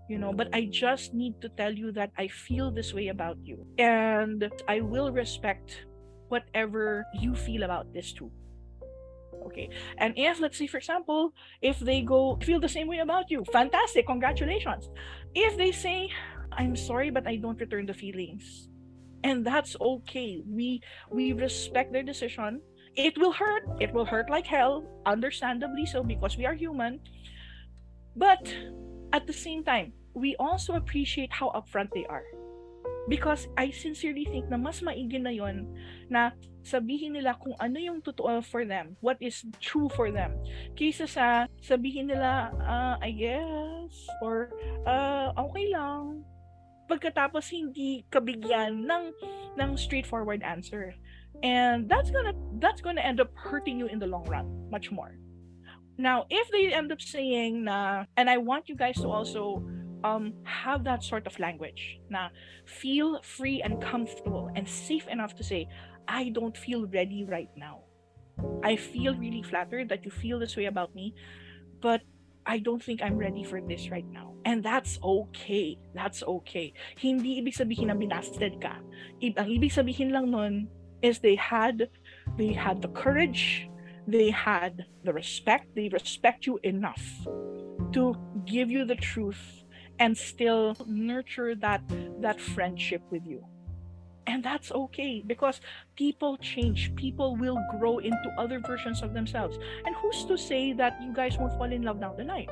you 0.09 0.17
know 0.17 0.33
but 0.33 0.49
i 0.53 0.61
mm. 0.61 0.71
just 0.71 1.13
need 1.13 1.39
to 1.39 1.47
tell 1.49 1.71
you 1.71 1.91
that 1.91 2.11
i 2.17 2.27
feel 2.27 2.71
this 2.71 2.93
way 2.93 3.07
about 3.07 3.37
you 3.41 3.65
and 3.77 4.51
i 4.67 4.81
will 4.81 5.11
respect 5.11 5.85
whatever 6.27 7.05
you 7.13 7.35
feel 7.35 7.63
about 7.63 7.93
this 7.93 8.11
too 8.11 8.31
okay? 9.45 9.69
And 9.97 10.13
if 10.17 10.39
let's 10.39 10.57
say 10.57 10.67
for 10.67 10.77
example 10.77 11.33
if 11.61 11.79
they 11.79 12.01
go 12.01 12.37
feel 12.41 12.59
the 12.59 12.69
same 12.69 12.87
way 12.87 12.99
about 12.99 13.29
you 13.29 13.43
fantastic 13.51 14.07
congratulations. 14.07 14.89
If 15.35 15.57
they 15.57 15.71
say 15.71 16.09
i'm 16.53 16.75
sorry 16.75 17.09
but 17.09 17.25
i 17.25 17.35
don't 17.35 17.59
return 17.59 17.85
the 17.85 17.93
feelings 17.93 18.69
and 19.23 19.45
that's 19.45 19.75
okay 19.79 20.41
we 20.47 20.81
we 21.11 21.33
respect 21.33 21.91
their 21.91 22.03
decision 22.03 22.61
it 22.95 23.17
will 23.17 23.31
hurt 23.31 23.63
it 23.79 23.91
will 23.93 24.05
hurt 24.05 24.29
like 24.29 24.45
hell 24.45 24.83
understandably 25.05 25.85
so 25.85 26.03
because 26.03 26.37
we 26.37 26.45
are 26.45 26.53
human 26.53 26.99
but 28.15 28.53
at 29.13 29.25
the 29.25 29.33
same 29.33 29.63
time 29.63 29.93
we 30.13 30.35
also 30.37 30.73
appreciate 30.73 31.31
how 31.31 31.49
upfront 31.51 31.89
they 31.93 32.05
are 32.05 32.23
because 33.07 33.47
I 33.57 33.71
sincerely 33.71 34.25
think 34.25 34.47
na 34.47 34.55
mas 34.55 34.79
maigi 34.79 35.19
na 35.19 35.33
yon 35.33 35.67
na 36.07 36.31
sabihin 36.63 37.19
nila 37.19 37.35
kung 37.35 37.55
ano 37.59 37.75
yung 37.79 37.99
totoo 37.99 38.39
for 38.43 38.63
them, 38.63 38.95
what 39.03 39.19
is 39.19 39.43
true 39.59 39.91
for 39.91 40.11
them. 40.11 40.39
Kaysa 40.79 41.07
sa 41.07 41.25
sabihin 41.59 42.07
nila, 42.07 42.55
uh, 42.63 42.95
I 43.03 43.11
guess, 43.11 43.93
or 44.23 44.55
uh, 44.87 45.35
okay 45.35 45.67
lang. 45.75 46.23
Pagkatapos 46.93 47.49
hindi 47.49 48.05
kabigyan 48.13 48.85
ng, 48.85 49.03
ng 49.57 49.69
straightforward 49.73 50.45
answer. 50.45 50.93
And 51.41 51.89
that's 51.89 52.13
gonna 52.13 52.37
that's 52.61 52.79
gonna 52.79 53.01
end 53.01 53.17
up 53.17 53.33
hurting 53.33 53.81
you 53.81 53.89
in 53.89 53.97
the 53.97 54.05
long 54.05 54.29
run, 54.29 54.69
much 54.69 54.93
more. 54.93 55.17
Now, 55.97 56.29
if 56.29 56.45
they 56.53 56.69
end 56.69 56.93
up 56.93 57.01
saying 57.01 57.65
na, 57.65 58.05
and 58.17 58.29
I 58.29 58.37
want 58.37 58.69
you 58.69 58.77
guys 58.77 58.95
to 59.01 59.09
also 59.09 59.65
um, 60.03 60.33
have 60.43 60.83
that 60.83 61.03
sort 61.03 61.27
of 61.27 61.39
language. 61.39 61.99
Now, 62.09 62.29
feel 62.65 63.21
free 63.21 63.61
and 63.61 63.81
comfortable 63.81 64.51
and 64.55 64.67
safe 64.67 65.07
enough 65.07 65.35
to 65.35 65.43
say, 65.43 65.67
I 66.07 66.29
don't 66.29 66.55
feel 66.57 66.85
ready 66.87 67.25
right 67.25 67.49
now. 67.55 67.81
I 68.63 68.75
feel 68.75 69.15
really 69.15 69.43
flattered 69.43 69.89
that 69.89 70.05
you 70.05 70.11
feel 70.11 70.39
this 70.39 70.57
way 70.57 70.65
about 70.65 70.93
me, 70.95 71.13
but 71.81 72.01
I 72.45 72.59
don't 72.59 72.83
think 72.83 73.01
I'm 73.01 73.17
ready 73.17 73.43
for 73.43 73.61
this 73.61 73.89
right 73.89 74.05
now. 74.11 74.33
And 74.45 74.63
that's 74.63 74.99
okay. 75.03 75.79
That's 75.95 76.23
okay. 76.23 76.73
Hindi 76.99 77.39
ibig 77.39 77.55
sabihin 77.55 77.87
na 77.87 77.95
binasted 77.95 78.59
ka. 78.59 78.83
I- 79.23 79.35
ang 79.39 79.47
ibig 79.47 79.71
sabihin 79.71 80.11
lang 80.11 80.31
nun 80.31 80.67
is 81.01 81.19
they 81.19 81.35
had 81.35 81.87
they 82.35 82.51
had 82.51 82.81
the 82.81 82.91
courage, 82.91 83.67
they 84.07 84.31
had 84.31 84.83
the 85.03 85.13
respect, 85.15 85.71
they 85.75 85.87
respect 85.87 86.47
you 86.47 86.59
enough 86.63 87.03
to 87.95 88.15
give 88.43 88.71
you 88.71 88.83
the 88.83 88.99
truth 88.99 89.63
and 89.99 90.17
still 90.17 90.75
nurture 90.87 91.55
that 91.55 91.83
that 92.19 92.41
friendship 92.41 93.03
with 93.11 93.23
you 93.23 93.43
and 94.27 94.43
that's 94.43 94.71
okay 94.71 95.23
because 95.25 95.61
people 95.95 96.37
change. 96.37 96.95
People 96.95 97.35
will 97.35 97.59
grow 97.77 97.97
into 97.97 98.33
other 98.37 98.59
versions 98.59 99.01
of 99.01 99.13
themselves. 99.13 99.57
And 99.85 99.95
who's 99.95 100.25
to 100.25 100.37
say 100.37 100.73
that 100.73 101.01
you 101.01 101.13
guys 101.13 101.37
won't 101.37 101.53
fall 101.53 101.71
in 101.71 101.83
love 101.83 101.99
down 101.99 102.15
the 102.17 102.23
line 102.23 102.47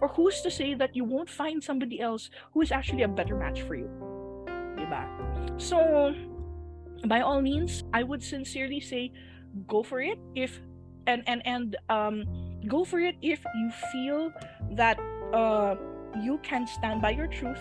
or 0.00 0.08
who's 0.08 0.40
to 0.42 0.50
say 0.50 0.74
that 0.74 0.94
you 0.94 1.04
won't 1.04 1.30
find 1.30 1.62
somebody 1.62 2.00
else 2.00 2.30
who 2.52 2.60
is 2.60 2.72
actually 2.72 3.02
a 3.02 3.08
better 3.08 3.36
match 3.36 3.62
for 3.62 3.74
you? 3.74 3.88
Diba? 4.76 5.26
so 5.56 6.14
by 7.06 7.20
all 7.20 7.40
means 7.40 7.84
i 7.92 8.02
would 8.02 8.22
sincerely 8.22 8.80
say 8.80 9.12
go 9.66 9.82
for 9.82 10.00
it 10.00 10.18
if 10.34 10.60
and 11.06 11.22
and 11.26 11.44
and 11.46 11.76
um 11.88 12.24
go 12.68 12.84
for 12.84 13.00
it 13.00 13.16
if 13.22 13.44
you 13.54 13.70
feel 13.92 14.32
that 14.72 14.98
uh 15.32 15.74
you 16.22 16.38
can 16.42 16.66
stand 16.66 17.00
by 17.00 17.10
your 17.10 17.26
truth 17.26 17.60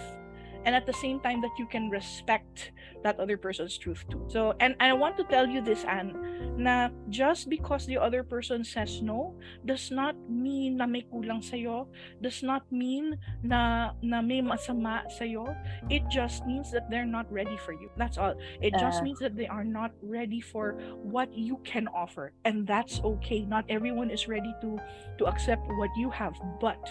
and 0.65 0.75
at 0.75 0.85
the 0.85 0.93
same 0.93 1.19
time 1.21 1.41
that 1.41 1.53
you 1.57 1.65
can 1.65 1.89
respect 1.89 2.71
that 3.03 3.19
other 3.19 3.37
person's 3.37 3.77
truth 3.77 4.03
too. 4.09 4.25
So, 4.27 4.53
and, 4.59 4.75
and 4.79 4.89
I 4.89 4.93
want 4.93 5.15
to 5.17 5.23
tell 5.25 5.45
you 5.47 5.61
this, 5.61 5.85
Anne, 5.85 6.17
na 6.57 6.89
just 7.09 7.49
because 7.49 7.85
the 7.85 7.97
other 7.97 8.23
person 8.23 8.63
says 8.63 9.01
no, 9.01 9.37
does 9.65 9.91
not 9.91 10.15
mean 10.29 10.77
na 10.77 10.85
may 10.87 11.05
kulang 11.05 11.43
sa'yo, 11.43 11.87
does 12.21 12.41
not 12.41 12.65
mean 12.71 13.17
na, 13.43 13.91
na 14.01 14.21
may 14.21 14.41
masama 14.41 15.05
sa'yo. 15.11 15.55
It 15.89 16.01
just 16.09 16.45
means 16.45 16.71
that 16.71 16.89
they're 16.89 17.05
not 17.05 17.31
ready 17.31 17.57
for 17.57 17.73
you. 17.73 17.89
That's 17.97 18.17
all. 18.17 18.33
It 18.61 18.73
just 18.79 19.01
Uh. 19.01 19.03
means 19.05 19.19
that 19.19 19.35
they 19.37 19.47
are 19.47 19.63
not 19.63 19.91
ready 20.01 20.41
for 20.41 20.73
what 20.97 21.29
you 21.31 21.61
can 21.63 21.87
offer. 21.93 22.33
And 22.43 22.65
that's 22.65 22.99
okay. 23.05 23.45
Not 23.45 23.65
everyone 23.69 24.09
is 24.09 24.27
ready 24.27 24.53
to, 24.61 24.79
to 25.19 25.25
accept 25.25 25.61
what 25.77 25.89
you 25.95 26.09
have, 26.09 26.33
but 26.59 26.81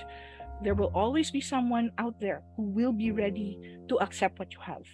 there 0.62 0.74
will 0.74 0.92
always 0.94 1.30
be 1.30 1.40
someone 1.40 1.90
out 1.98 2.20
there 2.20 2.42
who 2.56 2.62
will 2.62 2.92
be 2.92 3.10
ready 3.10 3.58
to 3.88 3.98
accept 4.00 4.38
what 4.38 4.52
you 4.52 4.60
have. 4.60 4.86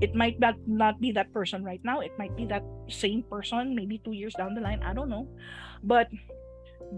It 0.00 0.14
might 0.14 0.40
not, 0.40 0.56
not 0.66 1.00
be 1.00 1.12
that 1.12 1.32
person 1.32 1.62
right 1.62 1.80
now. 1.84 2.00
It 2.00 2.12
might 2.18 2.36
be 2.36 2.46
that 2.46 2.64
same 2.88 3.22
person 3.22 3.74
maybe 3.74 3.98
two 3.98 4.12
years 4.12 4.34
down 4.34 4.54
the 4.54 4.60
line. 4.60 4.82
I 4.82 4.94
don't 4.94 5.08
know. 5.08 5.28
But 5.82 6.08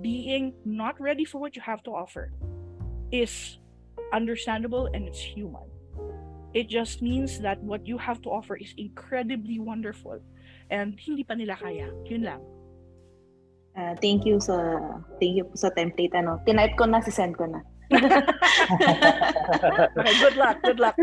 being 0.01 0.55
not 0.65 1.01
ready 1.01 1.25
for 1.25 1.39
what 1.39 1.57
you 1.57 1.63
have 1.63 1.83
to 1.85 1.91
offer 1.91 2.33
is 3.13 3.59
understandable 4.13 4.89
and 4.95 5.07
it's 5.07 5.21
human. 5.21 5.69
It 6.55 6.69
just 6.69 7.03
means 7.03 7.41
that 7.41 7.61
what 7.63 7.87
you 7.87 7.99
have 7.99 8.23
to 8.23 8.31
offer 8.31 8.57
is 8.57 8.73
incredibly 8.79 9.59
wonderful 9.59 10.23
and 10.71 10.95
hindi 10.99 11.25
pa 11.25 11.35
nila 11.35 11.59
kaya. 11.59 11.91
Yun 12.07 12.23
lang. 12.23 12.41
Ah, 13.75 13.99
thank 13.99 14.23
you 14.23 14.39
sa 14.39 14.55
thank 15.19 15.35
you 15.35 15.51
sa 15.59 15.67
template 15.75 16.15
ano. 16.15 16.39
Tinype 16.47 16.79
ko 16.79 16.87
na, 16.87 17.03
si-send 17.03 17.35
ko 17.35 17.51
na. 17.51 17.59
Okay, 19.95 20.15
good 20.21 20.37
luck. 20.37 20.57
Good 20.63 20.81
luck. 20.81 20.97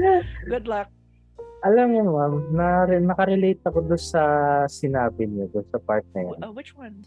Good 0.48 0.68
luck. 0.68 0.88
Alam 1.62 1.94
mo, 1.94 2.18
ma'am, 2.18 2.34
na, 2.58 2.90
nakarelate 2.90 3.62
ako 3.70 3.86
doon 3.86 4.02
sa 4.02 4.24
sinabi 4.66 5.30
niyo, 5.30 5.46
doon 5.54 5.68
sa 5.70 5.78
part 5.78 6.02
na 6.18 6.26
yan. 6.26 6.42
Uh, 6.42 6.50
which 6.50 6.74
one? 6.74 7.06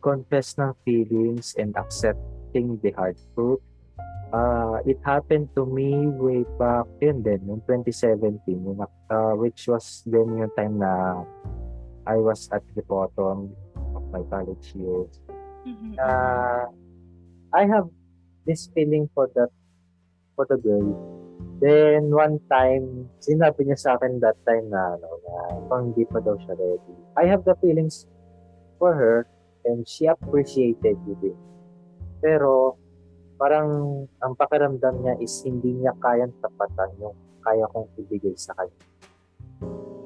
confess 0.00 0.54
ng 0.58 0.72
feelings 0.86 1.54
and 1.58 1.74
accepting 1.74 2.78
the 2.82 2.94
hard 2.94 3.18
truth. 3.34 3.58
Uh, 4.30 4.78
it 4.84 5.00
happened 5.02 5.48
to 5.56 5.64
me 5.64 6.06
way 6.20 6.44
back 6.60 6.84
yun 7.00 7.24
din, 7.24 7.40
noong 7.48 7.64
2017, 7.64 8.44
yung, 8.46 8.78
uh, 8.84 9.34
which 9.34 9.66
was 9.66 10.04
then 10.04 10.36
yung 10.36 10.52
time 10.52 10.76
na 10.78 11.24
I 12.04 12.16
was 12.20 12.48
at 12.52 12.62
the 12.76 12.84
bottom 12.84 13.56
of 13.96 14.04
my 14.12 14.20
college 14.28 14.72
years. 14.76 15.20
Mhm. 15.64 15.96
Uh, 15.96 16.68
I 17.56 17.64
have 17.64 17.88
this 18.48 18.72
feeling 18.72 19.12
for 19.12 19.28
that 19.36 19.52
for 20.32 20.48
the 20.48 20.56
girl. 20.56 20.96
Then 21.60 22.08
one 22.08 22.40
time, 22.48 23.12
sinabi 23.20 23.68
niya 23.68 23.76
sa 23.76 23.90
akin 24.00 24.22
that 24.24 24.40
time 24.48 24.72
na 24.72 24.96
ano 24.96 25.10
na 25.26 25.34
pang 25.68 25.92
hindi 25.92 26.08
pa 26.08 26.24
daw 26.24 26.38
siya 26.40 26.56
ready. 26.56 26.96
I 27.18 27.28
have 27.28 27.44
the 27.44 27.58
feelings 27.60 28.08
for 28.80 28.96
her 28.96 29.28
and 29.68 29.84
she 29.84 30.08
appreciated 30.08 30.96
it. 30.96 31.36
Pero 32.24 32.78
parang 33.36 34.02
ang 34.22 34.32
pakiramdam 34.38 35.04
niya 35.04 35.14
is 35.20 35.34
hindi 35.44 35.76
niya 35.76 35.92
kayang 36.00 36.32
tapatan 36.40 36.90
yung 37.02 37.14
kaya 37.42 37.66
kong 37.70 37.90
ibigay 38.00 38.34
sa 38.38 38.54
kanya. 38.56 38.86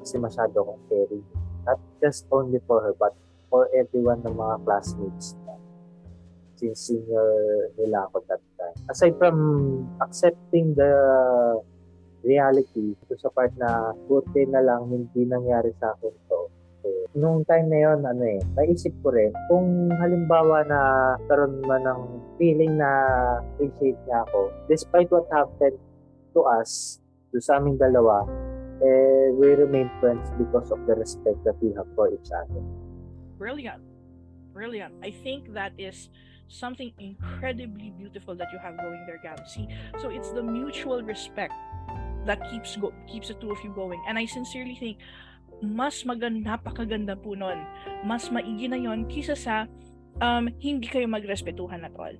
Kasi 0.03 0.19
masyado 0.19 0.57
akong 0.61 0.83
caring. 0.91 1.25
Not 1.63 1.79
just 2.03 2.27
only 2.27 2.59
for 2.67 2.83
her, 2.83 2.91
but 2.97 3.15
for 3.47 3.71
everyone 3.71 4.19
ng 4.25 4.35
mga 4.35 4.55
classmates 4.67 5.37
niya. 5.39 5.52
Since 6.63 6.95
senior 6.95 7.27
nila 7.75 8.07
ako 8.07 8.23
that 8.31 8.39
time. 8.55 8.77
Aside 8.87 9.19
from 9.19 9.35
accepting 9.99 10.71
the 10.79 10.95
reality, 12.23 12.95
ito 12.95 13.19
sa 13.19 13.27
part 13.35 13.51
na 13.59 13.91
buti 14.07 14.47
na 14.47 14.63
lang 14.63 14.87
hindi 14.87 15.27
nangyari 15.27 15.75
sa 15.75 15.91
akin 15.91 16.15
to. 16.31 16.39
So, 16.79 16.87
nung 17.19 17.43
time 17.43 17.67
na 17.67 17.83
yon 17.83 18.07
ano 18.07 18.23
eh, 18.23 18.39
naisip 18.55 18.95
ko 19.03 19.11
rin, 19.11 19.35
kung 19.51 19.91
halimbawa 19.91 20.63
na 20.63 20.79
karon 21.27 21.59
man 21.67 21.83
ng 21.83 22.01
feeling 22.39 22.79
na 22.79 22.87
appreciate 23.43 23.99
niya 24.07 24.23
ako, 24.23 24.47
despite 24.71 25.11
what 25.11 25.27
happened 25.27 25.75
to 26.31 26.47
us, 26.47 27.03
to 27.35 27.43
sa 27.43 27.59
aming 27.59 27.75
dalawa, 27.75 28.23
eh, 28.79 29.35
we 29.35 29.51
remain 29.51 29.91
friends 29.99 30.31
because 30.39 30.71
of 30.71 30.79
the 30.87 30.95
respect 30.95 31.43
that 31.43 31.59
we 31.59 31.75
have 31.75 31.91
for 31.91 32.07
each 32.07 32.31
other. 32.31 32.63
Brilliant. 33.35 33.83
Brilliant. 34.55 34.95
I 35.03 35.11
think 35.11 35.51
that 35.59 35.75
is 35.75 36.07
something 36.53 36.93
incredibly 37.01 37.89
beautiful 37.97 38.37
that 38.37 38.47
you 38.53 38.59
have 38.61 38.77
going 38.77 39.01
there. 39.09 39.19
See, 39.49 39.67
so 39.99 40.09
it's 40.09 40.31
the 40.31 40.43
mutual 40.43 41.01
respect 41.01 41.53
that 42.25 42.39
keeps 42.49 42.77
go 42.77 42.93
keeps 43.09 43.27
the 43.27 43.35
two 43.35 43.51
of 43.51 43.59
you 43.65 43.73
going. 43.73 43.99
And 44.07 44.17
I 44.17 44.25
sincerely 44.29 44.77
think 44.77 44.97
mas 45.63 46.03
maganda, 46.03 46.43
napakaganda 46.43 47.15
po 47.15 47.33
nun. 47.33 47.63
Mas 48.03 48.27
maigi 48.27 48.67
na 48.67 48.75
yon 48.75 49.07
kisa 49.07 49.33
sa 49.33 49.65
um, 50.19 50.51
hindi 50.59 50.91
kayo 50.91 51.07
magrespetuhan 51.07 51.87
at 51.87 51.95
all. 51.95 52.13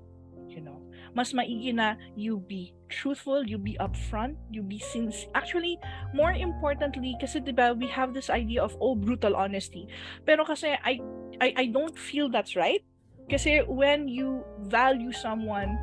You 0.47 0.63
know? 0.63 0.79
Mas 1.11 1.35
maigi 1.35 1.75
na 1.75 1.99
you 2.15 2.39
be 2.39 2.73
truthful, 2.89 3.43
you 3.43 3.57
be 3.57 3.75
upfront, 3.83 4.37
you 4.49 4.63
be 4.63 4.79
sincere. 4.79 5.29
Actually, 5.35 5.77
more 6.13 6.31
importantly, 6.31 7.17
kasi 7.19 7.41
diba, 7.41 7.75
we 7.75 7.89
have 7.89 8.13
this 8.13 8.29
idea 8.29 8.61
of, 8.61 8.73
oh, 8.81 8.95
brutal 8.95 9.35
honesty. 9.35 9.89
Pero 10.25 10.45
kasi, 10.45 10.73
I, 10.73 11.01
I, 11.41 11.49
I 11.57 11.65
don't 11.69 11.97
feel 11.97 12.29
that's 12.29 12.55
right. 12.55 12.85
Kasi 13.29 13.61
when 13.67 14.07
you 14.07 14.43
value 14.67 15.11
someone 15.11 15.77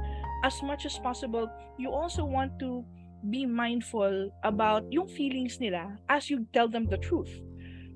as 0.45 0.63
much 0.63 0.87
as 0.87 0.99
possible, 0.99 1.49
you 1.79 1.91
also 1.91 2.25
want 2.25 2.59
to 2.61 2.85
be 3.29 3.45
mindful 3.45 4.31
about 4.45 4.85
yung 4.89 5.09
feelings 5.09 5.61
nila 5.61 5.99
as 6.09 6.31
you 6.31 6.47
tell 6.53 6.69
them 6.69 6.89
the 6.89 6.97
truth. 6.97 7.31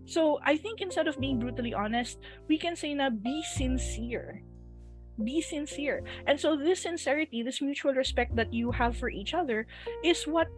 So, 0.05 0.39
I 0.45 0.57
think 0.57 0.81
instead 0.81 1.09
of 1.09 1.19
being 1.19 1.39
brutally 1.41 1.73
honest, 1.73 2.21
we 2.49 2.59
can 2.59 2.77
say 2.77 2.93
na 2.93 3.09
be 3.09 3.43
sincere. 3.57 4.45
Be 5.23 5.41
sincere. 5.41 6.03
And 6.27 6.39
so 6.39 6.57
this 6.57 6.83
sincerity, 6.83 7.43
this 7.43 7.63
mutual 7.63 7.95
respect 7.95 8.37
that 8.37 8.53
you 8.53 8.73
have 8.73 8.99
for 8.99 9.09
each 9.09 9.33
other 9.33 9.67
is 10.03 10.27
what 10.27 10.49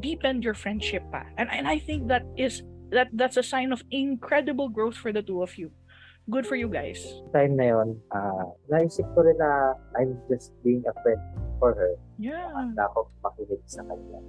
deepened 0.00 0.42
your 0.42 0.54
friendship 0.54 1.04
pa. 1.12 1.24
And, 1.36 1.48
and 1.52 1.68
I 1.68 1.78
think 1.78 2.08
that 2.08 2.24
is 2.36 2.62
that 2.90 3.08
that's 3.12 3.36
a 3.36 3.42
sign 3.42 3.70
of 3.70 3.84
incredible 3.90 4.68
growth 4.68 4.96
for 4.96 5.12
the 5.12 5.22
two 5.22 5.42
of 5.42 5.56
you. 5.58 5.70
Good 6.28 6.44
for 6.44 6.60
you 6.60 6.68
guys. 6.68 7.00
Time 7.32 7.56
na 7.56 7.72
yon, 7.72 7.96
ah, 8.12 8.52
naisip 8.68 9.08
ko 9.16 9.24
rin 9.24 9.40
na 9.40 9.72
I'm 9.96 10.20
just 10.28 10.52
being 10.60 10.84
a 10.84 10.92
friend 11.00 11.20
for 11.56 11.72
her. 11.72 11.96
Yeah. 12.20 12.52
Na 12.76 12.84
ako 12.92 13.08
makinig 13.24 13.64
sa 13.64 13.80
kanya. 13.88 14.20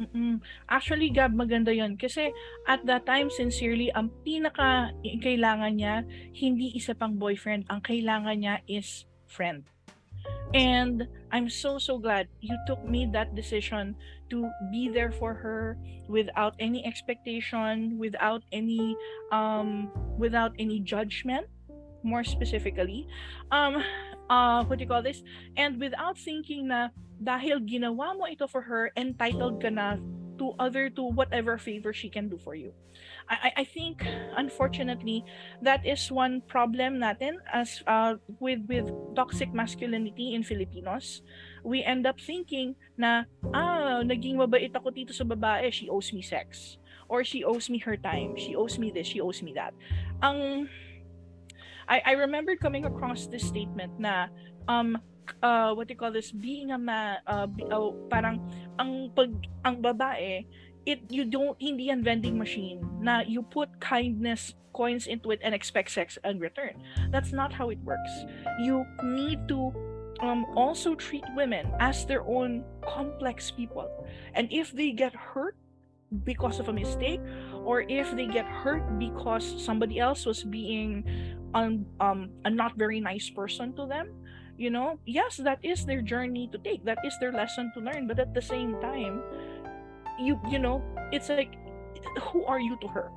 Mm-mm. 0.00 0.40
Actually, 0.66 1.12
Gab, 1.12 1.36
maganda 1.36 1.70
yon 1.70 1.94
Kasi 1.94 2.34
at 2.66 2.82
that 2.88 3.06
time, 3.06 3.30
sincerely, 3.30 3.92
ang 3.94 4.10
pinaka 4.26 4.90
kailangan 5.22 5.76
niya, 5.76 6.02
hindi 6.34 6.74
isa 6.74 6.96
pang 6.96 7.14
boyfriend. 7.14 7.68
Ang 7.70 7.84
kailangan 7.84 8.40
niya 8.40 8.64
is 8.66 9.06
friend. 9.30 9.62
And 10.50 11.06
I'm 11.30 11.46
so, 11.46 11.78
so 11.78 11.94
glad 12.00 12.26
you 12.42 12.58
took 12.66 12.82
made 12.82 13.14
that 13.14 13.38
decision 13.38 13.94
to 14.30 14.50
be 14.70 14.88
there 14.88 15.12
for 15.12 15.34
her 15.34 15.76
without 16.08 16.54
any 16.58 16.86
expectation, 16.86 17.98
without 17.98 18.42
any, 18.52 18.96
um, 19.32 19.90
without 20.18 20.52
any 20.58 20.80
judgment, 20.80 21.46
more 22.02 22.24
specifically. 22.24 23.06
Um, 23.50 23.82
uh, 24.30 24.64
what 24.64 24.78
do 24.78 24.84
you 24.84 24.88
call 24.88 25.02
this? 25.02 25.22
And 25.56 25.78
without 25.78 26.16
thinking 26.16 26.68
na 26.68 26.88
dahil 27.20 27.68
ginawa 27.68 28.16
mo 28.16 28.24
ito 28.30 28.46
for 28.46 28.62
her, 28.62 28.90
entitled 28.96 29.60
ka 29.60 29.68
na 29.68 30.00
to 30.40 30.56
other 30.56 30.88
to 30.88 31.04
whatever 31.12 31.60
favor 31.60 31.92
she 31.92 32.08
can 32.08 32.32
do 32.32 32.40
for 32.40 32.56
you. 32.56 32.72
I, 33.28 33.52
I 33.60 33.64
think 33.64 34.00
unfortunately 34.40 35.22
that 35.60 35.84
is 35.84 36.10
one 36.10 36.40
problem 36.48 36.96
natin 36.96 37.36
as 37.52 37.84
uh, 37.86 38.16
with 38.40 38.64
with 38.64 38.88
toxic 39.12 39.52
masculinity 39.52 40.32
in 40.32 40.42
Filipinos. 40.42 41.20
We 41.62 41.84
end 41.84 42.06
up 42.06 42.20
thinking 42.20 42.76
na 42.96 43.24
ah 43.52 44.00
naging 44.04 44.36
mabait 44.36 44.72
ako 44.72 44.90
dito 44.90 45.12
sa 45.12 45.24
babae, 45.24 45.68
she 45.72 45.88
owes 45.88 46.12
me 46.12 46.22
sex. 46.22 46.76
Or 47.10 47.26
she 47.26 47.42
owes 47.42 47.66
me 47.66 47.82
her 47.82 47.98
time, 47.98 48.38
she 48.38 48.54
owes 48.54 48.78
me 48.78 48.94
this, 48.94 49.10
she 49.10 49.18
owes 49.18 49.42
me 49.42 49.50
that. 49.58 49.74
Ang 50.22 50.70
I 51.90 52.02
I 52.06 52.12
remember 52.22 52.54
coming 52.54 52.86
across 52.86 53.26
this 53.26 53.42
statement 53.42 53.98
na 53.98 54.30
um 54.70 54.94
uh 55.42 55.74
what 55.74 55.90
do 55.90 55.94
you 55.94 56.00
call 56.00 56.14
this? 56.14 56.30
Being 56.30 56.70
a 56.70 56.78
ma 56.78 57.18
uh, 57.26 57.50
oh, 57.74 57.98
parang 58.06 58.38
ang 58.78 59.10
pag 59.10 59.34
ang 59.66 59.82
babae 59.82 60.46
it 60.86 61.04
you 61.12 61.28
don't 61.28 61.58
hindi 61.60 61.92
yan 61.92 62.00
vending 62.00 62.38
machine 62.38 62.80
na 63.02 63.20
you 63.26 63.44
put 63.44 63.68
kindness 63.82 64.56
coins 64.72 65.06
into 65.06 65.30
it 65.30 65.40
and 65.42 65.54
expect 65.54 65.90
sex 65.90 66.16
in 66.24 66.38
return. 66.38 66.78
That's 67.10 67.32
not 67.34 67.52
how 67.52 67.70
it 67.70 67.78
works. 67.82 68.10
You 68.62 68.86
need 69.02 69.44
to 69.50 69.74
um 70.22 70.46
also 70.56 70.94
treat 70.94 71.24
women 71.36 71.72
as 71.80 72.06
their 72.06 72.22
own 72.26 72.64
complex 72.82 73.50
people. 73.50 73.88
And 74.34 74.48
if 74.52 74.72
they 74.72 74.92
get 74.92 75.14
hurt 75.14 75.56
because 76.24 76.58
of 76.58 76.68
a 76.68 76.72
mistake 76.72 77.20
or 77.64 77.82
if 77.86 78.10
they 78.16 78.26
get 78.26 78.46
hurt 78.46 78.82
because 78.98 79.46
somebody 79.62 80.00
else 80.00 80.26
was 80.26 80.42
being 80.42 81.06
um, 81.54 81.86
a 82.44 82.50
not 82.50 82.76
very 82.76 82.98
nice 82.98 83.30
person 83.30 83.72
to 83.74 83.86
them 83.86 84.10
you 84.60 84.70
know 84.70 84.98
yes 85.06 85.38
that 85.38 85.58
is 85.62 85.86
their 85.86 86.02
journey 86.02 86.48
to 86.52 86.58
take. 86.58 86.84
That 86.84 86.98
is 87.02 87.16
their 87.18 87.32
lesson 87.32 87.72
to 87.74 87.80
learn. 87.80 88.06
But 88.06 88.18
at 88.18 88.34
the 88.34 88.42
same 88.42 88.76
time 88.80 89.22
you 90.20 90.38
you 90.50 90.58
know 90.58 90.84
it's 91.10 91.30
like 91.30 91.56
who 92.20 92.44
are 92.44 92.60
you 92.60 92.76
to 92.84 92.88
her 92.88 93.08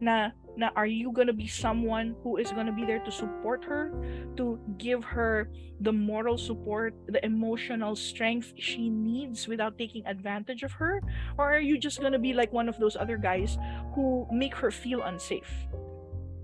na 0.00 0.32
na 0.56 0.70
are 0.74 0.86
you 0.86 1.12
gonna 1.12 1.32
be 1.32 1.46
someone 1.46 2.16
who 2.22 2.36
is 2.36 2.50
gonna 2.52 2.72
be 2.72 2.84
there 2.84 2.98
to 3.00 3.12
support 3.12 3.64
her? 3.64 3.92
To 4.36 4.58
give 4.78 5.04
her 5.04 5.48
the 5.80 5.92
moral 5.92 6.36
support 6.36 6.94
the 7.06 7.24
emotional 7.24 7.94
strength 7.94 8.52
she 8.58 8.90
needs 8.90 9.46
without 9.46 9.78
taking 9.78 10.04
advantage 10.06 10.62
of 10.62 10.72
her? 10.72 11.00
Or 11.38 11.52
are 11.52 11.62
you 11.62 11.78
just 11.78 12.00
gonna 12.00 12.18
be 12.18 12.32
like 12.32 12.52
one 12.52 12.68
of 12.68 12.78
those 12.78 12.96
other 12.96 13.16
guys 13.16 13.58
who 13.94 14.26
make 14.32 14.54
her 14.56 14.70
feel 14.70 15.02
unsafe? 15.02 15.50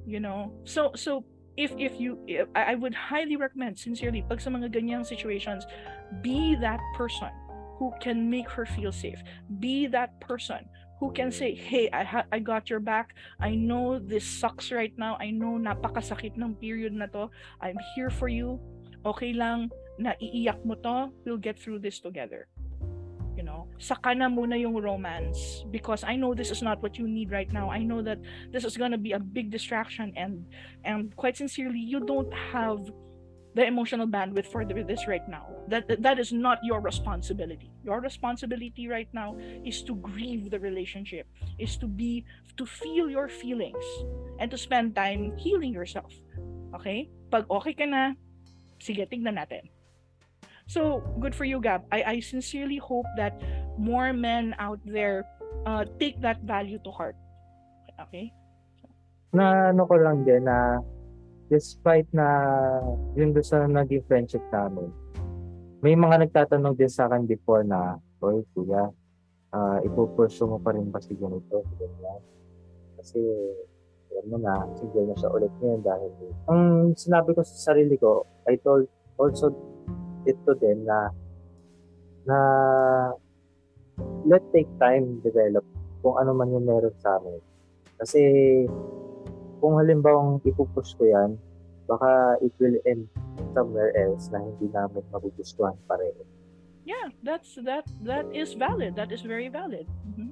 You 0.07 0.21
know? 0.21 0.53
So 0.65 0.93
so 0.95 1.25
if 1.57 1.73
if 1.79 1.99
you 1.99 2.21
if, 2.29 2.49
I 2.55 2.75
would 2.75 2.95
highly 2.95 3.37
recommend 3.37 3.79
sincerely 3.79 4.23
pag 4.29 4.41
sa 4.41 4.53
mga 4.53 4.71
ganyang 4.77 5.05
situations 5.05 5.65
be 6.21 6.55
that 6.61 6.81
person 6.95 7.33
who 7.77 7.93
can 8.01 8.29
make 8.31 8.49
her 8.49 8.65
feel 8.65 8.93
safe. 8.93 9.21
Be 9.61 9.87
that 9.89 10.21
person 10.21 10.65
who 10.99 11.13
can 11.13 11.31
say 11.31 11.55
hey 11.55 11.89
I 11.93 12.05
ha- 12.05 12.29
I 12.33 12.39
got 12.39 12.71
your 12.71 12.81
back. 12.81 13.15
I 13.41 13.55
know 13.55 13.99
this 13.99 14.25
sucks 14.25 14.73
right 14.73 14.93
now. 14.97 15.17
I 15.21 15.31
know 15.31 15.61
napakasakit 15.61 16.41
ng 16.41 16.57
period 16.57 16.93
na 16.93 17.07
to. 17.13 17.29
I'm 17.61 17.77
here 17.95 18.11
for 18.11 18.29
you. 18.29 18.61
Okay 19.05 19.33
lang. 19.33 19.71
Naiiyak 20.01 20.65
mo 20.65 20.75
to. 20.81 21.13
We'll 21.25 21.41
get 21.41 21.61
through 21.61 21.81
this 21.81 22.01
together. 22.01 22.49
You 23.37 23.45
know? 23.45 23.69
Saka 23.77 24.17
na 24.17 24.33
muna 24.33 24.57
yung 24.57 24.81
romance. 24.81 25.65
Because 25.69 26.01
i 26.05 26.17
know 26.17 26.33
this 26.33 26.49
is 26.49 26.65
not 26.65 26.81
what 26.81 26.97
you 26.97 27.05
need 27.05 27.29
right 27.31 27.53
now. 27.53 27.69
I 27.69 27.85
know 27.85 28.01
that 28.01 28.19
this 28.51 28.65
is 28.65 28.81
to 28.81 28.97
be 28.97 29.13
a 29.13 29.21
big 29.21 29.53
distraction 29.53 30.13
and 30.17 30.49
and 30.85 31.13
quite 31.17 31.37
sincerely 31.37 31.81
you 31.81 32.01
don't 32.01 32.33
have 32.33 32.81
the 33.57 33.65
emotional 33.65 34.07
bandwidth 34.07 34.47
for 34.53 34.65
this 34.69 35.09
right 35.09 35.25
now 35.33 35.49
that 35.67 35.89
that 36.05 36.21
is 36.21 36.31
not 36.31 36.61
your 36.63 36.81
responsibility 36.85 37.73
your 37.83 38.05
responsibility 38.05 38.87
right 38.87 39.09
now 39.17 39.33
is 39.65 39.81
to 39.83 39.97
grieve 40.05 40.53
the 40.53 40.61
relationship 40.61 41.25
is 41.59 41.81
to 41.81 41.89
be 41.89 42.21
to 42.61 42.69
feel 42.69 43.09
your 43.09 43.29
feelings 43.29 43.85
and 44.39 44.53
to 44.53 44.59
spend 44.61 44.93
time 44.93 45.33
healing 45.41 45.73
yourself 45.73 46.13
okay 46.77 47.09
pag 47.33 47.49
okay 47.49 47.73
ka 47.73 47.89
na 47.89 48.13
sige 48.77 49.09
tignan 49.09 49.41
natin 49.41 49.65
So 50.67 50.99
good 51.23 51.35
for 51.35 51.47
you, 51.47 51.63
Gab. 51.63 51.87
I, 51.95 52.03
I 52.03 52.21
sincerely 52.21 52.79
hope 52.79 53.07
that 53.17 53.39
more 53.79 54.13
men 54.13 54.55
out 54.59 54.83
there 54.85 55.23
uh, 55.65 55.87
take 55.99 56.21
that 56.21 56.43
value 56.43 56.79
to 56.83 56.91
heart. 56.91 57.15
Okay? 58.03 58.35
Na 59.31 59.71
ano 59.71 59.87
ko 59.87 59.95
lang 59.95 60.27
din 60.27 60.43
na 60.43 60.83
despite 61.47 62.09
na 62.11 62.27
yung 63.15 63.35
doon 63.35 63.47
sa 63.47 63.67
naging 63.67 64.05
friendship 64.07 64.43
namin, 64.51 64.91
may 65.85 65.95
mga 65.95 66.27
nagtatanong 66.27 66.75
din 66.75 66.91
sa 66.91 67.07
akin 67.07 67.29
before 67.29 67.63
na, 67.63 68.01
Oy, 68.25 68.43
kuya, 68.57 68.91
uh, 69.53 69.79
ipupurso 69.85 70.49
mo 70.49 70.59
pa 70.59 70.73
rin 70.75 70.89
ba 70.89 70.99
si 70.99 71.15
ganito? 71.15 71.63
Ganyan. 71.79 72.21
Kasi, 72.97 73.21
alam 74.17 74.27
mo 74.33 74.37
na, 74.41 74.55
sige 74.81 75.05
na 75.05 75.15
siya 75.15 75.29
ulit 75.31 75.53
ngayon 75.61 75.83
dahil 75.85 76.11
ang 76.49 76.63
sinabi 76.97 77.37
ko 77.37 77.45
sa 77.45 77.71
sarili 77.71 78.01
ko, 78.01 78.25
I 78.49 78.57
told 78.59 78.89
also 79.21 79.53
ito 80.27 80.53
din 80.59 80.89
na 80.89 81.13
na 82.27 82.39
let 84.27 84.43
take 84.51 84.69
time 84.83 85.23
develop 85.23 85.63
kung 86.03 86.19
ano 86.19 86.35
man 86.35 86.51
yung 86.51 86.67
meron 86.67 86.97
sa 86.99 87.21
amin. 87.21 87.39
Kasi 88.01 88.21
kung 89.59 89.81
halimbawa 89.81 90.39
ipupush 90.45 90.97
ko 90.97 91.09
yan, 91.09 91.41
baka 91.87 92.37
it 92.43 92.53
will 92.59 92.77
end 92.85 93.07
somewhere 93.55 93.95
else 93.95 94.29
na 94.35 94.43
hindi 94.43 94.69
namin 94.71 95.03
magugustuhan 95.15 95.79
pareho. 95.87 96.23
Yeah, 96.87 97.11
that's 97.27 97.59
that 97.67 97.87
that 98.07 98.31
is 98.31 98.55
valid. 98.55 98.95
That 98.95 99.11
is 99.11 99.23
very 99.27 99.51
valid. 99.51 99.91
Mm-hmm. 100.07 100.31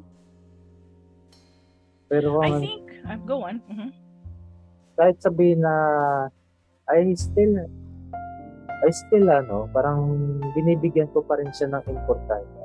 Pero 2.06 2.38
I 2.42 2.50
think 2.62 2.94
uh, 3.06 3.18
go 3.26 3.42
on. 3.42 3.58
Mm-hmm. 3.66 3.90
Kahit 4.94 5.18
sabihin 5.18 5.66
na 5.66 5.74
I 6.86 7.10
still 7.18 7.66
I 8.84 8.90
still 8.92 9.26
ano, 9.32 9.66
parang 9.72 10.14
binibigyan 10.52 11.08
ko 11.10 11.24
pa 11.24 11.40
rin 11.40 11.50
siya 11.50 11.72
ng 11.72 11.84
importante. 11.88 12.62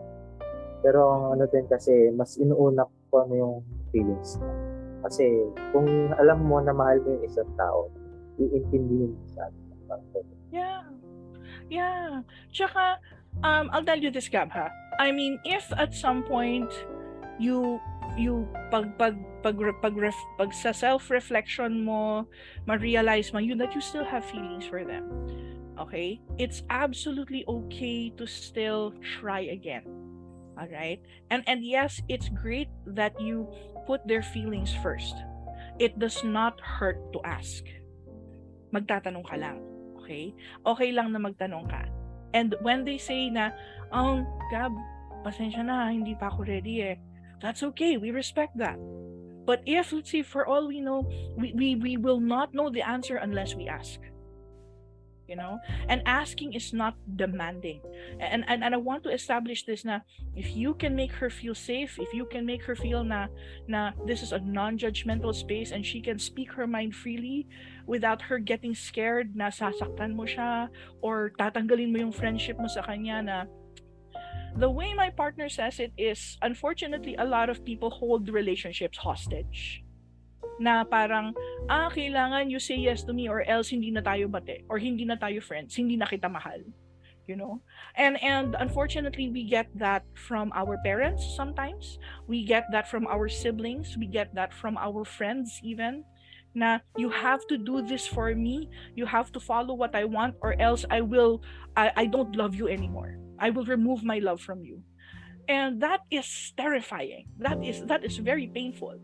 Pero 0.84 1.00
ang 1.12 1.24
ano 1.40 1.48
din 1.48 1.64
kasi, 1.66 2.12
mas 2.12 2.36
inuuna 2.36 2.86
ko 3.10 3.24
ano 3.24 3.34
yung 3.34 3.56
feelings 3.92 4.36
niya. 4.38 4.79
Kasi 5.04 5.26
kung 5.72 5.88
alam 6.20 6.44
mo 6.44 6.60
na 6.60 6.76
mahal 6.76 7.00
mo 7.04 7.16
yung 7.16 7.26
isang 7.26 7.52
tao, 7.56 7.88
iintindihin 8.40 9.16
mo 9.16 9.26
siya. 9.32 9.46
Yeah. 10.50 10.82
Yeah. 11.70 12.26
Tsaka, 12.54 12.98
um, 13.44 13.70
I'll 13.72 13.86
tell 13.86 14.00
you 14.00 14.12
this, 14.12 14.30
Gab, 14.30 14.52
ha? 14.52 14.70
I 15.00 15.12
mean, 15.12 15.40
if 15.46 15.72
at 15.78 15.94
some 15.96 16.24
point 16.24 16.70
you 17.40 17.80
you 18.20 18.48
pag 18.70 18.92
pag 19.00 19.16
pag 19.40 19.56
pag, 19.56 19.96
pag, 19.96 19.96
pag 20.38 20.52
sa 20.52 20.76
self 20.76 21.08
reflection 21.10 21.88
mo 21.88 22.28
ma-realize 22.68 23.32
mo 23.32 23.40
you 23.40 23.56
that 23.56 23.72
you 23.72 23.80
still 23.80 24.04
have 24.04 24.26
feelings 24.28 24.68
for 24.68 24.84
them 24.84 25.08
okay 25.80 26.20
it's 26.36 26.64
absolutely 26.70 27.48
okay 27.48 28.12
to 28.20 28.28
still 28.28 28.92
try 29.02 29.48
again 29.48 29.88
all 30.60 30.68
right 30.68 31.00
and 31.32 31.48
and 31.48 31.64
yes 31.64 32.04
it's 32.12 32.28
great 32.36 32.68
that 32.84 33.16
you 33.22 33.48
put 33.90 34.06
their 34.06 34.22
feelings 34.22 34.70
first. 34.86 35.18
It 35.82 35.98
does 35.98 36.22
not 36.22 36.62
hurt 36.62 37.02
to 37.18 37.20
ask. 37.26 37.66
Magtatanong 38.70 39.26
ka 39.26 39.34
lang 39.42 39.58
okay? 40.10 40.34
Okay 40.66 40.90
lang 40.90 41.14
na 41.14 41.22
magtanong 41.22 41.70
ka. 41.70 41.86
And 42.34 42.58
when 42.66 42.82
they 42.82 42.98
say 42.98 43.30
na 43.30 43.54
um 43.94 44.26
gab 44.50 44.74
pasensya 45.22 45.62
na 45.62 45.94
hindi 45.94 46.18
pa 46.18 46.34
ako 46.34 46.50
ready 46.50 46.82
eh. 46.82 46.98
That's 47.46 47.62
okay 47.74 48.02
we 48.02 48.10
respect 48.10 48.58
that. 48.58 48.82
But 49.46 49.62
if 49.70 49.94
let's 49.94 50.10
say 50.10 50.26
for 50.26 50.50
all 50.50 50.66
we 50.66 50.82
know 50.82 51.06
we, 51.38 51.54
we 51.54 51.78
we 51.78 51.94
will 51.98 52.20
not 52.22 52.58
know 52.58 52.74
the 52.74 52.82
answer 52.82 53.22
unless 53.22 53.54
we 53.54 53.70
ask 53.70 54.02
you 55.30 55.38
know? 55.38 55.62
And 55.88 56.02
asking 56.06 56.54
is 56.54 56.74
not 56.74 56.98
demanding. 57.16 57.82
And, 58.20 58.44
and 58.48 58.64
and 58.64 58.74
i 58.74 58.78
want 58.78 59.04
to 59.04 59.10
establish 59.10 59.66
this 59.66 59.86
na 59.86 60.02
if 60.36 60.56
you 60.56 60.74
can 60.74 60.96
make 60.96 61.12
her 61.12 61.30
feel 61.30 61.56
safe 61.56 61.98
if 62.00 62.14
you 62.14 62.26
can 62.26 62.46
make 62.46 62.64
her 62.64 62.76
feel 62.76 63.04
na 63.04 63.28
na 63.68 63.92
this 64.06 64.22
is 64.22 64.32
a 64.32 64.40
non-judgmental 64.40 65.34
space 65.34 65.72
and 65.72 65.86
she 65.86 66.02
can 66.02 66.20
speak 66.20 66.52
her 66.54 66.68
mind 66.68 66.96
freely 66.96 67.48
without 67.86 68.22
her 68.22 68.40
getting 68.40 68.74
scared 68.74 69.36
na 69.36 69.50
sasaktan 69.50 70.16
mo 70.16 70.26
siya 70.26 70.70
or 71.02 71.32
tatanggalin 71.38 71.92
mo 71.92 71.98
yung 72.10 72.16
friendship 72.16 72.58
mo 72.60 72.68
sa 72.68 72.82
kanya 72.82 73.22
na 73.22 73.38
the 74.58 74.70
way 74.70 74.94
my 74.94 75.10
partner 75.10 75.50
says 75.50 75.80
it 75.80 75.94
is 75.98 76.38
unfortunately 76.42 77.16
a 77.18 77.26
lot 77.26 77.50
of 77.50 77.64
people 77.64 77.90
hold 77.90 78.28
relationships 78.30 78.98
hostage 78.98 79.84
na 80.60 80.84
parang, 80.84 81.34
ah, 81.72 81.90
kailangan 81.90 82.52
you 82.52 82.60
say 82.60 82.76
yes 82.76 83.04
to 83.08 83.16
me 83.16 83.32
or 83.32 83.42
else 83.48 83.72
hindi 83.72 83.90
na 83.90 84.04
tayo 84.04 84.28
bate 84.28 84.68
or 84.68 84.78
hindi 84.78 85.08
na 85.08 85.16
tayo 85.16 85.40
friends, 85.40 85.74
hindi 85.80 85.96
na 85.96 86.06
kita 86.06 86.28
mahal. 86.28 86.60
You 87.30 87.38
know? 87.38 87.62
And 87.94 88.18
and 88.26 88.58
unfortunately 88.58 89.30
we 89.30 89.46
get 89.46 89.70
that 89.78 90.02
from 90.18 90.50
our 90.58 90.82
parents 90.82 91.22
sometimes. 91.38 92.02
We 92.26 92.42
get 92.42 92.66
that 92.74 92.90
from 92.90 93.06
our 93.06 93.30
siblings, 93.30 93.96
we 93.96 94.10
get 94.10 94.34
that 94.34 94.50
from 94.50 94.82
our 94.82 95.06
friends 95.06 95.62
even 95.62 96.04
na 96.56 96.80
you 96.98 97.10
have 97.10 97.46
to 97.48 97.58
do 97.58 97.82
this 97.86 98.08
for 98.08 98.34
me 98.34 98.70
you 98.96 99.06
have 99.06 99.32
to 99.32 99.40
follow 99.40 99.74
what 99.74 99.94
i 99.94 100.04
want 100.04 100.34
or 100.42 100.58
else 100.60 100.86
i 100.90 101.02
will 101.02 101.42
i, 101.78 101.92
I 101.96 102.06
don't 102.06 102.36
love 102.36 102.56
you 102.56 102.68
anymore 102.68 103.18
i 103.38 103.50
will 103.50 103.66
remove 103.66 104.04
my 104.04 104.18
love 104.18 104.42
from 104.42 104.66
you 104.66 104.82
and 105.48 105.82
that 105.82 106.02
is 106.10 106.54
terrifying 106.58 107.30
that 107.38 107.62
is 107.64 107.86
that 107.86 108.04
is 108.04 108.18
very 108.18 108.48
painful 108.50 108.98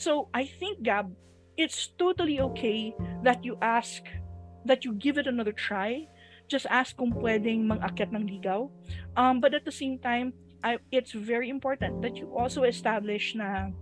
So 0.00 0.32
I 0.32 0.48
think, 0.48 0.80
Gab, 0.80 1.12
it's 1.60 1.92
totally 2.00 2.40
okay 2.40 2.96
that 3.20 3.44
you 3.44 3.60
ask, 3.60 4.00
that 4.64 4.80
you 4.80 4.96
give 4.96 5.20
it 5.20 5.28
another 5.28 5.52
try. 5.52 6.08
Just 6.48 6.64
ask 6.72 6.96
kung 6.96 7.12
pwedeng 7.20 7.68
mang-akyat 7.68 8.08
ng 8.08 8.24
ligaw. 8.24 8.72
Um, 9.12 9.44
but 9.44 9.52
at 9.52 9.68
the 9.68 9.70
same 9.70 10.00
time, 10.00 10.32
I, 10.64 10.80
it's 10.88 11.12
very 11.12 11.52
important 11.52 12.00
that 12.00 12.16
you 12.16 12.32
also 12.32 12.64
establish 12.64 13.36
na 13.36 13.76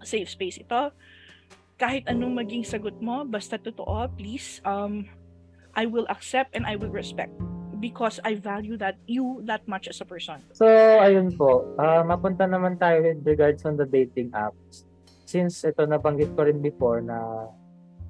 safe 0.00 0.32
space 0.32 0.56
ito. 0.56 0.96
Kahit 1.76 2.08
anong 2.08 2.40
maging 2.40 2.64
sagot 2.64 2.96
mo, 2.96 3.28
basta 3.28 3.60
totoo, 3.60 4.08
please, 4.16 4.64
um, 4.64 5.04
I 5.76 5.84
will 5.84 6.08
accept 6.08 6.56
and 6.56 6.64
I 6.64 6.80
will 6.80 6.90
respect 6.90 7.36
because 7.84 8.16
I 8.24 8.40
value 8.40 8.80
that 8.80 8.96
you 9.04 9.44
that 9.44 9.68
much 9.68 9.92
as 9.92 10.00
a 10.00 10.08
person. 10.08 10.40
So, 10.56 10.68
ayun 11.04 11.36
po. 11.36 11.68
Uh, 11.76 12.00
mapunta 12.04 12.48
naman 12.48 12.80
tayo 12.80 13.04
with 13.04 13.24
regards 13.28 13.64
on 13.68 13.76
the 13.76 13.84
dating 13.84 14.32
apps 14.32 14.88
since 15.30 15.62
ito 15.62 15.86
nabanggit 15.86 16.34
ko 16.34 16.42
rin 16.42 16.58
before 16.58 16.98
na 16.98 17.46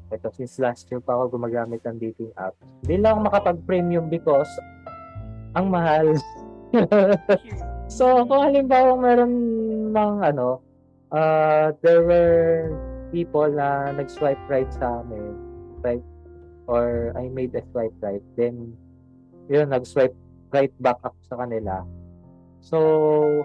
ito 0.08 0.32
since 0.32 0.56
last 0.56 0.88
year 0.88 1.04
pa 1.04 1.12
ako 1.12 1.36
gumagamit 1.36 1.84
ng 1.84 2.00
dating 2.00 2.32
app. 2.40 2.56
Hindi 2.82 2.96
lang 3.04 3.20
makapag-premium 3.20 4.08
because 4.08 4.48
ang 5.52 5.68
mahal. 5.68 6.16
so 8.00 8.24
kung 8.24 8.40
halimbawa 8.48 8.96
meron 8.96 9.32
ng 9.92 10.12
ano, 10.24 10.64
uh, 11.12 11.76
there 11.84 12.02
were 12.08 12.72
people 13.12 13.52
na 13.52 13.92
nag-swipe 13.92 14.40
right 14.48 14.70
sa 14.72 15.04
amin 15.04 15.36
right 15.84 16.02
or 16.70 17.10
I 17.18 17.26
made 17.26 17.50
a 17.58 17.66
swipe 17.74 17.98
right, 17.98 18.22
then 18.38 18.78
yun, 19.50 19.74
nag-swipe 19.74 20.14
right 20.54 20.70
back 20.78 21.02
ako 21.02 21.18
sa 21.26 21.36
kanila. 21.42 21.82
So, 22.62 22.78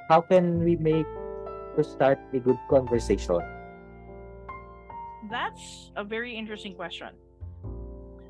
how 0.06 0.22
can 0.22 0.62
we 0.62 0.78
make 0.78 1.10
to 1.74 1.82
start 1.82 2.22
a 2.38 2.40
good 2.40 2.62
conversation? 2.70 3.42
That's 5.30 5.92
a 5.96 6.04
very 6.04 6.36
interesting 6.36 6.76
question. 6.76 7.10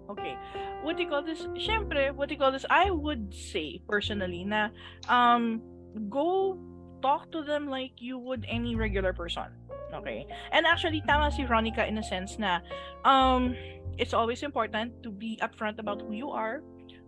Okay. 0.10 0.38
What 0.84 0.98
do 0.98 1.04
you 1.04 1.10
call 1.10 1.24
this? 1.24 1.42
Siyempre, 1.58 2.14
what 2.14 2.30
do 2.30 2.36
you 2.36 2.40
call 2.40 2.52
this? 2.52 2.66
I 2.70 2.92
would 2.92 3.34
say 3.34 3.82
personally 3.90 4.46
na 4.46 4.70
um 5.10 5.62
go 6.10 6.58
talk 7.02 7.32
to 7.34 7.42
them 7.42 7.70
like 7.70 7.98
you 7.98 8.18
would 8.18 8.46
any 8.48 8.76
regular 8.76 9.14
person. 9.14 9.50
Okay? 9.94 10.30
And 10.54 10.66
actually 10.66 11.02
tama 11.10 11.34
si 11.34 11.46
Ronica 11.46 11.88
in 11.88 11.98
a 11.98 12.06
sense 12.06 12.38
na 12.38 12.62
um 13.02 13.58
it's 13.98 14.14
always 14.14 14.44
important 14.44 14.94
to 15.02 15.10
be 15.10 15.40
upfront 15.42 15.82
about 15.82 16.02
who 16.06 16.14
you 16.14 16.30
are. 16.30 16.62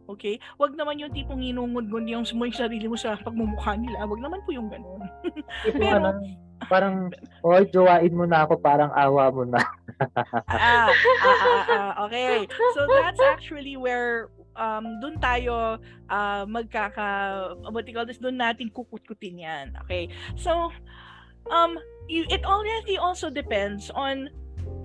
Okay? 0.08 0.40
Wag 0.58 0.74
naman 0.74 0.98
yung 1.04 1.12
tipong 1.12 1.44
inungod-ngod 1.44 2.08
yung 2.08 2.24
yung 2.24 2.56
sarili 2.56 2.88
mo 2.88 2.96
sa 2.96 3.20
pagmumukha 3.20 3.76
nila. 3.76 4.08
Wag 4.08 4.24
naman 4.24 4.40
po 4.48 4.56
yung 4.56 4.72
ganun. 4.72 5.04
Pero, 5.76 6.16
parang, 6.66 7.14
oy, 7.46 7.70
jowain 7.70 8.14
mo 8.14 8.26
na 8.26 8.50
ako, 8.50 8.58
parang 8.58 8.90
awa 8.98 9.30
mo 9.30 9.46
na. 9.46 9.62
ah, 10.50 10.90
ah, 10.90 11.38
ah, 11.42 11.64
ah, 11.70 11.92
okay. 12.06 12.50
So 12.74 12.90
that's 12.90 13.22
actually 13.22 13.78
where 13.78 14.34
um 14.58 14.98
doon 15.02 15.22
tayo 15.22 15.78
uh, 16.10 16.44
magkaka 16.50 17.54
what 17.70 17.86
you 17.86 17.94
call 17.94 18.10
this 18.10 18.18
doon 18.18 18.42
natin 18.42 18.74
kukutkutin 18.74 19.42
yan. 19.42 19.66
Okay? 19.86 20.10
So 20.34 20.74
um 21.54 21.78
it 22.10 22.42
already 22.46 22.98
also 22.98 23.30
depends 23.30 23.94
on 23.94 24.30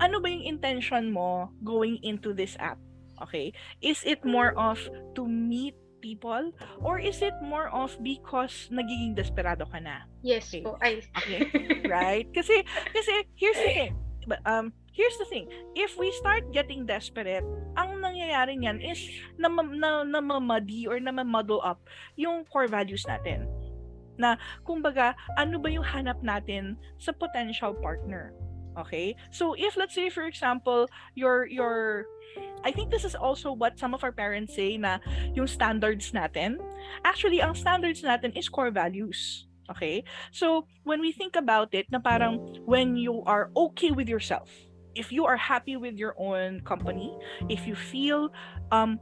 ano 0.01 0.21
ba 0.21 0.29
yung 0.29 0.45
intention 0.45 1.13
mo 1.13 1.49
going 1.65 1.97
into 2.05 2.33
this 2.33 2.57
app 2.57 2.77
Okay? 3.21 3.53
Is 3.81 4.01
it 4.03 4.25
more 4.25 4.51
of 4.57 4.79
to 5.15 5.27
meet 5.27 5.77
people 6.03 6.51
or 6.83 6.99
is 6.99 7.23
it 7.23 7.31
more 7.39 7.71
of 7.71 7.95
because 8.03 8.67
nagiging 8.67 9.15
desperado 9.15 9.63
ka 9.71 9.79
na? 9.79 10.03
Yes 10.19 10.51
okay. 10.51 10.59
po. 10.59 10.75
Ay. 10.83 10.99
Okay. 11.15 11.39
right? 11.87 12.27
Kasi 12.35 12.67
kasi 12.91 13.23
here's 13.39 13.55
the 13.55 13.71
thing. 13.71 13.91
Um 14.43 14.75
here's 14.91 15.15
the 15.15 15.27
thing. 15.31 15.47
If 15.79 15.95
we 15.95 16.11
start 16.19 16.51
getting 16.51 16.83
desperate, 16.83 17.47
ang 17.79 18.03
nangyayari 18.03 18.59
niyan 18.59 18.83
is 18.83 18.99
na 19.39 19.47
na, 19.49 20.03
na 20.03 20.19
mamadi 20.19 20.85
or 20.91 20.99
na 20.99 21.15
muddle 21.23 21.63
up 21.63 21.79
yung 22.19 22.43
core 22.51 22.67
values 22.67 23.07
natin. 23.07 23.47
Na 24.19 24.37
kumbaga, 24.61 25.17
ano 25.41 25.57
ba 25.57 25.73
yung 25.73 25.87
hanap 25.87 26.21
natin 26.21 26.77
sa 27.01 27.09
potential 27.09 27.73
partner? 27.81 28.29
Okay? 28.77 29.15
So 29.31 29.53
if 29.57 29.77
let's 29.77 29.95
say 29.95 30.09
for 30.09 30.23
example, 30.23 30.87
your 31.15 31.45
your 31.45 32.05
I 32.63 32.71
think 32.71 32.89
this 32.89 33.03
is 33.03 33.15
also 33.15 33.51
what 33.51 33.77
some 33.77 33.93
of 33.93 34.03
our 34.03 34.11
parents 34.11 34.55
say 34.55 34.77
na 34.77 34.99
yung 35.35 35.47
standards 35.47 36.11
natin. 36.11 36.57
Actually, 37.03 37.41
ang 37.43 37.53
standards 37.53 38.01
natin 38.01 38.31
is 38.37 38.47
core 38.47 38.71
values. 38.71 39.45
Okay? 39.69 40.03
So, 40.31 40.67
when 40.83 40.99
we 40.99 41.11
think 41.11 41.35
about 41.35 41.75
it, 41.75 41.91
na 41.91 41.99
parang 41.99 42.39
when 42.65 42.95
you 42.95 43.23
are 43.27 43.51
okay 43.55 43.91
with 43.91 44.07
yourself, 44.07 44.49
if 44.95 45.11
you 45.11 45.25
are 45.25 45.37
happy 45.37 45.75
with 45.75 45.95
your 45.95 46.15
own 46.17 46.61
company, 46.61 47.11
if 47.49 47.67
you 47.67 47.75
feel 47.75 48.31
um, 48.71 48.99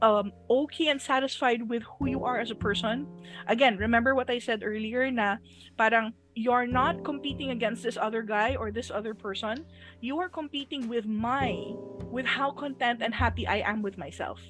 um, 0.00 0.32
okay 0.50 0.88
and 0.88 1.00
satisfied 1.00 1.68
with 1.68 1.82
who 1.84 2.08
you 2.08 2.24
are 2.24 2.38
as 2.38 2.50
a 2.50 2.58
person, 2.58 3.06
again, 3.46 3.76
remember 3.76 4.14
what 4.14 4.30
I 4.30 4.38
said 4.38 4.62
earlier 4.64 5.10
na 5.10 5.36
parang 5.76 6.12
you're 6.34 6.66
not 6.66 7.04
competing 7.04 7.50
against 7.50 7.82
this 7.82 7.96
other 7.96 8.22
guy 8.22 8.56
or 8.56 8.70
this 8.70 8.90
other 8.90 9.14
person. 9.14 9.66
You 10.00 10.18
are 10.20 10.28
competing 10.28 10.88
with 10.88 11.06
my, 11.06 11.74
with 12.10 12.26
how 12.26 12.52
content 12.52 13.02
and 13.02 13.14
happy 13.14 13.46
I 13.46 13.60
am 13.60 13.82
with 13.82 13.98
myself. 13.98 14.40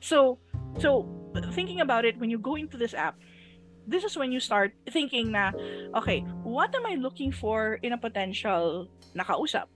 So, 0.00 0.38
so 0.78 1.08
thinking 1.52 1.80
about 1.80 2.04
it, 2.04 2.18
when 2.18 2.30
you 2.30 2.38
go 2.38 2.56
into 2.56 2.76
this 2.76 2.94
app, 2.94 3.16
this 3.86 4.04
is 4.04 4.16
when 4.16 4.32
you 4.32 4.40
start 4.40 4.72
thinking 4.90 5.32
na, 5.32 5.52
okay, 5.94 6.20
what 6.42 6.74
am 6.74 6.86
I 6.86 6.96
looking 6.96 7.30
for 7.30 7.78
in 7.82 7.92
a 7.92 7.98
potential 7.98 8.88
nakausap? 9.14 9.70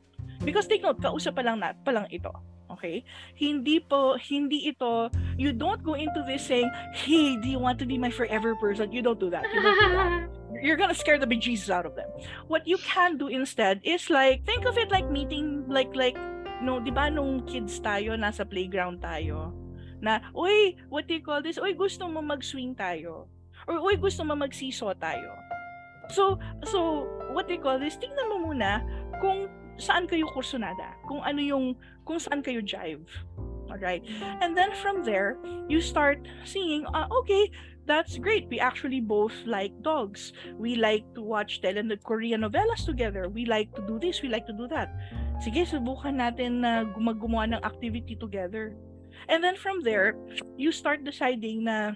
Because 0.44 0.66
take 0.66 0.82
note, 0.82 1.00
kausap 1.00 1.36
pa 1.36 1.42
lang, 1.42 1.60
na, 1.60 1.72
pa 1.84 1.92
lang 1.92 2.08
ito. 2.10 2.32
Okay? 2.70 3.04
Hindi 3.36 3.78
po, 3.80 4.16
hindi 4.16 4.72
ito, 4.72 5.10
you 5.36 5.52
don't 5.52 5.82
go 5.84 5.94
into 5.94 6.24
this 6.26 6.46
saying, 6.46 6.70
hey, 6.94 7.36
do 7.36 7.48
you 7.48 7.58
want 7.58 7.78
to 7.78 7.86
be 7.86 7.98
my 7.98 8.10
forever 8.10 8.56
person? 8.56 8.90
You 8.90 9.02
don't 9.02 9.20
do 9.20 9.30
that. 9.30 9.44
You 9.52 9.62
don't 9.62 9.78
do 9.78 9.90
that. 9.94 10.12
You're 10.58 10.76
gonna 10.76 10.98
scare 10.98 11.18
the 11.18 11.30
bejesus 11.30 11.70
out 11.70 11.86
of 11.86 11.94
them. 11.94 12.10
What 12.50 12.66
you 12.66 12.78
can 12.82 13.16
do 13.16 13.28
instead 13.30 13.80
is 13.86 14.10
like, 14.10 14.44
think 14.44 14.66
of 14.66 14.76
it 14.76 14.90
like 14.90 15.06
meeting, 15.10 15.64
like, 15.70 15.94
like, 15.94 16.18
no, 16.60 16.82
di 16.82 16.90
ba 16.90 17.08
nung 17.08 17.46
kids 17.46 17.78
tayo, 17.80 18.18
nasa 18.18 18.42
playground 18.42 19.00
tayo, 19.00 19.54
na, 20.00 20.20
uy, 20.34 20.76
what 20.88 21.06
do 21.06 21.14
you 21.14 21.22
call 21.22 21.40
this? 21.40 21.60
Uy, 21.60 21.76
gusto 21.76 22.08
mo 22.08 22.20
mag-swing 22.20 22.74
tayo. 22.74 23.28
Or, 23.68 23.78
uy, 23.80 23.96
gusto 24.00 24.24
mo 24.24 24.34
mag-seesaw 24.34 24.96
tayo. 24.96 25.36
So, 26.10 26.40
so, 26.66 27.06
what 27.30 27.46
do 27.46 27.54
you 27.54 27.62
call 27.62 27.78
this? 27.78 27.96
Tingnan 28.00 28.26
mo 28.28 28.50
muna 28.50 28.82
kung 29.22 29.46
saan 29.78 30.10
kayo 30.10 30.26
kursunada, 30.34 30.96
kung 31.06 31.22
ano 31.22 31.40
yung, 31.40 31.78
kung 32.02 32.18
saan 32.18 32.42
kayo 32.42 32.60
jive. 32.60 33.06
Alright? 33.70 34.02
And 34.42 34.58
then 34.58 34.74
from 34.82 35.06
there, 35.06 35.38
you 35.70 35.78
start 35.78 36.26
seeing, 36.42 36.82
uh, 36.90 37.06
okay, 37.22 37.54
that's 37.86 38.18
great. 38.18 38.48
We 38.48 38.60
actually 38.60 39.00
both 39.00 39.34
like 39.46 39.72
dogs. 39.82 40.32
We 40.56 40.76
like 40.76 41.04
to 41.14 41.22
watch 41.22 41.60
tele 41.60 41.82
Korean 42.04 42.42
novelas 42.42 42.84
together. 42.84 43.28
We 43.28 43.46
like 43.46 43.72
to 43.74 43.82
do 43.86 43.98
this, 43.98 44.22
we 44.22 44.28
like 44.28 44.46
to 44.46 44.56
do 44.56 44.68
that. 44.68 44.92
Sige, 45.40 45.64
subukan 45.64 46.20
natin 46.20 46.60
na 46.60 46.84
gumagawa 46.84 47.56
ng 47.56 47.62
activity 47.64 48.16
together. 48.16 48.76
And 49.28 49.44
then 49.44 49.56
from 49.56 49.82
there, 49.82 50.16
you 50.56 50.72
start 50.72 51.04
deciding 51.04 51.64
na 51.64 51.92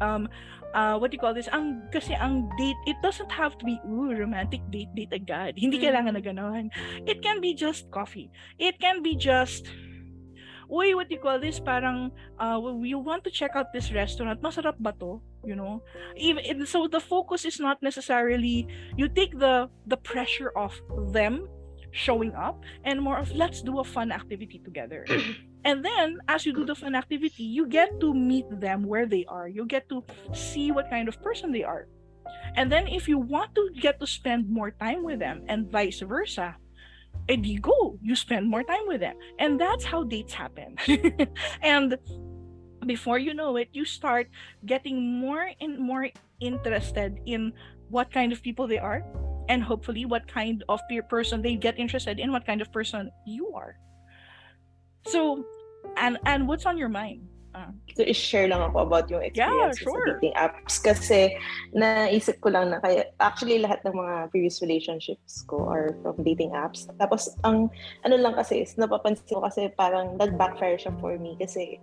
um, 0.00 0.28
uh, 0.74 0.98
what 0.98 1.10
do 1.10 1.16
you 1.16 1.20
call 1.20 1.34
this? 1.34 1.48
Ang, 1.52 1.82
kasi 1.92 2.14
ang 2.14 2.48
date, 2.58 2.76
it 2.86 2.96
doesn't 3.02 3.30
have 3.30 3.56
to 3.58 3.64
be, 3.64 3.78
ooh, 3.86 4.12
romantic 4.12 4.60
date, 4.70 4.92
date 4.96 5.12
agad. 5.12 5.54
Hindi 5.56 5.78
mm. 5.78 5.84
kailangan 5.84 6.12
na 6.16 6.22
gano'n. 6.22 6.64
It 7.06 7.22
can 7.22 7.40
be 7.40 7.54
just 7.54 7.90
coffee. 7.90 8.30
It 8.58 8.80
can 8.80 9.02
be 9.02 9.16
just, 9.16 9.68
uy, 10.72 10.96
what 10.96 11.08
do 11.08 11.14
you 11.14 11.20
call 11.20 11.38
this? 11.38 11.60
Parang, 11.60 12.10
uh, 12.40 12.56
you 12.80 12.98
want 12.98 13.22
to 13.24 13.30
check 13.30 13.52
out 13.54 13.72
this 13.72 13.92
restaurant. 13.92 14.40
Masarap 14.40 14.80
ba 14.80 14.96
to? 14.98 15.20
You 15.44 15.54
know? 15.54 15.84
Even, 16.16 16.64
so 16.64 16.88
the 16.88 17.00
focus 17.00 17.44
is 17.44 17.60
not 17.60 17.82
necessarily, 17.82 18.66
you 18.96 19.08
take 19.08 19.38
the, 19.38 19.68
the 19.86 19.98
pressure 19.98 20.50
of 20.56 20.72
them 21.12 21.46
showing 21.92 22.32
up 22.32 22.64
and 22.84 23.02
more 23.02 23.18
of 23.18 23.30
let's 23.36 23.60
do 23.60 23.80
a 23.80 23.84
fun 23.84 24.10
activity 24.10 24.58
together. 24.64 25.04
And 25.64 25.84
then, 25.84 26.18
as 26.26 26.44
you 26.44 26.52
do 26.52 26.64
the 26.64 26.74
fun 26.74 26.94
activity, 26.96 27.44
you 27.44 27.66
get 27.66 28.00
to 28.00 28.12
meet 28.12 28.46
them 28.50 28.82
where 28.82 29.06
they 29.06 29.24
are. 29.28 29.46
You 29.46 29.64
get 29.64 29.88
to 29.90 30.02
see 30.34 30.72
what 30.72 30.90
kind 30.90 31.06
of 31.06 31.22
person 31.22 31.52
they 31.52 31.62
are. 31.62 31.86
And 32.56 32.70
then, 32.70 32.88
if 32.88 33.06
you 33.06 33.18
want 33.18 33.54
to 33.54 33.70
get 33.78 34.00
to 34.00 34.06
spend 34.06 34.50
more 34.50 34.72
time 34.72 35.04
with 35.04 35.20
them, 35.20 35.44
and 35.46 35.70
vice 35.70 36.00
versa, 36.00 36.56
and 37.28 37.46
you 37.46 37.60
go, 37.60 37.98
you 38.02 38.16
spend 38.16 38.48
more 38.48 38.62
time 38.62 38.86
with 38.86 39.00
them. 39.00 39.16
And 39.38 39.60
that's 39.60 39.84
how 39.84 40.04
dates 40.04 40.32
happen. 40.34 40.76
and 41.62 41.96
before 42.86 43.18
you 43.18 43.34
know 43.34 43.56
it, 43.56 43.68
you 43.72 43.84
start 43.84 44.28
getting 44.66 45.20
more 45.20 45.50
and 45.60 45.78
more 45.78 46.08
interested 46.40 47.18
in 47.26 47.52
what 47.88 48.10
kind 48.10 48.32
of 48.32 48.42
people 48.42 48.66
they 48.66 48.78
are, 48.78 49.04
and 49.48 49.62
hopefully, 49.62 50.04
what 50.04 50.26
kind 50.26 50.64
of 50.68 50.80
peer 50.88 51.02
person 51.02 51.42
they 51.42 51.56
get 51.56 51.78
interested 51.78 52.18
in, 52.18 52.32
what 52.32 52.46
kind 52.46 52.60
of 52.60 52.72
person 52.72 53.10
you 53.26 53.52
are. 53.54 53.76
So, 55.06 55.44
and 55.96 56.18
and 56.24 56.48
what's 56.48 56.64
on 56.64 56.78
your 56.78 56.88
mind? 56.88 57.28
Uh, 57.52 57.68
so, 57.92 58.00
i-share 58.00 58.48
lang 58.48 58.64
ako 58.64 58.88
about 58.88 59.12
yung 59.12 59.20
experience 59.20 59.76
yeah, 59.76 59.84
sure. 59.84 60.00
sa 60.00 60.16
dating 60.16 60.34
apps. 60.40 60.80
Kasi, 60.80 61.36
naisip 61.76 62.40
ko 62.40 62.48
lang 62.48 62.72
na 62.72 62.80
kaya, 62.80 63.12
actually, 63.20 63.60
lahat 63.60 63.84
ng 63.84 63.92
mga 63.92 64.32
previous 64.32 64.64
relationships 64.64 65.44
ko 65.44 65.68
are 65.68 65.92
from 66.00 66.16
dating 66.24 66.56
apps. 66.56 66.88
Tapos, 66.96 67.36
ang, 67.44 67.68
ano 68.08 68.16
lang 68.16 68.32
kasi, 68.32 68.64
is, 68.64 68.80
napapansin 68.80 69.28
ko 69.28 69.44
kasi 69.44 69.68
parang 69.76 70.16
nag-backfire 70.16 70.80
siya 70.80 70.96
for 70.96 71.20
me. 71.20 71.36
Kasi, 71.36 71.76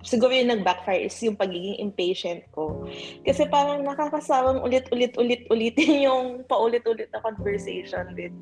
siguro 0.00 0.32
yung 0.32 0.48
nag-backfire 0.56 1.04
is 1.04 1.16
yung 1.20 1.36
pagiging 1.36 1.76
impatient 1.76 2.40
ko. 2.56 2.88
Kasi 3.24 3.44
parang 3.48 3.84
nakakasawang 3.84 4.64
ulit-ulit-ulit-ulitin 4.64 6.00
yung 6.08 6.48
paulit-ulit 6.48 7.12
na 7.12 7.20
conversation 7.20 8.16
with 8.16 8.32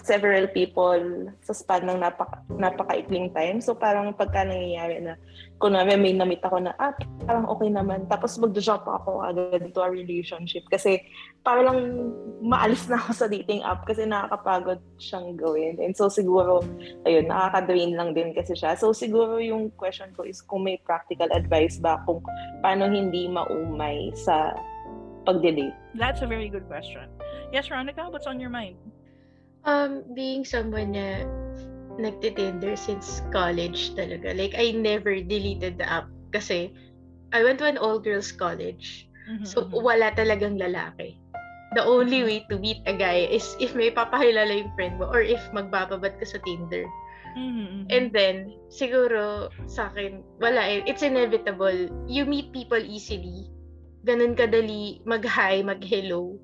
several 0.00 0.48
people 0.56 1.28
sa 1.44 1.52
span 1.52 1.84
ng 1.84 2.00
napaka, 2.00 2.40
napakaikling 2.48 3.28
time. 3.36 3.60
So 3.60 3.76
parang 3.76 4.16
pagka 4.16 4.48
nangyayari 4.48 5.04
na, 5.04 5.20
kung 5.60 5.76
namin 5.76 6.00
may 6.00 6.16
namit 6.16 6.40
ako 6.40 6.64
na, 6.64 6.72
ah, 6.80 6.96
parang 7.28 7.44
okay 7.44 7.68
naman. 7.68 8.08
Tapos 8.08 8.40
mag-jump 8.40 8.88
ako 8.88 9.20
agad 9.20 9.68
to 9.68 9.80
a 9.84 9.92
relationship. 9.92 10.64
Kasi 10.72 11.04
parang 11.44 12.08
maalis 12.40 12.88
na 12.88 12.96
ako 13.04 13.10
sa 13.12 13.26
dating 13.28 13.60
app 13.62 13.84
kasi 13.84 14.08
nakakapagod 14.08 14.80
siyang 14.96 15.36
gawin. 15.36 15.76
And 15.76 15.92
so 15.92 16.08
siguro, 16.08 16.64
ayun, 17.04 17.28
nakaka-drain 17.28 17.92
lang 17.92 18.16
din 18.16 18.32
kasi 18.32 18.56
siya. 18.56 18.72
So 18.80 18.96
siguro 18.96 19.44
yung 19.44 19.76
question 19.76 20.16
ko 20.16 20.24
is 20.24 20.40
kung 20.40 20.64
may 20.64 20.80
practical 20.88 21.28
advice 21.36 21.76
ba 21.76 22.00
kung 22.08 22.24
paano 22.64 22.88
hindi 22.88 23.28
maumay 23.28 24.08
sa 24.16 24.56
pagde-date. 25.28 25.76
That's 25.94 26.24
a 26.24 26.26
very 26.26 26.48
good 26.48 26.66
question. 26.66 27.06
Yes, 27.52 27.68
Veronica, 27.68 28.08
what's 28.08 28.26
on 28.26 28.40
your 28.40 28.50
mind? 28.50 28.80
Um, 29.62 30.02
being 30.18 30.42
someone 30.42 30.98
na 30.98 31.22
nagtitinder 32.00 32.74
since 32.74 33.22
college 33.30 33.94
talaga. 33.94 34.34
Like, 34.34 34.56
I 34.58 34.74
never 34.74 35.20
deleted 35.22 35.78
the 35.78 35.86
app 35.86 36.08
kasi 36.34 36.72
I 37.30 37.44
went 37.44 37.62
to 37.62 37.68
an 37.68 37.78
all-girls 37.78 38.32
college. 38.32 39.06
Mhm, 39.28 39.46
So, 39.46 39.68
mhm. 39.70 39.78
wala 39.78 40.10
talagang 40.18 40.58
lalaki. 40.58 41.20
The 41.72 41.84
only 41.84 42.20
way 42.26 42.38
to 42.52 42.58
meet 42.60 42.84
a 42.84 42.92
guy 42.92 43.24
is 43.30 43.56
if 43.56 43.72
may 43.72 43.88
papakilala 43.88 44.52
yung 44.52 44.74
friend 44.76 45.00
mo 45.00 45.08
or 45.08 45.24
if 45.24 45.40
magbababad 45.56 46.20
ka 46.20 46.26
sa 46.26 46.42
Tinder. 46.44 46.84
Mhm, 47.32 47.48
mhm. 47.48 47.82
And 47.88 48.06
then, 48.12 48.52
siguro 48.68 49.48
sa 49.70 49.88
akin, 49.88 50.20
wala 50.42 50.60
eh. 50.60 50.84
It's 50.84 51.00
inevitable. 51.06 51.88
You 52.10 52.28
meet 52.28 52.52
people 52.52 52.82
easily. 52.82 53.48
Ganun 54.04 54.36
kadali 54.36 55.00
mag-hi, 55.08 55.62
mag-hello. 55.64 56.36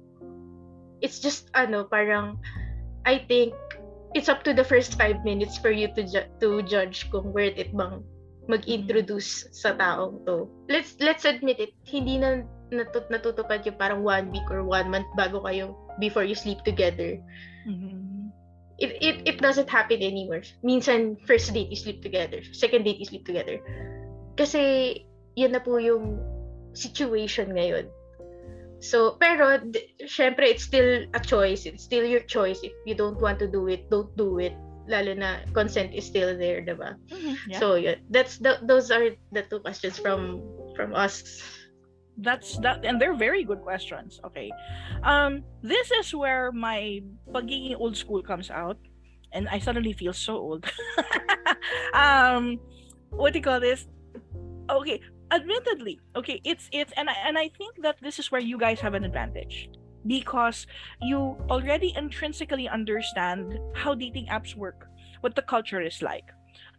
It's 1.05 1.21
just, 1.21 1.51
ano, 1.53 1.85
parang, 1.85 2.41
I 3.07 3.23
think, 3.27 3.55
it's 4.15 4.29
up 4.29 4.43
to 4.45 4.55
the 4.55 4.65
first 4.65 4.97
five 4.97 5.21
minutes 5.25 5.59
for 5.59 5.71
you 5.71 5.93
to 5.95 6.03
ju- 6.03 6.31
to 6.41 6.63
judge 6.65 7.11
kung 7.13 7.33
worth 7.33 7.57
it 7.61 7.71
bang 7.77 8.01
mag-introduce 8.49 9.45
sa 9.53 9.77
taong 9.77 10.25
to. 10.25 10.49
Let's 10.73 10.97
let's 11.05 11.29
admit 11.29 11.61
it, 11.61 11.77
hindi 11.85 12.17
na 12.17 12.49
natut 12.73 13.13
natutupad 13.13 13.65
yung 13.69 13.77
parang 13.77 14.01
one 14.01 14.33
week 14.33 14.49
or 14.49 14.65
one 14.65 14.89
month 14.89 15.09
bago 15.17 15.45
kayo 15.45 15.77
before 16.01 16.25
you 16.25 16.37
sleep 16.37 16.61
together 16.69 17.17
Mhm. 17.69 18.29
it, 18.81 18.97
it 19.01 19.17
it 19.25 19.37
doesn't 19.41 19.69
happen 19.69 20.01
anymore. 20.01 20.41
Minsan, 20.65 21.21
first 21.29 21.53
date 21.53 21.69
you 21.69 21.77
sleep 21.77 22.01
together. 22.01 22.41
Second 22.57 22.85
date 22.85 23.01
you 23.01 23.09
sleep 23.09 23.27
together. 23.29 23.61
Kasi, 24.39 24.95
yun 25.37 25.53
na 25.53 25.61
po 25.61 25.77
yung 25.83 26.17
situation 26.73 27.53
ngayon. 27.53 27.91
So, 28.81 29.19
pero, 29.19 29.59
syempre, 30.07 30.47
it's 30.47 30.65
still 30.65 31.05
a 31.15 31.21
choice. 31.21 31.67
It's 31.67 31.83
still 31.83 32.07
your 32.07 32.23
choice. 32.23 32.63
If 32.63 32.73
you 32.87 32.95
don't 32.95 33.19
want 33.21 33.39
to 33.43 33.49
do 33.51 33.67
it, 33.69 33.91
don't 33.91 34.15
do 34.17 34.39
it. 34.39 34.55
Lalo 34.89 35.13
na 35.13 35.45
consent 35.53 35.93
is 35.93 36.07
still 36.07 36.39
there, 36.39 36.63
diba? 36.65 36.97
Mhm, 37.13 37.37
yeah. 37.51 37.59
So, 37.59 37.75
yun. 37.75 38.01
That's 38.09 38.39
the, 38.39 38.63
those 38.63 38.91
are 38.91 39.13
the 39.35 39.43
two 39.51 39.61
questions 39.61 39.99
from 39.99 40.41
from 40.79 40.95
us. 40.95 41.27
that's 42.19 42.59
that 42.59 42.85
and 42.85 43.01
they're 43.01 43.15
very 43.15 43.45
good 43.45 43.63
questions 43.63 44.19
okay 44.25 44.51
um 45.05 45.43
this 45.63 45.91
is 45.93 46.15
where 46.15 46.51
my 46.51 47.01
pagiging 47.31 47.79
old 47.79 47.97
school 47.97 48.23
comes 48.23 48.51
out 48.51 48.77
and 49.33 49.49
i 49.49 49.59
suddenly 49.59 49.93
feel 49.93 50.13
so 50.13 50.35
old 50.35 50.67
um 51.95 52.59
what 53.11 53.33
do 53.33 53.39
you 53.39 53.43
call 53.43 53.61
this 53.61 53.87
okay 54.71 55.01
admittedly 55.31 56.01
okay 56.17 56.41
it's 56.45 56.69
it's 56.73 56.93
and 56.97 57.11
I, 57.11 57.15
and 57.27 57.39
i 57.39 57.49
think 57.49 57.77
that 57.83 57.97
this 58.01 58.19
is 58.19 58.33
where 58.33 58.41
you 58.41 58.59
guys 58.59 58.81
have 58.81 58.95
an 58.95 59.05
advantage. 59.05 59.71
Because 60.07 60.67
you 61.03 61.37
already 61.51 61.93
intrinsically 61.97 62.69
understand 62.69 63.59
how 63.75 63.95
dating 63.95 64.27
apps 64.31 64.55
work 64.55 64.87
what 65.21 65.35
the 65.35 65.43
culture 65.43 65.83
is 65.83 66.01
like. 66.01 66.25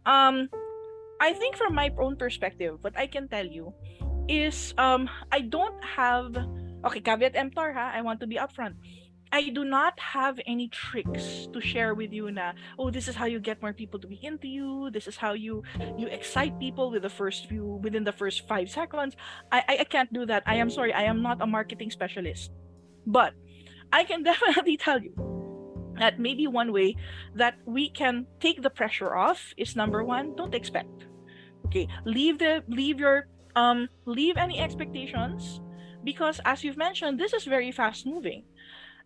Um 0.06 0.48
i 1.20 1.32
think 1.34 1.54
from 1.54 1.74
my 1.74 1.92
own 2.00 2.16
perspective 2.16 2.80
what 2.80 2.96
i 2.96 3.06
can 3.06 3.28
tell 3.28 3.46
you 3.46 3.70
is 4.30 4.72
um 4.78 5.10
I 5.34 5.42
don't 5.42 5.76
have 5.82 6.38
okay 6.86 7.02
caveat 7.02 7.34
emptor 7.34 7.74
ha 7.74 7.90
I 7.92 8.00
want 8.00 8.22
to 8.22 8.26
be 8.30 8.38
upfront 8.38 8.78
I 9.32 9.48
do 9.48 9.64
not 9.64 9.98
have 10.00 10.40
any 10.46 10.68
tricks 10.68 11.46
to 11.52 11.60
share 11.60 11.94
with 11.94 12.12
you 12.12 12.30
na 12.30 12.52
oh 12.78 12.90
this 12.90 13.06
is 13.06 13.14
how 13.14 13.26
you 13.26 13.38
get 13.38 13.62
more 13.62 13.72
people 13.72 14.00
to 14.00 14.08
be 14.10 14.18
into 14.22 14.48
you. 14.48 14.90
This 14.90 15.06
is 15.06 15.16
how 15.16 15.34
you 15.34 15.62
you 15.96 16.08
excite 16.10 16.58
people 16.58 16.90
with 16.90 17.02
the 17.02 17.12
first 17.12 17.46
few 17.46 17.78
within 17.78 18.02
the 18.02 18.12
first 18.12 18.48
five 18.48 18.70
seconds. 18.70 19.14
I 19.52 19.62
I, 19.68 19.74
I 19.80 19.84
can't 19.84 20.12
do 20.12 20.26
that. 20.26 20.42
I 20.46 20.58
am 20.58 20.70
sorry. 20.70 20.92
I 20.92 21.06
am 21.06 21.22
not 21.22 21.38
a 21.40 21.46
marketing 21.46 21.90
specialist. 21.90 22.50
But 23.06 23.34
I 23.92 24.02
can 24.02 24.22
definitely 24.30 24.76
tell 24.76 24.98
you 24.98 25.14
that 25.98 26.18
maybe 26.18 26.46
one 26.46 26.72
way 26.72 26.96
that 27.34 27.54
we 27.66 27.90
can 27.90 28.26
take 28.40 28.62
the 28.62 28.70
pressure 28.70 29.14
off 29.14 29.54
is 29.56 29.76
number 29.76 30.02
one 30.02 30.34
don't 30.34 30.54
expect. 30.54 31.06
Okay? 31.66 31.86
Leave 32.04 32.38
the 32.42 32.66
leave 32.66 32.98
your 32.98 33.30
um 33.54 33.86
leave 34.06 34.36
any 34.36 34.58
expectations 34.58 35.62
because 36.02 36.40
as 36.44 36.64
you've 36.64 36.78
mentioned 36.78 37.18
this 37.18 37.32
is 37.32 37.44
very 37.44 37.70
fast 37.70 38.06
moving 38.06 38.42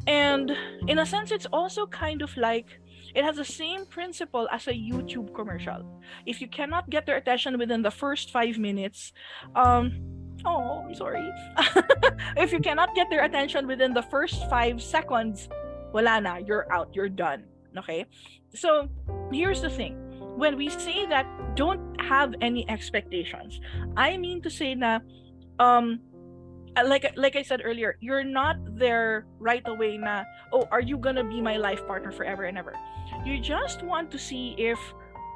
and 0.06 0.52
in 0.88 0.98
a 0.98 1.06
sense 1.06 1.30
it's 1.30 1.46
also 1.52 1.86
kind 1.86 2.22
of 2.22 2.36
like 2.36 2.80
it 3.14 3.24
has 3.24 3.36
the 3.36 3.44
same 3.44 3.86
principle 3.86 4.48
as 4.50 4.66
a 4.66 4.72
youtube 4.72 5.34
commercial. 5.34 5.82
If 6.26 6.40
you 6.40 6.48
cannot 6.48 6.90
get 6.90 7.06
their 7.06 7.16
attention 7.16 7.58
within 7.58 7.82
the 7.82 7.90
first 7.90 8.30
five 8.30 8.58
minutes 8.58 9.12
um 9.54 9.92
oh 10.44 10.84
i'm 10.86 10.94
sorry. 10.94 11.30
If 12.36 12.52
you 12.52 12.60
cannot 12.60 12.94
get 12.94 13.08
their 13.10 13.24
attention 13.24 13.66
within 13.66 13.94
the 13.94 14.02
first 14.02 14.48
five 14.50 14.82
seconds 14.82 15.48
wala 15.92 16.20
na 16.20 16.36
you're 16.36 16.66
out 16.72 16.90
you're 16.92 17.08
done 17.08 17.44
okay? 17.78 18.06
So 18.54 18.88
here's 19.32 19.60
the 19.62 19.70
thing. 19.70 19.98
When 20.38 20.56
we 20.56 20.68
say 20.68 21.06
that 21.06 21.26
don't 21.54 21.94
have 22.00 22.34
any 22.40 22.68
expectations 22.68 23.60
i 23.96 24.16
mean 24.16 24.42
to 24.42 24.50
say 24.50 24.74
na 24.74 25.00
um 25.58 26.00
like 26.82 27.06
like 27.14 27.36
i 27.36 27.42
said 27.42 27.62
earlier 27.62 27.94
you're 28.00 28.24
not 28.24 28.58
there 28.74 29.26
right 29.38 29.62
away 29.70 29.94
na 29.96 30.24
oh 30.52 30.66
are 30.74 30.82
you 30.82 30.98
gonna 30.98 31.22
be 31.22 31.40
my 31.40 31.56
life 31.56 31.86
partner 31.86 32.10
forever 32.10 32.44
and 32.44 32.58
ever? 32.58 32.74
You 33.24 33.38
just 33.38 33.82
want 33.82 34.10
to 34.10 34.18
see 34.18 34.54
if 34.58 34.78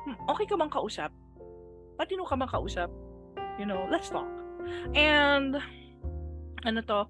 hmm, 0.04 0.18
okay 0.30 0.46
ka 0.46 0.56
bang 0.56 0.70
kausap? 0.70 1.14
Patino 1.98 2.24
ka 2.26 2.34
bang 2.34 2.48
kausap? 2.48 2.90
You 3.58 3.66
know 3.66 3.86
let's 3.90 4.10
talk. 4.10 4.26
And 4.94 5.62
ano 6.66 6.80
to 6.90 7.06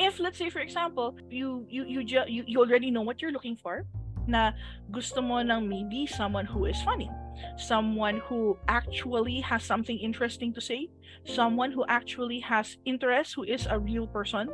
if 0.00 0.16
let's 0.18 0.38
say 0.40 0.48
for 0.48 0.64
example 0.64 1.16
you 1.28 1.66
you 1.68 1.84
you 1.84 2.00
you, 2.04 2.42
you 2.46 2.58
already 2.60 2.90
know 2.90 3.02
what 3.02 3.20
you're 3.20 3.34
looking 3.34 3.56
for 3.56 3.84
na 4.30 4.54
gusto 4.94 5.20
mo 5.20 5.42
ng 5.42 5.66
maybe 5.66 6.06
someone 6.06 6.46
who 6.46 6.64
is 6.70 6.78
funny. 6.86 7.10
Someone 7.56 8.22
who 8.30 8.56
actually 8.68 9.40
has 9.42 9.64
something 9.64 9.98
interesting 9.98 10.54
to 10.54 10.60
say. 10.60 10.88
Someone 11.26 11.72
who 11.74 11.84
actually 11.88 12.40
has 12.40 12.78
interest 12.86 13.34
who 13.34 13.44
is 13.44 13.66
a 13.66 13.76
real 13.76 14.06
person 14.06 14.48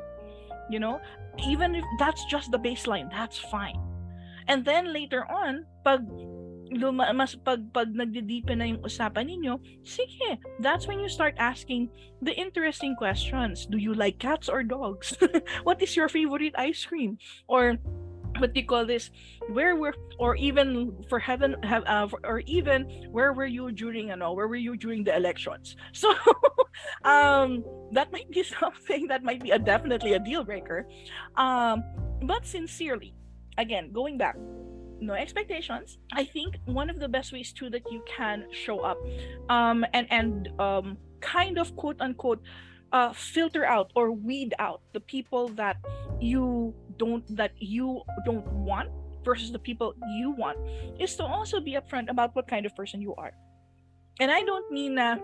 you 0.69 0.79
know? 0.79 1.01
Even 1.47 1.75
if 1.75 1.85
that's 1.99 2.25
just 2.27 2.51
the 2.51 2.59
baseline 2.59 3.11
that's 3.11 3.39
fine. 3.39 3.79
And 4.49 4.65
then 4.65 4.93
later 4.93 5.27
on 5.31 5.67
pag 5.85 6.07
luma, 6.71 7.13
mas 7.15 7.35
pag 7.35 7.63
pag 7.73 7.95
nagde-deepen 7.95 8.59
na 8.59 8.67
yung 8.67 8.83
usapan 8.83 9.31
ninyo 9.31 9.55
sige 9.87 10.35
that's 10.59 10.91
when 10.91 10.99
you 10.99 11.07
start 11.07 11.35
asking 11.39 11.91
the 12.23 12.35
interesting 12.35 12.97
questions. 12.97 13.67
Do 13.67 13.79
you 13.79 13.95
like 13.95 14.19
cats 14.19 14.49
or 14.49 14.63
dogs? 14.63 15.15
What 15.67 15.83
is 15.83 15.95
your 15.95 16.09
favorite 16.09 16.55
ice 16.59 16.83
cream? 16.83 17.19
Or 17.47 17.79
what 18.39 18.53
do 18.53 18.61
you 18.61 18.67
call 18.67 18.87
this 18.87 19.11
where 19.49 19.77
were 19.77 19.95
or 20.19 20.37
even 20.37 20.97
for 21.09 21.19
heaven 21.19 21.57
have 21.63 21.85
uh, 21.87 22.07
for, 22.09 22.21
or 22.25 22.41
even 22.47 22.85
where 23.11 23.33
were 23.33 23.47
you 23.47 23.71
during 23.73 24.09
you 24.09 24.17
know 24.17 24.33
where 24.33 24.49
were 24.49 24.57
you 24.57 24.77
during 24.77 25.05
the 25.05 25.15
elections? 25.15 25.77
So 25.93 26.13
um 27.05 27.65
that 27.93 28.13
might 28.13 28.31
be 28.31 28.43
something 28.61 29.07
that 29.09 29.23
might 29.23 29.43
be 29.43 29.51
a 29.51 29.59
definitely 29.59 30.15
a 30.15 30.19
deal 30.19 30.45
breaker. 30.45 30.87
Um 31.37 31.83
but 32.23 32.47
sincerely 32.47 33.15
again 33.59 33.93
going 33.93 34.19
back 34.19 34.37
no 34.99 35.13
expectations. 35.13 35.99
I 36.13 36.25
think 36.25 36.57
one 36.65 36.89
of 36.89 36.99
the 36.99 37.09
best 37.09 37.31
ways 37.31 37.53
too 37.53 37.69
that 37.71 37.83
you 37.91 38.03
can 38.09 38.47
show 38.53 38.81
up 38.81 38.99
um 39.49 39.85
and 39.93 40.07
and 40.11 40.49
um 40.59 40.99
kind 41.21 41.59
of 41.59 41.75
quote 41.77 42.01
unquote 42.01 42.41
uh 42.93 43.13
filter 43.13 43.65
out 43.65 43.91
or 43.95 44.13
weed 44.13 44.55
out 44.59 44.81
the 44.93 45.01
people 45.01 45.49
that 45.49 45.77
you 46.21 46.75
don't 46.99 47.25
that 47.37 47.53
you 47.59 48.03
don't 48.25 48.47
want 48.53 48.91
versus 49.25 49.51
the 49.51 49.59
people 49.59 49.95
you 50.17 50.31
want 50.31 50.57
is 51.01 51.17
to 51.17 51.25
also 51.25 51.61
be 51.61 51.75
upfront 51.75 52.09
about 52.09 52.35
what 52.35 52.47
kind 52.47 52.65
of 52.65 52.75
person 52.77 53.01
you 53.01 53.15
are. 53.17 53.33
And 54.21 54.31
i 54.31 54.41
don't 54.43 54.73
mean 54.73 54.97
na 54.97 55.21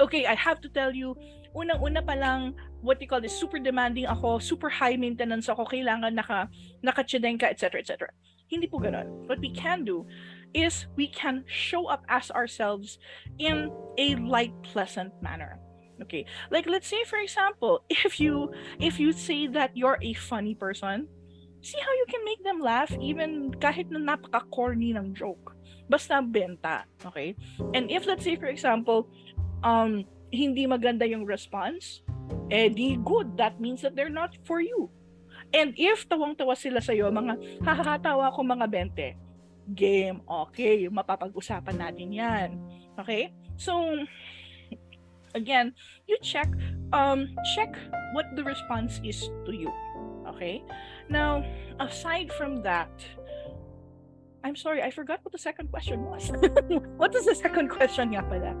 okay 0.00 0.26
i 0.26 0.34
have 0.34 0.60
to 0.60 0.68
tell 0.68 0.92
you 0.92 1.16
unang-una 1.54 2.02
pa 2.04 2.18
lang 2.18 2.52
what 2.82 3.00
you 3.00 3.08
call 3.08 3.22
this 3.22 3.32
super 3.32 3.56
demanding 3.56 4.04
ako 4.04 4.36
super 4.36 4.68
high 4.68 4.98
maintenance 4.98 5.48
ako 5.48 5.64
kailangan 5.64 6.12
naka 6.12 6.50
nakachideng 6.82 7.38
ka 7.38 7.48
etc 7.48 7.80
etc 7.80 8.10
hindi 8.50 8.68
po 8.68 8.82
what 9.24 9.40
we 9.40 9.48
can 9.48 9.86
do 9.86 10.04
is 10.52 10.86
we 10.98 11.08
can 11.08 11.46
show 11.48 11.88
up 11.88 12.04
as 12.12 12.28
ourselves 12.34 13.00
in 13.40 13.72
a 13.96 14.14
light 14.20 14.52
pleasant 14.66 15.14
manner 15.24 15.56
okay 16.02 16.26
like 16.50 16.66
let's 16.66 16.88
say 16.88 17.02
for 17.04 17.18
example 17.18 17.84
if 17.90 18.18
you 18.18 18.50
if 18.80 18.98
you 18.98 19.12
say 19.12 19.46
that 19.46 19.70
you're 19.74 19.98
a 20.02 20.14
funny 20.14 20.54
person 20.54 21.06
see 21.64 21.80
how 21.80 21.92
you 21.96 22.06
can 22.10 22.22
make 22.24 22.42
them 22.44 22.60
laugh 22.60 22.92
even 23.00 23.48
kahit 23.62 23.88
na 23.88 23.96
napaka-corny 23.96 24.92
ng 24.92 25.14
joke 25.14 25.54
basta 25.88 26.20
benta 26.24 26.88
okay? 27.04 27.36
And 27.76 27.92
if 27.92 28.08
let's 28.08 28.24
say 28.24 28.36
for 28.36 28.48
example 28.48 29.08
um 29.64 30.04
hindi 30.32 30.64
maganda 30.66 31.04
yung 31.04 31.28
response 31.28 32.00
eh 32.48 32.72
di 32.72 32.96
good 33.04 33.36
that 33.36 33.60
means 33.60 33.84
that 33.84 33.94
they're 33.94 34.12
not 34.12 34.34
for 34.48 34.60
you. 34.60 34.88
And 35.54 35.76
if 35.78 36.08
tawang-tawa 36.08 36.56
sila 36.58 36.82
sa 36.82 36.96
iyo 36.96 37.12
mga 37.12 37.62
hahatawa 37.62 38.32
ko 38.32 38.42
mga 38.42 38.66
20 39.70 39.76
game 39.76 40.18
okay 40.28 40.88
mapapag-usapan 40.88 41.76
natin 41.78 42.08
yan 42.12 42.48
okay? 42.98 43.32
So 43.54 43.72
again 45.34 45.74
you 46.06 46.16
check 46.22 46.48
um 46.92 47.28
check 47.54 47.74
what 48.12 48.26
the 48.34 48.44
response 48.44 49.00
is 49.04 49.30
to 49.44 49.52
you 49.52 49.70
okay 50.26 50.62
now 51.08 51.44
aside 51.80 52.32
from 52.32 52.62
that 52.62 52.90
I'm 54.44 54.56
sorry, 54.56 54.82
I 54.82 54.92
forgot 54.92 55.20
what 55.24 55.32
the 55.32 55.40
second 55.40 55.72
question 55.72 56.04
was. 56.04 56.28
what 57.00 57.14
is 57.16 57.24
the 57.24 57.34
second 57.34 57.72
question 57.72 58.12
nga 58.12 58.20
pala? 58.28 58.52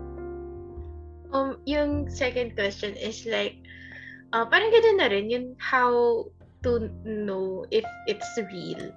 Um, 1.28 1.60
yung 1.68 2.08
second 2.08 2.56
question 2.56 2.96
is 2.96 3.28
like, 3.28 3.60
uh, 4.32 4.48
parang 4.48 4.72
ganun 4.72 4.96
na 4.96 5.12
rin, 5.12 5.28
yung 5.28 5.52
how 5.60 6.24
to 6.64 6.88
know 7.04 7.68
if 7.68 7.84
it's 8.08 8.32
real. 8.48 8.96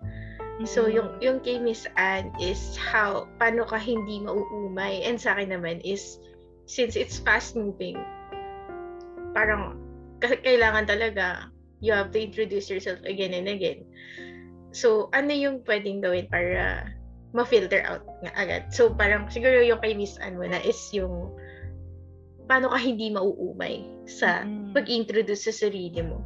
So, 0.63 0.87
yung, 0.87 1.19
yung 1.19 1.43
kay 1.43 1.59
Miss 1.59 1.83
Anne 1.99 2.31
is 2.39 2.79
how, 2.79 3.27
paano 3.35 3.67
ka 3.67 3.75
hindi 3.75 4.23
mauumay. 4.23 5.03
And 5.03 5.19
sa 5.19 5.35
akin 5.35 5.59
naman 5.59 5.83
is, 5.83 6.23
since 6.67 6.99
it's 6.99 7.17
fast-moving, 7.23 7.97
parang 9.31 9.79
kailangan 10.21 10.85
talaga, 10.85 11.47
you 11.79 11.95
have 11.95 12.11
to 12.11 12.19
introduce 12.19 12.69
yourself 12.69 12.99
again 13.07 13.33
and 13.33 13.47
again. 13.47 13.87
So, 14.75 15.09
ano 15.15 15.31
yung 15.31 15.63
pwedeng 15.63 16.03
gawin 16.03 16.27
para 16.27 16.91
ma-filter 17.31 17.81
out 17.87 18.03
nga 18.21 18.35
agad? 18.35 18.61
So, 18.75 18.91
parang 18.91 19.31
siguro 19.31 19.63
yung 19.63 19.79
kay 19.79 19.95
Miss 19.95 20.19
Anne 20.19 20.35
muna 20.37 20.59
is 20.61 20.77
yung 20.91 21.31
paano 22.47 22.71
ka 22.71 22.79
hindi 22.79 23.11
mauumay 23.11 23.87
sa 24.07 24.43
Mm. 24.43 24.75
pag-introduce 24.75 25.47
sa 25.47 25.53
sarili 25.55 25.99
mo. 26.03 26.19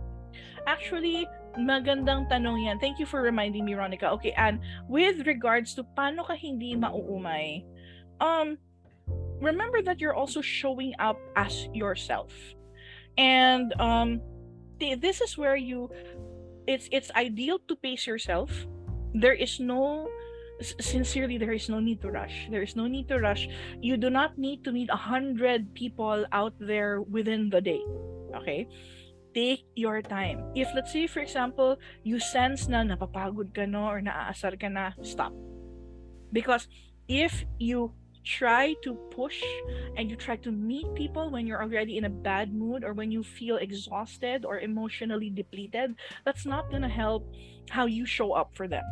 Actually, 0.70 1.26
magandang 1.58 2.30
tanong 2.30 2.70
yan. 2.70 2.78
Thank 2.78 3.02
you 3.02 3.10
for 3.10 3.22
reminding 3.26 3.66
me, 3.66 3.74
Ronica. 3.74 4.10
Okay, 4.14 4.34
and 4.38 4.62
with 4.86 5.26
regards 5.26 5.74
to 5.78 5.82
paano 5.98 6.22
ka 6.26 6.38
hindi 6.38 6.78
mauumay, 6.78 7.66
um, 8.22 8.56
remember 9.42 9.82
that 9.82 10.00
you're 10.00 10.14
also 10.14 10.42
showing 10.42 10.94
up 11.00 11.20
as 11.36 11.68
yourself. 11.74 12.32
And 13.18 13.74
um, 13.82 14.22
th- 14.80 15.02
this 15.02 15.22
is 15.22 15.38
where 15.38 15.56
you, 15.56 15.90
it's 16.68 16.88
it's 16.92 17.12
ideal 17.12 17.60
to 17.68 17.76
pace 17.76 18.08
yourself. 18.08 18.50
There 19.14 19.34
is 19.34 19.60
no, 19.60 20.08
sincerely, 20.62 21.38
there 21.38 21.52
is 21.52 21.68
no 21.68 21.82
need 21.82 22.00
to 22.02 22.12
rush. 22.12 22.48
There 22.50 22.62
is 22.62 22.76
no 22.76 22.88
need 22.88 23.10
to 23.10 23.20
rush. 23.20 23.50
You 23.82 23.98
do 23.98 24.10
not 24.10 24.38
need 24.38 24.64
to 24.64 24.72
meet 24.72 24.90
a 24.90 24.96
hundred 24.96 25.74
people 25.74 26.26
out 26.32 26.54
there 26.60 27.02
within 27.02 27.50
the 27.50 27.60
day. 27.60 27.82
Okay? 28.36 28.68
take 29.34 29.64
your 29.76 30.02
time. 30.02 30.44
If 30.56 30.68
let's 30.76 30.92
say 30.92 31.08
for 31.08 31.20
example, 31.20 31.80
you 32.04 32.20
sense 32.20 32.68
na 32.68 32.84
napapagod 32.84 33.56
ka 33.56 33.64
no 33.64 33.88
or 33.88 34.04
naaasar 34.04 34.60
ka 34.60 34.68
na, 34.68 34.92
stop. 35.04 35.32
Because 36.32 36.68
if 37.08 37.44
you 37.60 37.96
try 38.24 38.76
to 38.84 38.94
push 39.12 39.44
and 39.98 40.10
you 40.10 40.16
try 40.16 40.36
to 40.38 40.52
meet 40.52 40.86
people 40.96 41.30
when 41.30 41.48
you're 41.48 41.62
already 41.62 41.98
in 41.98 42.06
a 42.06 42.10
bad 42.10 42.54
mood 42.54 42.84
or 42.84 42.94
when 42.94 43.12
you 43.12 43.24
feel 43.24 43.58
exhausted 43.58 44.46
or 44.46 44.60
emotionally 44.60 45.30
depleted, 45.30 45.96
that's 46.26 46.46
not 46.46 46.70
going 46.70 46.82
to 46.82 46.90
help 46.90 47.28
how 47.70 47.86
you 47.86 48.06
show 48.06 48.34
up 48.34 48.54
for 48.54 48.68
them. 48.68 48.84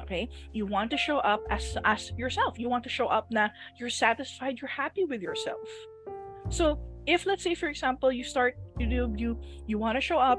Okay? 0.00 0.28
You 0.52 0.66
want 0.66 0.90
to 0.92 0.96
show 0.96 1.18
up 1.18 1.42
as 1.50 1.76
as 1.84 2.12
yourself. 2.16 2.58
You 2.58 2.68
want 2.68 2.84
to 2.84 2.90
show 2.90 3.08
up 3.08 3.30
na 3.30 3.48
you're 3.78 3.90
satisfied, 3.90 4.58
you're 4.60 4.68
happy 4.72 5.04
with 5.04 5.20
yourself. 5.20 5.68
So, 6.48 6.80
if 7.08 7.24
let's 7.24 7.42
say 7.42 7.54
for 7.54 7.68
example 7.68 8.12
you 8.12 8.22
start 8.22 8.54
you 8.78 8.86
do 8.86 9.12
you 9.16 9.40
you 9.66 9.78
want 9.78 9.96
to 9.96 10.00
show 10.00 10.18
up 10.18 10.38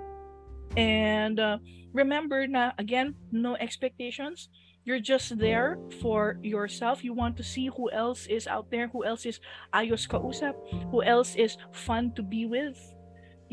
and 0.78 1.40
uh, 1.40 1.58
remember 1.94 2.46
na 2.46 2.72
again 2.78 3.16
no 3.34 3.58
expectations 3.58 4.50
you're 4.90 4.98
just 4.98 5.38
there 5.38 5.78
for 6.02 6.42
yourself 6.42 7.06
you 7.06 7.14
want 7.14 7.38
to 7.38 7.46
see 7.46 7.70
who 7.78 7.86
else 7.94 8.26
is 8.26 8.50
out 8.50 8.66
there 8.74 8.90
who 8.90 9.06
else 9.06 9.22
is 9.22 9.38
ayos 9.70 10.10
kausap 10.10 10.58
who 10.90 11.06
else 11.06 11.38
is 11.38 11.62
fun 11.70 12.10
to 12.18 12.26
be 12.26 12.50
with 12.50 12.74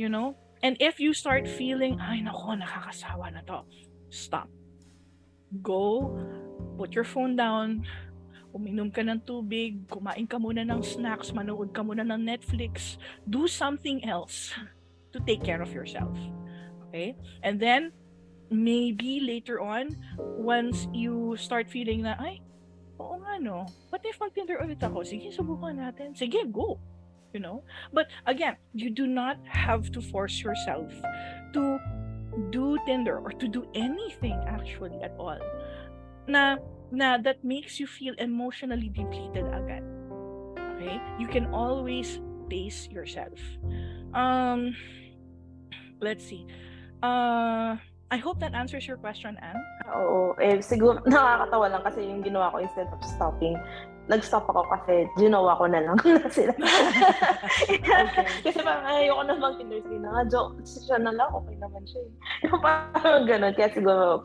you 0.00 0.08
know 0.08 0.32
and 0.64 0.80
if 0.80 0.96
you 0.96 1.12
start 1.12 1.44
feeling 1.44 2.00
ay 2.00 2.24
nako 2.24 2.56
nakakasawa 2.56 3.28
na 3.28 3.44
to 3.44 3.60
stop 4.08 4.48
go 5.60 6.08
put 6.80 6.96
your 6.96 7.04
phone 7.04 7.36
down 7.36 7.84
uminom 8.56 8.88
ka 8.88 9.04
ng 9.04 9.20
tubig, 9.20 9.84
kumain 9.84 10.24
ka 10.24 10.40
muna 10.40 10.64
ng 10.64 10.80
snacks, 10.80 11.28
manood 11.28 11.76
ka 11.76 11.84
muna 11.84 12.00
ng 12.00 12.24
Netflix, 12.24 12.96
do 13.28 13.44
something 13.44 14.00
else 14.08 14.56
to 15.12 15.20
take 15.28 15.44
care 15.44 15.60
of 15.60 15.68
yourself. 15.76 16.16
Okay? 16.88 17.12
And 17.44 17.60
then, 17.60 17.92
maybe 18.51 19.20
later 19.20 19.60
on, 19.60 19.97
once 20.18 20.89
you 20.93 21.36
start 21.39 21.68
feeling 21.70 22.02
na, 22.02 22.14
ay, 22.18 22.40
oo 23.01 23.18
nga 23.20 23.39
no, 23.40 23.66
what 23.90 24.01
if 24.05 24.18
mag-Tinder 24.20 24.59
ulit 24.62 24.81
ako? 24.82 25.02
Sige, 25.02 25.28
subukan 25.32 25.77
natin. 25.77 26.16
Sige, 26.16 26.47
go. 26.48 26.78
You 27.35 27.40
know? 27.40 27.60
But 27.93 28.09
again, 28.24 28.56
you 28.73 28.89
do 28.89 29.05
not 29.05 29.36
have 29.44 29.93
to 29.93 30.01
force 30.01 30.40
yourself 30.40 30.89
to 31.52 31.77
do 32.51 32.78
Tinder 32.86 33.18
or 33.18 33.32
to 33.32 33.48
do 33.48 33.66
anything 33.74 34.36
actually 34.47 34.97
at 35.02 35.12
all. 35.18 35.39
Na 36.28 36.56
na 36.93 37.18
that 37.18 37.43
makes 37.44 37.81
you 37.81 37.86
feel 37.86 38.14
emotionally 38.18 38.89
depleted 38.89 39.44
agad. 39.52 39.85
Okay? 40.77 40.97
You 41.18 41.28
can 41.28 41.52
always 41.52 42.20
pace 42.48 42.89
yourself. 42.89 43.36
Um 44.14 44.73
let's 46.01 46.24
see. 46.24 46.47
Uh 47.02 47.77
I 48.06 48.18
hope 48.22 48.38
that 48.38 48.54
answers 48.54 48.86
your 48.86 48.96
question, 48.96 49.34
Anne. 49.42 49.58
Oo. 49.90 50.38
Eh, 50.38 50.62
siguro, 50.62 51.02
nakakatawa 51.10 51.66
lang 51.74 51.82
kasi 51.82 52.06
yung 52.06 52.22
ginawa 52.22 52.54
ko 52.54 52.62
instead 52.62 52.86
of 52.86 53.02
stopping, 53.02 53.58
nag-stop 54.06 54.46
ako 54.46 54.62
kasi 54.70 55.10
ginawa 55.18 55.58
ko 55.58 55.66
na 55.66 55.82
lang 55.82 55.98
sila. 56.36 56.54
kasi 58.46 58.58
parang 58.62 58.86
ayoko 58.86 59.22
na 59.26 59.34
bang 59.34 59.54
Tinder. 59.58 59.80
Sige 59.82 59.98
na 59.98 60.08
nga, 60.14 60.22
joke. 60.30 60.54
Siya 60.62 60.98
na 61.02 61.10
lang, 61.10 61.30
okay 61.34 61.56
naman 61.58 61.82
siya. 61.82 62.00
eh. 62.06 62.10
Parang 62.62 63.26
ganun. 63.26 63.54
Kaya 63.58 63.70
siguro, 63.74 64.22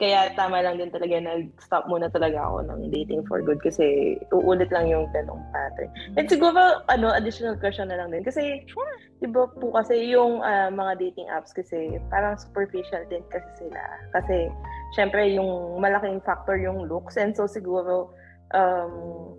kaya 0.00 0.32
tama 0.34 0.64
lang 0.64 0.80
din 0.80 0.88
talaga 0.88 1.20
nag-stop 1.20 1.84
muna 1.86 2.08
talaga 2.08 2.40
ako 2.40 2.64
ng 2.66 2.80
dating 2.88 3.22
for 3.28 3.44
good 3.44 3.60
kasi 3.60 4.16
uulit 4.32 4.72
lang 4.72 4.88
yung 4.88 5.06
ganong 5.12 5.44
pattern. 5.52 5.90
And 6.16 6.26
siguro, 6.30 6.80
ano, 6.88 7.12
additional 7.12 7.60
question 7.60 7.92
na 7.92 8.00
lang 8.00 8.14
din. 8.14 8.24
Kasi, 8.24 8.64
Sure. 8.64 8.94
di 9.20 9.28
ba 9.28 9.44
po 9.48 9.76
kasi 9.76 10.08
yung 10.08 10.40
ah, 10.40 10.72
mga 10.72 10.98
dating 11.00 11.28
apps 11.28 11.52
kasi 11.52 12.00
parang 12.08 12.40
superficial 12.40 13.04
din 13.12 13.24
kasi 13.28 13.68
sila. 13.68 13.82
Kasi, 14.16 14.48
syempre, 14.96 15.28
yung 15.36 15.80
malaking 15.80 16.24
factor 16.24 16.56
yung 16.56 16.88
looks. 16.88 17.20
And 17.20 17.36
so, 17.36 17.44
siguro, 17.44 18.12
um, 18.56 19.36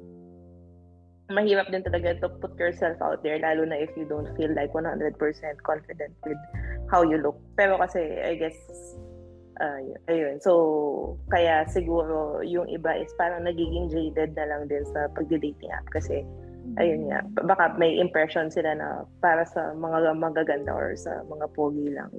mahirap 1.31 1.71
din 1.71 1.81
talaga 1.81 2.19
to 2.19 2.27
put 2.43 2.53
yourself 2.59 2.99
out 2.99 3.23
there 3.23 3.39
lalo 3.39 3.63
na 3.63 3.79
if 3.79 3.89
you 3.95 4.03
don't 4.03 4.27
feel 4.35 4.51
like 4.51 4.69
100% 4.75 5.15
confident 5.63 6.13
with 6.27 6.41
how 6.91 7.01
you 7.01 7.17
look. 7.17 7.39
Pero 7.55 7.79
kasi, 7.79 8.19
I 8.19 8.35
guess, 8.35 8.55
uh, 9.61 9.79
ayun. 10.09 10.41
So, 10.41 10.51
kaya 11.29 11.69
siguro 11.69 12.41
yung 12.41 12.65
iba 12.67 12.97
is 12.97 13.13
parang 13.15 13.45
nagiging 13.45 13.93
jaded 13.93 14.33
na 14.33 14.45
lang 14.49 14.65
din 14.65 14.81
sa 14.89 15.05
pagdi-dating 15.13 15.69
app 15.69 15.85
kasi 15.93 16.25
ayun 16.81 17.13
nga, 17.13 17.21
b- 17.37 17.45
baka 17.45 17.77
may 17.77 18.01
impression 18.01 18.49
sila 18.49 18.73
na 18.73 19.05
para 19.21 19.45
sa 19.45 19.77
mga 19.77 20.17
magaganda 20.17 20.73
or 20.73 20.97
sa 20.97 21.21
mga 21.29 21.45
pogi 21.53 21.93
lang. 21.93 22.09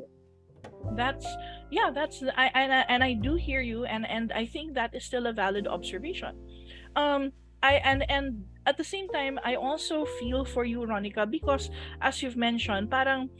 that's 0.96 1.26
yeah 1.70 1.90
that's 1.90 2.22
I, 2.36 2.50
and 2.54 2.72
I, 2.72 2.84
and 2.88 3.04
I 3.04 3.14
do 3.14 3.34
hear 3.34 3.60
you 3.60 3.84
and 3.84 4.06
and 4.06 4.32
I 4.32 4.46
think 4.46 4.74
that 4.74 4.94
is 4.94 5.04
still 5.04 5.26
a 5.26 5.32
valid 5.32 5.66
observation 5.66 6.36
um 6.96 7.32
I 7.62 7.74
and 7.84 8.04
and 8.10 8.44
at 8.66 8.76
the 8.76 8.84
same 8.84 9.08
time 9.08 9.38
I 9.44 9.54
also 9.54 10.04
feel 10.20 10.44
for 10.44 10.64
you 10.64 10.80
Ronica 10.80 11.30
because 11.30 11.70
as 12.00 12.22
you've 12.22 12.36
mentioned 12.36 12.90
parang 12.90 13.30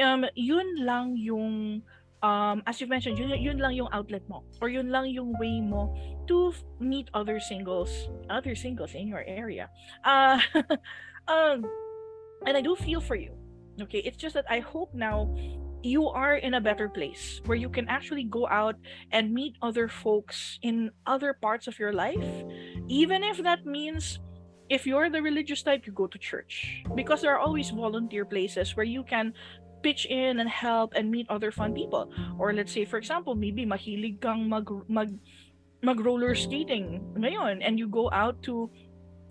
um 0.00 0.24
yun 0.34 0.84
lang 0.84 1.16
yung 1.16 1.82
um 2.24 2.64
as 2.66 2.80
you've 2.80 2.88
mentioned 2.88 3.20
yun, 3.20 3.28
yun 3.36 3.58
lang 3.60 3.76
yung 3.76 3.88
outlet 3.92 4.24
mo 4.32 4.42
or 4.64 4.72
yun 4.72 4.88
lang 4.88 5.12
yung 5.12 5.36
way 5.36 5.60
mo 5.60 5.92
to 6.24 6.56
meet 6.80 7.12
other 7.12 7.36
singles 7.38 8.08
other 8.32 8.56
singles 8.56 8.96
in 8.96 9.06
your 9.06 9.22
area. 9.28 9.68
Uh 10.02 10.40
um 11.28 11.60
and 12.48 12.56
I 12.56 12.62
do 12.64 12.74
feel 12.74 13.04
for 13.04 13.14
you 13.14 13.36
okay? 13.76 14.00
It's 14.00 14.16
just 14.16 14.34
that 14.34 14.48
I 14.48 14.64
hope 14.64 14.94
now 14.96 15.28
you 15.84 16.08
are 16.08 16.40
in 16.40 16.54
a 16.54 16.62
better 16.64 16.88
place 16.88 17.44
where 17.44 17.60
you 17.60 17.68
can 17.68 17.84
actually 17.92 18.24
go 18.24 18.48
out 18.48 18.76
and 19.12 19.34
meet 19.34 19.52
other 19.60 19.86
folks 19.86 20.58
in 20.64 20.88
other 21.04 21.36
parts 21.36 21.68
of 21.68 21.76
your 21.78 21.92
life 21.92 22.24
even 22.88 23.20
if 23.20 23.36
that 23.44 23.66
means 23.68 24.18
if 24.70 24.86
you're 24.86 25.10
the 25.10 25.20
religious 25.20 25.62
type 25.62 25.86
you 25.86 25.92
go 25.92 26.06
to 26.06 26.18
church. 26.18 26.82
Because 26.94 27.20
there 27.20 27.34
are 27.34 27.38
always 27.38 27.70
volunteer 27.70 28.24
places 28.24 28.76
where 28.76 28.86
you 28.86 29.04
can 29.04 29.34
pitch 29.84 30.08
in 30.08 30.40
and 30.40 30.48
help 30.48 30.96
and 30.96 31.12
meet 31.12 31.28
other 31.28 31.52
fun 31.52 31.76
people. 31.76 32.08
Or 32.40 32.56
let's 32.56 32.72
say 32.72 32.88
for 32.88 32.96
example 32.96 33.36
maybe 33.36 33.68
mahilig 33.68 34.24
kang 34.24 34.48
mag 34.48 34.64
mag 34.88 35.12
mag 35.84 36.00
roller 36.00 36.32
skating 36.32 37.04
ngayon 37.20 37.60
and 37.60 37.76
you 37.76 37.84
go 37.86 38.08
out 38.08 38.40
to 38.48 38.72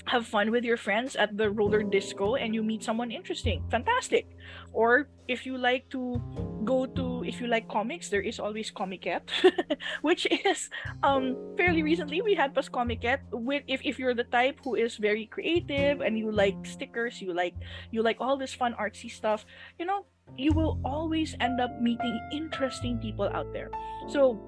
have 0.06 0.28
fun 0.28 0.52
with 0.52 0.64
your 0.64 0.76
friends 0.76 1.16
at 1.16 1.32
the 1.38 1.50
roller 1.50 1.82
disco 1.82 2.36
and 2.36 2.54
you 2.54 2.62
meet 2.62 2.84
someone 2.84 3.10
interesting. 3.10 3.64
Fantastic! 3.72 4.28
Or 4.76 5.08
if 5.28 5.46
you 5.46 5.58
like 5.58 5.88
to 5.90 6.20
go 6.64 6.86
to 6.86 7.24
if 7.24 7.40
you 7.40 7.48
like 7.48 7.68
comics 7.68 8.10
there 8.10 8.22
is 8.22 8.40
always 8.40 8.72
comicette 8.72 9.28
which 10.02 10.28
is 10.28 10.70
um 11.04 11.36
fairly 11.56 11.84
recently 11.84 12.22
we 12.22 12.36
had 12.36 12.54
pas 12.54 12.68
comicette 12.68 13.24
with 13.32 13.64
if, 13.68 13.80
if 13.84 14.00
you're 14.00 14.16
the 14.16 14.28
type 14.28 14.60
who 14.64 14.76
is 14.76 14.96
very 14.96 15.26
creative 15.28 16.02
and 16.02 16.20
you 16.20 16.32
like 16.32 16.56
stickers 16.64 17.22
you 17.22 17.34
like 17.34 17.56
you 17.92 18.04
like 18.04 18.18
all 18.20 18.36
this 18.36 18.54
fun 18.54 18.76
artsy 18.80 19.12
stuff 19.12 19.46
you 19.80 19.86
know 19.86 20.06
you 20.38 20.52
will 20.52 20.80
always 20.84 21.36
end 21.40 21.62
up 21.62 21.70
meeting 21.82 22.20
interesting 22.32 22.98
people 23.00 23.30
out 23.34 23.52
there 23.54 23.70
so 24.08 24.40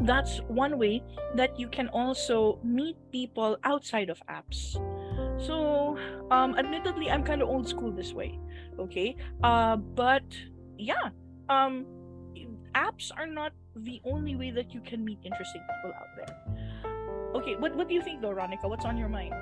that's 0.00 0.38
one 0.48 0.78
way 0.78 1.02
that 1.34 1.58
you 1.58 1.68
can 1.68 1.88
also 1.88 2.58
meet 2.62 2.96
people 3.12 3.56
outside 3.64 4.10
of 4.10 4.20
apps. 4.28 4.74
So, 5.38 5.96
um, 6.30 6.56
admittedly, 6.58 7.10
I'm 7.10 7.22
kind 7.22 7.42
of 7.42 7.48
old 7.48 7.68
school 7.68 7.92
this 7.92 8.12
way. 8.12 8.38
Okay, 8.78 9.16
uh, 9.42 9.76
but 9.76 10.24
yeah, 10.78 11.10
um, 11.48 11.86
apps 12.74 13.10
are 13.16 13.26
not 13.26 13.52
the 13.76 14.00
only 14.04 14.34
way 14.34 14.50
that 14.50 14.74
you 14.74 14.80
can 14.80 15.04
meet 15.04 15.18
interesting 15.24 15.62
people 15.62 15.94
out 15.94 16.10
there. 16.16 16.34
Okay, 17.34 17.54
what 17.56 17.76
what 17.76 17.88
do 17.88 17.94
you 17.94 18.02
think 18.02 18.20
though, 18.20 18.34
Ronica? 18.34 18.68
What's 18.68 18.84
on 18.84 18.96
your 18.96 19.08
mind? 19.08 19.34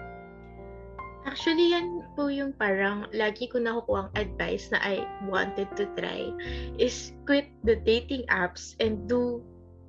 Actually, 1.23 1.71
yan 1.71 2.03
po 2.19 2.27
yung 2.27 2.51
parang 2.59 3.07
lagi 3.15 3.47
ko 3.47 3.63
nakukuha 3.63 4.11
ang 4.11 4.13
advice 4.19 4.75
na 4.75 4.83
I 4.83 5.07
wanted 5.31 5.71
to 5.79 5.87
try 5.95 6.35
is 6.83 7.15
quit 7.25 7.47
the 7.63 7.79
dating 7.79 8.27
apps 8.27 8.75
and 8.83 9.07
do 9.07 9.39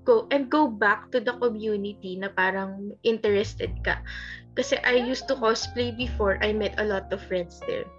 go 0.05 0.27
and 0.29 0.51
go 0.51 0.67
back 0.67 1.09
to 1.15 1.19
the 1.19 1.33
community 1.39 2.19
na 2.19 2.29
parang 2.29 2.93
interested 3.01 3.71
ka. 3.81 4.03
Kasi 4.53 4.77
I 4.85 5.01
used 5.01 5.25
to 5.31 5.35
cosplay 5.39 5.89
before. 5.89 6.37
I 6.45 6.53
met 6.53 6.77
a 6.77 6.85
lot 6.85 7.09
of 7.09 7.25
friends 7.25 7.57
there. 7.65 7.89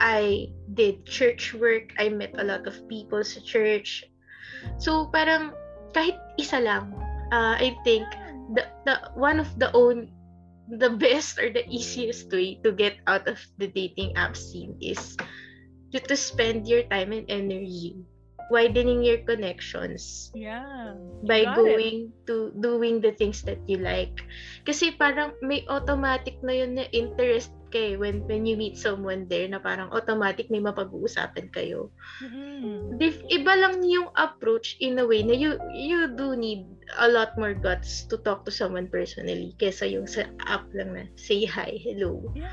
I 0.00 0.48
did 0.72 1.04
church 1.04 1.52
work. 1.52 1.92
I 2.00 2.08
met 2.08 2.32
a 2.40 2.46
lot 2.46 2.64
of 2.64 2.80
people 2.88 3.20
sa 3.20 3.44
church. 3.44 4.08
So 4.80 5.12
parang 5.12 5.52
kahit 5.92 6.16
isa 6.40 6.64
lang, 6.64 6.96
uh, 7.28 7.60
I 7.60 7.76
think 7.84 8.08
the 8.56 8.64
the 8.88 9.12
one 9.12 9.36
of 9.36 9.52
the 9.60 9.68
own 9.76 10.08
the 10.70 10.90
best 10.90 11.38
or 11.38 11.50
the 11.50 11.64
easiest 11.68 12.30
way 12.32 12.60
to 12.64 12.72
get 12.72 12.96
out 13.06 13.26
of 13.28 13.40
the 13.58 13.66
dating 13.68 14.14
app 14.16 14.36
scene 14.36 14.76
is 14.80 15.16
to, 15.92 16.00
to 16.00 16.16
spend 16.16 16.68
your 16.68 16.82
time 16.92 17.12
and 17.12 17.24
energy 17.28 17.96
widening 18.50 19.02
your 19.04 19.18
connections 19.28 20.30
Yeah. 20.34 20.94
by 21.24 21.44
got 21.44 21.58
it. 21.66 21.82
going 21.82 22.12
to 22.26 22.52
doing 22.60 23.00
the 23.00 23.12
things 23.12 23.42
that 23.44 23.58
you 23.68 23.78
like 23.78 24.14
kasi 24.64 24.92
parang 24.94 25.34
may 25.42 25.64
automatic 25.68 26.38
na 26.44 26.52
yun 26.64 26.76
na 26.76 26.86
interest 26.92 27.52
kay 27.70 27.96
when 27.96 28.24
when 28.26 28.44
you 28.44 28.56
meet 28.56 28.76
someone 28.76 29.28
there 29.28 29.46
na 29.48 29.60
parang 29.60 29.92
automatic 29.92 30.48
may 30.50 30.60
mapag-uusapan 30.62 31.48
kayo 31.52 31.92
Mm-mm. 32.18 32.98
Dif- 32.98 33.22
iba 33.30 33.54
lang 33.54 33.84
yung 33.86 34.10
approach 34.18 34.74
in 34.82 34.98
a 34.98 35.06
way 35.06 35.22
na 35.22 35.36
you 35.36 35.54
you 35.70 36.10
do 36.18 36.34
need 36.34 36.66
a 36.98 37.06
lot 37.06 37.30
more 37.38 37.54
guts 37.54 38.08
to 38.10 38.18
talk 38.26 38.42
to 38.42 38.50
someone 38.50 38.90
personally 38.90 39.54
kesa 39.60 39.86
yung 39.86 40.08
sa 40.08 40.26
app 40.50 40.66
lang 40.74 40.96
na 40.96 41.04
say 41.14 41.46
hi, 41.46 41.78
hello. 41.78 42.18
Yeah. 42.34 42.50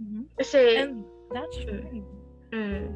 Mhm. 0.00 0.32
Kasi, 0.40 0.62
And 0.80 1.04
that's 1.28 1.56
fine. 1.68 2.06
mm, 2.56 2.86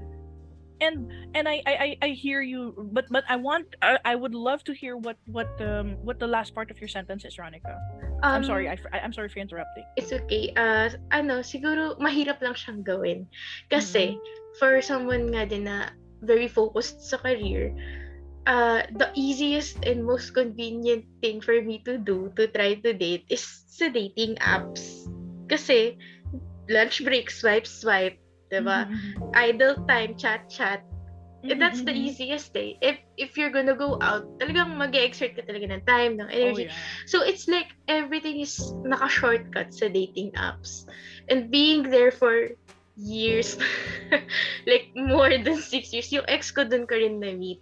and 0.81 1.11
and 1.35 1.49
I, 1.49 1.63
I 1.67 1.97
I- 2.03 2.17
hear 2.17 2.43
you 2.43 2.75
but 2.93 3.07
but 3.11 3.25
I 3.29 3.37
want 3.37 3.67
I, 3.83 3.99
I 4.05 4.15
would 4.15 4.35
love 4.35 4.65
to 4.65 4.73
hear 4.73 4.97
what 4.97 5.17
what 5.27 5.49
um 5.61 5.97
what 6.05 6.19
the 6.19 6.27
last 6.27 6.55
part 6.55 6.71
of 6.71 6.81
your 6.81 6.89
sentence 6.89 7.25
is 7.25 7.37
Ronica 7.37 7.77
I'm 8.23 8.41
um, 8.41 8.45
sorry 8.45 8.69
I, 8.69 8.77
I 8.93 8.99
am 8.99 9.13
sorry 9.13 9.29
for 9.29 9.41
interrupting 9.41 9.85
It's 9.97 10.13
okay. 10.13 10.53
Uh, 10.57 10.93
ano, 11.11 11.41
siguro 11.41 11.97
mahirap 11.97 12.45
lang 12.45 12.53
siyang 12.53 12.85
gawin. 12.85 13.25
Kasi, 13.73 14.21
for 14.61 14.81
someone 14.85 15.33
nga 15.33 15.49
din 15.49 15.65
na 15.65 15.93
very 16.21 16.49
focused 16.49 17.01
sa 17.01 17.17
career, 17.17 17.73
uh, 18.45 18.85
the 19.01 19.09
easiest 19.17 19.81
and 19.89 20.05
most 20.05 20.37
convenient 20.37 21.05
thing 21.25 21.41
for 21.41 21.61
me 21.65 21.81
to 21.89 21.97
do 21.97 22.29
to 22.37 22.47
try 22.53 22.77
to 22.85 22.93
date 22.93 23.25
is 23.33 23.43
sa 23.73 23.89
dating 23.89 24.37
apps. 24.45 25.09
Kasi, 25.49 25.97
lunch 26.69 27.01
break, 27.05 27.33
swipe, 27.33 27.67
swipe, 27.67 28.21
diba? 28.51 28.87
Mhm, 28.87 29.13
Idle 29.35 29.77
time, 29.89 30.15
chat, 30.17 30.47
chat. 30.49 30.83
mhm. 31.45 31.51
Eh, 31.53 31.57
That's 31.59 31.83
the 31.87 31.95
easiest 31.95 32.51
way. 32.55 32.75
If 32.83 32.99
if 33.19 33.39
you're 33.39 33.55
gonna 33.55 33.77
go 33.77 33.99
out, 34.03 34.27
talagang 34.43 34.75
mag-exert 34.79 35.39
ka 35.39 35.43
talaga 35.47 35.71
ng 35.79 35.85
time, 35.87 36.19
ng 36.19 36.27
oh 36.27 36.33
energy. 36.33 36.67
yeah 36.67 36.75
So 37.07 37.23
it's 37.23 37.47
like 37.47 37.71
everything 37.87 38.41
is 38.43 38.57
naka-shortcut 38.83 39.71
sa 39.75 39.87
dating 39.87 40.35
apps. 40.35 40.87
And 41.31 41.51
being 41.51 41.87
there 41.87 42.11
for 42.11 42.51
years, 42.99 43.55
like 44.71 44.91
more 44.97 45.31
than 45.31 45.61
six 45.61 45.93
years, 45.95 46.11
yung 46.11 46.27
ex 46.27 46.51
ko 46.51 46.65
dun 46.67 46.87
ko 46.89 46.97
rin 46.99 47.21
na-meet. 47.23 47.61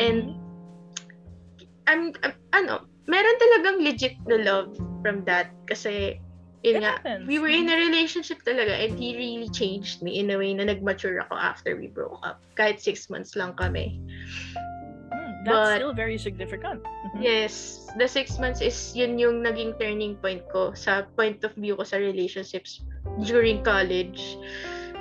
And 0.00 0.32
Mhm. 0.32 0.40
I'm, 1.86 2.12
I'm- 2.22 2.40
ano, 2.52 2.86
meron 3.06 3.36
talagang 3.38 3.78
legit 3.84 4.16
na 4.26 4.36
love 4.42 4.74
from 5.02 5.22
that. 5.28 5.50
Kasi, 5.70 6.18
yun 6.66 6.82
nga, 6.82 6.98
happens. 6.98 7.24
we 7.30 7.38
were 7.38 7.52
in 7.52 7.70
a 7.70 7.76
relationship 7.78 8.42
talaga 8.42 8.74
and 8.74 8.98
he 8.98 9.14
really 9.14 9.48
changed 9.54 10.02
me 10.02 10.18
in 10.18 10.30
a 10.34 10.36
way 10.36 10.50
na 10.50 10.66
nag-mature 10.66 11.22
ako 11.22 11.38
after 11.38 11.78
we 11.78 11.86
broke 11.86 12.18
up. 12.26 12.42
Kahit 12.58 12.82
six 12.82 13.06
months 13.06 13.38
lang 13.38 13.54
kami. 13.54 14.02
Mm, 15.14 15.32
that's 15.46 15.54
but- 15.54 15.78
still 15.78 15.94
very 15.94 16.18
significant 16.18 16.82
Mhm. 16.82 17.22
Yes, 17.22 17.86
the 17.96 18.10
six 18.10 18.36
months 18.42 18.58
is 18.58 18.74
yun 18.92 19.16
yung 19.16 19.46
naging 19.46 19.78
turning 19.78 20.18
point 20.18 20.42
ko 20.50 20.74
sa 20.74 21.06
point 21.14 21.40
of 21.46 21.54
view 21.54 21.78
ko 21.78 21.86
sa 21.86 21.96
relationships 21.96 22.82
during 23.24 23.62
college. 23.62 24.36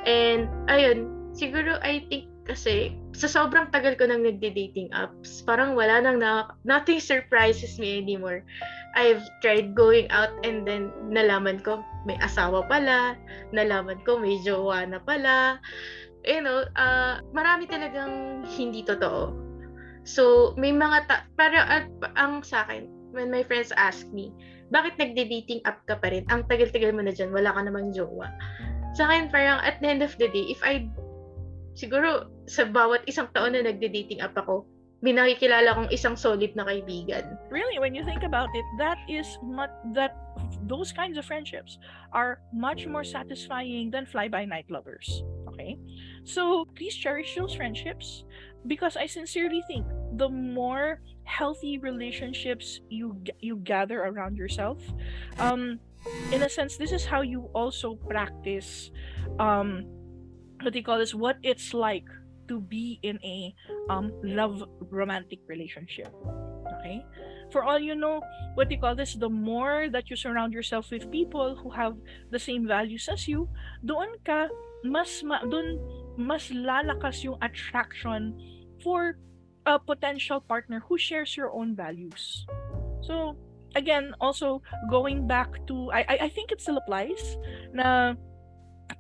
And 0.06 0.48
ayun, 0.70 1.34
siguro 1.34 1.82
I 1.82 2.06
think 2.08 2.30
kasi 2.45 2.93
sa 3.17 3.26
sobrang 3.26 3.73
tagal 3.73 3.97
ko 3.97 4.05
nang 4.05 4.22
nagde-dating 4.22 4.93
apps, 4.93 5.41
parang 5.41 5.73
wala 5.73 5.97
nang 5.97 6.22
na, 6.22 6.53
nothing 6.61 7.01
surprises 7.01 7.81
me 7.81 7.97
anymore. 7.97 8.45
I've 8.93 9.26
tried 9.41 9.73
going 9.73 10.07
out 10.13 10.31
and 10.45 10.63
then 10.63 10.93
nalaman 11.09 11.65
ko 11.65 11.81
may 12.05 12.15
asawa 12.22 12.63
pala, 12.69 13.17
nalaman 13.49 13.99
ko 14.05 14.22
may 14.22 14.38
jowa 14.45 14.85
na 14.85 15.01
pala. 15.01 15.57
You 16.22 16.45
know, 16.45 16.69
uh, 16.77 17.22
marami 17.34 17.65
talagang 17.65 18.45
hindi 18.45 18.85
totoo. 18.85 19.34
So, 20.05 20.53
may 20.53 20.69
mga 20.69 21.09
ta- 21.09 21.26
para 21.34 21.65
at 21.65 21.89
ang 22.13 22.45
sa 22.45 22.61
akin, 22.69 22.85
when 23.09 23.34
my 23.34 23.41
friends 23.41 23.73
ask 23.73 24.05
me, 24.13 24.30
bakit 24.69 24.97
nagde-dating 25.01 25.65
app 25.65 25.81
ka 25.89 25.97
pa 25.97 26.13
rin? 26.13 26.26
Ang 26.30 26.45
tagal-tagal 26.45 26.93
mo 26.93 27.01
na 27.01 27.13
dyan, 27.13 27.34
wala 27.34 27.53
ka 27.53 27.61
namang 27.65 27.89
jowa. 27.89 28.30
Sa 28.93 29.09
akin, 29.09 29.34
parang 29.34 29.61
at 29.65 29.81
the 29.81 29.89
end 29.89 30.05
of 30.05 30.13
the 30.22 30.30
day, 30.30 30.45
if 30.49 30.61
I, 30.61 30.85
siguro, 31.76 32.31
sa 32.47 32.65
bawat 32.65 33.03
isang 33.06 33.30
taon 33.35 33.53
na 33.53 33.68
nagde-dating 33.68 34.23
app 34.23 34.34
ako, 34.34 34.65
may 35.06 35.14
nakikilala 35.14 35.77
kong 35.77 35.89
isang 35.93 36.18
solid 36.18 36.49
na 36.57 36.65
kaibigan. 36.65 37.38
really 37.53 37.77
when 37.77 37.93
you 37.93 38.02
think 38.02 38.26
about 38.26 38.49
it 38.57 38.65
that 38.81 38.97
is 39.06 39.38
not 39.45 39.69
that 39.93 40.18
those 40.65 40.89
kinds 40.89 41.14
of 41.14 41.22
friendships 41.22 41.77
are 42.10 42.41
much 42.49 42.89
more 42.89 43.06
satisfying 43.06 43.93
than 43.93 44.02
fly 44.10 44.26
by 44.26 44.41
night 44.41 44.65
lovers 44.73 45.22
okay 45.45 45.77
so 46.26 46.65
please 46.73 46.97
cherish 46.97 47.38
those 47.38 47.53
friendships 47.53 48.26
because 48.65 48.97
i 48.97 49.06
sincerely 49.06 49.61
think 49.69 49.85
the 50.18 50.30
more 50.30 51.02
healthy 51.22 51.77
relationships 51.77 52.81
you 52.89 53.14
you 53.45 53.61
gather 53.61 54.10
around 54.10 54.34
yourself 54.34 54.81
um 55.38 55.77
in 56.34 56.41
a 56.41 56.49
sense 56.49 56.77
this 56.77 56.91
is 56.91 57.06
how 57.06 57.22
you 57.22 57.45
also 57.53 57.93
practice 58.10 58.89
um 59.38 59.85
what 60.66 60.74
do 60.74 60.82
you 60.82 60.86
call 60.86 60.98
this? 60.98 61.14
What 61.14 61.38
it's 61.46 61.78
like 61.78 62.10
to 62.50 62.60
be 62.60 62.98
in 63.06 63.22
a 63.22 63.54
um 63.90 64.10
love 64.26 64.66
romantic 64.90 65.40
relationship 65.46 66.10
okay? 66.86 67.06
For 67.54 67.64
all 67.64 67.78
you 67.80 67.94
know 67.94 68.22
what 68.58 68.70
do 68.70 68.76
you 68.76 68.82
call 68.82 68.96
this? 68.96 69.14
The 69.14 69.30
more 69.30 69.88
that 69.94 70.10
you 70.10 70.16
surround 70.16 70.54
yourself 70.54 70.90
with 70.90 71.12
people 71.12 71.56
who 71.56 71.70
have 71.70 71.96
the 72.32 72.40
same 72.40 72.68
values 72.68 73.08
as 73.08 73.28
you 73.28 73.50
doon 73.86 74.18
ka 74.26 74.50
mas 74.86 75.22
ma, 75.22 75.42
doon 75.46 75.78
mas 76.18 76.50
lalakas 76.50 77.22
yung 77.22 77.38
attraction 77.42 78.34
for 78.82 79.18
a 79.66 79.78
potential 79.78 80.42
partner 80.42 80.82
who 80.86 80.98
shares 80.98 81.38
your 81.38 81.54
own 81.54 81.76
values. 81.78 82.46
So 83.02 83.38
again 83.78 84.14
also 84.22 84.62
going 84.90 85.28
back 85.30 85.54
to 85.68 85.90
I 85.94 86.06
I, 86.06 86.16
I 86.26 86.30
think 86.30 86.50
it 86.50 86.62
still 86.62 86.78
applies 86.82 87.38
na 87.74 88.18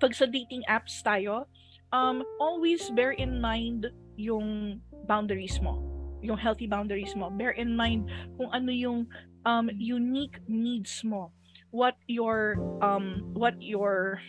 pag 0.01 0.13
sa 0.17 0.25
dating 0.25 0.65
apps 0.65 0.99
tayo 1.05 1.45
um 1.95 2.19
always 2.43 2.91
bear 2.91 3.15
in 3.15 3.39
mind 3.39 3.87
yung 4.19 4.83
boundaries 5.07 5.63
mo 5.63 5.79
yung 6.25 6.37
healthy 6.37 6.65
boundaries 6.65 7.15
mo. 7.15 7.29
Bear 7.29 7.53
in 7.53 7.77
mind 7.77 8.09
kung 8.41 8.49
ano 8.49 8.73
yung 8.73 9.05
um 9.45 9.69
unique 9.77 10.41
needs 10.49 11.05
mo. 11.05 11.29
What 11.69 11.95
your 12.09 12.57
um 12.81 13.29
what 13.37 13.53
your 13.61 14.19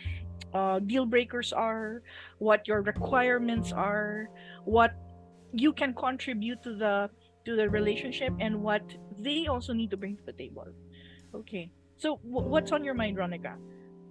uh, 0.53 0.79
deal 0.79 1.05
breakers 1.09 1.51
are 1.51 2.05
what 2.37 2.67
your 2.69 2.81
requirements 2.85 3.73
are 3.73 4.29
what 4.63 4.95
you 5.51 5.73
can 5.73 5.91
contribute 5.93 6.61
to 6.63 6.75
the 6.75 7.09
to 7.43 7.55
the 7.55 7.67
relationship 7.67 8.31
and 8.39 8.61
what 8.61 8.83
they 9.17 9.47
also 9.47 9.73
need 9.73 9.89
to 9.89 9.97
bring 9.97 10.15
to 10.15 10.23
the 10.23 10.35
table. 10.37 10.67
Okay. 11.33 11.71
So 11.97 12.21
w- 12.21 12.47
what's 12.47 12.71
on 12.71 12.85
your 12.85 12.93
mind 12.93 13.17
Ronica 13.17 13.57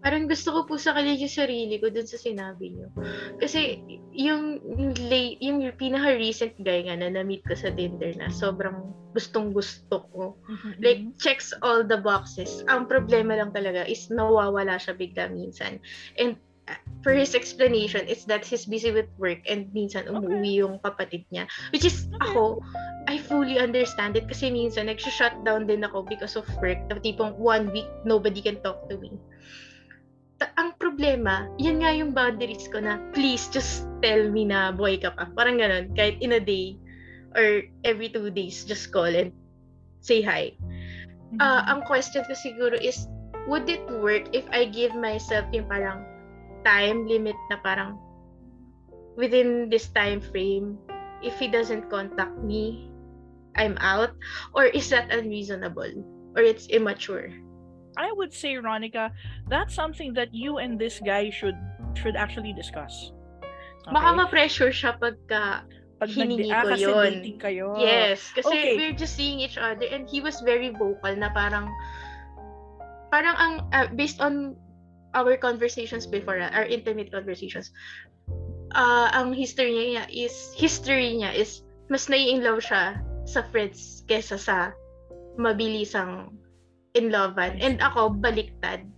Parang 0.07 0.31
gusto 0.31 0.55
ko 0.55 0.61
po 0.71 0.79
sa 0.79 0.95
kanya 0.95 1.19
yung 1.19 1.35
sarili 1.35 1.83
ko 1.83 1.91
dun 1.91 2.07
sa 2.07 2.15
sinabi 2.15 2.71
niyo. 2.79 2.95
Kasi 3.43 3.83
yung 4.15 4.63
late, 5.11 5.43
yung 5.43 5.67
pinaka-recent 5.75 6.55
guy 6.63 6.87
nga 6.87 6.95
na 6.95 7.11
na-meet 7.11 7.43
ko 7.43 7.59
sa 7.59 7.75
Tinder 7.75 8.15
na 8.15 8.31
sobrang 8.31 8.95
gustong 9.19 9.51
gusto 9.51 10.07
ko. 10.15 10.39
Like, 10.79 11.03
checks 11.19 11.51
all 11.59 11.83
the 11.83 11.99
boxes. 11.99 12.63
Ang 12.71 12.87
problema 12.87 13.35
lang 13.35 13.51
talaga 13.51 13.83
is 13.83 14.07
nawawala 14.07 14.79
siya 14.79 14.95
bigla 14.95 15.27
minsan. 15.27 15.83
And 16.23 16.39
uh, 16.71 16.79
for 17.03 17.11
his 17.11 17.35
explanation, 17.35 18.07
it's 18.07 18.23
that 18.31 18.47
he's 18.47 18.63
busy 18.63 18.95
with 18.95 19.11
work 19.19 19.43
and 19.51 19.75
minsan 19.75 20.07
umuwi 20.07 20.63
yung 20.63 20.79
kapatid 20.87 21.27
niya. 21.35 21.51
Which 21.75 21.83
is, 21.83 22.07
Okay. 22.15 22.31
ako, 22.31 22.63
I 23.11 23.19
fully 23.19 23.59
understand 23.59 24.15
it 24.15 24.31
kasi 24.31 24.55
minsan 24.55 24.87
nag-shutdown 24.87 25.67
din 25.67 25.83
ako 25.83 26.07
because 26.07 26.39
of 26.39 26.47
work. 26.63 26.79
Na 26.87 27.03
tipong 27.03 27.35
one 27.43 27.75
week, 27.75 27.91
nobody 28.07 28.39
can 28.39 28.63
talk 28.63 28.87
to 28.87 29.03
me. 29.03 29.19
Ta- 30.37 30.53
ang 30.61 30.77
problema, 30.77 31.49
yan 31.57 31.81
nga 31.81 31.93
yung 31.97 32.13
boundaries 32.13 32.69
ko 32.69 32.81
na 32.81 33.01
please 33.17 33.49
just 33.49 33.89
tell 34.05 34.29
me 34.29 34.45
na 34.45 34.69
boy 34.69 35.01
ka 35.01 35.13
pa. 35.17 35.33
Parang 35.33 35.57
ganun, 35.57 35.93
kahit 35.97 36.21
in 36.21 36.37
a 36.37 36.43
day 36.43 36.77
or 37.33 37.65
every 37.89 38.13
two 38.13 38.29
days, 38.29 38.65
just 38.65 38.93
call 38.93 39.09
and 39.09 39.33
say 40.05 40.21
hi. 40.21 40.53
Uh, 41.41 41.65
ang 41.69 41.83
question 41.85 42.23
ko 42.25 42.33
siguro 42.37 42.77
is, 42.77 43.09
would 43.49 43.69
it 43.69 43.83
work 44.01 44.29
if 44.37 44.45
I 44.53 44.69
give 44.69 44.95
myself 44.95 45.45
yung 45.53 45.69
parang 45.69 46.05
time 46.65 47.07
limit 47.07 47.37
na 47.49 47.59
parang 47.61 47.99
within 49.17 49.73
this 49.73 49.89
time 49.91 50.21
frame, 50.21 50.77
if 51.25 51.35
he 51.41 51.49
doesn't 51.49 51.89
contact 51.89 52.37
me, 52.45 52.93
I'm 53.57 53.81
out? 53.81 54.13
Or 54.53 54.69
is 54.69 54.93
that 54.93 55.09
unreasonable? 55.09 56.05
Or 56.37 56.43
it's 56.45 56.69
immature? 56.69 57.33
I 57.97 58.13
would 58.13 58.33
say, 58.33 58.55
Ronica, 58.61 59.11
that's 59.49 59.75
something 59.75 60.13
that 60.15 60.35
you 60.35 60.59
and 60.59 60.79
this 60.79 61.01
guy 61.01 61.31
should 61.31 61.57
should 61.97 62.17
actually 62.17 62.53
discuss. 62.53 63.13
Baka 63.89 64.13
ma-pressure 64.13 64.75
siya 64.75 64.99
pagka 65.01 65.65
Pag 65.97 66.13
hiningi 66.13 66.53
ah, 66.53 66.61
ko 66.61 66.77
yun. 66.77 67.25
kayo. 67.41 67.73
Yes, 67.81 68.29
kasi 68.37 68.53
Okay. 68.53 68.77
we're 68.77 68.93
just 68.93 69.17
seeing 69.17 69.41
each 69.41 69.57
other 69.57 69.89
and 69.89 70.05
he 70.05 70.21
was 70.21 70.45
very 70.45 70.69
vocal 70.69 71.15
na 71.17 71.33
parang 71.33 71.73
parang 73.09 73.33
ang 73.41 73.53
uh, 73.73 73.89
based 73.97 74.21
on 74.21 74.53
our 75.17 75.41
conversations 75.41 76.05
before, 76.05 76.37
uh, 76.37 76.53
our 76.53 76.69
intimate 76.69 77.09
conversations. 77.09 77.73
Uh, 78.77 79.09
ang 79.17 79.33
history 79.33 79.97
niya 79.97 80.05
is 80.13 80.53
history 80.53 81.17
niya 81.17 81.33
is 81.33 81.65
mas 81.89 82.13
nai-inlove 82.13 82.61
siya 82.61 83.01
sa 83.25 83.41
friends 83.49 84.05
kesa 84.05 84.37
sa 84.37 84.77
mabilisang 85.41 86.29
in 86.97 87.13
lovean. 87.13 87.61
And 87.61 87.79
ako 87.85 88.17
baliktad. 88.19 88.89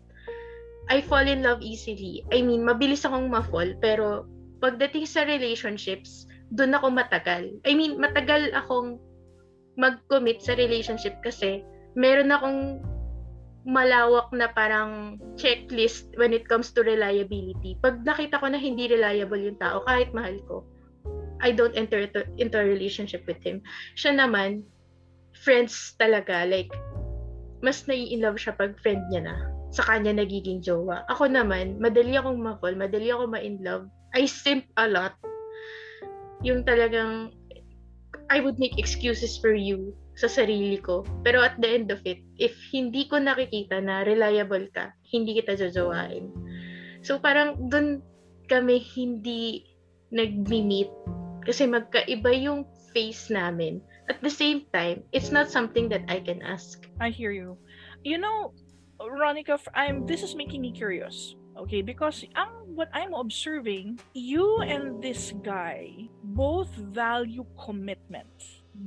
I 0.89 1.05
fall 1.05 1.27
in 1.27 1.45
love 1.45 1.61
easily. 1.61 2.25
I 2.33 2.41
mean, 2.41 2.65
mabilis 2.65 3.05
akong 3.05 3.29
ma-fall 3.29 3.77
pero 3.83 4.25
pagdating 4.65 5.05
sa 5.05 5.29
relationships, 5.29 6.25
doon 6.55 6.73
ako 6.73 6.89
matagal. 6.95 7.53
I 7.69 7.77
mean, 7.77 8.01
matagal 8.01 8.57
akong 8.57 8.97
mag-commit 9.77 10.41
sa 10.41 10.57
relationship 10.57 11.21
kasi 11.21 11.61
meron 11.93 12.33
akong 12.33 12.81
malawak 13.69 14.33
na 14.33 14.49
parang 14.57 15.21
checklist 15.37 16.09
when 16.17 16.33
it 16.33 16.49
comes 16.49 16.73
to 16.73 16.81
reliability. 16.81 17.77
Pag 17.85 18.01
nakita 18.01 18.41
ko 18.41 18.49
na 18.49 18.57
hindi 18.57 18.89
reliable 18.89 19.45
yung 19.45 19.61
tao, 19.61 19.85
kahit 19.85 20.09
mahal 20.17 20.41
ko, 20.49 20.65
I 21.45 21.53
don't 21.53 21.77
enter 21.77 22.09
to, 22.17 22.25
into 22.41 22.59
a 22.59 22.65
relationship 22.65 23.29
with 23.29 23.39
him. 23.45 23.61
Siya 23.95 24.17
naman, 24.17 24.65
friends 25.45 25.95
talaga. 26.01 26.49
Like, 26.49 26.73
mas 27.65 27.85
nai-inlove 27.91 28.39
siya 28.39 28.55
pag 28.55 28.79
friend 28.81 29.03
niya 29.11 29.29
na. 29.29 29.37
Sa 29.75 29.85
kanya 29.85 30.17
nagiging 30.17 30.65
jowa. 30.65 31.05
Ako 31.13 31.29
naman, 31.29 31.77
madali 31.77 32.17
akong 32.17 32.41
ma-fall, 32.41 32.79
madali 32.79 33.13
ako 33.13 33.29
ma-inlove. 33.29 33.87
I 34.17 34.25
simp 34.25 34.65
a 34.81 34.89
lot. 34.89 35.13
Yung 36.41 36.65
talagang, 36.65 37.35
I 38.33 38.41
would 38.41 38.57
make 38.57 38.81
excuses 38.81 39.37
for 39.37 39.53
you 39.53 39.93
sa 40.19 40.27
sarili 40.27 40.83
ko. 40.83 41.07
Pero 41.23 41.45
at 41.45 41.61
the 41.63 41.69
end 41.69 41.95
of 41.95 42.03
it, 42.09 42.19
if 42.41 42.57
hindi 42.75 43.07
ko 43.07 43.23
nakikita 43.23 43.79
na 43.79 44.03
reliable 44.03 44.67
ka, 44.75 44.91
hindi 45.13 45.39
kita 45.39 45.55
jojowain. 45.55 46.33
So 47.07 47.23
parang 47.23 47.71
dun 47.71 48.03
kami 48.51 48.81
hindi 48.97 49.63
nag-meet 50.11 50.91
kasi 51.45 51.69
magkaiba 51.69 52.33
yung 52.35 52.65
face 52.91 53.31
namin. 53.31 53.79
At 54.09 54.21
the 54.23 54.31
same 54.31 54.65
time, 54.73 55.05
it's 55.13 55.31
not 55.31 55.51
something 55.51 55.89
that 55.91 56.03
I 56.09 56.21
can 56.21 56.43
ask. 56.43 56.89
I 57.01 57.11
hear 57.11 57.31
you. 57.31 57.59
You 58.05 58.19
know, 58.19 58.55
Ronica, 59.01 59.59
I'm 59.75 60.07
this 60.07 60.23
is 60.23 60.35
making 60.35 60.61
me 60.63 60.73
curious. 60.73 61.35
Okay, 61.59 61.83
because 61.83 62.25
ang 62.37 62.51
what 62.75 62.89
I'm 62.95 63.13
observing, 63.15 63.99
you 64.15 64.61
and 64.63 65.03
this 65.03 65.33
guy 65.43 66.09
both 66.23 66.71
value 66.75 67.45
commitment. 67.59 68.31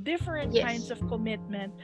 Different 0.02 0.54
Yes. 0.54 0.64
kinds 0.64 0.90
of 0.90 0.98
commitment 1.08 1.74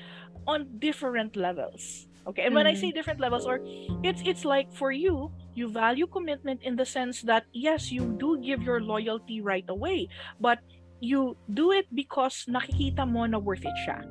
on 0.47 0.66
different 0.78 1.36
levels. 1.36 2.09
Okay, 2.27 2.43
and 2.44 2.55
when 2.55 2.66
I 2.66 2.74
Mhm. 2.74 2.81
say 2.81 2.90
different 2.93 3.20
levels, 3.20 3.47
or 3.47 3.60
it's 4.02 4.20
it's 4.24 4.44
like 4.44 4.70
for 4.73 4.93
you, 4.93 5.32
you 5.55 5.69
value 5.69 6.06
commitment 6.06 6.62
in 6.62 6.77
the 6.77 6.85
sense 6.86 7.23
that 7.24 7.47
yes, 7.52 7.90
you 7.93 8.12
do 8.19 8.39
give 8.40 8.62
your 8.62 8.81
loyalty 8.81 9.40
right 9.40 9.65
away, 9.69 10.09
but 10.40 10.60
you 11.01 11.37
do 11.53 11.73
it 11.73 11.87
because 11.95 12.45
nakikita 12.49 13.07
mo 13.07 13.27
na 13.27 13.39
worth 13.39 13.65
it 13.65 13.75
siya. 13.87 14.03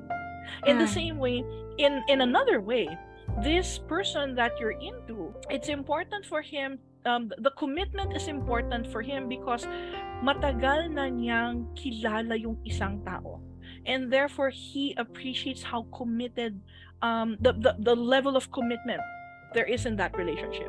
In 0.66 0.80
the 0.80 0.88
Mm. 0.88 0.96
same 0.96 1.18
way, 1.20 1.44
in 1.76 2.00
in 2.08 2.24
another 2.24 2.64
way, 2.64 2.88
this 3.44 3.78
person 3.78 4.36
that 4.40 4.56
you're 4.60 4.80
into, 4.80 5.36
it's 5.52 5.68
important 5.68 6.24
for 6.26 6.40
him. 6.42 6.80
Um, 7.08 7.32
the 7.40 7.52
commitment 7.56 8.16
is 8.16 8.28
important 8.28 8.88
for 8.88 9.00
him 9.00 9.28
because 9.32 9.64
matagal 10.24 10.92
na 10.92 11.08
niyang 11.08 11.72
kilala 11.76 12.36
yung 12.36 12.60
isang 12.68 13.04
tao. 13.04 13.40
And 13.88 14.12
therefore, 14.12 14.52
he 14.52 14.92
appreciates 15.00 15.64
how 15.64 15.88
committed, 15.96 16.60
um, 17.00 17.40
the, 17.40 17.56
the, 17.56 17.72
the 17.80 17.96
level 17.96 18.36
of 18.36 18.52
commitment 18.52 19.00
there 19.56 19.64
is 19.64 19.88
in 19.88 19.96
that 19.96 20.12
relationship. 20.20 20.68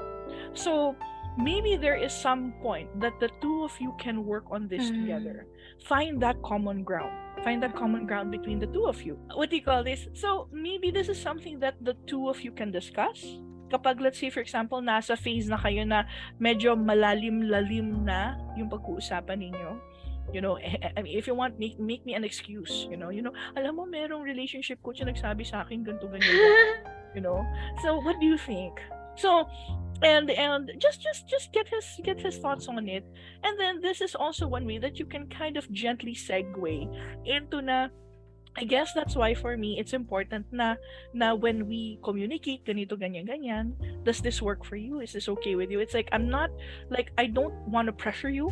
So, 0.55 0.95
maybe 1.39 1.79
there 1.79 1.95
is 1.95 2.11
some 2.11 2.53
point 2.61 2.91
that 2.99 3.15
the 3.23 3.31
two 3.39 3.63
of 3.63 3.71
you 3.79 3.95
can 4.03 4.27
work 4.27 4.45
on 4.51 4.67
this 4.67 4.91
Mm. 4.91 5.07
together. 5.07 5.47
Find 5.87 6.19
that 6.19 6.43
common 6.43 6.83
ground. 6.83 7.15
Find 7.47 7.63
that 7.63 7.79
common 7.79 8.03
ground 8.11 8.35
between 8.35 8.59
the 8.59 8.67
two 8.67 8.91
of 8.91 8.99
you. 9.07 9.15
What 9.39 9.49
do 9.49 9.57
you 9.57 9.63
call 9.63 9.87
this? 9.87 10.11
So, 10.19 10.51
maybe 10.51 10.91
this 10.91 11.07
is 11.07 11.17
something 11.17 11.63
that 11.63 11.79
the 11.79 11.95
two 12.11 12.27
of 12.27 12.43
you 12.43 12.51
can 12.51 12.75
discuss. 12.75 13.23
Kapag, 13.71 14.03
let's 14.03 14.19
say, 14.19 14.27
for 14.35 14.43
example, 14.43 14.83
nasa 14.83 15.15
phase 15.15 15.47
na 15.47 15.55
kayo 15.55 15.87
na 15.87 16.03
medyo 16.43 16.75
malalim-lalim 16.75 18.03
na 18.03 18.35
yung 18.59 18.67
pag-uusapan 18.67 19.39
ninyo, 19.39 19.71
you 20.35 20.41
know, 20.43 20.59
eh, 20.59 20.75
eh, 20.83 20.91
I 20.97 21.01
mean, 21.07 21.15
if 21.15 21.31
you 21.31 21.37
want, 21.39 21.61
make, 21.63 21.79
make 21.79 22.03
me 22.03 22.19
an 22.19 22.25
excuse, 22.25 22.89
you 22.91 22.97
know, 22.99 23.15
you 23.15 23.23
know, 23.23 23.33
alam 23.55 23.77
mo, 23.79 23.87
merong 23.87 24.25
relationship 24.27 24.83
coach 24.83 24.99
na 25.05 25.13
nagsabi 25.15 25.47
sa 25.47 25.63
akin 25.63 25.85
ganito, 25.87 26.11
ganyan, 26.11 26.27
you 27.15 27.23
know. 27.23 27.45
So, 27.87 28.03
what 28.03 28.19
do 28.19 28.27
you 28.27 28.41
think? 28.41 28.75
So, 29.19 29.47
and 30.03 30.31
and 30.31 30.71
just 30.79 31.03
just 31.03 31.29
just 31.29 31.53
get 31.53 31.69
his 31.69 31.87
get 32.05 32.21
his 32.21 32.39
thoughts 32.39 32.69
on 32.69 32.89
it. 32.89 33.05
And 33.43 33.59
then 33.59 33.81
this 33.81 34.01
is 34.01 34.15
also 34.15 34.47
one 34.47 34.65
way 34.65 34.79
that 34.79 34.99
you 34.99 35.07
can 35.07 35.27
kind 35.27 35.57
of 35.57 35.71
gently 35.73 36.15
segue 36.15 36.87
into 37.27 37.63
na 37.63 37.89
I 38.59 38.65
guess 38.65 38.93
that's 38.93 39.15
why 39.15 39.35
for 39.35 39.57
me 39.57 39.79
it's 39.79 39.93
important 39.93 40.47
na 40.51 40.75
na 41.15 41.35
when 41.35 41.67
we 41.71 42.03
communicate 42.03 42.67
ganito 42.67 42.99
ganyan 42.99 43.27
ganyan 43.27 43.79
does 44.03 44.19
this 44.19 44.43
work 44.43 44.67
for 44.67 44.75
you? 44.75 44.99
Is 44.99 45.15
this 45.15 45.29
okay 45.39 45.55
with 45.55 45.71
you? 45.71 45.79
It's 45.79 45.95
like 45.95 46.09
I'm 46.11 46.27
not 46.27 46.51
like 46.91 47.15
I 47.19 47.27
don't 47.31 47.55
want 47.71 47.87
to 47.87 47.95
pressure 47.95 48.31
you. 48.31 48.51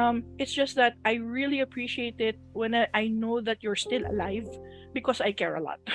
Um 0.00 0.24
it's 0.40 0.52
just 0.52 0.76
that 0.80 0.96
I 1.04 1.20
really 1.20 1.60
appreciate 1.60 2.20
it 2.24 2.40
when 2.56 2.72
I, 2.72 2.88
I 2.96 3.08
know 3.08 3.44
that 3.44 3.60
you're 3.60 3.78
still 3.78 4.04
alive 4.08 4.48
because 4.96 5.20
I 5.20 5.32
care 5.32 5.56
a 5.56 5.62
lot. 5.62 5.80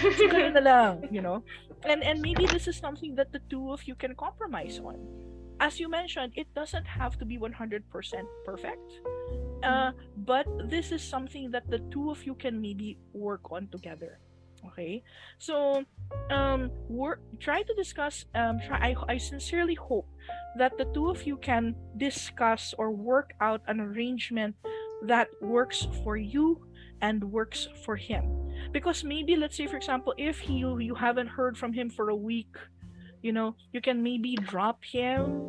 So 0.00 0.26
lang 0.58 1.06
you 1.14 1.22
know 1.22 1.46
and 1.84 2.02
and 2.02 2.20
maybe 2.20 2.46
this 2.46 2.68
is 2.68 2.76
something 2.76 3.14
that 3.14 3.32
the 3.32 3.40
two 3.50 3.72
of 3.72 3.84
you 3.84 3.94
can 3.94 4.14
compromise 4.14 4.80
on. 4.84 4.98
As 5.60 5.78
you 5.78 5.88
mentioned 5.88 6.32
it 6.36 6.48
doesn't 6.54 6.86
have 6.86 7.18
to 7.18 7.24
be 7.24 7.38
100% 7.38 7.84
perfect 8.46 8.90
uh, 9.62 9.92
but 10.16 10.46
this 10.70 10.90
is 10.90 11.02
something 11.02 11.50
that 11.50 11.68
the 11.68 11.80
two 11.92 12.10
of 12.10 12.24
you 12.24 12.34
can 12.34 12.60
maybe 12.60 12.96
work 13.12 13.52
on 13.52 13.68
together 13.68 14.18
okay? 14.66 15.02
So 15.38 15.84
um 16.30 16.70
work 16.88 17.20
try 17.38 17.62
to 17.62 17.74
discuss 17.74 18.24
um 18.34 18.60
try 18.60 18.92
I, 18.92 19.14
I 19.14 19.16
sincerely 19.18 19.74
hope 19.74 20.08
that 20.56 20.76
the 20.78 20.84
two 20.92 21.10
of 21.10 21.24
you 21.24 21.36
can 21.36 21.74
discuss 21.96 22.74
or 22.78 22.90
work 22.90 23.32
out 23.40 23.62
an 23.68 23.80
arrangement 23.80 24.56
that 25.06 25.28
works 25.40 25.86
for 26.04 26.16
you 26.16 26.60
and 27.02 27.24
works 27.24 27.68
for 27.84 27.96
him. 27.96 28.24
Because 28.72 29.02
maybe 29.04 29.36
let's 29.36 29.56
say 29.56 29.66
for 29.66 29.76
example 29.76 30.14
if 30.18 30.48
you 30.48 30.78
you 30.78 30.94
haven't 30.94 31.28
heard 31.28 31.56
from 31.56 31.72
him 31.72 31.88
for 31.90 32.10
a 32.10 32.16
week 32.16 32.52
you 33.22 33.32
know 33.32 33.56
you 33.72 33.80
can 33.80 34.02
maybe 34.02 34.36
drop 34.36 34.84
him 34.84 35.40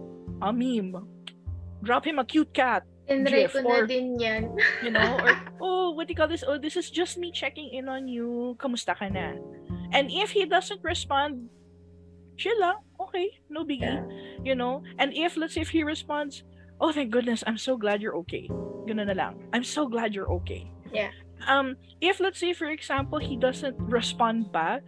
a 0.41 0.51
meme. 0.51 0.95
Drop 1.83 2.05
him 2.05 2.19
a 2.19 2.25
cute 2.25 2.53
cat 2.53 2.83
Tinry 3.09 3.43
GIF 3.49 3.53
ko 3.53 3.65
or- 3.67 3.83
na 3.83 3.87
din 3.89 4.15
yan. 4.19 4.43
you 4.85 4.91
know 4.93 5.17
or 5.19 5.33
oh 5.65 5.91
what 5.91 6.07
do 6.07 6.13
you 6.13 6.17
call 6.17 6.29
this? 6.31 6.43
Oh 6.47 6.57
this 6.57 6.77
is 6.79 6.89
just 6.89 7.17
me 7.17 7.31
checking 7.33 7.69
in 7.73 7.89
on 7.89 8.07
you. 8.07 8.55
Kamusta 8.59 8.95
ka 8.95 9.09
na? 9.11 9.35
And 9.91 10.07
if 10.09 10.31
he 10.31 10.45
doesn't 10.47 10.79
respond 10.83 11.49
chill 12.39 12.55
lang. 12.63 12.79
Okay 12.97 13.37
no 13.51 13.65
biggie 13.67 13.83
Yeah. 13.85 14.01
you 14.45 14.55
know? 14.55 14.81
And 14.97 15.11
if 15.13 15.35
let's 15.35 15.53
say 15.53 15.61
if 15.61 15.69
he 15.73 15.83
responds 15.83 16.43
oh 16.79 16.89
thank 16.95 17.11
goodness 17.13 17.43
i'm 17.45 17.57
so 17.59 17.77
glad 17.77 18.01
you're 18.01 18.15
okay. 18.25 18.47
Ganun 18.89 19.05
na 19.09 19.13
lang. 19.17 19.33
I'm 19.53 19.65
so 19.65 19.85
glad 19.85 20.13
you're 20.15 20.31
okay. 20.41 20.65
Yeah. 20.89 21.11
Um 21.47 21.75
if 22.01 22.19
let's 22.19 22.39
say 22.39 22.53
for 22.53 22.67
example 22.67 23.19
he 23.19 23.35
doesn't 23.37 23.75
respond 23.79 24.51
back 24.51 24.81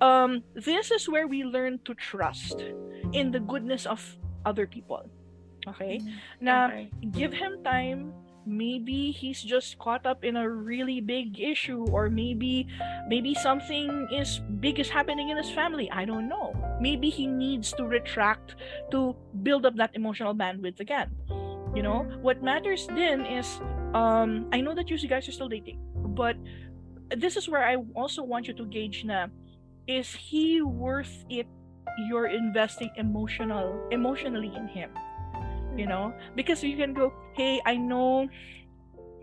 um 0.00 0.42
this 0.54 0.90
is 0.90 1.08
where 1.08 1.26
we 1.26 1.44
learn 1.44 1.78
to 1.84 1.94
trust 1.94 2.62
in 3.12 3.30
the 3.30 3.40
goodness 3.40 3.86
of 3.86 4.00
other 4.44 4.66
people 4.66 5.06
okay? 5.66 6.00
Now, 6.40 6.66
Okay. 6.68 6.90
give 7.12 7.32
him 7.32 7.62
time. 7.64 8.12
Maybe 8.46 9.10
he's 9.10 9.40
just 9.40 9.78
caught 9.78 10.04
up 10.04 10.22
in 10.22 10.36
a 10.36 10.44
really 10.48 11.00
big 11.00 11.40
issue 11.40 11.86
or 11.88 12.10
maybe 12.10 12.68
maybe 13.08 13.32
something 13.32 13.88
is 14.12 14.40
big 14.60 14.78
is 14.78 14.90
happening 14.92 15.30
in 15.30 15.38
his 15.38 15.48
family. 15.48 15.88
I 15.90 16.04
don't 16.04 16.28
know. 16.28 16.52
Maybe 16.80 17.08
he 17.08 17.26
needs 17.26 17.72
to 17.80 17.88
retract 17.88 18.56
to 18.92 19.16
build 19.42 19.64
up 19.64 19.76
that 19.80 19.96
emotional 19.96 20.34
bandwidth 20.36 20.80
again 20.80 21.16
you 21.74 21.82
know? 21.82 22.06
What 22.22 22.42
matters 22.42 22.86
then 22.86 23.26
is 23.26 23.60
um 23.94 24.46
i 24.52 24.60
know 24.60 24.74
that 24.74 24.90
you 24.90 24.98
guys 25.08 25.28
are 25.28 25.32
still 25.32 25.48
dating 25.48 25.78
but 26.18 26.36
this 27.16 27.36
is 27.36 27.48
where 27.48 27.64
i 27.64 27.76
also 27.94 28.22
want 28.24 28.48
you 28.48 28.54
to 28.54 28.66
gauge 28.66 29.04
na 29.04 29.28
is 29.86 30.12
he 30.14 30.60
worth 30.60 31.24
it 31.30 31.46
you're 32.08 32.26
investing 32.26 32.90
emotional 32.96 33.78
emotionally 33.92 34.50
in 34.56 34.66
him? 34.66 34.90
You 35.76 35.86
know? 35.86 36.12
Because 36.34 36.62
you 36.62 36.76
can 36.76 36.92
go 36.92 37.12
hey 37.34 37.60
i 37.66 37.76
know 37.76 38.28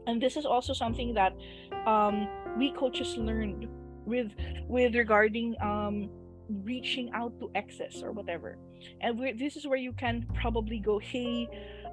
and 0.08 0.22
this 0.22 0.38
is 0.38 0.46
also 0.46 0.74
something 0.74 1.14
that 1.14 1.34
um 1.86 2.28
we 2.58 2.72
coaches 2.72 3.18
learned 3.18 3.68
with 4.06 4.32
with 4.68 4.96
regarding 4.96 5.56
um 5.62 6.10
reaching 6.64 7.10
out 7.14 7.32
to 7.40 7.50
exes 7.56 8.04
or 8.04 8.12
whatever. 8.12 8.58
And 9.00 9.20
this 9.40 9.56
is 9.56 9.66
where 9.66 9.78
you 9.78 9.94
can 9.94 10.28
probably 10.36 10.80
go 10.80 11.00
hey 11.00 11.48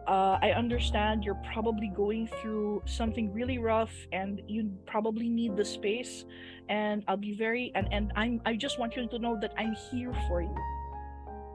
uh, 0.09 0.39
I 0.40 0.52
understand 0.56 1.22
you're 1.22 1.40
probably 1.52 1.93
going 1.94 2.28
through 2.40 2.82
something 2.86 3.30
really 3.32 3.59
rough 3.59 3.93
and 4.12 4.40
you 4.48 4.72
probably 4.86 5.28
need 5.28 5.56
the 5.56 5.64
space 5.64 6.24
and 6.68 7.05
I'll 7.06 7.20
be 7.20 7.36
very 7.36 7.70
and, 7.74 7.86
and 7.93 8.12
I'm 8.16 8.40
I 8.47 8.56
just 8.56 8.78
want 8.80 8.97
you 8.97 9.06
to 9.06 9.18
know 9.18 9.39
that 9.40 9.52
I'm 9.59 9.76
here 9.90 10.12
for 10.26 10.40
you 10.40 10.56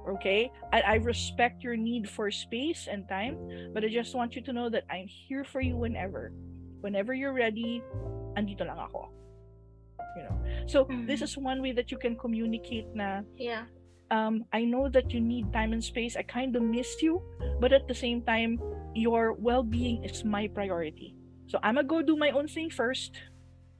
okay? 0.07 0.51
I, 0.71 0.81
I 0.81 0.95
respect 0.95 1.63
your 1.63 1.75
need 1.75 2.09
for 2.09 2.29
space 2.29 2.87
and 2.91 3.07
time 3.07 3.37
but 3.73 3.83
i 3.83 3.87
just 3.87 4.13
want 4.15 4.35
you 4.35 4.41
to 4.41 4.53
know 4.53 4.69
that 4.69 4.83
i'm 4.91 5.07
here 5.07 5.43
for 5.43 5.61
you 5.61 5.77
whenever 5.77 6.31
whenever 6.81 7.13
you're 7.13 7.33
ready 7.33 7.81
andito 8.35 8.67
lang 8.67 8.77
ako 8.79 9.09
you 10.19 10.23
know? 10.27 10.37
So 10.67 10.85
this 11.07 11.21
is 11.21 11.37
one 11.37 11.61
way 11.61 11.71
that 11.71 11.89
you 11.89 11.97
can 11.97 12.19
communicate 12.19 12.91
na 12.93 13.23
yeah 13.39 13.65
um 14.13 14.45
i 14.53 14.61
know 14.61 14.87
that 14.87 15.09
you 15.09 15.19
need 15.19 15.49
time 15.51 15.73
and 15.73 15.83
space 15.83 16.15
i 16.15 16.21
kind 16.21 16.55
of 16.55 16.61
miss 16.61 17.01
you 17.01 17.17
but 17.59 17.73
at 17.73 17.87
the 17.89 17.97
same 17.97 18.21
time 18.21 18.61
your 18.93 19.33
well-being 19.33 20.05
is 20.05 20.23
my 20.23 20.47
priority 20.47 21.17
so 21.49 21.57
i'm 21.65 21.75
gonna 21.75 21.87
go 21.87 22.01
do 22.01 22.15
my 22.15 22.29
own 22.29 22.47
thing 22.47 22.69
1st 22.69 23.11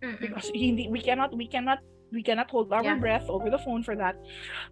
mm-hmm. 0.01 0.17
because 0.17 0.49
we 0.57 0.99
cannot 0.99 1.29
we 1.37 1.45
cannot 1.45 1.79
we 2.11 2.21
cannot 2.21 2.49
hold 2.49 2.73
our 2.73 2.83
yeah. 2.83 2.97
breath 2.97 3.29
over 3.29 3.49
the 3.49 3.61
phone 3.61 3.85
for 3.85 3.95
that 3.95 4.17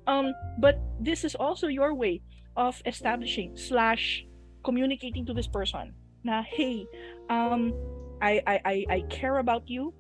um 0.08 0.34
but 0.58 0.82
this 1.00 1.24
is 1.24 1.38
also 1.38 1.68
your 1.68 1.94
way 1.94 2.22
of 2.58 2.82
establishing 2.86 3.56
slash 3.56 4.26
communicating 4.66 5.26
to 5.26 5.34
this 5.34 5.48
person 5.48 5.94
na 6.26 6.42
hey 6.42 6.86
um 7.30 7.74
I, 8.22 8.42
I 8.46 8.56
i 8.66 8.76
i 8.90 9.00
care 9.10 9.42
about 9.42 9.66
you 9.66 9.94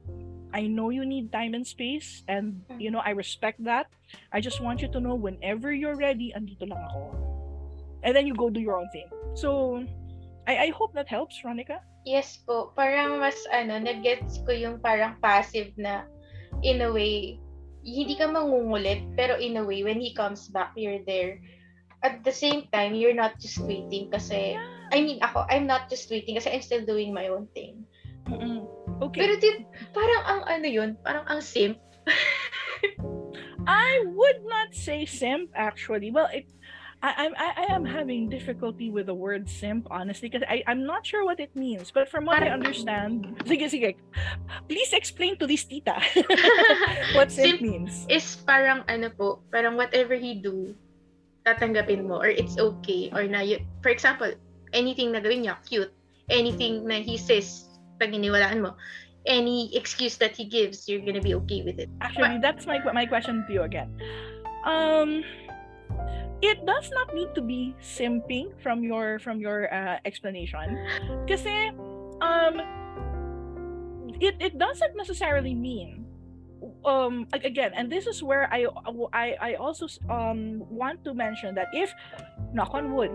i 0.53 0.67
know 0.67 0.89
you 0.89 1.05
need 1.05 1.31
time 1.31 1.53
and 1.53 1.65
space 1.65 2.23
and 2.27 2.61
you 2.77 2.91
know 2.91 2.99
i 3.03 3.11
respect 3.11 3.63
that. 3.63 3.87
I 4.35 4.43
just 4.43 4.59
want 4.59 4.83
you 4.83 4.91
to 4.91 4.99
know 4.99 5.15
whenever 5.15 5.71
you're 5.71 5.95
ready 5.95 6.35
andito 6.35 6.67
lang 6.67 6.83
ako. 6.91 7.15
And 8.03 8.11
then 8.11 8.27
you 8.27 8.35
go 8.35 8.51
do 8.51 8.59
your 8.59 8.75
own 8.75 8.91
thing. 8.91 9.07
So 9.39 9.79
i 10.49 10.67
i 10.67 10.69
hope 10.75 10.91
that 10.99 11.07
helps 11.07 11.39
Ronica 11.47 11.79
yes 12.03 12.41
po. 12.43 12.73
Parang 12.73 13.21
mas 13.21 13.37
ano 13.53 13.77
nag-gets 13.77 14.41
ko 14.43 14.51
yung 14.51 14.81
parang 14.81 15.17
passive 15.21 15.71
na 15.77 16.05
in 16.65 16.81
a 16.81 16.89
way, 16.89 17.37
hindi 17.81 18.13
ka 18.17 18.29
mangungulit, 18.29 19.01
pero 19.17 19.37
in 19.37 19.57
a 19.57 19.63
way, 19.65 19.81
when 19.81 19.97
he 19.97 20.13
comes 20.13 20.49
back, 20.49 20.73
you're 20.77 21.01
there. 21.05 21.41
At 22.01 22.25
the 22.25 22.33
same 22.33 22.65
time, 22.73 22.97
you're 22.97 23.17
not 23.17 23.37
just 23.37 23.61
waiting 23.61 24.09
kasi, 24.09 24.57
I 24.89 24.97
mean, 25.01 25.21
ako, 25.21 25.45
I'm 25.49 25.69
not 25.69 25.89
just 25.89 26.09
waiting 26.09 26.37
kasi 26.37 26.49
I'm 26.49 26.65
still 26.65 26.85
doing 26.85 27.13
my 27.13 27.29
own 27.29 27.45
thing. 27.53 27.85
Mm-mm. 28.25 28.65
Okay. 29.01 29.19
Pero 29.25 29.33
di, 29.41 29.65
parang 29.91 30.23
ang 30.29 30.41
ano 30.45 30.67
yun, 30.69 30.89
parang 31.01 31.25
ang 31.25 31.41
simp. 31.41 31.81
I 33.67 34.01
would 34.05 34.41
not 34.45 34.73
say 34.73 35.05
simp 35.05 35.49
actually. 35.57 36.09
Well, 36.13 36.29
it 36.33 36.49
I, 37.01 37.33
I, 37.33 37.65
I 37.65 37.73
am 37.73 37.83
having 37.83 38.29
difficulty 38.29 38.91
with 38.91 39.07
the 39.07 39.13
word 39.13 39.49
simp, 39.49 39.87
honestly, 39.89 40.29
because 40.29 40.45
I, 40.47 40.61
I'm 40.67 40.85
not 40.85 41.01
sure 41.05 41.25
what 41.25 41.39
it 41.39 41.49
means. 41.55 41.89
But 41.89 42.09
from 42.09 42.25
what 42.25 42.43
I 42.43 42.49
understand, 42.53 43.25
sige, 43.45 43.65
sige, 43.73 43.95
please 44.69 44.93
explain 44.93 45.37
to 45.41 45.47
this 45.47 45.65
tita 45.65 45.97
what 47.17 47.33
simp, 47.33 47.57
simp 47.57 47.61
means. 47.61 48.05
Is 48.05 48.37
parang 48.45 48.85
ano 48.85 49.09
po, 49.09 49.41
parang 49.49 49.81
whatever 49.81 50.13
he 50.13 50.37
do, 50.37 50.77
tatanggapin 51.41 52.05
mo, 52.05 52.21
or 52.21 52.29
it's 52.29 52.61
okay, 52.61 53.09
or 53.17 53.25
na, 53.25 53.41
you, 53.41 53.57
for 53.81 53.89
example, 53.89 54.29
anything 54.69 55.09
na 55.09 55.25
gawin 55.25 55.49
niya, 55.49 55.57
cute, 55.65 55.89
anything 56.29 56.85
na 56.85 57.01
he 57.01 57.17
says, 57.17 57.70
pag 58.01 58.09
iniwalaan 58.09 58.65
mo, 58.65 58.73
any 59.29 59.69
excuse 59.77 60.17
that 60.17 60.33
he 60.33 60.49
gives, 60.49 60.89
you're 60.89 61.05
gonna 61.05 61.21
be 61.21 61.37
okay 61.45 61.61
with 61.61 61.77
it. 61.77 61.93
Actually, 62.01 62.41
but, 62.41 62.49
that's 62.49 62.65
my 62.65 62.81
my 62.89 63.05
question 63.05 63.45
to 63.45 63.53
you 63.53 63.61
again. 63.61 63.93
Um, 64.65 65.21
it 66.41 66.65
does 66.65 66.89
not 66.89 67.13
need 67.13 67.33
to 67.37 67.41
be 67.41 67.77
simping 67.77 68.49
from 68.65 68.83
your 68.83 69.21
from 69.21 69.37
your 69.39 69.69
uh, 69.69 70.01
explanation 70.05 70.73
kasi 71.29 71.69
um 72.21 72.57
it 74.17 74.35
it 74.41 74.57
doesn't 74.57 74.97
necessarily 74.97 75.53
mean 75.53 76.05
um 76.85 77.25
again 77.33 77.73
and 77.77 77.89
this 77.89 78.05
is 78.05 78.21
where 78.21 78.49
I 78.49 78.65
I 79.13 79.37
I 79.37 79.51
also 79.61 79.85
um 80.09 80.65
want 80.69 81.05
to 81.05 81.13
mention 81.13 81.53
that 81.57 81.69
if 81.73 81.93
knock 82.53 82.73
on 82.73 82.93
wood 82.93 83.13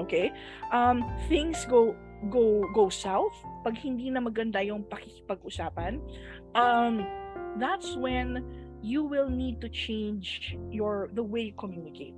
okay 0.00 0.32
um 0.72 1.04
things 1.28 1.64
go 1.68 1.96
go 2.30 2.62
go 2.70 2.86
south 2.86 3.34
pag 3.66 3.74
hindi 3.78 4.10
na 4.10 4.22
maganda 4.22 4.62
yung 4.62 4.86
pakikipag-usapan 4.86 5.98
um 6.54 7.02
that's 7.58 7.96
when 7.96 8.44
you 8.82 9.04
will 9.04 9.30
need 9.30 9.60
to 9.60 9.68
change 9.68 10.58
your 10.70 11.08
the 11.14 11.22
way 11.22 11.40
you 11.40 11.54
communicate 11.54 12.14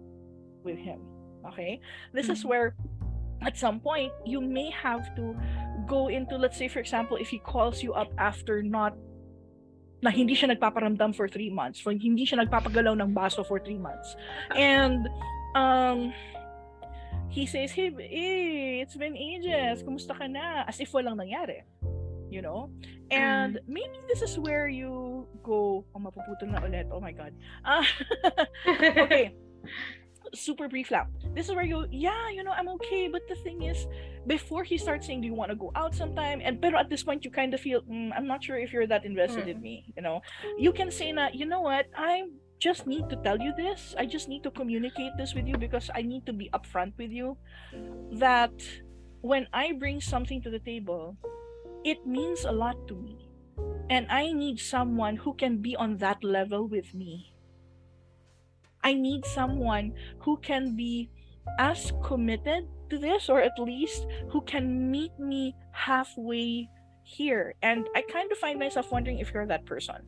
with 0.65 0.79
him. 0.79 0.99
Okay? 1.47 1.81
This 2.13 2.27
mm-hmm. 2.27 2.33
is 2.33 2.45
where 2.45 2.75
at 3.43 3.57
some 3.57 3.79
point 3.79 4.11
you 4.25 4.41
may 4.41 4.71
have 4.73 5.15
to 5.17 5.37
go 5.87 6.09
into 6.09 6.37
let's 6.37 6.57
say 6.57 6.67
for 6.67 6.81
example 6.81 7.19
if 7.21 7.29
he 7.29 7.39
calls 7.39 7.83
you 7.83 7.93
up 7.93 8.09
after 8.17 8.63
not 8.63 8.97
na 10.01 10.09
hindi 10.09 10.33
siya 10.33 10.57
nagpaparamdam 10.57 11.17
for 11.17 11.29
three 11.29 11.49
months, 11.49 11.81
for 11.81 11.93
hindi 11.93 12.25
siya 12.25 12.45
nagpapagalaw 12.45 12.97
ng 12.97 13.13
baso 13.13 13.45
for 13.45 13.61
three 13.61 13.81
months. 13.81 14.17
And 14.57 15.09
um 15.53 16.13
he 17.35 17.47
says, 17.47 17.75
hey, 17.75 17.91
hey, 17.91 18.79
it's 18.79 18.95
been 18.95 19.19
ages. 19.19 19.83
Kumusta 19.83 20.15
ka 20.15 20.31
na? 20.31 20.63
As 20.71 20.79
if 20.79 20.95
walang 20.95 21.19
nangyari. 21.19 21.67
You 22.31 22.47
know? 22.47 22.71
And 23.11 23.59
mm. 23.59 23.67
maybe 23.67 23.99
this 24.07 24.23
is 24.23 24.39
where 24.39 24.71
you 24.71 25.27
go, 25.43 25.83
oh, 25.83 25.99
mapuputol 25.99 26.55
na 26.55 26.63
ulit. 26.63 26.87
Oh 26.95 27.03
my 27.03 27.11
God. 27.11 27.35
Uh, 27.67 27.83
okay 29.03 29.35
super 30.35 30.69
brief 30.69 30.91
lang. 30.91 31.07
This 31.35 31.49
is 31.49 31.55
where 31.55 31.65
you, 31.65 31.87
yeah, 31.91 32.31
you 32.31 32.43
know, 32.43 32.51
I'm 32.51 32.69
okay. 32.81 33.09
But 33.09 33.27
the 33.29 33.35
thing 33.37 33.63
is, 33.63 33.87
before 34.27 34.65
he 34.65 34.79
starts 34.79 35.07
saying, 35.07 35.23
do 35.23 35.27
you 35.27 35.35
want 35.35 35.51
to 35.51 35.57
go 35.57 35.71
out 35.75 35.95
sometime? 35.95 36.41
And 36.43 36.61
pero 36.61 36.79
at 36.79 36.91
this 36.91 37.03
point, 37.03 37.25
you 37.25 37.31
kind 37.31 37.55
of 37.55 37.61
feel, 37.61 37.83
mm, 37.83 38.11
I'm 38.17 38.27
not 38.27 38.43
sure 38.43 38.59
if 38.59 38.73
you're 38.73 38.87
that 38.87 39.05
invested 39.05 39.47
mm. 39.47 39.55
in 39.55 39.61
me. 39.61 39.93
You 39.97 40.03
know, 40.03 40.21
you 40.59 40.73
can 40.73 40.91
say 40.91 41.13
na, 41.13 41.29
you 41.33 41.47
know 41.47 41.61
what, 41.61 41.87
I 41.97 42.25
just 42.59 42.87
need 42.87 43.09
to 43.11 43.17
tell 43.17 43.39
you 43.39 43.53
this. 43.57 43.95
I 43.99 44.07
just 44.07 44.29
need 44.29 44.43
to 44.45 44.51
communicate 44.51 45.13
this 45.17 45.35
with 45.35 45.47
you 45.47 45.59
because 45.59 45.91
I 45.95 46.03
need 46.03 46.27
to 46.27 46.33
be 46.33 46.51
upfront 46.55 46.97
with 46.99 47.11
you 47.11 47.37
that 48.13 48.55
when 49.21 49.47
I 49.53 49.73
bring 49.73 50.01
something 50.01 50.43
to 50.43 50.51
the 50.51 50.61
table, 50.61 51.17
it 51.85 52.07
means 52.07 52.45
a 52.45 52.53
lot 52.53 52.77
to 52.89 52.95
me. 52.95 53.29
And 53.91 54.07
I 54.11 54.33
need 54.33 54.59
someone 54.61 55.17
who 55.17 55.35
can 55.35 55.59
be 55.59 55.77
on 55.77 55.99
that 55.99 56.25
level 56.25 56.67
with 56.67 56.95
me 56.95 57.35
I 58.85 58.93
need 58.93 59.25
someone 59.25 59.95
who 60.21 60.37
can 60.37 60.77
be 60.77 61.09
as 61.59 61.91
committed 62.05 62.69
to 62.91 62.99
this, 62.99 63.31
or 63.31 63.41
at 63.41 63.59
least 63.59 64.07
who 64.29 64.43
can 64.43 64.91
meet 64.91 65.19
me 65.19 65.57
halfway 65.73 66.69
here. 67.03 67.55
And 67.63 67.89
I 67.97 68.03
kind 68.03 68.31
of 68.31 68.37
find 68.37 68.59
myself 68.59 68.93
wondering 68.93 69.19
if 69.19 69.33
you're 69.33 69.47
that 69.47 69.65
person. 69.65 70.05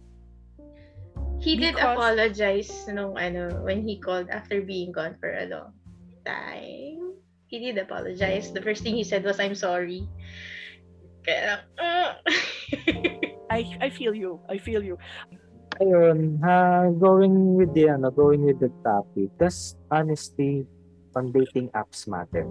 He 1.47 1.55
did 1.55 1.79
apologize 1.79 2.91
nung 2.91 3.15
ano, 3.15 3.63
when 3.63 3.87
he 3.87 4.03
called 4.03 4.27
after 4.35 4.67
being 4.67 4.91
gone 4.91 5.15
for 5.23 5.31
a 5.31 5.47
long 5.47 5.79
time. 6.27 7.23
He 7.47 7.63
did 7.63 7.79
apologize. 7.79 8.51
The 8.51 8.59
first 8.59 8.83
thing 8.83 8.99
he 8.99 9.07
said 9.07 9.23
was, 9.23 9.39
I'm 9.39 9.55
sorry. 9.55 10.11
Kaya, 11.23 11.63
uh. 11.79 12.19
I, 13.55 13.63
I 13.79 13.89
feel 13.95 14.11
you. 14.11 14.43
I 14.51 14.59
feel 14.59 14.83
you. 14.83 14.99
ayun, 15.79 16.41
ha, 16.41 16.89
going 16.99 17.55
with 17.55 17.71
the, 17.77 17.95
ano, 17.95 18.11
going 18.11 18.43
with 18.43 18.59
the 18.59 18.73
topic, 18.83 19.31
does 19.39 19.77
honesty 19.93 20.65
on 21.15 21.31
dating 21.31 21.69
apps 21.77 22.09
matter? 22.09 22.49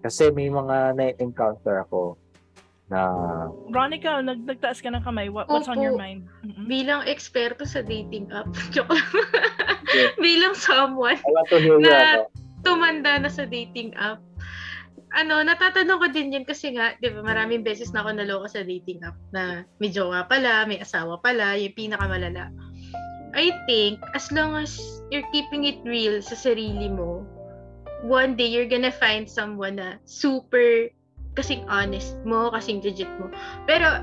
Kasi 0.00 0.32
may 0.32 0.48
mga 0.48 0.96
na-encounter 0.96 1.84
ako 1.84 2.16
na... 2.90 3.00
Ronica, 3.70 4.18
nag 4.20 4.44
nagtaas 4.44 4.82
ka 4.82 4.90
ng 4.90 5.02
kamay. 5.06 5.30
What, 5.30 5.46
what's 5.46 5.70
Opo. 5.70 5.78
on 5.78 5.82
your 5.82 5.96
mind? 5.96 6.26
Mm-hmm. 6.42 6.66
Bilang 6.66 7.06
eksperto 7.06 7.62
sa 7.62 7.80
dating 7.86 8.28
app. 8.34 8.50
Joke 8.74 8.90
Bilang 10.22 10.54
someone 10.58 11.18
I 11.18 11.30
want 11.30 11.48
to 11.50 11.58
hear 11.58 11.78
na 11.78 11.86
you, 11.86 11.94
ano. 11.94 12.22
tumanda 12.66 13.12
na 13.22 13.30
sa 13.30 13.46
dating 13.46 13.94
app. 13.94 14.18
ano, 15.10 15.42
natatanong 15.42 15.98
ko 15.98 16.06
din 16.10 16.30
yun 16.30 16.46
kasi 16.46 16.70
nga, 16.74 16.94
di 17.02 17.10
ba, 17.10 17.22
maraming 17.22 17.66
beses 17.66 17.90
na 17.90 18.06
ako 18.06 18.14
naloko 18.14 18.46
sa 18.46 18.62
dating 18.62 19.02
app 19.02 19.18
na 19.34 19.66
may 19.82 19.90
jowa 19.90 20.26
pala, 20.30 20.66
may 20.70 20.78
asawa 20.78 21.18
pala, 21.18 21.58
yung 21.58 21.74
pinakamalala. 21.74 22.54
I 23.34 23.54
think, 23.66 24.02
as 24.14 24.30
long 24.30 24.58
as 24.58 24.78
you're 25.10 25.26
keeping 25.34 25.66
it 25.66 25.78
real 25.86 26.18
sa 26.22 26.34
sarili 26.34 26.90
mo, 26.90 27.26
one 28.06 28.34
day 28.38 28.46
you're 28.46 28.70
gonna 28.70 28.94
find 28.94 29.26
someone 29.26 29.78
na 29.78 29.98
super 30.06 30.90
kasing 31.38 31.64
honest 31.70 32.18
mo, 32.26 32.50
kasing 32.50 32.82
legit 32.82 33.10
mo. 33.18 33.30
Pero, 33.66 34.02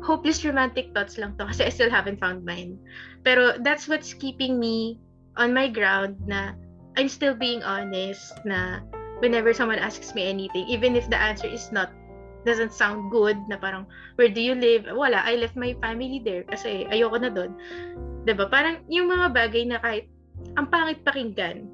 hopeless 0.00 0.44
romantic 0.44 0.90
thoughts 0.96 1.20
lang 1.20 1.36
to 1.36 1.44
kasi 1.44 1.68
I 1.68 1.72
still 1.72 1.92
haven't 1.92 2.22
found 2.22 2.46
mine. 2.46 2.78
Pero, 3.26 3.58
that's 3.60 3.86
what's 3.90 4.14
keeping 4.14 4.58
me 4.58 4.98
on 5.36 5.54
my 5.54 5.68
ground 5.68 6.18
na 6.24 6.54
I'm 6.98 7.08
still 7.08 7.34
being 7.34 7.62
honest 7.62 8.34
na 8.42 8.82
whenever 9.22 9.54
someone 9.54 9.78
asks 9.78 10.14
me 10.14 10.26
anything, 10.26 10.66
even 10.66 10.96
if 10.96 11.06
the 11.06 11.18
answer 11.18 11.46
is 11.46 11.70
not 11.70 11.92
doesn't 12.44 12.72
sound 12.72 13.12
good 13.12 13.36
na 13.48 13.56
parang 13.60 13.84
where 14.16 14.32
do 14.32 14.40
you 14.40 14.56
live 14.56 14.88
wala 14.88 15.20
I 15.20 15.36
left 15.36 15.56
my 15.56 15.76
family 15.84 16.24
there 16.24 16.44
kasi 16.48 16.88
ayoko 16.88 17.20
na 17.20 17.30
doon 17.32 17.52
'di 18.24 18.32
ba 18.36 18.48
parang 18.48 18.80
yung 18.88 19.12
mga 19.12 19.32
bagay 19.32 19.68
na 19.68 19.76
kahit 19.80 20.08
ang 20.56 20.68
pangit 20.72 21.04
pakinggan 21.04 21.68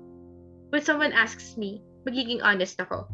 when 0.74 0.82
someone 0.82 1.14
asks 1.14 1.54
me 1.54 1.82
magiging 2.02 2.42
honest 2.42 2.78
ako 2.82 3.06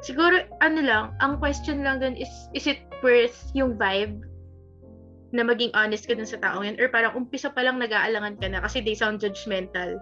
siguro 0.00 0.44
ano 0.64 0.80
lang 0.80 1.04
ang 1.20 1.36
question 1.40 1.84
lang 1.84 2.00
dun 2.00 2.16
is 2.16 2.30
is 2.56 2.64
it 2.68 2.80
worth 3.04 3.52
yung 3.52 3.76
vibe 3.76 4.24
na 5.30 5.46
maging 5.46 5.70
honest 5.78 6.10
ka 6.10 6.16
dun 6.16 6.26
sa 6.26 6.40
taong 6.42 6.66
yan 6.66 6.76
or 6.82 6.90
parang 6.90 7.14
umpisa 7.14 7.52
pa 7.52 7.62
lang 7.62 7.78
nag-aalangan 7.78 8.34
ka 8.40 8.50
na 8.50 8.58
kasi 8.64 8.82
they 8.82 8.96
sound 8.96 9.22
judgmental 9.22 10.00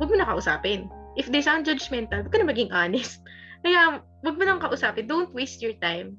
huwag 0.00 0.10
mo 0.10 0.16
na 0.18 0.26
kausapin 0.26 0.90
if 1.16 1.30
they 1.30 1.42
sound 1.42 1.66
judgmental, 1.66 2.22
huwag 2.22 2.32
ka 2.34 2.38
na 2.42 2.50
maging 2.50 2.70
honest. 2.74 3.22
Kaya, 3.64 4.02
huwag 4.22 4.36
mo 4.36 4.44
nang 4.44 4.60
kausapin. 4.60 5.06
Don't 5.06 5.32
waste 5.32 5.62
your 5.62 5.74
time. 5.78 6.18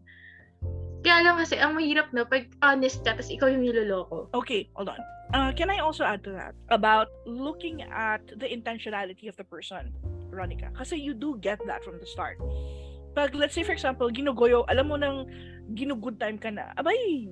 Kaya 1.06 1.22
lang 1.22 1.38
kasi, 1.38 1.62
ang 1.62 1.78
mahirap 1.78 2.10
na 2.16 2.26
pag 2.26 2.49
honest 2.66 3.06
ka, 3.06 3.14
tapos 3.14 3.30
ikaw 3.30 3.52
yung 3.52 3.62
niloloko. 3.62 4.32
Okay, 4.34 4.72
hold 4.74 4.90
on. 4.90 5.02
Uh, 5.34 5.52
can 5.53 5.70
I 5.70 5.82
also 5.82 6.06
add 6.06 6.24
to 6.26 6.34
that 6.34 6.57
about 6.70 7.10
looking 7.26 7.86
at 7.86 8.26
the 8.26 8.49
intentionality 8.49 9.30
of 9.30 9.36
the 9.38 9.45
person, 9.45 9.94
Veronica? 10.36 10.68
Kasi 10.76 10.99
you 10.99 11.16
do 11.16 11.40
get 11.40 11.64
that 11.64 11.80
from 11.88 12.03
the 12.03 12.06
start. 12.06 12.36
Pag, 13.16 13.32
let's 13.32 13.56
say, 13.56 13.64
for 13.64 13.72
example, 13.72 14.12
ginugoyo, 14.12 14.68
alam 14.68 14.91
mo 14.91 14.99
nang 14.99 15.24
ginugood 15.72 16.20
time 16.20 16.36
ka 16.36 16.52
na, 16.52 16.76
abay, 16.76 17.32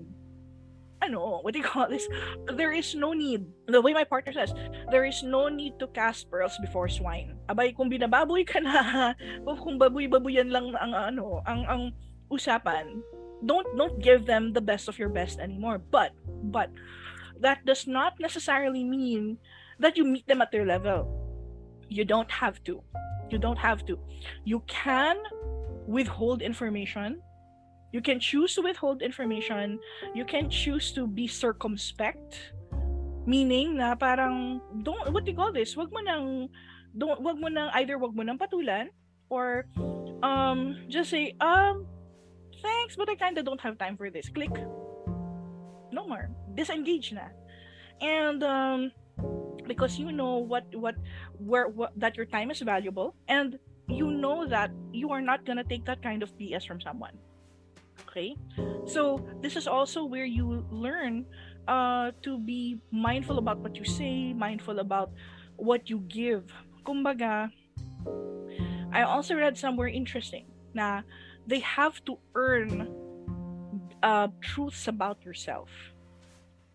ano, 1.03 1.43
what 1.43 1.51
do 1.51 1.59
you 1.59 1.67
call 1.67 1.91
this? 1.91 2.07
There 2.55 2.71
is 2.71 2.95
no 2.95 3.11
need, 3.11 3.43
the 3.67 3.83
way 3.83 3.91
my 3.91 4.07
partner 4.07 4.31
says, 4.31 4.55
there 4.87 5.03
is 5.03 5.19
no 5.21 5.51
need 5.51 5.75
to 5.83 5.91
cast 5.91 6.31
pearls 6.31 6.55
before 6.63 6.87
swine. 6.87 7.35
Abay, 7.51 7.75
kung 7.75 7.91
binababoy 7.91 8.47
ka 8.47 8.63
na, 8.63 9.11
kung 9.63 9.75
baboy-baboyan 9.75 10.47
lang 10.47 10.71
ang 10.79 10.95
ano, 10.95 11.43
ang 11.43 11.67
ang 11.67 11.83
usapan, 12.31 13.03
don't 13.43 13.67
don't 13.75 13.99
give 13.99 14.23
them 14.23 14.55
the 14.55 14.63
best 14.63 14.87
of 14.87 14.95
your 14.95 15.11
best 15.11 15.43
anymore. 15.43 15.83
But 15.83 16.15
but 16.47 16.71
that 17.43 17.67
does 17.67 17.83
not 17.83 18.15
necessarily 18.23 18.87
mean 18.87 19.37
that 19.83 19.99
you 19.99 20.07
meet 20.07 20.27
them 20.31 20.39
at 20.39 20.55
their 20.55 20.65
level. 20.65 21.22
You 21.93 22.05
don't 22.05 22.31
have 22.31 22.57
to. 22.65 22.81
You 23.29 23.37
don't 23.37 23.61
have 23.61 23.85
to. 23.85 23.99
You 24.43 24.65
can 24.65 25.17
withhold 25.85 26.41
information 26.41 27.21
you 27.93 28.01
can 28.01 28.19
choose 28.19 28.57
to 28.57 28.65
withhold 28.65 29.05
information. 29.05 29.77
You 30.17 30.25
can 30.25 30.49
choose 30.49 30.91
to 30.97 31.05
be 31.05 31.29
circumspect. 31.29 32.51
Meaning 33.29 33.77
na 33.77 33.93
parang, 33.93 34.59
don't, 34.81 35.13
what 35.13 35.23
do 35.23 35.31
you 35.31 35.37
call 35.37 35.53
this? 35.53 35.77
Wag 35.77 35.93
mo 35.93 36.01
nang, 36.01 36.49
don't, 36.97 37.21
wag 37.21 37.37
mo 37.37 37.47
nang, 37.47 37.69
either 37.77 38.01
wag 38.01 38.17
mo 38.17 38.25
nang 38.25 38.41
patulan, 38.41 38.89
or, 39.29 39.69
um, 40.25 40.75
just 40.89 41.13
say, 41.13 41.37
um, 41.39 41.85
thanks, 42.65 42.97
but 42.97 43.07
I 43.07 43.15
kinda 43.15 43.45
don't 43.45 43.61
have 43.61 43.77
time 43.77 43.95
for 43.95 44.09
this. 44.09 44.27
Click. 44.27 44.51
No 45.93 46.09
more. 46.09 46.33
Disengage 46.57 47.13
na. 47.13 47.29
And, 48.01 48.41
um, 48.41 48.91
because 49.67 49.97
you 49.97 50.11
know 50.11 50.37
what, 50.37 50.65
what, 50.75 50.95
where, 51.37 51.67
what, 51.67 51.91
that 51.97 52.17
your 52.17 52.25
time 52.25 52.51
is 52.51 52.59
valuable, 52.59 53.15
and 53.27 53.59
you 53.87 54.11
know 54.11 54.47
that 54.47 54.71
you 54.91 55.11
are 55.11 55.21
not 55.21 55.45
gonna 55.45 55.63
take 55.63 55.85
that 55.85 56.01
kind 56.01 56.23
of 56.23 56.31
BS 56.37 56.67
from 56.67 56.81
someone. 56.81 57.17
Okay? 58.07 58.35
So, 58.85 59.25
this 59.41 59.55
is 59.55 59.67
also 59.67 60.03
where 60.03 60.25
you 60.25 60.65
learn 60.71 61.25
uh, 61.67 62.11
to 62.23 62.39
be 62.39 62.79
mindful 62.91 63.37
about 63.37 63.59
what 63.59 63.75
you 63.75 63.85
say, 63.85 64.33
mindful 64.33 64.79
about 64.79 65.11
what 65.55 65.89
you 65.89 65.99
give. 66.07 66.51
Kumbaga, 66.85 67.51
I 68.91 69.03
also 69.03 69.35
read 69.35 69.57
somewhere 69.57 69.87
interesting 69.87 70.45
na 70.73 71.01
they 71.47 71.59
have 71.59 72.03
to 72.05 72.17
earn 72.35 72.89
uh, 74.01 74.27
truths 74.41 74.87
about 74.87 75.23
yourself. 75.23 75.69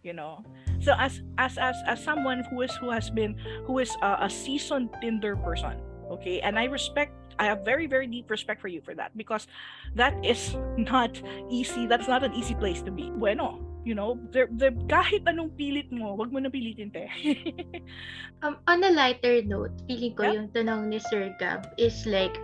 You 0.02 0.15
know, 0.15 0.44
so 0.80 0.94
as 0.98 1.22
as 1.38 1.59
as 1.59 1.76
as 1.86 2.02
someone 2.02 2.44
who 2.50 2.62
is 2.62 2.74
who 2.76 2.90
has 2.90 3.10
been 3.10 3.36
who 3.64 3.78
is 3.78 3.94
uh, 4.02 4.18
a 4.20 4.30
seasoned 4.30 4.90
Tinder 5.00 5.36
person, 5.36 5.78
okay, 6.10 6.40
and 6.40 6.59
I 6.59 6.64
respect 6.66 7.12
I 7.38 7.46
have 7.46 7.64
very, 7.64 7.86
very 7.86 8.06
deep 8.06 8.30
respect 8.30 8.60
for 8.60 8.66
you 8.66 8.82
for 8.82 8.94
that 8.98 9.16
because 9.16 9.46
that 9.94 10.12
is 10.26 10.56
not 10.76 11.14
easy. 11.50 11.86
That's 11.86 12.09
not 12.09 12.24
an 12.24 12.34
easy 12.34 12.55
place 12.55 12.82
to 12.82 12.90
be. 12.90 13.10
Bueno, 13.14 13.62
you 13.84 13.94
know, 13.94 14.18
there, 14.34 14.48
there, 14.50 14.74
kahit 14.90 15.24
anong 15.24 15.55
pilit 15.55 15.90
mo, 15.94 16.14
wag 16.14 16.34
mo 16.34 16.42
na 16.42 16.50
pilitin, 16.50 16.90
te. 16.90 17.06
um, 18.42 18.59
on 18.66 18.82
a 18.82 18.90
lighter 18.90 19.40
note, 19.46 19.72
feeling 19.86 20.12
ko 20.12 20.22
yeah. 20.26 20.34
yung 20.42 20.48
tanong 20.52 20.90
ni 20.90 20.98
Sir 20.98 21.32
Gab 21.38 21.72
is 21.78 22.05
like, 22.05 22.36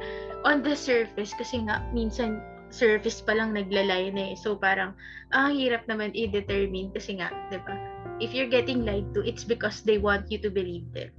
on 0.47 0.63
the 0.63 0.73
surface, 0.73 1.35
kasi 1.35 1.67
nga, 1.67 1.83
minsan, 1.93 2.41
surface 2.71 3.21
pa 3.21 3.35
lang 3.37 3.53
naglalay 3.53 4.09
na 4.09 4.33
eh. 4.33 4.37
So, 4.39 4.57
parang, 4.57 4.95
ah, 5.37 5.51
hirap 5.51 5.85
naman 5.85 6.15
i-determine 6.15 6.95
kasi 6.95 7.19
nga, 7.19 7.29
di 7.51 7.59
ba? 7.61 7.75
If 8.21 8.35
you're 8.35 8.51
getting 8.51 8.85
lied 8.85 9.15
to, 9.15 9.27
it's 9.27 9.45
because 9.45 9.83
they 9.83 9.99
want 9.99 10.31
you 10.31 10.39
to 10.43 10.51
believe 10.51 10.91
them. 10.93 11.11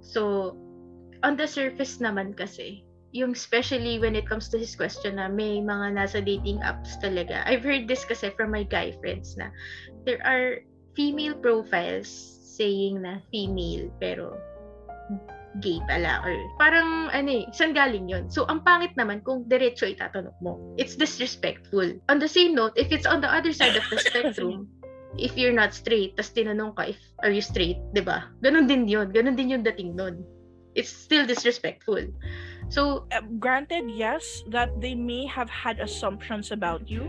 So, 0.00 0.54
on 1.22 1.36
the 1.36 1.46
surface 1.46 1.98
naman 1.98 2.34
kasi, 2.38 2.86
yung 3.16 3.32
especially 3.32 3.98
when 3.98 4.14
it 4.14 4.28
comes 4.28 4.52
to 4.52 4.58
his 4.58 4.76
question 4.76 5.16
na 5.16 5.26
may 5.26 5.62
mga 5.62 5.96
nasa 5.96 6.20
dating 6.20 6.60
apps 6.60 7.00
talaga. 7.00 7.40
I've 7.48 7.64
heard 7.64 7.88
this 7.88 8.04
kasi 8.04 8.30
from 8.36 8.52
my 8.52 8.66
guy 8.66 8.92
friends 9.00 9.40
na 9.40 9.48
there 10.04 10.20
are 10.20 10.60
female 10.92 11.32
profiles 11.32 12.08
saying 12.56 13.04
na 13.04 13.24
female 13.32 13.88
pero 14.00 14.36
gay 15.64 15.80
pala 15.88 16.20
or 16.20 16.36
parang 16.60 17.08
ano 17.12 17.40
eh, 17.40 17.44
saan 17.56 17.72
galing 17.72 18.04
yun? 18.08 18.28
So, 18.28 18.44
ang 18.52 18.60
pangit 18.60 18.92
naman 19.00 19.24
kung 19.24 19.48
diretso 19.48 19.88
itatanong 19.88 20.36
mo. 20.44 20.60
It's 20.76 20.96
disrespectful. 20.96 21.96
On 22.12 22.20
the 22.20 22.28
same 22.28 22.52
note, 22.52 22.76
if 22.76 22.92
it's 22.92 23.08
on 23.08 23.24
the 23.24 23.30
other 23.30 23.56
side 23.56 23.76
of 23.76 23.86
the 23.88 23.96
spectrum, 23.96 24.68
if 25.18 25.36
you're 25.36 25.54
not 25.54 25.74
straight, 25.74 26.16
tas 26.16 26.30
tinanong 26.30 26.76
ka 26.76 26.92
if 26.92 27.00
are 27.24 27.32
you 27.32 27.42
straight, 27.42 27.80
'di 27.92 28.02
ba? 28.04 28.28
Ganon 28.44 28.68
din 28.68 28.88
'yun. 28.88 29.12
Ganon 29.12 29.36
din 29.36 29.52
yung 29.52 29.64
dating 29.64 29.96
nun. 29.96 30.24
It's 30.76 30.92
still 30.92 31.24
disrespectful. 31.24 32.04
So, 32.68 33.08
uh, 33.08 33.24
granted, 33.40 33.88
yes, 33.88 34.44
that 34.52 34.68
they 34.76 34.92
may 34.92 35.24
have 35.24 35.48
had 35.48 35.80
assumptions 35.80 36.52
about 36.52 36.84
you, 36.84 37.08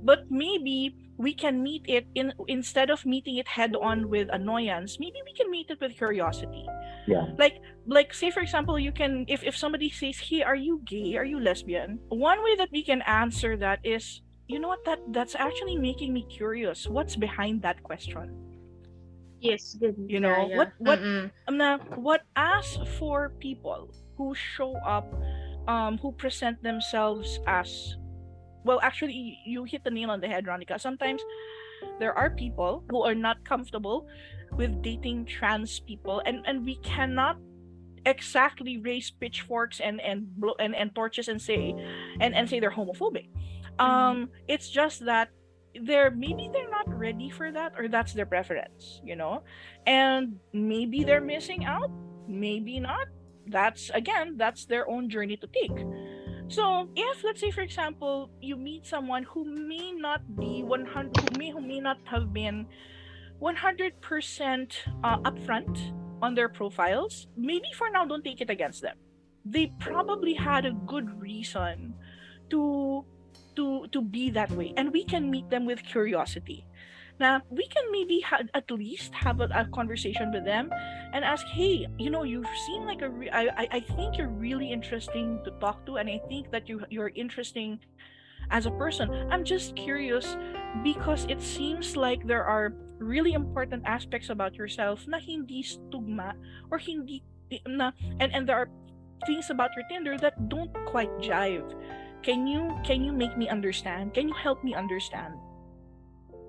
but 0.00 0.24
maybe 0.32 0.96
we 1.16 1.34
can 1.34 1.62
meet 1.62 1.84
it 1.86 2.06
in 2.14 2.32
instead 2.48 2.90
of 2.90 3.06
meeting 3.06 3.38
it 3.38 3.46
head 3.46 3.74
on 3.80 4.10
with 4.10 4.28
annoyance 4.32 4.98
maybe 4.98 5.18
we 5.24 5.32
can 5.32 5.50
meet 5.50 5.70
it 5.70 5.78
with 5.80 5.94
curiosity 5.96 6.66
yeah 7.06 7.30
like 7.38 7.62
like 7.86 8.12
say 8.12 8.30
for 8.30 8.40
example 8.40 8.78
you 8.78 8.90
can 8.90 9.24
if, 9.28 9.42
if 9.42 9.56
somebody 9.56 9.88
says 9.88 10.18
hey 10.18 10.42
are 10.42 10.56
you 10.56 10.82
gay 10.84 11.16
are 11.16 11.24
you 11.24 11.38
lesbian 11.38 11.98
one 12.08 12.42
way 12.42 12.56
that 12.56 12.68
we 12.72 12.82
can 12.82 13.02
answer 13.02 13.56
that 13.56 13.78
is 13.84 14.22
you 14.48 14.58
know 14.58 14.68
what? 14.68 14.84
That 14.84 15.00
that's 15.08 15.34
actually 15.34 15.76
making 15.76 16.12
me 16.12 16.26
curious. 16.28 16.86
What's 16.86 17.16
behind 17.16 17.62
that 17.62 17.82
question? 17.82 18.54
Yes 19.40 19.76
good 19.76 19.96
you 20.08 20.20
know 20.20 20.48
yeah, 20.48 20.48
yeah. 20.48 20.56
what 20.56 20.72
what 20.78 21.00
na, 21.50 21.76
what 22.00 22.22
asks 22.34 22.80
for 22.96 23.36
people 23.40 23.92
who 24.16 24.34
show 24.34 24.72
up 24.80 25.04
um 25.68 25.98
who 25.98 26.12
present 26.12 26.56
themselves 26.62 27.40
as 27.46 27.96
well 28.64 28.80
actually 28.80 29.36
you 29.44 29.64
hit 29.64 29.84
the 29.84 29.90
nail 29.90 30.10
on 30.10 30.20
the 30.20 30.28
head 30.28 30.46
Ronica. 30.46 30.80
Sometimes 30.80 31.20
there 32.00 32.16
are 32.16 32.30
people 32.30 32.84
who 32.88 33.02
are 33.02 33.14
not 33.14 33.44
comfortable 33.44 34.08
with 34.56 34.80
dating 34.80 35.26
trans 35.26 35.80
people 35.80 36.22
and 36.24 36.40
and 36.46 36.64
we 36.64 36.76
cannot 36.80 37.36
exactly 38.06 38.78
raise 38.78 39.10
pitchforks 39.10 39.80
and 39.80 40.00
and 40.00 40.24
blow 40.40 40.54
and, 40.58 40.74
and 40.74 40.94
torches 40.94 41.28
and 41.28 41.40
say 41.40 41.76
and 42.20 42.34
and 42.34 42.48
say 42.48 42.60
they're 42.60 42.72
homophobic 42.72 43.28
um 43.78 44.28
it's 44.48 44.68
just 44.68 45.04
that 45.04 45.28
they're 45.82 46.10
maybe 46.10 46.48
they're 46.52 46.70
not 46.70 46.86
ready 46.88 47.30
for 47.30 47.50
that 47.50 47.72
or 47.76 47.88
that's 47.88 48.12
their 48.12 48.26
preference 48.26 49.00
you 49.04 49.16
know? 49.16 49.42
And 49.86 50.38
maybe 50.52 51.04
they're 51.04 51.20
missing 51.20 51.64
out 51.64 51.90
maybe 52.28 52.80
not. 52.80 53.08
That's 53.46 53.90
again 53.90 54.36
that's 54.36 54.64
their 54.66 54.88
own 54.88 55.10
journey 55.10 55.36
to 55.36 55.46
take. 55.46 55.76
So 56.48 56.88
if 56.94 57.24
let's 57.24 57.40
say 57.40 57.50
for 57.50 57.60
example 57.62 58.30
you 58.40 58.56
meet 58.56 58.86
someone 58.86 59.24
who 59.24 59.44
may 59.44 59.92
not 59.92 60.22
be 60.36 60.62
100 60.62 61.16
who 61.16 61.38
may 61.38 61.50
who 61.50 61.60
may 61.60 61.80
not 61.80 61.98
have 62.04 62.32
been 62.32 62.66
100% 63.42 64.76
uh, 65.02 65.18
upfront 65.18 65.92
on 66.22 66.34
their 66.34 66.48
profiles 66.48 67.26
maybe 67.36 67.68
for 67.74 67.90
now 67.90 68.04
don't 68.06 68.24
take 68.24 68.40
it 68.40 68.50
against 68.50 68.82
them. 68.82 68.96
They 69.44 69.72
probably 69.78 70.32
had 70.32 70.64
a 70.64 70.72
good 70.86 71.20
reason 71.20 71.94
to 72.50 73.04
to 73.56 73.86
to 73.92 74.02
be 74.02 74.30
that 74.30 74.50
way. 74.52 74.72
And 74.76 74.92
we 74.92 75.04
can 75.04 75.30
meet 75.30 75.50
them 75.50 75.66
with 75.66 75.82
curiosity. 75.82 76.66
Now 77.20 77.42
we 77.50 77.66
can 77.68 77.84
maybe 77.92 78.20
ha- 78.20 78.50
at 78.54 78.70
least 78.70 79.14
have 79.14 79.40
a, 79.40 79.46
a, 79.54 79.68
conversation 79.70 80.32
with 80.34 80.44
them 80.44 80.66
and 81.14 81.24
ask 81.24 81.46
hey 81.46 81.86
you 81.96 82.10
know 82.10 82.24
you 82.26 82.42
seem 82.66 82.82
like 82.90 83.02
a 83.02 83.08
re- 83.08 83.30
I, 83.30 83.78
I 83.78 83.80
think 83.94 84.18
you're 84.18 84.34
really 84.34 84.72
interesting 84.72 85.38
to 85.46 85.54
talk 85.62 85.86
to 85.86 86.02
and 86.02 86.10
i 86.10 86.18
think 86.26 86.50
that 86.50 86.68
you 86.68 86.82
you're 86.90 87.14
interesting 87.14 87.78
as 88.50 88.66
a 88.66 88.70
person. 88.70 89.10
I'm 89.30 89.44
just 89.44 89.76
curious 89.76 90.36
because 90.82 91.26
it 91.28 91.40
seems 91.40 91.96
like 91.96 92.26
there 92.26 92.44
are 92.44 92.74
really 92.98 93.32
important 93.32 93.82
aspects 93.86 94.30
about 94.30 94.54
yourself 94.54 95.06
na 95.06 95.18
hindi 95.18 95.62
stugma 95.62 96.34
or 96.70 96.78
hindi 96.78 97.22
na 97.66 97.90
and 98.20 98.32
and 98.32 98.48
there 98.48 98.56
are 98.56 98.70
things 99.26 99.50
about 99.50 99.70
your 99.76 99.84
tinder 99.90 100.16
that 100.18 100.48
don't 100.48 100.72
quite 100.86 101.10
jive 101.18 101.66
can 102.24 102.46
you 102.48 102.72
can 102.82 103.04
you 103.04 103.12
make 103.12 103.36
me 103.36 103.48
understand 103.48 104.14
can 104.14 104.26
you 104.26 104.34
help 104.34 104.64
me 104.64 104.74
understand 104.74 105.34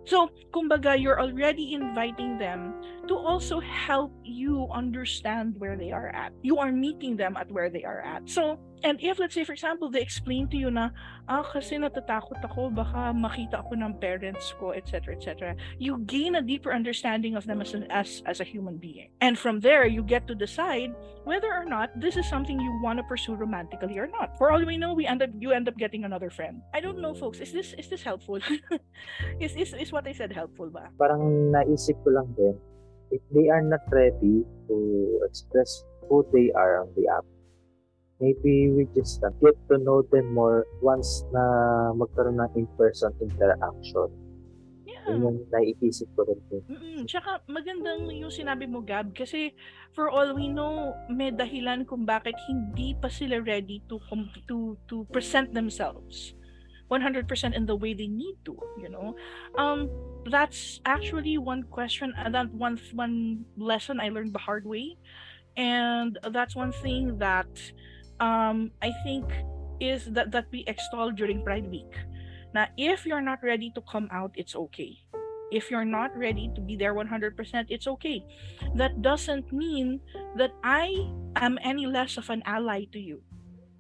so, 0.06 0.30
kumbaga, 0.54 0.94
you're 1.02 1.20
already 1.20 1.74
inviting 1.74 2.38
them 2.38 2.78
to 3.10 3.18
also 3.18 3.60
help 3.60 4.14
you 4.22 4.70
understand 4.70 5.58
where 5.58 5.76
they 5.76 5.92
are 5.92 6.14
at. 6.14 6.32
You 6.46 6.62
are 6.62 6.72
meeting 6.72 7.18
them 7.18 7.36
at 7.36 7.50
where 7.50 7.74
they 7.74 7.84
are 7.84 8.06
at. 8.06 8.30
So, 8.30 8.62
and 8.84 9.00
if 9.02 9.20
let's 9.20 9.34
say 9.34 9.44
for 9.44 9.54
example, 9.54 9.90
they 9.90 10.02
explain 10.02 10.48
to 10.50 10.58
you 10.58 10.72
na, 10.72 10.90
ah, 11.28 11.44
kasi 11.44 11.78
natatakot 11.78 12.42
ako, 12.44 12.70
baka 12.70 13.14
makita 13.14 13.62
ako 13.62 13.78
ng 13.78 13.94
parents 14.02 14.54
ko, 14.60 14.72
etc., 14.72 15.16
etc. 15.16 15.56
You 15.78 16.00
gain 16.06 16.36
a 16.36 16.42
deeper 16.42 16.74
understanding 16.74 17.36
of 17.36 17.46
them 17.46 17.62
as, 17.62 17.74
an, 17.74 17.90
as, 17.90 18.22
as 18.26 18.40
a 18.40 18.44
human 18.44 18.78
being. 18.78 19.10
And 19.22 19.38
from 19.38 19.60
there, 19.60 19.86
you 19.86 20.04
get 20.04 20.28
to 20.28 20.36
decide 20.36 20.94
whether 21.24 21.54
or 21.54 21.66
not 21.66 21.94
this 22.00 22.18
is 22.18 22.28
something 22.28 22.60
you 22.60 22.80
want 22.84 23.00
to 23.00 23.04
pursue 23.04 23.36
romantically 23.36 23.98
or 23.98 24.08
not. 24.08 24.38
For 24.38 24.52
all 24.52 24.64
we 24.64 24.78
know, 24.78 24.94
we 24.94 25.06
end 25.06 25.22
up, 25.22 25.30
you 25.40 25.52
end 25.52 25.68
up 25.68 25.78
getting 25.78 26.06
another 26.06 26.30
friend. 26.30 26.62
I 26.74 26.80
don't 26.80 27.00
know, 27.00 27.14
folks. 27.14 27.40
Is 27.40 27.52
this, 27.52 27.74
is 27.78 27.90
this 27.90 28.04
helpful? 28.04 28.40
is, 29.40 29.56
is, 29.56 29.74
is 29.74 29.92
what 29.92 30.08
I 30.08 30.14
said 30.14 30.32
helpful 30.32 30.70
ba? 30.70 30.90
Parang 30.98 31.52
naisip 31.52 31.98
ko 32.04 32.12
lang 32.12 32.34
din, 32.38 32.58
if 33.12 33.22
they 33.34 33.50
are 33.50 33.62
not 33.62 33.82
ready 33.92 34.46
to 34.68 34.76
express 35.26 35.84
who 36.10 36.26
they 36.34 36.52
are 36.54 36.82
on 36.82 36.90
the 36.96 37.08
app, 37.10 37.26
maybe 38.20 38.72
we 38.72 38.88
just 38.96 39.24
uh, 39.24 39.30
get 39.44 39.56
to 39.68 39.78
know 39.78 40.02
them 40.12 40.34
more 40.34 40.64
once 40.80 41.24
na 41.36 41.44
magkaroon 41.92 42.40
ng 42.40 42.52
in-person 42.56 43.12
interaction. 43.20 44.10
Yeah. 44.88 45.04
Yun 45.12 45.22
yung 45.22 45.40
naiisip 45.52 46.08
ko 46.16 46.24
rin. 46.24 46.40
Mm-mm. 46.72 47.00
Tsaka 47.10 47.44
magandang 47.52 48.08
yung 48.16 48.32
sinabi 48.32 48.70
mo, 48.70 48.80
Gab, 48.80 49.12
kasi 49.12 49.52
for 49.92 50.08
all 50.08 50.32
we 50.34 50.48
know, 50.48 50.96
may 51.12 51.34
dahilan 51.34 51.84
kung 51.84 52.08
bakit 52.08 52.38
hindi 52.48 52.96
pa 52.96 53.12
sila 53.12 53.42
ready 53.44 53.84
to 53.92 54.00
to 54.48 54.80
to 54.88 55.04
present 55.12 55.52
themselves 55.52 56.34
100% 56.90 57.26
in 57.58 57.66
the 57.66 57.76
way 57.76 57.98
they 57.98 58.08
need 58.08 58.38
to, 58.46 58.54
you 58.78 58.88
know. 58.88 59.18
Um 59.58 59.90
that's 60.26 60.82
actually 60.86 61.38
one 61.38 61.66
question 61.70 62.14
uh, 62.18 62.30
that 62.30 62.50
one 62.54 62.78
one 62.94 63.46
lesson 63.58 64.00
I 64.00 64.10
learned 64.10 64.34
the 64.34 64.42
hard 64.42 64.66
way. 64.66 64.98
And 65.58 66.20
that's 66.30 66.54
one 66.54 66.76
thing 66.84 67.18
that 67.18 67.50
um, 68.20 68.72
I 68.82 68.92
think 69.04 69.26
is 69.80 70.06
that 70.16 70.32
that 70.32 70.48
we 70.52 70.64
extol 70.68 71.12
during 71.12 71.44
Pride 71.44 71.68
Week. 71.68 71.92
Now, 72.54 72.68
if 72.78 73.06
you're 73.06 73.24
not 73.24 73.44
ready 73.44 73.72
to 73.76 73.82
come 73.84 74.08
out, 74.12 74.32
it's 74.36 74.56
okay. 74.56 74.96
If 75.52 75.70
you're 75.70 75.86
not 75.86 76.16
ready 76.18 76.50
to 76.56 76.62
be 76.62 76.76
there 76.76 76.96
100%, 76.96 77.36
it's 77.70 77.86
okay. 77.86 78.24
That 78.74 79.02
doesn't 79.02 79.52
mean 79.52 80.00
that 80.36 80.56
I 80.64 80.90
am 81.36 81.60
any 81.62 81.86
less 81.86 82.18
of 82.18 82.30
an 82.30 82.42
ally 82.46 82.86
to 82.94 83.00
you. 83.00 83.22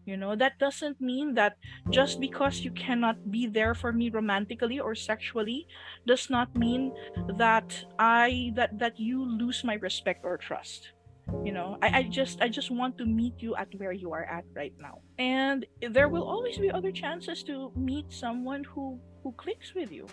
You 0.05 0.17
know, 0.17 0.35
that 0.35 0.59
doesn't 0.59 1.01
mean 1.01 1.33
that 1.33 1.57
just 1.89 2.19
because 2.19 2.61
you 2.61 2.69
cannot 2.71 3.31
be 3.31 3.47
there 3.47 3.73
for 3.73 3.91
me 3.91 4.11
romantically 4.11 4.79
or 4.79 4.93
sexually 4.93 5.67
does 6.05 6.29
not 6.29 6.53
mean 6.55 6.93
that 7.41 7.73
I 7.97 8.53
that 8.53 8.77
that 8.77 8.99
you 8.99 9.25
lose 9.25 9.63
my 9.63 9.81
respect 9.81 10.21
or 10.21 10.37
trust 10.37 10.93
you 11.43 11.51
know 11.51 11.77
I, 11.81 11.99
I 11.99 12.01
just 12.03 12.41
i 12.41 12.47
just 12.47 12.69
want 12.69 12.97
to 13.01 13.05
meet 13.05 13.41
you 13.41 13.55
at 13.55 13.73
where 13.77 13.91
you 13.91 14.13
are 14.13 14.25
at 14.25 14.45
right 14.53 14.73
now. 14.79 15.01
And 15.17 15.65
there 15.81 16.09
will 16.09 16.23
always 16.23 16.57
be 16.57 16.69
other 16.69 16.91
chances 16.91 17.43
to 17.49 17.71
meet 17.75 18.11
someone 18.11 18.63
who 18.63 18.99
who 19.23 19.33
clicks 19.33 19.73
with 19.73 19.91
you. 19.91 20.05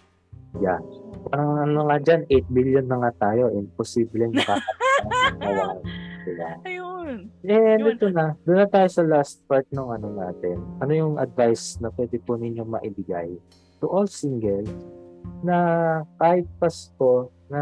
Yeah. 0.60 0.80
Parang 1.32 1.68
ano 1.68 1.88
nga 1.88 1.96
dyan 2.00 2.22
8 2.28 2.48
billion 2.52 2.84
na 2.88 2.96
nga 3.08 3.12
tayo. 3.28 3.48
Imposible 3.52 4.28
makakatawa 4.32 5.80
diba? 6.26 6.50
ayun. 6.64 7.28
And 7.44 7.80
Yun. 7.82 7.92
ito 7.98 8.06
na 8.14 8.36
doon 8.46 8.58
na 8.62 8.68
tayo 8.70 8.88
sa 8.88 9.02
last 9.02 9.42
part 9.50 9.66
ng 9.72 9.88
ano 9.88 10.08
natin. 10.12 10.56
Ano 10.78 10.92
yung 10.92 11.14
advice 11.18 11.80
na 11.82 11.90
pwede 11.92 12.20
po 12.22 12.38
ninyong 12.38 12.68
maibigay 12.68 13.32
to 13.82 13.90
all 13.90 14.06
single 14.06 14.64
na 15.42 15.58
kahit 16.22 16.46
Pasko 16.62 17.30
na 17.50 17.60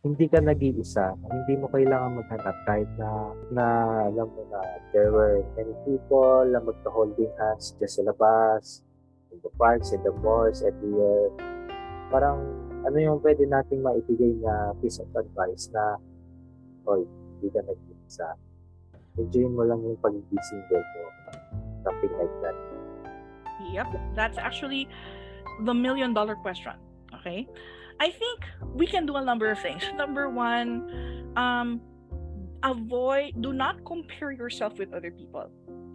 hindi 0.00 0.24
ka 0.32 0.40
nag-iisa. 0.40 1.12
Hindi 1.28 1.60
mo 1.60 1.68
kailangan 1.68 2.24
maghanap 2.24 2.56
kahit 2.64 2.88
na, 2.96 3.36
na 3.52 3.64
alam 4.08 4.32
mo 4.32 4.42
na 4.48 4.60
there 4.96 5.12
were 5.12 5.44
many 5.60 5.76
people 5.84 6.48
na 6.48 6.56
magka-holding 6.56 7.28
hands 7.36 7.76
dyan 7.76 7.90
sa 7.92 8.02
labas, 8.08 8.80
in 9.28 9.38
the 9.44 9.52
parks, 9.60 9.92
in 9.92 10.00
the 10.00 10.12
malls, 10.24 10.64
everywhere. 10.64 11.28
Parang 12.08 12.40
ano 12.88 12.96
yung 12.96 13.20
pwede 13.20 13.44
nating 13.44 13.84
maibigay 13.84 14.40
na 14.40 14.72
piece 14.80 14.96
of 15.04 15.08
advice 15.12 15.68
na 15.76 16.00
oy, 16.88 17.04
hindi 17.36 17.52
ka 17.52 17.60
nag-iisa. 17.60 18.28
Enjoy 19.20 19.52
mo 19.52 19.68
lang 19.68 19.84
yung 19.84 20.00
pagiging 20.00 20.44
single 20.48 20.80
mo. 20.80 21.02
Something 21.84 22.12
like 22.16 22.34
that. 22.40 22.56
Yep, 23.68 23.92
that's 24.16 24.40
actually 24.40 24.88
the 25.68 25.76
million 25.76 26.16
dollar 26.16 26.40
question. 26.40 26.72
Okay? 27.20 27.44
I 28.00 28.08
think 28.08 28.48
we 28.72 28.86
can 28.86 29.04
do 29.04 29.16
a 29.16 29.24
number 29.24 29.50
of 29.50 29.60
things. 29.60 29.84
Number 29.94 30.30
one, 30.30 30.88
um, 31.36 31.80
avoid, 32.62 33.36
do 33.42 33.52
not 33.52 33.84
compare 33.84 34.32
yourself 34.32 34.78
with 34.78 34.92
other 34.94 35.10
people. 35.10 35.52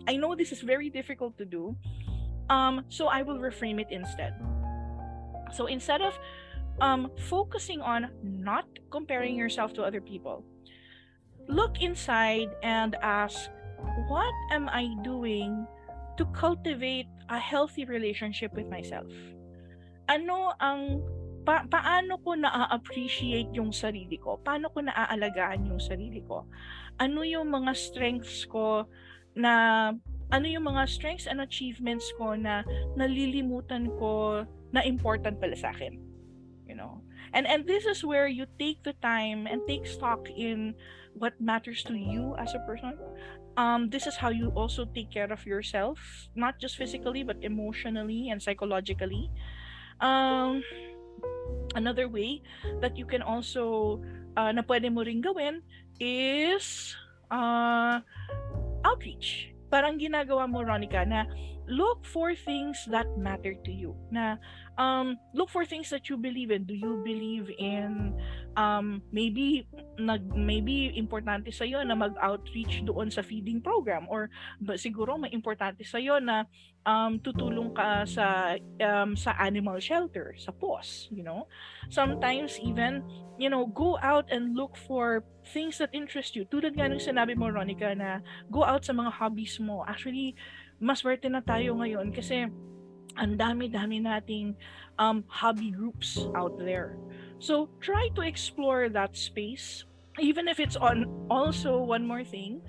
I 0.07 0.15
know 0.15 0.35
this 0.35 0.51
is 0.51 0.61
very 0.61 0.89
difficult 0.89 1.35
to 1.39 1.45
do, 1.45 1.75
um, 2.49 2.85
so 2.89 3.07
I 3.07 3.23
will 3.23 3.39
reframe 3.39 3.81
it 3.81 3.87
instead. 3.89 4.37
So 5.51 5.65
instead 5.65 6.01
of 6.01 6.13
um, 6.79 7.09
focusing 7.25 7.81
on 7.81 8.11
not 8.21 8.65
comparing 8.91 9.35
yourself 9.35 9.73
to 9.73 9.81
other 9.81 9.99
people, 9.99 10.45
look 11.47 11.81
inside 11.81 12.49
and 12.61 12.95
ask, 13.01 13.49
what 14.07 14.33
am 14.51 14.69
I 14.69 14.93
doing 15.03 15.65
to 16.17 16.25
cultivate 16.37 17.07
a 17.29 17.39
healthy 17.39 17.85
relationship 17.85 18.53
with 18.53 18.69
myself? 18.69 19.09
Ano 20.07 20.53
ang 20.61 21.01
pa 21.45 21.63
paano 21.69 22.17
ko 22.25 22.33
na-appreciate 22.33 23.53
yung 23.53 23.69
sarili 23.69 24.17
ko? 24.17 24.41
Paano 24.41 24.67
ko 24.73 24.81
naaalagaan 24.81 25.69
yung 25.69 25.79
sarili 25.79 26.25
ko? 26.25 26.49
Ano 26.97 27.21
yung 27.21 27.53
mga 27.53 27.71
strengths 27.77 28.49
ko 28.49 28.89
na 29.37 29.93
ano 30.33 30.45
yung 30.49 30.65
mga 30.65 30.89
strengths 30.89 31.29
and 31.29 31.37
achievements 31.37 32.09
ko 32.17 32.33
na 32.33 32.65
nalilimutan 32.97 33.93
ko 34.01 34.41
na 34.73 34.81
important 34.81 35.37
pala 35.37 35.53
sa 35.53 35.69
akin? 35.69 36.01
You 36.65 36.73
know? 36.73 37.05
And 37.37 37.45
and 37.45 37.69
this 37.69 37.85
is 37.85 38.01
where 38.01 38.25
you 38.25 38.49
take 38.57 38.81
the 38.81 38.97
time 39.05 39.45
and 39.45 39.61
take 39.69 39.85
stock 39.85 40.25
in 40.33 40.73
what 41.13 41.37
matters 41.39 41.85
to 41.85 41.93
you 41.93 42.33
as 42.41 42.57
a 42.57 42.61
person. 42.65 42.97
Um, 43.55 43.87
this 43.87 44.03
is 44.03 44.19
how 44.19 44.35
you 44.35 44.51
also 44.51 44.83
take 44.83 45.11
care 45.11 45.31
of 45.31 45.45
yourself, 45.47 45.99
not 46.35 46.59
just 46.59 46.75
physically 46.75 47.23
but 47.23 47.39
emotionally 47.39 48.27
and 48.33 48.41
psychologically. 48.41 49.31
Um, 50.01 50.59
another 51.75 52.07
way 52.07 52.41
that 52.79 52.97
you 52.97 53.05
can 53.05 53.21
also 53.21 53.99
uh, 54.37 54.51
na 54.51 54.63
pwede 54.63 54.91
mo 54.91 55.03
ring 55.03 55.21
gawin 55.23 55.61
is 55.99 56.95
uh, 57.31 57.99
outreach. 58.83 59.51
Parang 59.71 59.99
ginagawa 59.99 60.47
mo, 60.47 60.61
Ronica, 60.61 61.03
na 61.03 61.25
look 61.67 62.05
for 62.05 62.37
things 62.37 62.77
that 62.93 63.09
matter 63.17 63.57
to 63.65 63.71
you. 63.73 63.97
Na 64.13 64.37
um, 64.77 65.17
look 65.33 65.49
for 65.49 65.65
things 65.65 65.89
that 65.89 66.09
you 66.09 66.17
believe 66.17 66.51
in. 66.51 66.63
Do 66.63 66.75
you 66.75 67.01
believe 67.03 67.51
in 67.57 68.15
um, 68.55 69.01
maybe 69.11 69.67
nag 69.99 70.23
maybe 70.35 70.91
importante 70.95 71.51
sa 71.51 71.63
iyo 71.63 71.83
na 71.83 71.95
mag-outreach 71.95 72.83
doon 72.83 73.11
sa 73.11 73.23
feeding 73.23 73.59
program 73.59 74.07
or 74.07 74.31
siguro 74.75 75.19
may 75.19 75.31
importante 75.31 75.83
sa 75.83 75.99
iyo 75.99 76.19
na 76.19 76.47
um, 76.85 77.19
tutulong 77.19 77.73
ka 77.73 78.05
sa 78.07 78.55
um, 78.79 79.17
sa 79.17 79.35
animal 79.41 79.81
shelter, 79.81 80.35
sa 80.37 80.53
POS, 80.55 81.09
you 81.11 81.25
know. 81.25 81.49
Sometimes 81.89 82.61
even, 82.61 83.03
you 83.41 83.49
know, 83.49 83.67
go 83.67 83.97
out 83.99 84.29
and 84.31 84.55
look 84.55 84.77
for 84.77 85.25
things 85.51 85.77
that 85.81 85.91
interest 85.91 86.37
you. 86.37 86.45
Tulad 86.47 86.77
nga 86.77 86.87
ng 86.87 87.01
sinabi 87.01 87.33
mo, 87.33 87.49
Ronica, 87.49 87.91
na 87.97 88.21
go 88.53 88.63
out 88.63 88.85
sa 88.85 88.93
mga 88.93 89.11
hobbies 89.11 89.57
mo. 89.59 89.83
Actually, 89.85 90.37
mas 90.79 91.01
werte 91.01 91.27
na 91.27 91.41
tayo 91.41 91.75
ngayon 91.79 92.13
kasi 92.13 92.47
ang 93.17 93.37
dami-dami 93.39 94.03
nating 94.03 94.55
um, 94.99 95.23
hobby 95.27 95.71
groups 95.71 96.27
out 96.35 96.57
there. 96.59 96.97
So, 97.39 97.69
try 97.79 98.09
to 98.15 98.21
explore 98.21 98.89
that 98.89 99.15
space. 99.15 99.83
Even 100.19 100.47
if 100.47 100.59
it's 100.59 100.79
on 100.79 101.07
also 101.29 101.83
one 101.83 102.07
more 102.07 102.23
thing, 102.23 102.63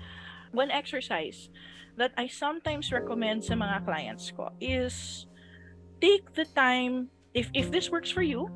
one 0.51 0.71
exercise 0.71 1.49
that 1.97 2.13
I 2.17 2.27
sometimes 2.27 2.93
recommend 2.93 3.45
sa 3.45 3.55
mga 3.55 3.85
clients 3.85 4.31
ko 4.35 4.53
is 4.61 5.27
take 6.01 6.29
the 6.35 6.45
time 6.53 7.09
if 7.33 7.49
if 7.53 7.73
this 7.73 7.89
works 7.89 8.11
for 8.13 8.23
you, 8.23 8.49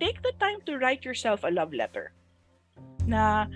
take 0.00 0.20
the 0.24 0.32
time 0.40 0.60
to 0.68 0.80
write 0.80 1.04
yourself 1.04 1.44
a 1.44 1.52
love 1.52 1.72
letter. 1.72 2.12
Na 3.04 3.46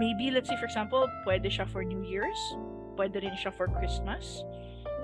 maybe 0.00 0.32
let's 0.32 0.48
say 0.48 0.56
for 0.56 0.68
example, 0.68 1.08
pwede 1.28 1.48
siya 1.48 1.68
for 1.68 1.84
New 1.84 2.04
Year's, 2.04 2.40
pwede 2.96 3.20
rin 3.20 3.36
siya 3.36 3.52
for 3.52 3.68
Christmas. 3.68 4.44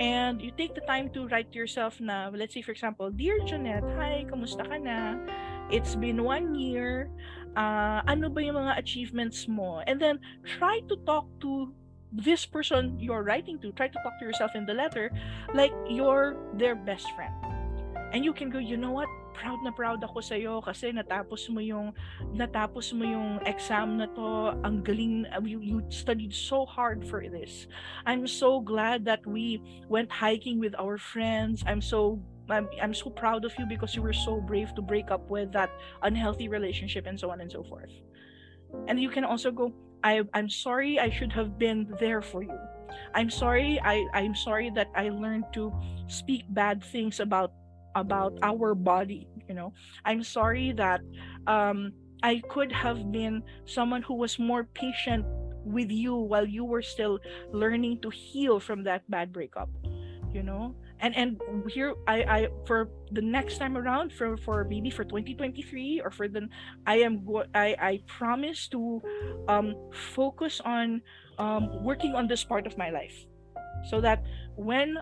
And 0.00 0.40
you 0.40 0.50
take 0.50 0.74
the 0.74 0.80
time 0.88 1.12
to 1.12 1.28
write 1.28 1.52
to 1.52 1.58
yourself 1.60 2.00
na, 2.00 2.32
let's 2.32 2.56
say 2.56 2.64
for 2.64 2.72
example, 2.72 3.12
Dear 3.12 3.36
Jeanette, 3.44 3.84
hi, 4.00 4.24
kamusta 4.24 4.64
ka 4.64 4.80
na? 4.80 5.20
It's 5.68 5.92
been 5.94 6.24
one 6.24 6.56
year. 6.56 7.12
Uh, 7.52 8.00
ano 8.08 8.32
ba 8.32 8.40
yung 8.40 8.56
mga 8.56 8.80
achievements 8.80 9.44
mo? 9.44 9.84
And 9.84 10.00
then 10.00 10.16
try 10.56 10.80
to 10.88 10.96
talk 11.04 11.28
to 11.44 11.76
this 12.16 12.48
person 12.48 12.96
you're 12.96 13.22
writing 13.22 13.60
to, 13.60 13.76
try 13.76 13.92
to 13.92 13.98
talk 14.00 14.16
to 14.18 14.24
yourself 14.24 14.56
in 14.56 14.64
the 14.64 14.72
letter 14.72 15.12
like 15.52 15.76
you're 15.84 16.40
their 16.56 16.74
best 16.74 17.12
friend. 17.12 17.36
And 18.16 18.24
you 18.24 18.32
can 18.32 18.48
go, 18.48 18.58
you 18.58 18.80
know 18.80 18.96
what? 18.96 19.06
Proud 19.34 19.62
na 19.64 19.72
proud 19.72 20.02
ako 20.04 20.20
sa 20.20 20.34
iyo 20.36 20.60
kasi 20.60 20.92
natapos 20.92 21.48
mo 21.48 21.62
yung 21.62 21.94
natapos 22.34 22.92
mo 22.92 23.06
yung 23.06 23.40
exam 23.46 23.96
na 23.96 24.06
to. 24.12 24.52
Ang 24.66 24.82
galing 24.84 25.24
you, 25.46 25.60
you 25.60 25.78
studied 25.88 26.34
so 26.34 26.66
hard 26.66 27.06
for 27.06 27.24
this. 27.24 27.66
I'm 28.04 28.26
so 28.26 28.60
glad 28.60 29.04
that 29.06 29.24
we 29.24 29.62
went 29.88 30.10
hiking 30.12 30.60
with 30.60 30.74
our 30.76 30.98
friends. 30.98 31.64
I'm 31.64 31.80
so 31.80 32.20
I'm, 32.50 32.68
I'm 32.82 32.94
so 32.94 33.10
proud 33.10 33.44
of 33.44 33.52
you 33.58 33.66
because 33.66 33.94
you 33.94 34.02
were 34.02 34.12
so 34.12 34.40
brave 34.40 34.74
to 34.74 34.82
break 34.82 35.10
up 35.10 35.30
with 35.30 35.52
that 35.52 35.70
unhealthy 36.02 36.48
relationship 36.48 37.06
and 37.06 37.18
so 37.18 37.30
on 37.30 37.40
and 37.40 37.50
so 37.50 37.62
forth. 37.62 37.90
And 38.88 39.00
you 39.00 39.08
can 39.08 39.24
also 39.24 39.50
go, 39.50 39.72
I, 40.02 40.22
I'm 40.34 40.48
sorry 40.48 40.98
I 40.98 41.10
should 41.10 41.32
have 41.32 41.58
been 41.58 41.94
there 42.00 42.22
for 42.22 42.42
you. 42.42 42.58
I'm 43.14 43.30
sorry 43.30 43.80
I, 43.82 44.04
I'm 44.14 44.34
sorry 44.34 44.70
that 44.74 44.88
I 44.94 45.10
learned 45.10 45.44
to 45.54 45.72
speak 46.08 46.44
bad 46.50 46.82
things 46.82 47.20
about 47.20 47.52
about 47.94 48.38
our 48.42 48.74
body, 48.74 49.28
you 49.48 49.54
know. 49.54 49.72
I'm 50.04 50.22
sorry 50.22 50.72
that 50.72 51.00
um 51.46 51.92
I 52.22 52.42
could 52.48 52.70
have 52.72 53.10
been 53.12 53.42
someone 53.64 54.02
who 54.02 54.14
was 54.14 54.38
more 54.38 54.64
patient 54.74 55.24
with 55.64 55.90
you 55.90 56.14
while 56.14 56.46
you 56.46 56.64
were 56.64 56.82
still 56.82 57.18
learning 57.52 58.00
to 58.00 58.10
heal 58.10 58.60
from 58.60 58.84
that 58.84 59.08
bad 59.10 59.32
breakup 59.32 59.68
you 60.32 60.42
know 60.42 60.74
and 61.00 61.16
and 61.16 61.40
here 61.68 61.94
i 62.06 62.22
i 62.22 62.48
for 62.66 62.88
the 63.12 63.20
next 63.20 63.58
time 63.58 63.76
around 63.76 64.12
for 64.12 64.36
for 64.36 64.64
maybe 64.64 64.90
for 64.90 65.04
2023 65.04 66.00
or 66.04 66.10
for 66.10 66.28
the 66.28 66.48
i 66.86 66.96
am 66.96 67.26
i 67.54 67.74
i 67.80 68.00
promise 68.06 68.68
to 68.68 69.02
um 69.48 69.74
focus 70.14 70.60
on 70.64 71.02
um 71.38 71.82
working 71.82 72.14
on 72.14 72.26
this 72.26 72.44
part 72.44 72.66
of 72.66 72.76
my 72.78 72.90
life 72.90 73.26
so 73.88 74.00
that 74.00 74.22
when 74.56 74.98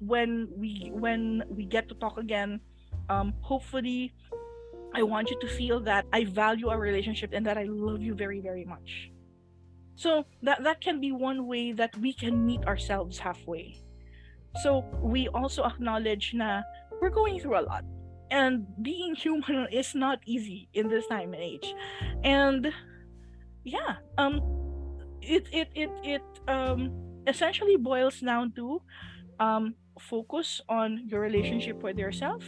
when 0.00 0.48
we 0.56 0.90
when 0.92 1.42
we 1.48 1.64
get 1.64 1.88
to 1.88 1.94
talk 1.96 2.18
again 2.18 2.60
um 3.08 3.34
hopefully 3.40 4.14
i 4.94 5.02
want 5.02 5.30
you 5.30 5.38
to 5.40 5.46
feel 5.46 5.80
that 5.80 6.06
i 6.12 6.24
value 6.24 6.68
our 6.68 6.78
relationship 6.80 7.30
and 7.32 7.44
that 7.44 7.58
i 7.58 7.64
love 7.64 8.00
you 8.00 8.14
very 8.14 8.40
very 8.40 8.64
much 8.64 9.10
so 9.96 10.24
that 10.42 10.62
that 10.62 10.80
can 10.80 11.00
be 11.00 11.12
one 11.12 11.46
way 11.46 11.72
that 11.72 11.94
we 11.98 12.12
can 12.12 12.46
meet 12.46 12.64
ourselves 12.64 13.18
halfway 13.18 13.76
so 14.62 14.84
we 15.02 15.28
also 15.28 15.64
acknowledge 15.64 16.32
na 16.34 16.62
we're 17.00 17.14
going 17.14 17.38
through 17.38 17.60
a 17.60 17.64
lot. 17.64 17.84
And 18.30 18.66
being 18.82 19.14
human 19.14 19.68
is 19.72 19.94
not 19.94 20.20
easy 20.26 20.68
in 20.74 20.88
this 20.88 21.06
time 21.06 21.32
and 21.34 21.42
age. 21.42 21.74
And 22.24 22.72
yeah, 23.64 24.00
um 24.16 24.40
it 25.20 25.46
it 25.52 25.68
it 25.74 25.90
it 26.02 26.24
um 26.48 26.92
essentially 27.26 27.76
boils 27.76 28.20
down 28.20 28.52
to 28.56 28.80
um 29.40 29.74
focus 29.98 30.60
on 30.68 31.06
your 31.06 31.20
relationship 31.20 31.82
with 31.82 31.98
yourself, 31.98 32.44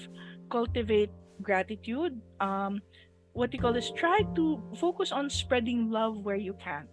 cultivate 0.50 1.10
gratitude, 1.42 2.20
um 2.40 2.80
what 3.32 3.54
you 3.54 3.60
call 3.60 3.72
this 3.72 3.90
try 3.94 4.20
to 4.34 4.58
focus 4.76 5.12
on 5.12 5.30
spreading 5.30 5.90
love 5.90 6.18
where 6.26 6.36
you 6.36 6.54
can 6.58 6.88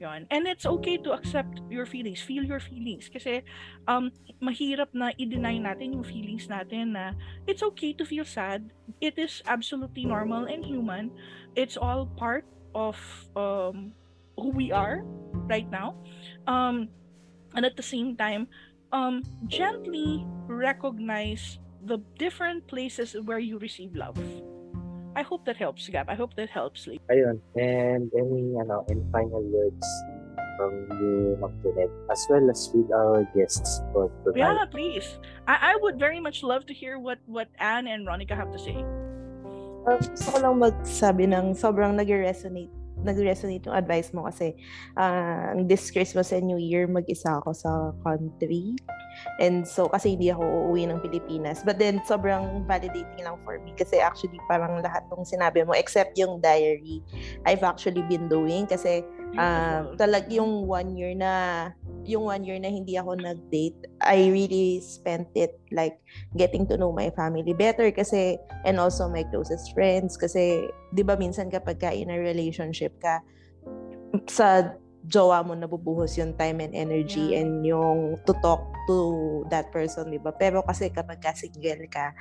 Yun. 0.00 0.26
And 0.30 0.46
it's 0.46 0.66
okay 0.66 0.98
to 1.06 1.14
accept 1.14 1.62
your 1.70 1.86
feelings, 1.86 2.20
feel 2.20 2.42
your 2.42 2.58
feelings. 2.58 3.06
Kasi 3.06 3.46
um, 3.86 4.10
mahirap 4.42 4.90
na 4.90 5.14
i-deny 5.14 5.62
natin 5.62 5.94
yung 5.94 6.04
feelings 6.04 6.50
natin 6.50 6.98
na 6.98 7.14
it's 7.46 7.62
okay 7.62 7.94
to 7.94 8.02
feel 8.02 8.26
sad. 8.26 8.74
It 8.98 9.14
is 9.16 9.40
absolutely 9.46 10.04
normal 10.04 10.50
and 10.50 10.66
human. 10.66 11.14
It's 11.54 11.78
all 11.78 12.10
part 12.18 12.44
of 12.74 12.98
um, 13.38 13.94
who 14.34 14.50
we 14.50 14.74
are 14.74 15.06
right 15.46 15.68
now. 15.70 15.94
Um, 16.50 16.90
and 17.54 17.62
at 17.62 17.78
the 17.78 17.86
same 17.86 18.18
time, 18.18 18.50
um, 18.94 19.26
gently 19.50 20.24
recognize 20.46 21.58
the 21.82 21.98
different 22.16 22.66
places 22.70 23.18
where 23.26 23.42
you 23.42 23.58
receive 23.58 23.94
love. 23.98 24.16
I 25.16 25.22
hope 25.22 25.44
that 25.46 25.56
helps, 25.56 25.86
Gab. 25.90 26.08
I 26.08 26.14
hope 26.14 26.34
that 26.38 26.48
helps. 26.48 26.86
Lee. 26.86 27.00
Ayun. 27.10 27.42
And 27.58 28.10
any, 28.14 28.54
ano, 28.58 28.86
any 28.90 29.02
final 29.12 29.42
words 29.42 29.86
from 30.56 30.86
you, 30.98 31.36
Magdunet, 31.42 31.90
as 32.10 32.26
well 32.30 32.50
as 32.50 32.70
with 32.72 32.90
our 32.90 33.26
guests 33.34 33.82
for 33.92 34.10
tonight? 34.24 34.38
Yeah, 34.38 34.64
please. 34.70 35.18
I, 35.46 35.74
I 35.74 35.76
would 35.82 35.98
very 35.98 36.18
much 36.18 36.42
love 36.42 36.66
to 36.66 36.74
hear 36.74 36.98
what, 36.98 37.18
what 37.26 37.48
Anne 37.58 37.86
and 37.86 38.06
Ronica 38.06 38.34
have 38.34 38.50
to 38.50 38.58
say. 38.58 38.78
Uh, 39.86 39.98
gusto 40.00 40.32
ko 40.32 40.38
lang 40.40 40.56
magsabi 40.58 41.28
ng 41.30 41.54
sobrang 41.54 41.94
nag-resonate 41.94 42.72
nag-resonate 43.04 43.68
yung 43.68 43.76
advice 43.76 44.10
mo 44.16 44.26
kasi 44.26 44.56
uh, 44.96 45.52
this 45.68 45.92
Christmas 45.92 46.32
and 46.32 46.48
New 46.48 46.58
Year 46.58 46.88
mag-isa 46.88 47.38
ako 47.38 47.52
sa 47.52 47.70
country. 48.02 48.74
And 49.38 49.62
so, 49.62 49.86
kasi 49.86 50.18
hindi 50.18 50.34
ako 50.34 50.42
uuwi 50.42 50.90
ng 50.90 50.98
Pilipinas. 50.98 51.62
But 51.62 51.78
then, 51.78 52.02
sobrang 52.02 52.66
validating 52.66 53.22
lang 53.22 53.38
for 53.46 53.62
me 53.62 53.70
kasi 53.78 54.02
actually 54.02 54.42
parang 54.50 54.82
lahat 54.82 55.06
ng 55.12 55.22
sinabi 55.22 55.62
mo 55.62 55.76
except 55.76 56.18
yung 56.18 56.42
diary, 56.42 57.04
I've 57.46 57.62
actually 57.62 58.02
been 58.10 58.26
doing 58.26 58.66
kasi 58.66 59.06
uh, 59.38 59.94
talag 59.98 60.30
yung 60.30 60.66
one 60.66 60.94
year 60.94 61.14
na 61.14 61.70
yung 62.04 62.28
one 62.28 62.44
year 62.44 62.60
na 62.60 62.68
hindi 62.68 63.00
ako 63.00 63.16
nag-date, 63.16 63.88
I 64.04 64.28
really 64.28 64.84
spent 64.84 65.32
it 65.32 65.56
like 65.72 65.96
getting 66.36 66.68
to 66.68 66.76
know 66.76 66.92
my 66.92 67.08
family 67.16 67.56
better 67.56 67.88
kasi 67.90 68.36
and 68.68 68.76
also 68.76 69.08
my 69.08 69.24
closest 69.32 69.72
friends 69.72 70.20
kasi 70.20 70.68
'di 70.92 71.02
ba 71.02 71.16
minsan 71.16 71.48
kapag 71.48 71.80
ka 71.80 71.90
in 71.90 72.12
a 72.12 72.18
relationship 72.20 72.92
ka 73.00 73.24
sa 74.28 74.76
jowa 75.04 75.44
mo 75.44 75.52
nabubuhos 75.52 76.16
yung 76.16 76.32
time 76.40 76.64
and 76.64 76.72
energy 76.72 77.36
yeah. 77.36 77.44
and 77.44 77.60
yung 77.64 78.16
to 78.24 78.32
talk 78.40 78.64
to 78.88 79.44
that 79.52 79.68
person, 79.68 80.08
di 80.08 80.20
ba? 80.20 80.32
Pero 80.32 80.64
kasi 80.64 80.88
kapag 80.88 81.20
ka 81.20 81.36
single 81.36 81.84
ka, 81.92 82.16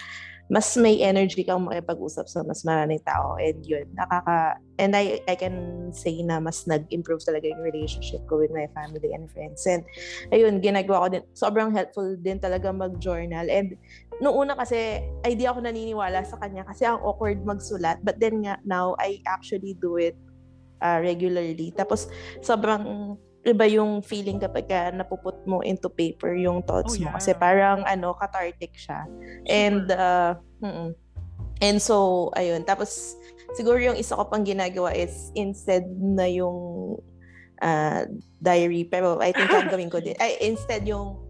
mas 0.51 0.75
may 0.75 0.99
energy 0.99 1.47
kang 1.47 1.63
makipag-usap 1.63 2.27
sa 2.27 2.43
mas 2.43 2.67
maraming 2.67 2.99
tao 3.07 3.39
and 3.39 3.63
yun, 3.63 3.87
nakaka 3.95 4.59
and 4.75 4.91
I 4.91 5.23
I 5.23 5.39
can 5.39 5.87
say 5.95 6.19
na 6.19 6.43
mas 6.43 6.67
nag-improve 6.67 7.23
talaga 7.23 7.47
yung 7.47 7.63
relationship 7.63 8.27
ko 8.27 8.43
with 8.43 8.51
my 8.51 8.67
family 8.75 9.15
and 9.15 9.31
friends 9.31 9.63
and 9.63 9.87
ayun, 10.35 10.59
ginagawa 10.59 11.07
ko 11.07 11.15
din 11.15 11.23
sobrang 11.31 11.71
helpful 11.71 12.19
din 12.19 12.43
talaga 12.43 12.75
mag-journal 12.75 13.47
and 13.47 13.79
noong 14.19 14.51
una 14.51 14.53
kasi 14.59 14.99
ay 15.23 15.33
di 15.33 15.47
ako 15.47 15.63
naniniwala 15.63 16.27
sa 16.27 16.35
kanya 16.37 16.67
kasi 16.67 16.83
ang 16.83 16.99
awkward 16.99 17.39
magsulat 17.47 18.03
but 18.03 18.19
then 18.19 18.43
nga 18.43 18.59
now 18.67 18.99
I 18.99 19.23
actually 19.23 19.79
do 19.79 19.95
it 19.95 20.19
uh, 20.83 20.99
regularly. 20.99 21.71
Tapos 21.71 22.11
sobrang 22.43 23.15
iba 23.43 23.65
yung 23.67 24.03
feeling 24.03 24.39
kapag 24.39 24.67
ka 24.67 24.91
napuput 24.91 25.35
mo 25.43 25.59
into 25.63 25.87
paper 25.91 26.35
yung 26.35 26.59
thoughts 26.63 26.95
oh, 26.95 26.99
yeah. 26.99 27.11
mo. 27.11 27.15
Kasi 27.15 27.31
parang 27.35 27.87
ano 27.87 28.11
cathartic 28.19 28.75
siya. 28.75 29.07
Super. 29.07 29.47
and 29.47 29.85
uh 29.95 30.31
mm 30.59 30.91
and 31.63 31.79
so 31.79 32.27
ayun. 32.35 32.67
Tapos 32.67 33.15
siguro 33.55 33.79
yung 33.79 33.95
isa 33.95 34.19
ko 34.19 34.27
pang 34.27 34.43
ginagawa 34.43 34.91
is 34.91 35.31
instead 35.31 35.87
na 35.95 36.27
yung 36.27 36.99
uh, 37.63 38.03
diary. 38.43 38.83
Pero 38.83 39.15
I 39.23 39.31
think 39.31 39.47
ang 39.55 39.71
gawin 39.71 39.87
ko 39.87 40.03
din. 40.03 40.15
Ay 40.19 40.39
instead 40.43 40.83
yung 40.83 41.22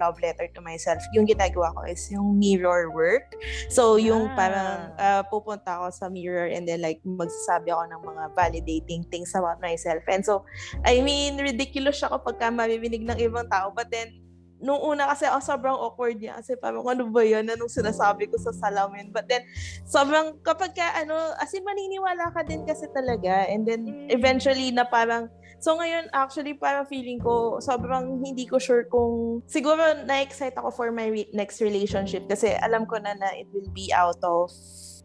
love 0.00 0.16
letter 0.24 0.48
to 0.56 0.64
myself, 0.64 1.04
yung 1.12 1.28
ginagawa 1.28 1.76
ko 1.76 1.84
is 1.84 2.08
yung 2.08 2.40
mirror 2.40 2.88
work. 2.88 3.36
So, 3.68 4.00
yung 4.00 4.32
ah. 4.32 4.34
parang 4.34 4.72
uh, 4.96 5.22
pupunta 5.28 5.76
ako 5.76 5.92
sa 5.92 6.08
mirror 6.08 6.48
and 6.48 6.64
then 6.64 6.80
like 6.80 7.04
magsasabi 7.04 7.68
ako 7.68 7.84
ng 7.92 8.02
mga 8.02 8.24
validating 8.32 9.04
things 9.12 9.36
about 9.36 9.60
myself. 9.60 10.00
And 10.08 10.24
so, 10.24 10.48
I 10.88 11.04
mean, 11.04 11.36
ridiculous 11.36 12.00
siya 12.00 12.08
kapag 12.08 12.40
ka 12.40 12.48
mabibinig 12.48 13.04
ng 13.04 13.20
ibang 13.20 13.52
tao. 13.52 13.68
But 13.76 13.92
then, 13.92 14.30
nung 14.60 14.80
una 14.84 15.08
kasi 15.08 15.24
oh, 15.24 15.40
sobrang 15.40 15.72
awkward 15.72 16.20
niya 16.20 16.36
kasi 16.36 16.52
parang 16.60 16.84
ano 16.84 17.08
ba 17.08 17.24
yan 17.24 17.48
anong 17.48 17.72
sinasabi 17.72 18.28
ko 18.28 18.36
sa 18.36 18.52
salamin 18.52 19.08
but 19.08 19.24
then 19.24 19.40
sobrang 19.88 20.36
kapag 20.44 20.76
ka 20.76 20.84
ano 21.00 21.16
as 21.40 21.48
in 21.56 21.64
maniniwala 21.64 22.28
ka 22.28 22.44
din 22.44 22.68
kasi 22.68 22.84
talaga 22.92 23.48
and 23.48 23.64
then 23.64 23.88
mm. 23.88 24.12
eventually 24.12 24.68
na 24.68 24.84
parang 24.84 25.32
So 25.60 25.76
ngayon, 25.76 26.08
actually, 26.16 26.56
parang 26.56 26.88
feeling 26.88 27.20
ko, 27.20 27.60
sobrang 27.60 28.24
hindi 28.24 28.48
ko 28.48 28.56
sure 28.56 28.88
kung, 28.88 29.44
siguro 29.44 30.08
na-excite 30.08 30.56
ako 30.56 30.72
for 30.72 30.88
my 30.88 31.12
re- 31.12 31.30
next 31.36 31.60
relationship 31.60 32.24
kasi 32.24 32.56
alam 32.56 32.88
ko 32.88 32.96
na 32.96 33.12
na 33.12 33.28
it 33.36 33.44
will 33.52 33.68
be 33.76 33.92
out 33.92 34.16
of 34.24 34.48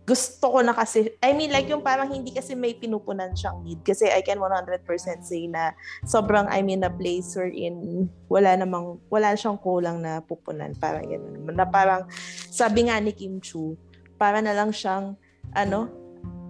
gusto 0.06 0.46
ko 0.54 0.62
na 0.62 0.72
kasi, 0.72 1.18
I 1.20 1.34
mean 1.34 1.50
like 1.50 1.66
yung 1.66 1.82
parang 1.82 2.14
hindi 2.14 2.30
kasi 2.30 2.54
may 2.54 2.78
pinupunan 2.78 3.34
siyang 3.34 3.66
need. 3.66 3.82
Kasi 3.82 4.06
I 4.06 4.22
can 4.22 4.38
100% 4.38 4.86
say 5.26 5.50
na 5.50 5.74
sobrang 6.06 6.46
I'm 6.46 6.70
in 6.70 6.86
a 6.86 6.94
place 6.94 7.34
wherein 7.34 8.06
wala 8.30 8.54
namang, 8.54 9.02
wala 9.10 9.34
siyang 9.34 9.58
kulang 9.58 10.06
na 10.06 10.22
pupunan. 10.22 10.78
Parang 10.78 11.10
yun. 11.10 11.50
Na 11.52 11.66
parang, 11.66 12.06
sabi 12.54 12.86
nga 12.86 13.02
ni 13.02 13.18
Kim 13.18 13.42
Chu, 13.42 13.74
para 14.22 14.46
na 14.46 14.54
lang 14.54 14.70
siyang, 14.70 15.18
ano, 15.58 16.05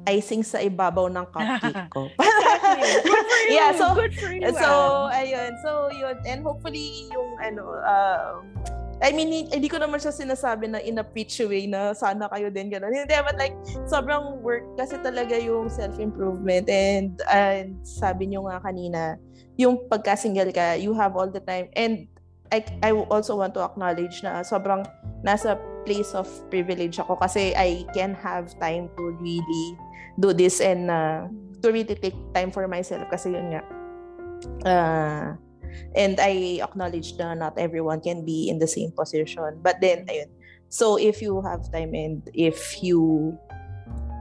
icing 0.06 0.42
sa 0.42 0.58
ibabaw 0.58 1.06
ng 1.08 1.26
cupcake 1.28 1.86
ko. 1.94 2.10
Exactly. 2.12 2.92
Good 3.04 3.26
for 3.26 3.40
you. 3.46 3.52
Yeah, 3.52 3.70
so- 3.74 3.94
Good 3.94 4.14
for 4.14 4.32
you. 4.32 4.42
so, 4.54 4.70
ayun. 5.10 5.52
So, 5.60 5.70
yun. 5.92 6.18
And 6.24 6.40
hopefully, 6.42 7.10
yung 7.10 7.32
ano, 7.40 7.64
um, 7.82 8.36
I 8.98 9.12
mean, 9.12 9.28
hi- 9.28 9.52
hindi 9.52 9.68
ko 9.68 9.76
naman 9.76 10.00
siya 10.00 10.10
sinasabi 10.10 10.66
na 10.68 10.80
in 10.80 10.96
a 10.96 11.04
preach 11.04 11.36
way 11.40 11.68
na 11.68 11.92
sana 11.92 12.30
kayo 12.30 12.48
din 12.48 12.70
gano'n. 12.70 12.96
Hindi, 12.96 13.12
but 13.20 13.36
like, 13.36 13.52
sobrang 13.86 14.40
work 14.40 14.64
kasi 14.76 14.96
talaga 15.00 15.36
yung 15.36 15.68
self-improvement. 15.68 16.66
And, 16.66 17.20
and 17.28 17.76
sabi 17.82 18.32
nyo 18.32 18.48
nga 18.48 18.64
kanina, 18.64 19.20
yung 19.56 19.84
pagka-single 19.86 20.52
ka, 20.52 20.76
you 20.76 20.94
have 20.94 21.12
all 21.14 21.28
the 21.28 21.42
time. 21.42 21.68
And 21.76 22.08
I, 22.52 22.64
I 22.80 22.94
also 22.94 23.36
want 23.36 23.52
to 23.56 23.64
acknowledge 23.64 24.22
na 24.22 24.40
sobrang 24.42 24.86
nasa 25.22 25.58
place 25.84 26.14
of 26.14 26.26
privilege 26.48 26.96
ako 26.96 27.18
kasi 27.18 27.52
I 27.52 27.84
can 27.92 28.14
have 28.16 28.54
time 28.58 28.88
to 28.96 29.04
really 29.20 29.66
do 30.20 30.34
this 30.34 30.62
and 30.62 30.92
uh, 30.92 31.28
to 31.62 31.72
really 31.72 31.96
take 31.96 32.16
time 32.34 32.52
for 32.52 32.68
myself 32.68 33.04
kasi 33.12 33.34
yun 33.34 33.52
nga 33.52 33.62
uh, 34.66 35.28
and 35.96 36.20
I 36.20 36.60
acknowledge 36.64 37.16
na 37.18 37.34
not 37.34 37.58
everyone 37.58 38.00
can 38.02 38.24
be 38.24 38.48
in 38.50 38.60
the 38.60 38.68
same 38.68 38.92
position. 38.92 39.60
But 39.62 39.82
then 39.82 40.06
ayun. 40.08 40.32
So 40.70 40.98
if 40.98 41.22
you 41.22 41.42
have 41.42 41.72
time 41.72 41.94
and 41.96 42.24
if 42.34 42.84
you 42.84 43.36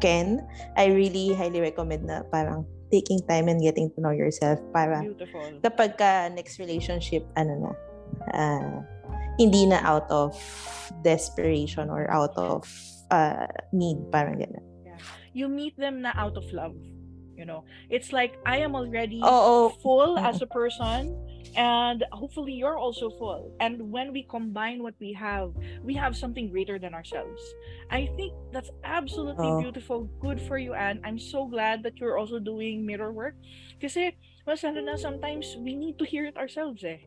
can 0.03 0.43
I 0.77 0.91
really 0.93 1.35
highly 1.35 1.61
recommend 1.61 2.07
na 2.07 2.23
parang 2.29 2.66
taking 2.93 3.23
time 3.27 3.49
and 3.49 3.59
getting 3.62 3.91
to 3.97 3.99
know 3.99 4.15
yourself 4.15 4.61
para 4.71 5.03
Beautiful. 5.03 5.59
kapag 5.65 5.99
ka 5.99 6.29
next 6.31 6.61
relationship 6.62 7.27
ano 7.35 7.53
na 7.59 7.73
ah, 8.37 8.75
hindi 9.41 9.66
na 9.66 9.83
out 9.83 10.07
of 10.15 10.37
desperation 11.03 11.91
or 11.91 12.07
out 12.12 12.31
of 12.39 12.62
uh, 13.11 13.51
need 13.75 13.99
parang 14.15 14.39
gano'n 14.39 14.74
You 15.35 15.51
meet 15.51 15.77
them 15.77 16.02
na 16.02 16.15
out 16.15 16.39
of 16.39 16.47
love. 16.55 16.78
You 17.36 17.44
know, 17.44 17.66
it's 17.90 18.15
like 18.15 18.39
I 18.47 18.62
am 18.62 18.78
already 18.78 19.19
Oo. 19.19 19.74
full 19.82 20.15
as 20.19 20.39
a 20.39 20.47
person, 20.47 21.19
and 21.59 22.06
hopefully 22.15 22.55
you're 22.55 22.78
also 22.78 23.11
full. 23.19 23.51
And 23.59 23.90
when 23.90 24.15
we 24.15 24.23
combine 24.23 24.86
what 24.86 24.94
we 25.02 25.12
have, 25.19 25.51
we 25.82 25.98
have 25.98 26.15
something 26.15 26.47
greater 26.47 26.78
than 26.78 26.94
ourselves. 26.94 27.43
I 27.90 28.06
think 28.15 28.39
that's 28.55 28.70
absolutely 28.86 29.51
Oo. 29.51 29.66
beautiful. 29.66 30.06
Good 30.23 30.39
for 30.47 30.62
you, 30.62 30.78
and 30.78 31.02
I'm 31.02 31.19
so 31.19 31.51
glad 31.51 31.82
that 31.82 31.98
you're 31.98 32.15
also 32.23 32.39
doing 32.39 32.86
mirror 32.86 33.11
work. 33.11 33.35
Kasi, 33.82 34.15
mas 34.47 34.62
na 34.62 34.94
sometimes 34.94 35.59
we 35.59 35.74
need 35.74 35.98
to 35.98 36.06
hear 36.06 36.31
it 36.31 36.39
ourselves 36.39 36.86
eh. 36.86 37.02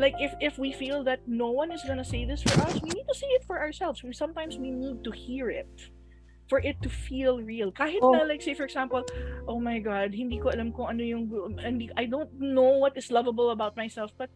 Like 0.00 0.16
if 0.20 0.32
if 0.40 0.56
we 0.56 0.72
feel 0.72 1.04
that 1.04 1.20
no 1.28 1.52
one 1.52 1.68
is 1.68 1.84
gonna 1.84 2.04
say 2.04 2.24
this 2.24 2.40
for 2.40 2.56
us, 2.64 2.80
we 2.80 2.92
need 2.96 3.08
to 3.08 3.16
say 3.16 3.28
it 3.36 3.44
for 3.44 3.60
ourselves. 3.60 4.00
We 4.04 4.12
sometimes 4.12 4.56
we 4.56 4.72
need 4.72 5.04
to 5.04 5.12
hear 5.12 5.48
it 5.48 5.68
for 6.48 6.58
it 6.62 6.78
to 6.82 6.88
feel 6.88 7.42
real. 7.42 7.70
Kahit 7.72 8.00
Oh. 8.02 8.14
na 8.14 8.22
like 8.22 8.42
say 8.42 8.54
for 8.54 8.64
example, 8.64 9.02
oh 9.50 9.58
my 9.58 9.78
god, 9.78 10.14
hindi 10.14 10.38
ko 10.38 10.50
alam 10.54 10.70
kung 10.72 10.90
ano 10.94 11.02
yung 11.02 11.26
hindi 11.58 11.90
I 11.98 12.06
don't 12.06 12.30
know 12.38 12.78
what 12.78 12.94
is 12.96 13.10
lovable 13.10 13.50
about 13.50 13.74
myself, 13.76 14.14
but 14.16 14.30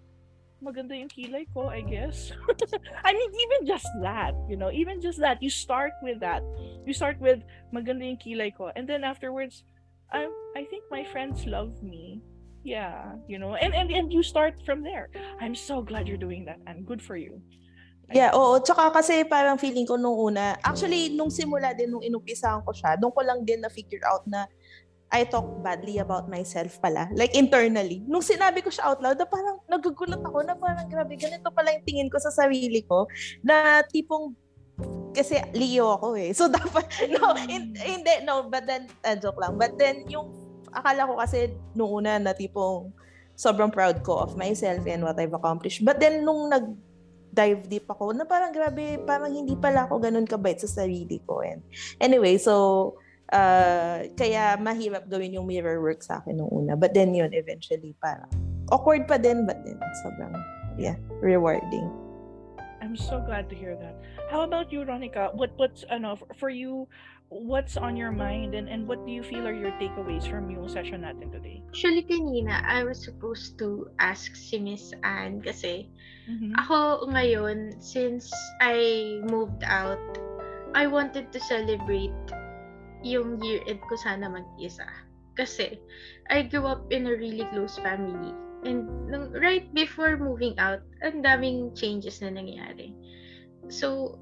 maganda 0.61 0.93
yung 0.93 1.09
kilay 1.09 1.49
ko, 1.57 1.73
I 1.73 1.81
guess. 1.81 2.35
I 3.07 3.17
mean, 3.17 3.31
even 3.33 3.65
just 3.65 3.89
that, 4.05 4.37
you 4.45 4.61
know, 4.61 4.69
even 4.69 5.01
just 5.01 5.17
that, 5.25 5.41
you 5.41 5.49
start 5.49 5.97
with 6.05 6.21
that. 6.21 6.45
You 6.85 6.93
start 6.93 7.17
with 7.17 7.41
maganda 7.73 8.05
yung 8.05 8.21
kilay 8.21 8.53
ko, 8.53 8.69
and 8.77 8.85
then 8.85 9.01
afterwards, 9.07 9.65
I 10.13 10.29
I 10.59 10.69
think 10.69 10.85
my 10.91 11.07
friends 11.09 11.47
love 11.49 11.81
me. 11.81 12.21
Yeah, 12.61 13.17
you 13.25 13.41
know, 13.41 13.57
and 13.57 13.73
and 13.73 13.89
and 13.89 14.13
you 14.13 14.21
start 14.21 14.61
from 14.69 14.85
there. 14.85 15.09
I'm 15.41 15.57
so 15.57 15.81
glad 15.81 16.05
you're 16.05 16.21
doing 16.21 16.45
that, 16.45 16.61
and 16.69 16.85
good 16.85 17.01
for 17.01 17.17
you. 17.17 17.41
Yeah, 18.11 18.35
oo. 18.35 18.59
Tsaka 18.59 18.91
kasi 18.91 19.23
parang 19.23 19.55
feeling 19.55 19.87
ko 19.87 19.95
nung 19.95 20.19
una, 20.19 20.59
actually, 20.67 21.15
nung 21.15 21.31
simula 21.31 21.71
din, 21.71 21.95
nung 21.95 22.03
inumpisahan 22.03 22.59
ko 22.67 22.75
siya, 22.75 22.99
doon 22.99 23.15
ko 23.15 23.23
lang 23.23 23.47
din 23.47 23.63
na-figure 23.63 24.03
out 24.03 24.27
na 24.27 24.51
I 25.11 25.27
talk 25.27 25.47
badly 25.63 25.99
about 25.99 26.31
myself 26.31 26.79
pala. 26.79 27.11
Like, 27.15 27.35
internally. 27.35 28.03
Nung 28.07 28.23
sinabi 28.23 28.63
ko 28.63 28.71
siya 28.71 28.95
out 28.95 29.03
loud, 29.03 29.19
na 29.19 29.27
parang 29.27 29.59
nagugulat 29.67 30.23
ako 30.23 30.39
na 30.47 30.55
parang 30.55 30.87
grabe, 30.87 31.19
ganito 31.19 31.51
pala 31.51 31.75
yung 31.75 31.83
tingin 31.83 32.11
ko 32.11 32.19
sa 32.23 32.31
sarili 32.31 32.87
ko. 32.87 33.11
Na 33.43 33.83
tipong, 33.83 34.35
kasi 35.11 35.43
Leo 35.51 35.99
ako 35.99 36.15
eh. 36.15 36.31
So, 36.31 36.47
dapat, 36.55 36.87
no, 37.11 37.35
hin- 37.35 37.75
hindi, 37.75 38.23
no, 38.23 38.47
but 38.47 38.67
then, 38.67 38.87
uh, 39.03 39.19
joke 39.19 39.39
lang. 39.43 39.59
But 39.59 39.75
then, 39.79 40.07
yung, 40.07 40.31
akala 40.71 41.11
ko 41.11 41.19
kasi 41.19 41.59
nung 41.75 41.91
una 41.91 42.23
na 42.23 42.31
tipong, 42.31 42.95
sobrang 43.35 43.75
proud 43.75 44.07
ko 44.07 44.23
of 44.23 44.39
myself 44.39 44.87
and 44.87 45.03
what 45.03 45.19
I've 45.19 45.35
accomplished. 45.35 45.83
But 45.83 45.99
then, 45.99 46.23
nung 46.23 46.51
nag, 46.55 46.71
dive 47.31 47.67
deep 47.71 47.87
ako 47.87 48.13
na 48.13 48.27
parang 48.27 48.51
grabe, 48.51 48.99
parang 49.07 49.31
hindi 49.31 49.55
pala 49.55 49.87
ako 49.87 50.03
ganun 50.03 50.27
kabait 50.27 50.59
sa 50.59 50.69
sarili 50.69 51.23
ko. 51.25 51.43
And 51.43 51.63
anyway, 52.03 52.37
so 52.37 52.99
uh, 53.33 54.07
kaya 54.19 54.59
mahirap 54.59 55.07
gawin 55.07 55.35
yung 55.39 55.47
mirror 55.47 55.79
work 55.79 56.03
sa 56.03 56.21
akin 56.21 56.43
nung 56.43 56.51
una. 56.51 56.75
But 56.75 56.95
then 56.95 57.15
yun, 57.15 57.31
eventually 57.33 57.95
parang 58.03 58.31
awkward 58.71 59.07
pa 59.07 59.19
din, 59.19 59.47
but 59.47 59.63
then 59.65 59.79
sobrang, 60.03 60.35
yeah, 60.79 60.99
rewarding. 61.23 61.89
I'm 62.81 62.97
so 62.97 63.21
glad 63.21 63.49
to 63.51 63.57
hear 63.57 63.77
that. 63.77 63.95
How 64.33 64.43
about 64.43 64.73
you, 64.73 64.83
Ronica? 64.89 65.35
What 65.37 65.53
what's 65.61 65.85
ano 65.93 66.17
for, 66.41 66.49
you? 66.49 66.89
What's 67.31 67.79
on 67.79 67.95
your 67.95 68.11
mind 68.11 68.59
and 68.59 68.67
and 68.67 68.91
what 68.91 69.07
do 69.07 69.15
you 69.15 69.23
feel 69.23 69.47
are 69.47 69.55
your 69.55 69.71
takeaways 69.79 70.27
from 70.27 70.51
yung 70.51 70.67
session 70.67 71.07
natin 71.07 71.31
today? 71.31 71.63
Actually, 71.71 72.03
kanina, 72.03 72.59
I 72.67 72.83
was 72.83 72.99
supposed 72.99 73.55
to 73.63 73.87
ask 74.03 74.35
si 74.35 74.59
Miss 74.59 74.91
Anne 75.07 75.39
kasi 75.39 75.87
Mhm. 76.27 76.59
ako 76.59 77.07
ngayon, 77.15 77.79
since 77.79 78.27
I 78.59 79.23
moved 79.31 79.63
out, 79.63 80.03
I 80.75 80.91
wanted 80.91 81.31
to 81.31 81.39
celebrate 81.39 82.19
yung 83.07 83.39
year 83.39 83.63
end 83.71 83.79
ko 83.87 83.95
sana 83.95 84.27
mag-isa. 84.27 84.91
Kasi 85.39 85.79
I 86.35 86.51
grew 86.51 86.67
up 86.67 86.91
in 86.91 87.07
a 87.07 87.15
really 87.15 87.47
close 87.55 87.79
family. 87.79 88.35
And 88.67 88.91
nung, 89.07 89.31
right 89.39 89.71
before 89.71 90.19
moving 90.19 90.59
out, 90.59 90.83
ang 91.07 91.23
daming 91.23 91.79
changes 91.79 92.19
na 92.19 92.35
nangyari. 92.35 92.91
So, 93.71 94.19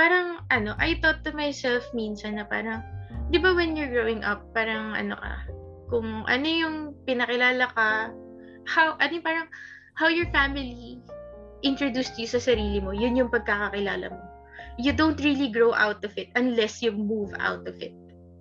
parang 0.00 0.40
ano, 0.48 0.72
I 0.80 0.96
thought 1.04 1.20
to 1.28 1.36
myself 1.36 1.84
minsan 1.92 2.40
na 2.40 2.48
parang, 2.48 2.80
di 3.28 3.36
ba 3.36 3.52
when 3.52 3.76
you're 3.76 3.92
growing 3.92 4.24
up, 4.24 4.40
parang 4.56 4.96
ano 4.96 5.12
ka, 5.12 5.44
kung 5.92 6.24
ano 6.24 6.46
yung 6.48 6.96
pinakilala 7.04 7.68
ka, 7.76 8.08
how, 8.64 8.96
ano 8.96 9.12
yung 9.12 9.26
parang, 9.28 9.48
how 10.00 10.08
your 10.08 10.24
family 10.32 11.04
introduced 11.60 12.16
you 12.16 12.24
sa 12.24 12.40
sarili 12.40 12.80
mo, 12.80 12.96
yun 12.96 13.12
yung 13.12 13.28
pagkakakilala 13.28 14.08
mo. 14.08 14.24
You 14.80 14.96
don't 14.96 15.20
really 15.20 15.52
grow 15.52 15.76
out 15.76 16.00
of 16.00 16.16
it 16.16 16.32
unless 16.32 16.80
you 16.80 16.96
move 16.96 17.36
out 17.36 17.68
of 17.68 17.76
it. 17.84 17.92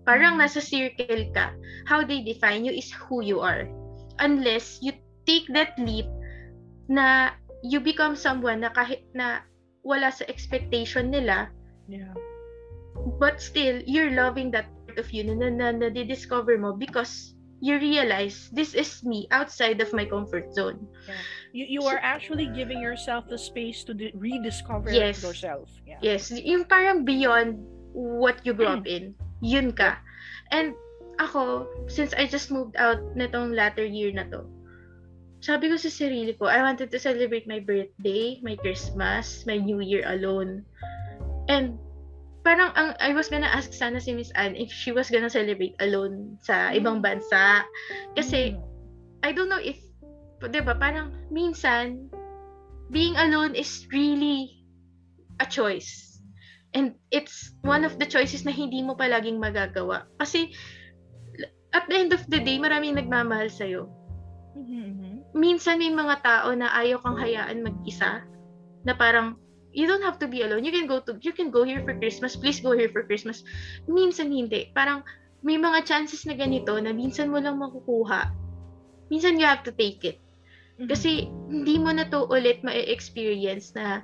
Parang 0.07 0.39
Mm. 0.39 0.47
nasa 0.47 0.63
circle 0.63 1.27
ka. 1.35 1.51
How 1.83 2.07
they 2.07 2.23
define 2.23 2.63
you 2.63 2.71
is 2.71 2.87
who 2.95 3.19
you 3.19 3.43
are. 3.43 3.67
Unless 4.23 4.79
you 4.79 4.95
take 5.27 5.51
that 5.51 5.75
leap 5.75 6.07
na 6.87 7.35
you 7.59 7.83
become 7.83 8.15
someone 8.15 8.63
na 8.63 8.71
kahit 8.71 9.03
na 9.11 9.43
wala 9.89 10.13
sa 10.13 10.21
expectation 10.29 11.09
nila, 11.09 11.49
Yeah. 11.89 12.13
but 13.17 13.41
still, 13.41 13.81
you're 13.89 14.13
loving 14.13 14.53
that 14.53 14.69
part 14.85 15.01
of 15.01 15.09
you 15.09 15.25
na, 15.25 15.49
na, 15.49 15.73
na, 15.73 15.89
na 15.89 15.89
discover 16.05 16.53
mo 16.61 16.77
because 16.77 17.33
you 17.59 17.75
realize 17.81 18.47
this 18.53 18.77
is 18.77 19.01
me 19.03 19.25
outside 19.33 19.81
of 19.81 19.89
my 19.91 20.05
comfort 20.05 20.53
zone. 20.53 20.77
You 21.51 21.65
you 21.65 21.81
are 21.89 21.99
actually 21.99 22.45
giving 22.53 22.77
yourself 22.79 23.25
the 23.27 23.41
space 23.41 23.81
to 23.89 23.97
di- 23.97 24.13
rediscover 24.13 24.93
Yes. 24.93 25.25
yourself. 25.25 25.67
Yeah. 25.83 25.97
Yes, 26.05 26.29
yung 26.29 26.69
parang 26.69 27.03
beyond 27.03 27.57
what 27.91 28.45
you 28.45 28.53
grew 28.53 28.69
up 28.69 28.85
in. 28.95 29.17
Yun 29.41 29.73
ka. 29.73 29.97
And 30.53 30.77
ako, 31.19 31.67
since 31.91 32.13
I 32.15 32.29
just 32.29 32.47
moved 32.53 32.77
out 32.79 33.01
netong 33.17 33.51
latter 33.57 33.83
year 33.83 34.13
na 34.13 34.29
to, 34.31 34.45
sabi 35.39 35.71
ko 35.71 35.75
sa 35.79 35.91
sarili 35.91 36.35
ko, 36.35 36.51
I 36.51 36.61
wanted 36.63 36.91
to 36.91 36.99
celebrate 36.99 37.47
my 37.47 37.63
birthday, 37.63 38.39
my 38.43 38.59
Christmas, 38.59 39.47
my 39.47 39.57
New 39.59 39.79
Year 39.79 40.03
alone. 40.07 40.67
And 41.47 41.79
parang 42.43 42.71
ang 42.75 42.95
I 42.99 43.11
was 43.15 43.27
gonna 43.27 43.51
ask 43.51 43.71
sana 43.75 43.99
si 43.99 44.15
Miss 44.15 44.31
Anne 44.35 44.55
if 44.55 44.71
she 44.71 44.91
was 44.91 45.11
gonna 45.11 45.31
celebrate 45.31 45.75
alone 45.79 46.39
sa 46.43 46.71
ibang 46.75 47.03
bansa. 47.03 47.63
Kasi 48.15 48.55
Mm. 48.55 48.69
I 49.23 49.35
don't 49.35 49.51
know 49.51 49.59
if, 49.59 49.75
di 50.39 50.61
ba, 50.63 50.75
parang 50.75 51.11
minsan, 51.27 52.07
being 52.91 53.15
alone 53.19 53.51
is 53.55 53.83
really 53.91 54.63
a 55.39 55.45
choice. 55.45 56.23
And 56.71 56.95
it's 57.11 57.51
one 57.65 57.83
of 57.83 57.97
the 57.99 58.07
choices 58.07 58.45
na 58.45 58.55
hindi 58.55 58.79
mo 58.79 58.95
palaging 58.95 59.41
magagawa. 59.41 60.07
Kasi, 60.21 60.53
at 61.75 61.89
the 61.89 61.97
end 61.97 62.13
of 62.13 62.23
the 62.31 62.39
day, 62.39 62.55
maraming 62.61 62.95
nagmamahal 62.95 63.51
sa'yo. 63.51 63.91
Mhm, 64.55 64.83
mhm. 64.95 65.18
Minsan 65.33 65.77
may 65.77 65.93
mga 65.93 66.25
tao 66.25 66.49
na 66.57 66.73
ayaw 66.73 67.01
kang 67.05 67.17
hayaan 67.17 67.61
mag-isa, 67.61 68.25
na 68.83 68.93
parang, 68.95 69.35
you 69.75 69.85
don't 69.85 70.01
have 70.01 70.17
to 70.17 70.27
be 70.27 70.41
alone. 70.41 70.65
You 70.65 70.73
can 70.73 70.89
go 70.89 70.99
to 71.05 71.17
you 71.21 71.33
can 71.33 71.53
go 71.53 71.61
here 71.61 71.85
for 71.85 71.93
Christmas. 71.97 72.33
Please 72.33 72.57
go 72.59 72.73
here 72.73 72.89
for 72.89 73.05
Christmas. 73.05 73.45
Minsan 73.85 74.33
hindi. 74.33 74.73
Parang 74.73 75.05
may 75.45 75.55
mga 75.55 75.85
chances 75.85 76.25
na 76.25 76.33
ganito 76.33 76.73
na 76.81 76.91
minsan 76.91 77.29
mo 77.29 77.37
lang 77.37 77.61
makukuha. 77.61 78.33
Minsan 79.13 79.37
you 79.37 79.45
have 79.45 79.61
to 79.63 79.73
take 79.73 80.01
it. 80.03 80.17
Mhm. 80.81 80.89
Kasi 80.89 81.29
hindi 81.47 81.77
mo 81.77 81.93
na 81.93 82.07
to 82.09 82.25
ulit 82.27 82.65
ma-experience 82.65 83.75
na 83.77 84.03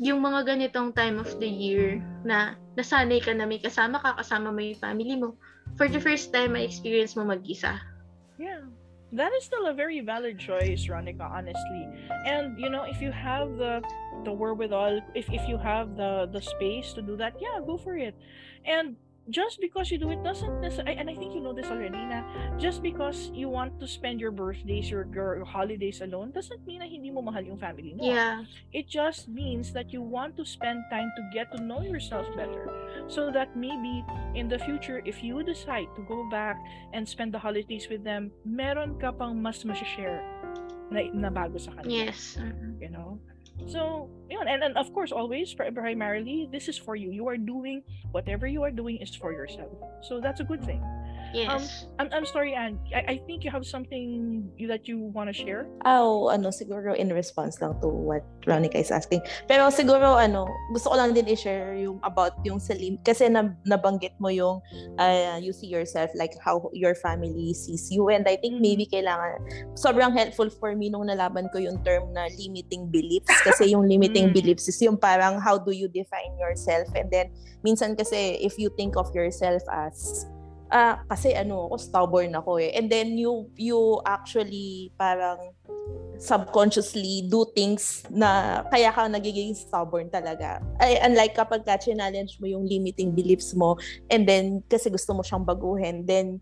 yung 0.00 0.20
mga 0.20 0.56
ganitong 0.56 0.96
time 0.96 1.20
of 1.20 1.28
the 1.40 1.48
year 1.48 2.00
na 2.24 2.56
nasanay 2.76 3.20
ka 3.20 3.36
na 3.36 3.44
may 3.44 3.60
kasama 3.60 4.00
ka, 4.00 4.16
kasama 4.16 4.48
mo 4.48 4.60
yung 4.60 4.80
family 4.80 5.16
mo. 5.16 5.36
For 5.76 5.88
the 5.88 6.00
first 6.00 6.32
time, 6.32 6.56
ma-experience 6.56 7.16
mo 7.16 7.28
mag-isa. 7.28 7.76
Yeah. 8.40 8.64
That 9.12 9.32
is 9.32 9.44
still 9.44 9.66
a 9.66 9.74
very 9.74 10.00
valid 10.00 10.38
choice, 10.38 10.86
Ronica, 10.86 11.28
honestly. 11.28 11.88
And 12.26 12.58
you 12.58 12.70
know, 12.70 12.84
if 12.84 13.00
you 13.02 13.10
have 13.10 13.56
the 13.56 13.82
the 14.24 14.32
wherewithal, 14.32 15.00
if 15.14 15.28
if 15.30 15.48
you 15.48 15.58
have 15.58 15.96
the 15.96 16.28
the 16.32 16.40
space 16.40 16.92
to 16.94 17.02
do 17.02 17.16
that, 17.16 17.34
yeah, 17.40 17.60
go 17.64 17.76
for 17.76 17.96
it. 17.96 18.14
And 18.64 18.96
just 19.30 19.60
because 19.60 19.90
you 19.90 19.98
do 19.98 20.10
it 20.10 20.22
doesn't 20.22 20.60
necessarily 20.60 20.98
and 20.98 21.08
I 21.08 21.14
think 21.14 21.34
you 21.34 21.40
know 21.40 21.52
this 21.54 21.70
already 21.70 21.98
na 21.98 22.22
just 22.58 22.82
because 22.82 23.30
you 23.32 23.48
want 23.48 23.78
to 23.80 23.86
spend 23.86 24.20
your 24.20 24.30
birthdays 24.30 24.90
your, 24.90 25.06
your 25.14 25.44
holidays 25.44 26.02
alone 26.02 26.30
doesn't 26.30 26.66
mean 26.66 26.80
na 26.80 26.86
hindi 26.86 27.10
mo 27.10 27.22
mahal 27.22 27.42
yung 27.42 27.58
family 27.58 27.94
mo. 27.94 28.04
Yeah. 28.04 28.44
It 28.72 28.88
just 28.90 29.28
means 29.28 29.72
that 29.72 29.92
you 29.92 30.02
want 30.02 30.36
to 30.36 30.44
spend 30.44 30.82
time 30.90 31.10
to 31.16 31.22
get 31.32 31.50
to 31.56 31.62
know 31.62 31.82
yourself 31.82 32.26
better. 32.36 32.68
So 33.08 33.30
that 33.30 33.56
maybe 33.56 34.04
in 34.34 34.48
the 34.48 34.58
future, 34.58 35.02
if 35.04 35.22
you 35.22 35.42
decide 35.42 35.88
to 35.96 36.02
go 36.02 36.28
back 36.30 36.58
and 36.92 37.06
spend 37.06 37.32
the 37.32 37.38
holidays 37.38 37.88
with 37.88 38.04
them, 38.04 38.30
meron 38.44 38.98
ka 38.98 39.12
pang 39.12 39.40
mas 39.40 39.62
share 39.62 40.22
na, 40.90 41.06
na 41.14 41.30
bago 41.30 41.58
sa 41.58 41.70
kanila. 41.70 42.10
Yes. 42.10 42.36
Mhm. 42.38 42.82
You 42.82 42.90
know? 42.90 43.18
So, 43.66 44.08
yun. 44.30 44.48
And, 44.48 44.62
and 44.62 44.76
of 44.78 44.92
course, 44.92 45.12
always, 45.12 45.52
pri- 45.54 45.70
primarily, 45.70 46.48
this 46.52 46.68
is 46.68 46.78
for 46.78 46.96
you. 46.96 47.10
You 47.10 47.28
are 47.28 47.36
doing, 47.36 47.82
whatever 48.12 48.46
you 48.46 48.62
are 48.62 48.70
doing 48.70 48.96
is 48.98 49.14
for 49.14 49.32
yourself. 49.32 49.72
So 50.02 50.20
that's 50.20 50.40
a 50.40 50.44
good 50.44 50.64
thing. 50.64 50.82
Yes. 51.32 51.86
I'm, 51.98 52.08
I'm 52.10 52.26
sorry, 52.26 52.54
Anne. 52.54 52.78
I, 52.90 53.14
I 53.14 53.16
think 53.26 53.44
you 53.44 53.50
have 53.50 53.64
something 53.64 54.50
that 54.66 54.88
you 54.88 54.98
want 54.98 55.30
to 55.30 55.34
share. 55.34 55.66
Oh, 55.86 56.28
ano, 56.28 56.50
siguro 56.50 56.96
in 56.96 57.12
response 57.14 57.62
lang 57.62 57.78
to 57.80 57.86
what 57.86 58.26
Ronica 58.46 58.78
is 58.78 58.90
asking. 58.90 59.22
Pero 59.46 59.70
siguro, 59.70 60.18
ano, 60.18 60.50
gusto 60.74 60.90
ko 60.90 60.96
lang 60.96 61.14
din 61.14 61.28
i-share 61.30 61.78
yung 61.78 62.00
about 62.02 62.34
yung 62.42 62.58
sa 62.58 62.74
lim- 62.74 62.98
kasi 63.06 63.28
na, 63.30 63.54
nabanggit 63.62 64.18
mo 64.18 64.26
yung 64.26 64.58
uh, 64.98 65.38
you 65.38 65.52
see 65.52 65.68
yourself 65.70 66.10
like 66.18 66.34
how 66.42 66.66
your 66.74 66.94
family 66.98 67.54
sees 67.54 67.90
you 67.90 68.08
and 68.10 68.26
I 68.26 68.34
think 68.34 68.58
maybe 68.58 68.86
kailangan 68.90 69.38
sobrang 69.78 70.10
helpful 70.16 70.50
for 70.50 70.74
me 70.74 70.90
nung 70.90 71.06
nalaman 71.06 71.46
ko 71.52 71.58
yung 71.58 71.78
term 71.86 72.10
na 72.10 72.26
limiting 72.34 72.90
beliefs 72.90 73.30
kasi 73.50 73.74
yung 73.74 73.84
limiting 73.84 74.30
Mm. 74.30 74.34
beliefs 74.34 74.70
is 74.70 74.78
yung 74.80 74.96
parang 74.96 75.42
how 75.42 75.58
do 75.58 75.74
you 75.74 75.90
define 75.90 76.32
yourself 76.38 76.86
and 76.94 77.10
then 77.10 77.28
minsan 77.66 77.98
kasi 77.98 78.38
if 78.40 78.56
you 78.56 78.70
think 78.78 78.94
of 78.94 79.10
yourself 79.10 79.60
as 79.68 80.24
ah 80.70 81.02
kasi 81.10 81.34
ano 81.34 81.66
ako 81.66 81.76
stubborn 81.82 82.30
ako 82.30 82.62
eh 82.62 82.70
and 82.78 82.86
then 82.86 83.18
you 83.18 83.50
you 83.58 83.98
actually 84.06 84.94
parang 84.94 85.50
subconsciously 86.20 87.24
do 87.26 87.48
things 87.56 88.04
na 88.12 88.60
kaya 88.68 88.92
ka 88.92 89.08
nagiging 89.08 89.56
stubborn 89.56 90.12
talaga. 90.12 90.60
Ay, 90.76 91.00
unlike 91.00 91.32
kapag 91.32 91.64
ka 91.64 91.80
challenge 91.80 92.36
mo 92.36 92.44
yung 92.44 92.68
limiting 92.68 93.16
beliefs 93.16 93.56
mo 93.56 93.80
and 94.12 94.28
then 94.28 94.60
kasi 94.68 94.92
gusto 94.92 95.16
mo 95.16 95.24
siyang 95.24 95.48
baguhin, 95.48 96.04
then 96.04 96.36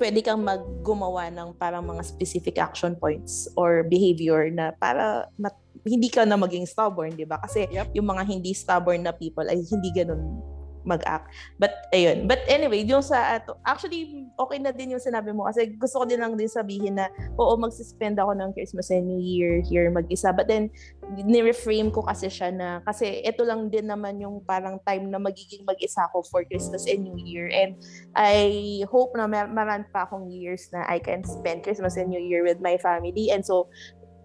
pwede 0.00 0.24
kang 0.24 0.40
maggumawa 0.40 1.28
ng 1.28 1.52
parang 1.60 1.84
mga 1.84 2.00
specific 2.00 2.56
action 2.56 2.96
points 2.96 3.44
or 3.60 3.84
behavior 3.84 4.48
na 4.48 4.72
para 4.80 5.28
mat- 5.36 5.60
hindi 5.84 6.08
ka 6.12 6.24
na 6.28 6.36
maging 6.36 6.66
stubborn, 6.68 7.16
di 7.16 7.24
ba? 7.24 7.40
Kasi 7.40 7.68
Yep. 7.70 7.96
yung 7.96 8.08
mga 8.08 8.22
hindi 8.26 8.52
stubborn 8.52 9.04
na 9.04 9.12
people 9.14 9.46
ay 9.46 9.60
hindi 9.60 9.90
ganun 9.94 10.42
mag-act. 10.84 11.28
But, 11.60 11.76
ayun. 11.92 12.24
But 12.24 12.40
anyway, 12.48 12.84
yung 12.84 13.04
sa 13.04 13.36
ato, 13.36 13.60
actually, 13.64 14.28
okay 14.36 14.58
na 14.60 14.72
din 14.72 14.96
yung 14.96 15.02
sinabi 15.02 15.32
mo 15.32 15.44
kasi 15.44 15.76
gusto 15.76 16.00
ko 16.00 16.04
din 16.08 16.20
lang 16.20 16.36
din 16.36 16.48
sabihin 16.48 16.96
na, 16.96 17.12
oo, 17.36 17.56
magsispend 17.60 18.16
ako 18.16 18.32
ng 18.36 18.50
Christmas 18.56 18.88
and 18.88 19.04
New 19.04 19.20
Year 19.20 19.60
here 19.60 19.88
mag-isa. 19.92 20.32
But 20.32 20.48
then, 20.48 20.72
ni-reframe 21.20 21.92
ko 21.92 22.04
kasi 22.06 22.32
siya 22.32 22.48
na, 22.54 22.68
kasi 22.84 23.20
ito 23.20 23.44
lang 23.44 23.68
din 23.68 23.88
naman 23.88 24.20
yung 24.20 24.40
parang 24.44 24.80
time 24.86 25.08
na 25.10 25.20
magiging 25.20 25.68
mag-isa 25.68 26.06
ako 26.08 26.24
for 26.28 26.42
Christmas 26.48 26.88
and 26.88 27.04
New 27.04 27.18
Year. 27.20 27.50
And 27.52 27.76
I 28.16 28.80
hope 28.88 29.12
na 29.16 29.28
mar- 29.28 29.52
maran 29.52 29.84
pa 29.92 30.08
akong 30.08 30.32
years 30.32 30.70
na 30.72 30.86
I 30.88 30.96
can 31.02 31.24
spend 31.26 31.60
Christmas 31.60 32.00
and 32.00 32.08
New 32.08 32.22
Year 32.22 32.40
with 32.40 32.62
my 32.62 32.80
family. 32.80 33.28
And 33.28 33.44
so, 33.44 33.68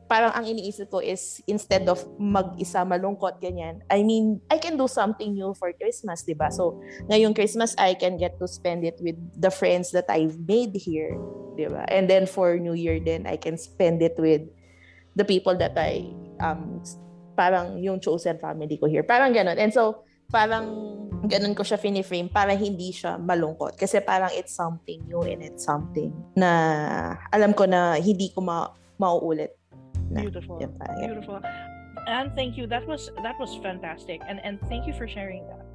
parang 0.05 0.31
ang 0.33 0.45
iniisip 0.45 0.89
ko 0.93 1.01
is 1.01 1.41
instead 1.49 1.89
of 1.89 2.01
mag-isa 2.21 2.85
malungkot 2.85 3.41
ganyan, 3.41 3.81
I 3.89 4.05
mean, 4.05 4.41
I 4.49 4.61
can 4.61 4.77
do 4.77 4.85
something 4.85 5.33
new 5.33 5.57
for 5.57 5.73
Christmas, 5.73 6.21
'di 6.21 6.37
ba? 6.37 6.53
So, 6.53 6.81
ngayong 7.09 7.33
Christmas 7.33 7.73
I 7.77 7.97
can 7.97 8.17
get 8.21 8.37
to 8.37 8.45
spend 8.45 8.85
it 8.85 9.01
with 9.01 9.17
the 9.33 9.49
friends 9.49 9.89
that 9.97 10.05
I've 10.09 10.37
made 10.45 10.77
here, 10.77 11.17
'di 11.57 11.67
ba? 11.73 11.89
And 11.89 12.05
then 12.05 12.29
for 12.29 12.57
New 12.61 12.77
Year 12.77 13.01
then 13.01 13.25
I 13.25 13.37
can 13.37 13.57
spend 13.57 14.05
it 14.05 14.17
with 14.21 14.45
the 15.17 15.25
people 15.25 15.57
that 15.57 15.73
I 15.73 16.13
um 16.37 16.85
parang 17.35 17.81
yung 17.81 17.99
chosen 17.99 18.37
family 18.37 18.77
ko 18.77 18.87
here. 18.87 19.03
Parang 19.03 19.33
ganun. 19.33 19.57
And 19.59 19.73
so, 19.73 20.05
parang 20.29 20.65
ganun 21.25 21.57
ko 21.57 21.65
siya 21.65 21.81
finiframe 21.81 22.29
para 22.29 22.53
hindi 22.53 22.93
siya 22.93 23.17
malungkot. 23.17 23.75
Kasi 23.77 24.01
parang 24.01 24.31
it's 24.33 24.53
something 24.53 25.01
new 25.09 25.25
and 25.25 25.41
it's 25.41 25.65
something 25.65 26.13
na 26.37 26.49
alam 27.33 27.51
ko 27.51 27.65
na 27.65 27.97
hindi 27.97 28.29
ko 28.31 28.41
ma 28.41 28.69
mauulit. 28.95 29.51
Na, 30.09 30.21
Beautiful. 30.21 30.61
yun, 30.61 30.71
parang 30.77 30.95
ganun. 30.97 31.07
Beautiful. 31.09 31.39
And 32.05 32.27
thank 32.37 32.57
you. 32.59 32.67
That 32.69 32.85
was 32.85 33.09
that 33.23 33.39
was 33.41 33.55
fantastic. 33.63 34.21
And 34.27 34.37
and 34.43 34.61
thank 34.69 34.85
you 34.85 34.93
for 34.93 35.07
sharing 35.09 35.47
that. 35.49 35.65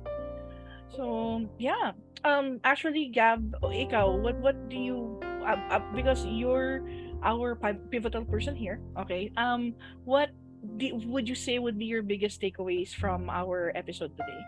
So 0.95 1.43
yeah. 1.59 1.97
Um 2.23 2.61
actually 2.63 3.11
Gab, 3.11 3.57
ikaw, 3.65 4.15
what 4.21 4.37
what 4.39 4.57
do 4.69 4.77
you 4.77 5.19
uh, 5.43 5.59
uh, 5.73 5.83
because 5.97 6.23
you're 6.29 6.85
our 7.25 7.57
pi- 7.57 7.81
pivotal 7.91 8.25
person 8.25 8.55
here, 8.55 8.79
okay? 9.01 9.33
Um 9.35 9.75
what 10.05 10.31
do, 10.77 10.93
would 11.09 11.27
you 11.27 11.35
say 11.35 11.59
would 11.59 11.81
be 11.81 11.89
your 11.89 12.05
biggest 12.05 12.39
takeaways 12.39 12.93
from 12.93 13.33
our 13.33 13.73
episode 13.75 14.13
today? 14.15 14.43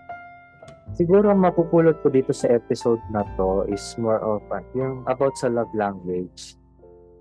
Siguro 0.93 1.33
ang 1.33 1.41
mapupulot 1.41 2.05
ko 2.05 2.13
dito 2.13 2.37
sa 2.37 2.53
episode 2.53 3.01
na 3.09 3.25
to 3.41 3.65
is 3.73 3.97
more 3.97 4.21
of 4.21 4.45
uh, 4.53 4.61
yung 4.77 5.09
about 5.09 5.35
sa 5.41 5.49
love 5.49 5.73
language. 5.73 6.55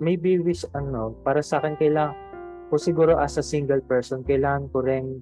Maybe 0.04 0.38
wish 0.44 0.68
ano, 0.76 1.16
para 1.24 1.40
sa 1.40 1.64
akin 1.64 1.80
kailangan 1.80 2.31
o 2.72 2.80
siguro 2.80 3.20
as 3.20 3.36
a 3.36 3.44
single 3.44 3.84
person, 3.84 4.24
kailangan 4.24 4.72
ko 4.72 4.80
rin 4.80 5.20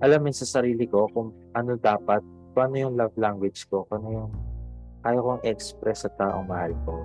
alamin 0.00 0.32
sa 0.32 0.48
sarili 0.48 0.88
ko 0.88 1.04
kung 1.12 1.36
ano 1.52 1.76
dapat, 1.76 2.24
kung 2.56 2.72
ano 2.72 2.76
yung 2.88 2.94
love 2.96 3.12
language 3.20 3.68
ko, 3.68 3.84
kung 3.92 4.00
ano 4.02 4.08
yung 4.08 4.30
kaya 5.04 5.20
kong 5.20 5.42
express 5.44 6.08
sa 6.08 6.10
taong 6.16 6.48
mahal 6.48 6.72
ko. 6.88 7.04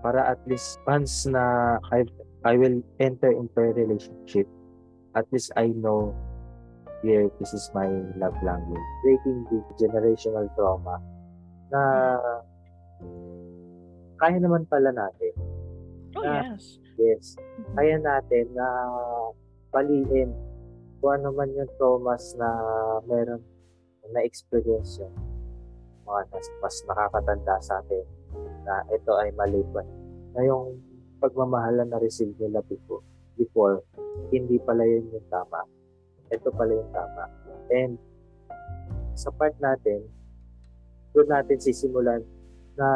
Para 0.00 0.24
at 0.30 0.40
least 0.48 0.80
once 0.88 1.28
na 1.28 1.76
I, 1.92 2.06
I 2.46 2.56
will 2.56 2.80
enter 3.02 3.28
into 3.34 3.58
a 3.60 3.74
relationship, 3.76 4.48
at 5.18 5.26
least 5.34 5.52
I 5.58 5.74
know 5.74 6.14
yeah, 7.02 7.28
this 7.40 7.52
is 7.52 7.68
my 7.74 7.88
love 8.16 8.36
language. 8.44 8.86
Breaking 9.04 9.44
the 9.50 9.58
generational 9.80 10.48
trauma 10.54 11.00
na 11.72 11.82
kaya 14.20 14.36
naman 14.38 14.68
pala 14.68 14.92
natin. 14.92 15.34
Oh 16.16 16.24
Ah. 16.24 16.52
yes. 16.52 16.76
Yes. 17.00 17.40
Kaya 17.72 17.96
natin 17.96 18.52
na 18.52 18.68
paliin 19.72 20.36
kung 21.00 21.16
ano 21.16 21.32
man 21.32 21.48
yung 21.56 21.70
traumas 21.80 22.36
na 22.36 22.48
meron 23.08 23.40
na 24.12 24.20
experience 24.20 25.00
yung 25.00 25.16
mga 26.04 26.28
nas, 26.28 26.46
mas 26.60 26.76
nakakatanda 26.84 27.56
sa 27.64 27.80
atin 27.80 28.04
na 28.68 28.84
ito 28.92 29.12
ay 29.16 29.32
mali 29.32 29.64
pa. 29.72 29.80
Na 30.36 30.44
yung 30.44 30.76
pagmamahalan 31.24 31.88
na 31.88 31.96
receive 32.04 32.36
nila 32.36 32.60
before, 32.68 33.00
before 33.40 33.80
hindi 34.28 34.60
pala 34.60 34.84
yun 34.84 35.08
yung 35.08 35.28
tama. 35.32 35.64
Ito 36.28 36.52
pala 36.52 36.76
yung 36.76 36.92
tama. 36.92 37.24
And 37.72 37.96
sa 39.16 39.32
part 39.32 39.56
natin, 39.56 40.04
doon 41.16 41.32
natin 41.32 41.58
sisimulan 41.64 42.20
na 42.76 42.88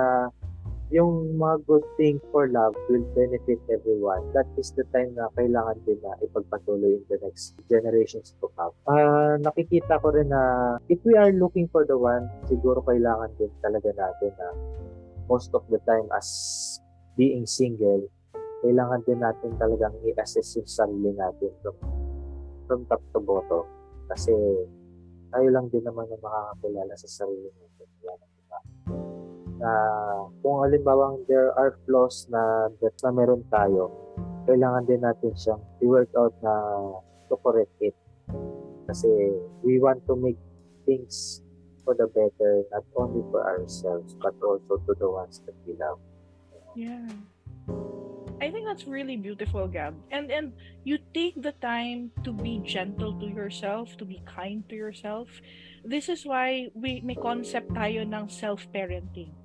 yung 0.92 1.40
mga 1.40 1.64
good 1.64 1.84
things 1.96 2.20
for 2.28 2.48
love 2.52 2.76
will 2.92 3.04
benefit 3.16 3.56
everyone. 3.72 4.20
That 4.36 4.48
is 4.60 4.72
the 4.76 4.84
time 4.92 5.16
na 5.16 5.32
kailangan 5.32 5.80
din 5.88 5.96
na 6.04 6.12
ipagpatuloy 6.20 7.00
in 7.00 7.04
the 7.08 7.16
next 7.24 7.56
generations 7.72 8.36
to 8.40 8.52
come. 8.52 8.76
Ah, 8.84 9.40
nakikita 9.40 9.96
ko 10.04 10.12
rin 10.12 10.28
na 10.28 10.76
if 10.92 11.00
we 11.08 11.16
are 11.16 11.32
looking 11.32 11.72
for 11.72 11.88
the 11.88 11.96
one, 11.96 12.28
siguro 12.44 12.84
kailangan 12.84 13.32
din 13.40 13.48
talaga 13.64 13.96
natin 13.96 14.32
na 14.36 14.48
most 15.24 15.56
of 15.56 15.64
the 15.72 15.80
time 15.88 16.04
as 16.12 16.28
being 17.16 17.48
single, 17.48 18.04
kailangan 18.60 19.00
din 19.08 19.20
natin 19.24 19.56
talagang 19.56 19.96
i-assess 20.04 20.60
yung 20.60 20.68
sarili 20.68 21.16
natin 21.16 21.52
from, 21.64 21.76
from 22.68 22.80
top 22.92 23.00
to 23.16 23.20
bottom. 23.24 23.64
Kasi 24.12 24.36
tayo 25.32 25.48
lang 25.48 25.72
din 25.72 25.80
naman 25.80 26.04
ang 26.12 26.20
makakakilala 26.20 26.92
sa 27.00 27.08
sarili 27.08 27.48
natin. 27.48 27.88
Wala 28.04 28.12
nang 28.20 28.34
na 29.64 29.72
kung 30.44 30.60
alimbawang 30.60 31.24
there 31.24 31.48
are 31.56 31.80
flaws 31.88 32.28
na 32.28 32.68
that 32.84 32.92
na 33.00 33.08
meron 33.08 33.40
tayo, 33.48 33.88
kailangan 34.44 34.84
din 34.84 35.00
natin 35.00 35.32
siyang 35.32 35.62
i-work 35.80 36.12
out 36.12 36.36
na 36.44 36.52
to 37.32 37.34
correct 37.40 37.72
it. 37.80 37.96
Kasi 38.84 39.08
we 39.64 39.80
want 39.80 40.04
to 40.04 40.12
make 40.12 40.36
things 40.84 41.40
for 41.80 41.96
the 41.96 42.04
better, 42.12 42.68
not 42.68 42.84
only 43.00 43.24
for 43.32 43.40
ourselves, 43.40 44.12
but 44.20 44.36
also 44.44 44.76
to 44.84 44.92
the 45.00 45.08
ones 45.08 45.40
that 45.48 45.56
we 45.64 45.72
love. 45.80 45.96
Yeah. 46.76 47.08
I 48.44 48.50
think 48.50 48.66
that's 48.66 48.84
really 48.84 49.16
beautiful, 49.16 49.64
Gab. 49.68 49.96
And 50.12 50.28
and 50.28 50.52
you 50.84 51.00
take 51.16 51.40
the 51.40 51.56
time 51.64 52.12
to 52.28 52.32
be 52.34 52.60
gentle 52.60 53.16
to 53.16 53.26
yourself, 53.30 53.96
to 53.96 54.04
be 54.04 54.20
kind 54.28 54.66
to 54.68 54.76
yourself. 54.76 55.32
This 55.80 56.12
is 56.12 56.28
why 56.28 56.68
we 56.76 57.00
may 57.00 57.16
concept 57.16 57.72
tayo 57.72 58.04
ng 58.04 58.28
self-parenting. 58.28 59.43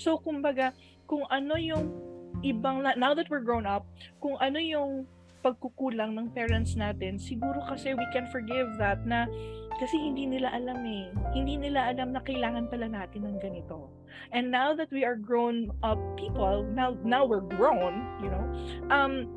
So 0.00 0.16
kumbaga, 0.16 0.72
kung 1.04 1.28
ano 1.28 1.60
yung 1.60 1.92
ibang 2.40 2.80
now 2.96 3.12
that 3.12 3.28
we're 3.28 3.44
grown 3.44 3.68
up, 3.68 3.84
kung 4.24 4.40
ano 4.40 4.56
yung 4.56 5.04
pagkukulang 5.44 6.16
ng 6.16 6.32
parents 6.32 6.72
natin, 6.72 7.20
siguro 7.20 7.60
kasi 7.68 7.92
we 7.92 8.06
can 8.16 8.24
forgive 8.32 8.68
that 8.80 9.04
na 9.04 9.28
kasi 9.76 9.96
hindi 10.00 10.24
nila 10.24 10.52
alam 10.56 10.80
eh. 10.88 11.12
Hindi 11.36 11.60
nila 11.60 11.92
alam 11.92 12.16
na 12.16 12.24
kailangan 12.24 12.72
pala 12.72 12.88
natin 12.88 13.28
ng 13.28 13.36
ganito. 13.44 13.92
And 14.32 14.48
now 14.48 14.72
that 14.72 14.88
we 14.88 15.04
are 15.04 15.20
grown 15.20 15.68
up 15.84 16.00
people, 16.16 16.64
now 16.72 16.96
now 17.04 17.28
we're 17.28 17.44
grown, 17.44 18.00
you 18.24 18.32
know, 18.32 18.44
um, 18.88 19.28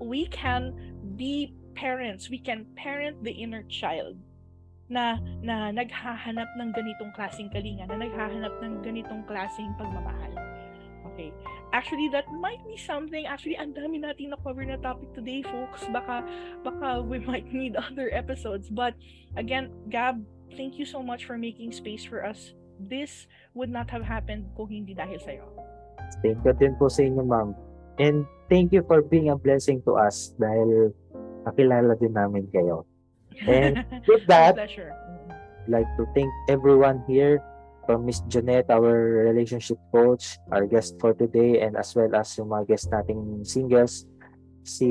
we 0.00 0.28
can 0.28 0.76
be 1.16 1.56
parents. 1.72 2.28
We 2.28 2.40
can 2.40 2.68
parent 2.76 3.24
the 3.24 3.32
inner 3.32 3.64
child 3.72 4.20
na 4.88 5.20
na 5.44 5.68
naghahanap 5.72 6.48
ng 6.56 6.70
ganitong 6.72 7.12
klaseng 7.12 7.52
kalinga, 7.52 7.84
na 7.88 8.00
naghahanap 8.00 8.52
ng 8.64 8.74
ganitong 8.80 9.22
klaseng 9.28 9.72
pagmamahal. 9.76 10.32
Okay. 11.14 11.34
Actually, 11.74 12.08
that 12.14 12.30
might 12.30 12.62
be 12.62 12.78
something. 12.78 13.26
Actually, 13.26 13.58
ang 13.58 13.74
dami 13.74 13.98
natin 13.98 14.30
na-cover 14.30 14.62
na 14.62 14.78
topic 14.78 15.10
today, 15.18 15.42
folks. 15.42 15.82
Baka, 15.90 16.22
baka 16.62 17.02
we 17.02 17.18
might 17.28 17.50
need 17.50 17.74
other 17.74 18.08
episodes. 18.14 18.70
But, 18.70 18.94
again, 19.34 19.74
Gab, 19.90 20.22
thank 20.54 20.78
you 20.78 20.86
so 20.86 21.02
much 21.02 21.26
for 21.26 21.36
making 21.36 21.74
space 21.74 22.06
for 22.06 22.22
us. 22.22 22.54
This 22.78 23.26
would 23.52 23.68
not 23.68 23.90
have 23.90 24.06
happened 24.06 24.46
kung 24.54 24.70
hindi 24.70 24.94
dahil 24.94 25.18
sa'yo. 25.18 25.46
Thank 26.24 26.40
you 26.40 26.54
din 26.56 26.72
po 26.80 26.88
sa 26.88 27.04
inyo, 27.04 27.20
ma'am. 27.26 27.52
And 27.98 28.24
thank 28.48 28.72
you 28.72 28.86
for 28.86 29.02
being 29.02 29.28
a 29.28 29.36
blessing 29.36 29.82
to 29.84 29.98
us 29.98 30.32
dahil 30.38 30.94
nakilala 31.44 31.98
din 31.98 32.14
namin 32.14 32.46
kayo. 32.48 32.87
And 33.46 33.84
with 34.08 34.26
that, 34.26 34.54
pleasure. 34.54 34.94
I'd 35.30 35.70
like 35.70 35.90
to 35.96 36.06
thank 36.14 36.32
everyone 36.48 37.04
here 37.06 37.42
from 37.86 38.04
Miss 38.04 38.20
Jeanette, 38.28 38.68
our 38.68 39.28
relationship 39.32 39.78
coach, 39.92 40.36
our 40.52 40.66
guest 40.66 40.96
for 41.00 41.14
today, 41.14 41.60
and 41.60 41.76
as 41.76 41.94
well 41.96 42.12
as 42.16 42.36
yung 42.36 42.52
mga 42.52 42.68
guest 42.68 42.92
nating 42.92 43.46
singles, 43.46 44.04
si 44.64 44.88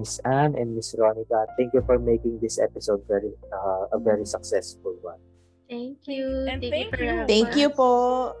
Miss 0.00 0.16
Anne 0.24 0.56
and 0.56 0.72
Miss 0.72 0.96
Ronica. 0.96 1.44
Thank 1.60 1.76
you 1.76 1.84
for 1.84 2.00
making 2.00 2.40
this 2.40 2.56
episode 2.56 3.04
very 3.04 3.36
uh, 3.52 3.92
a 3.92 3.98
very 4.00 4.24
successful 4.24 4.96
one. 5.04 5.20
Thank 5.68 6.06
you. 6.06 6.46
And 6.48 6.62
thank, 6.62 6.72
thank 6.72 6.88
you 6.88 6.96
for 6.96 7.04
you. 7.04 7.26
Thank 7.26 7.50
you 7.58 7.68
po. 7.74 7.90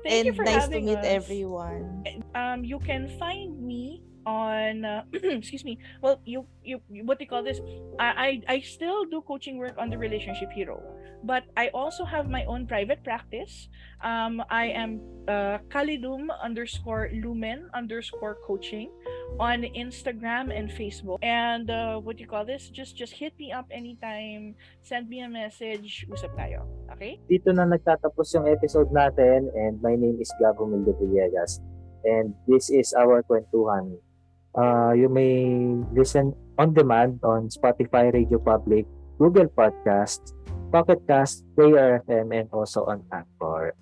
Thank 0.06 0.14
and 0.14 0.24
you 0.24 0.32
for 0.32 0.44
nice 0.46 0.70
to 0.70 0.78
having 0.78 0.86
meet 0.86 1.02
us. 1.02 1.10
everyone. 1.10 2.06
um 2.32 2.62
you 2.62 2.78
can 2.78 3.10
find 3.18 3.58
me 3.60 4.05
on 4.26 4.84
uh, 4.84 5.02
excuse 5.14 5.64
me 5.64 5.78
well 6.02 6.20
you, 6.26 6.44
you 6.62 6.82
you- 6.90 7.06
what 7.06 7.18
do 7.18 7.24
call 7.26 7.42
this 7.42 7.62
I, 7.98 8.42
I 8.48 8.58
i 8.58 8.60
still 8.60 9.06
do 9.06 9.22
coaching 9.22 9.56
work 9.56 9.78
on 9.78 9.88
the 9.88 9.96
relationship 9.96 10.50
hero 10.50 10.82
but 11.22 11.44
i 11.56 11.70
also 11.72 12.04
have 12.04 12.28
my 12.28 12.44
own 12.44 12.66
private 12.66 13.02
practice. 13.02 13.68
Um 14.04 14.44
i 14.50 14.68
am 14.68 15.00
uh 15.26 15.58
kalidum 15.72 16.28
underscore 16.42 17.08
lumen 17.14 17.70
underscore 17.72 18.36
coaching 18.44 18.92
on 19.40 19.64
instagram 19.72 20.52
and 20.52 20.68
facebook. 20.68 21.18
And 21.24 21.70
uh 21.70 21.96
what 21.98 22.18
do 22.18 22.22
you 22.22 22.28
call 22.28 22.44
this? 22.44 22.68
Just 22.68 22.94
just 22.94 23.14
hit 23.16 23.32
me 23.38 23.50
up 23.50 23.66
anytime 23.72 24.54
send 24.82 25.08
me 25.08 25.24
a 25.24 25.30
message 25.30 26.04
usap 26.12 26.36
tayo 26.36 26.68
okay? 26.92 27.18
Dito 27.26 27.50
na 27.56 27.64
nagtatapos 27.64 28.28
yung 28.36 28.46
episode 28.50 28.92
natin 28.92 29.48
and 29.56 29.80
my 29.80 29.96
name 29.96 30.20
is 30.20 30.30
Gabo 30.36 30.68
Villegas. 30.68 31.58
And 32.06 32.36
this 32.46 32.70
is 32.70 32.94
our 32.94 33.24
kwentuhan. 33.26 33.98
Uh, 34.56 34.96
you 34.96 35.12
may 35.12 35.44
listen 35.92 36.32
on 36.56 36.72
demand 36.72 37.20
on 37.22 37.52
Spotify, 37.52 38.08
Radio 38.08 38.40
Public, 38.40 38.88
Google 39.20 39.52
Podcasts, 39.52 40.32
Pocket 40.72 41.04
Cast, 41.04 41.44
Player 41.54 42.00
FM, 42.08 42.32
and 42.32 42.48
also 42.52 42.88
on 42.88 43.04
Anchor. 43.12 43.76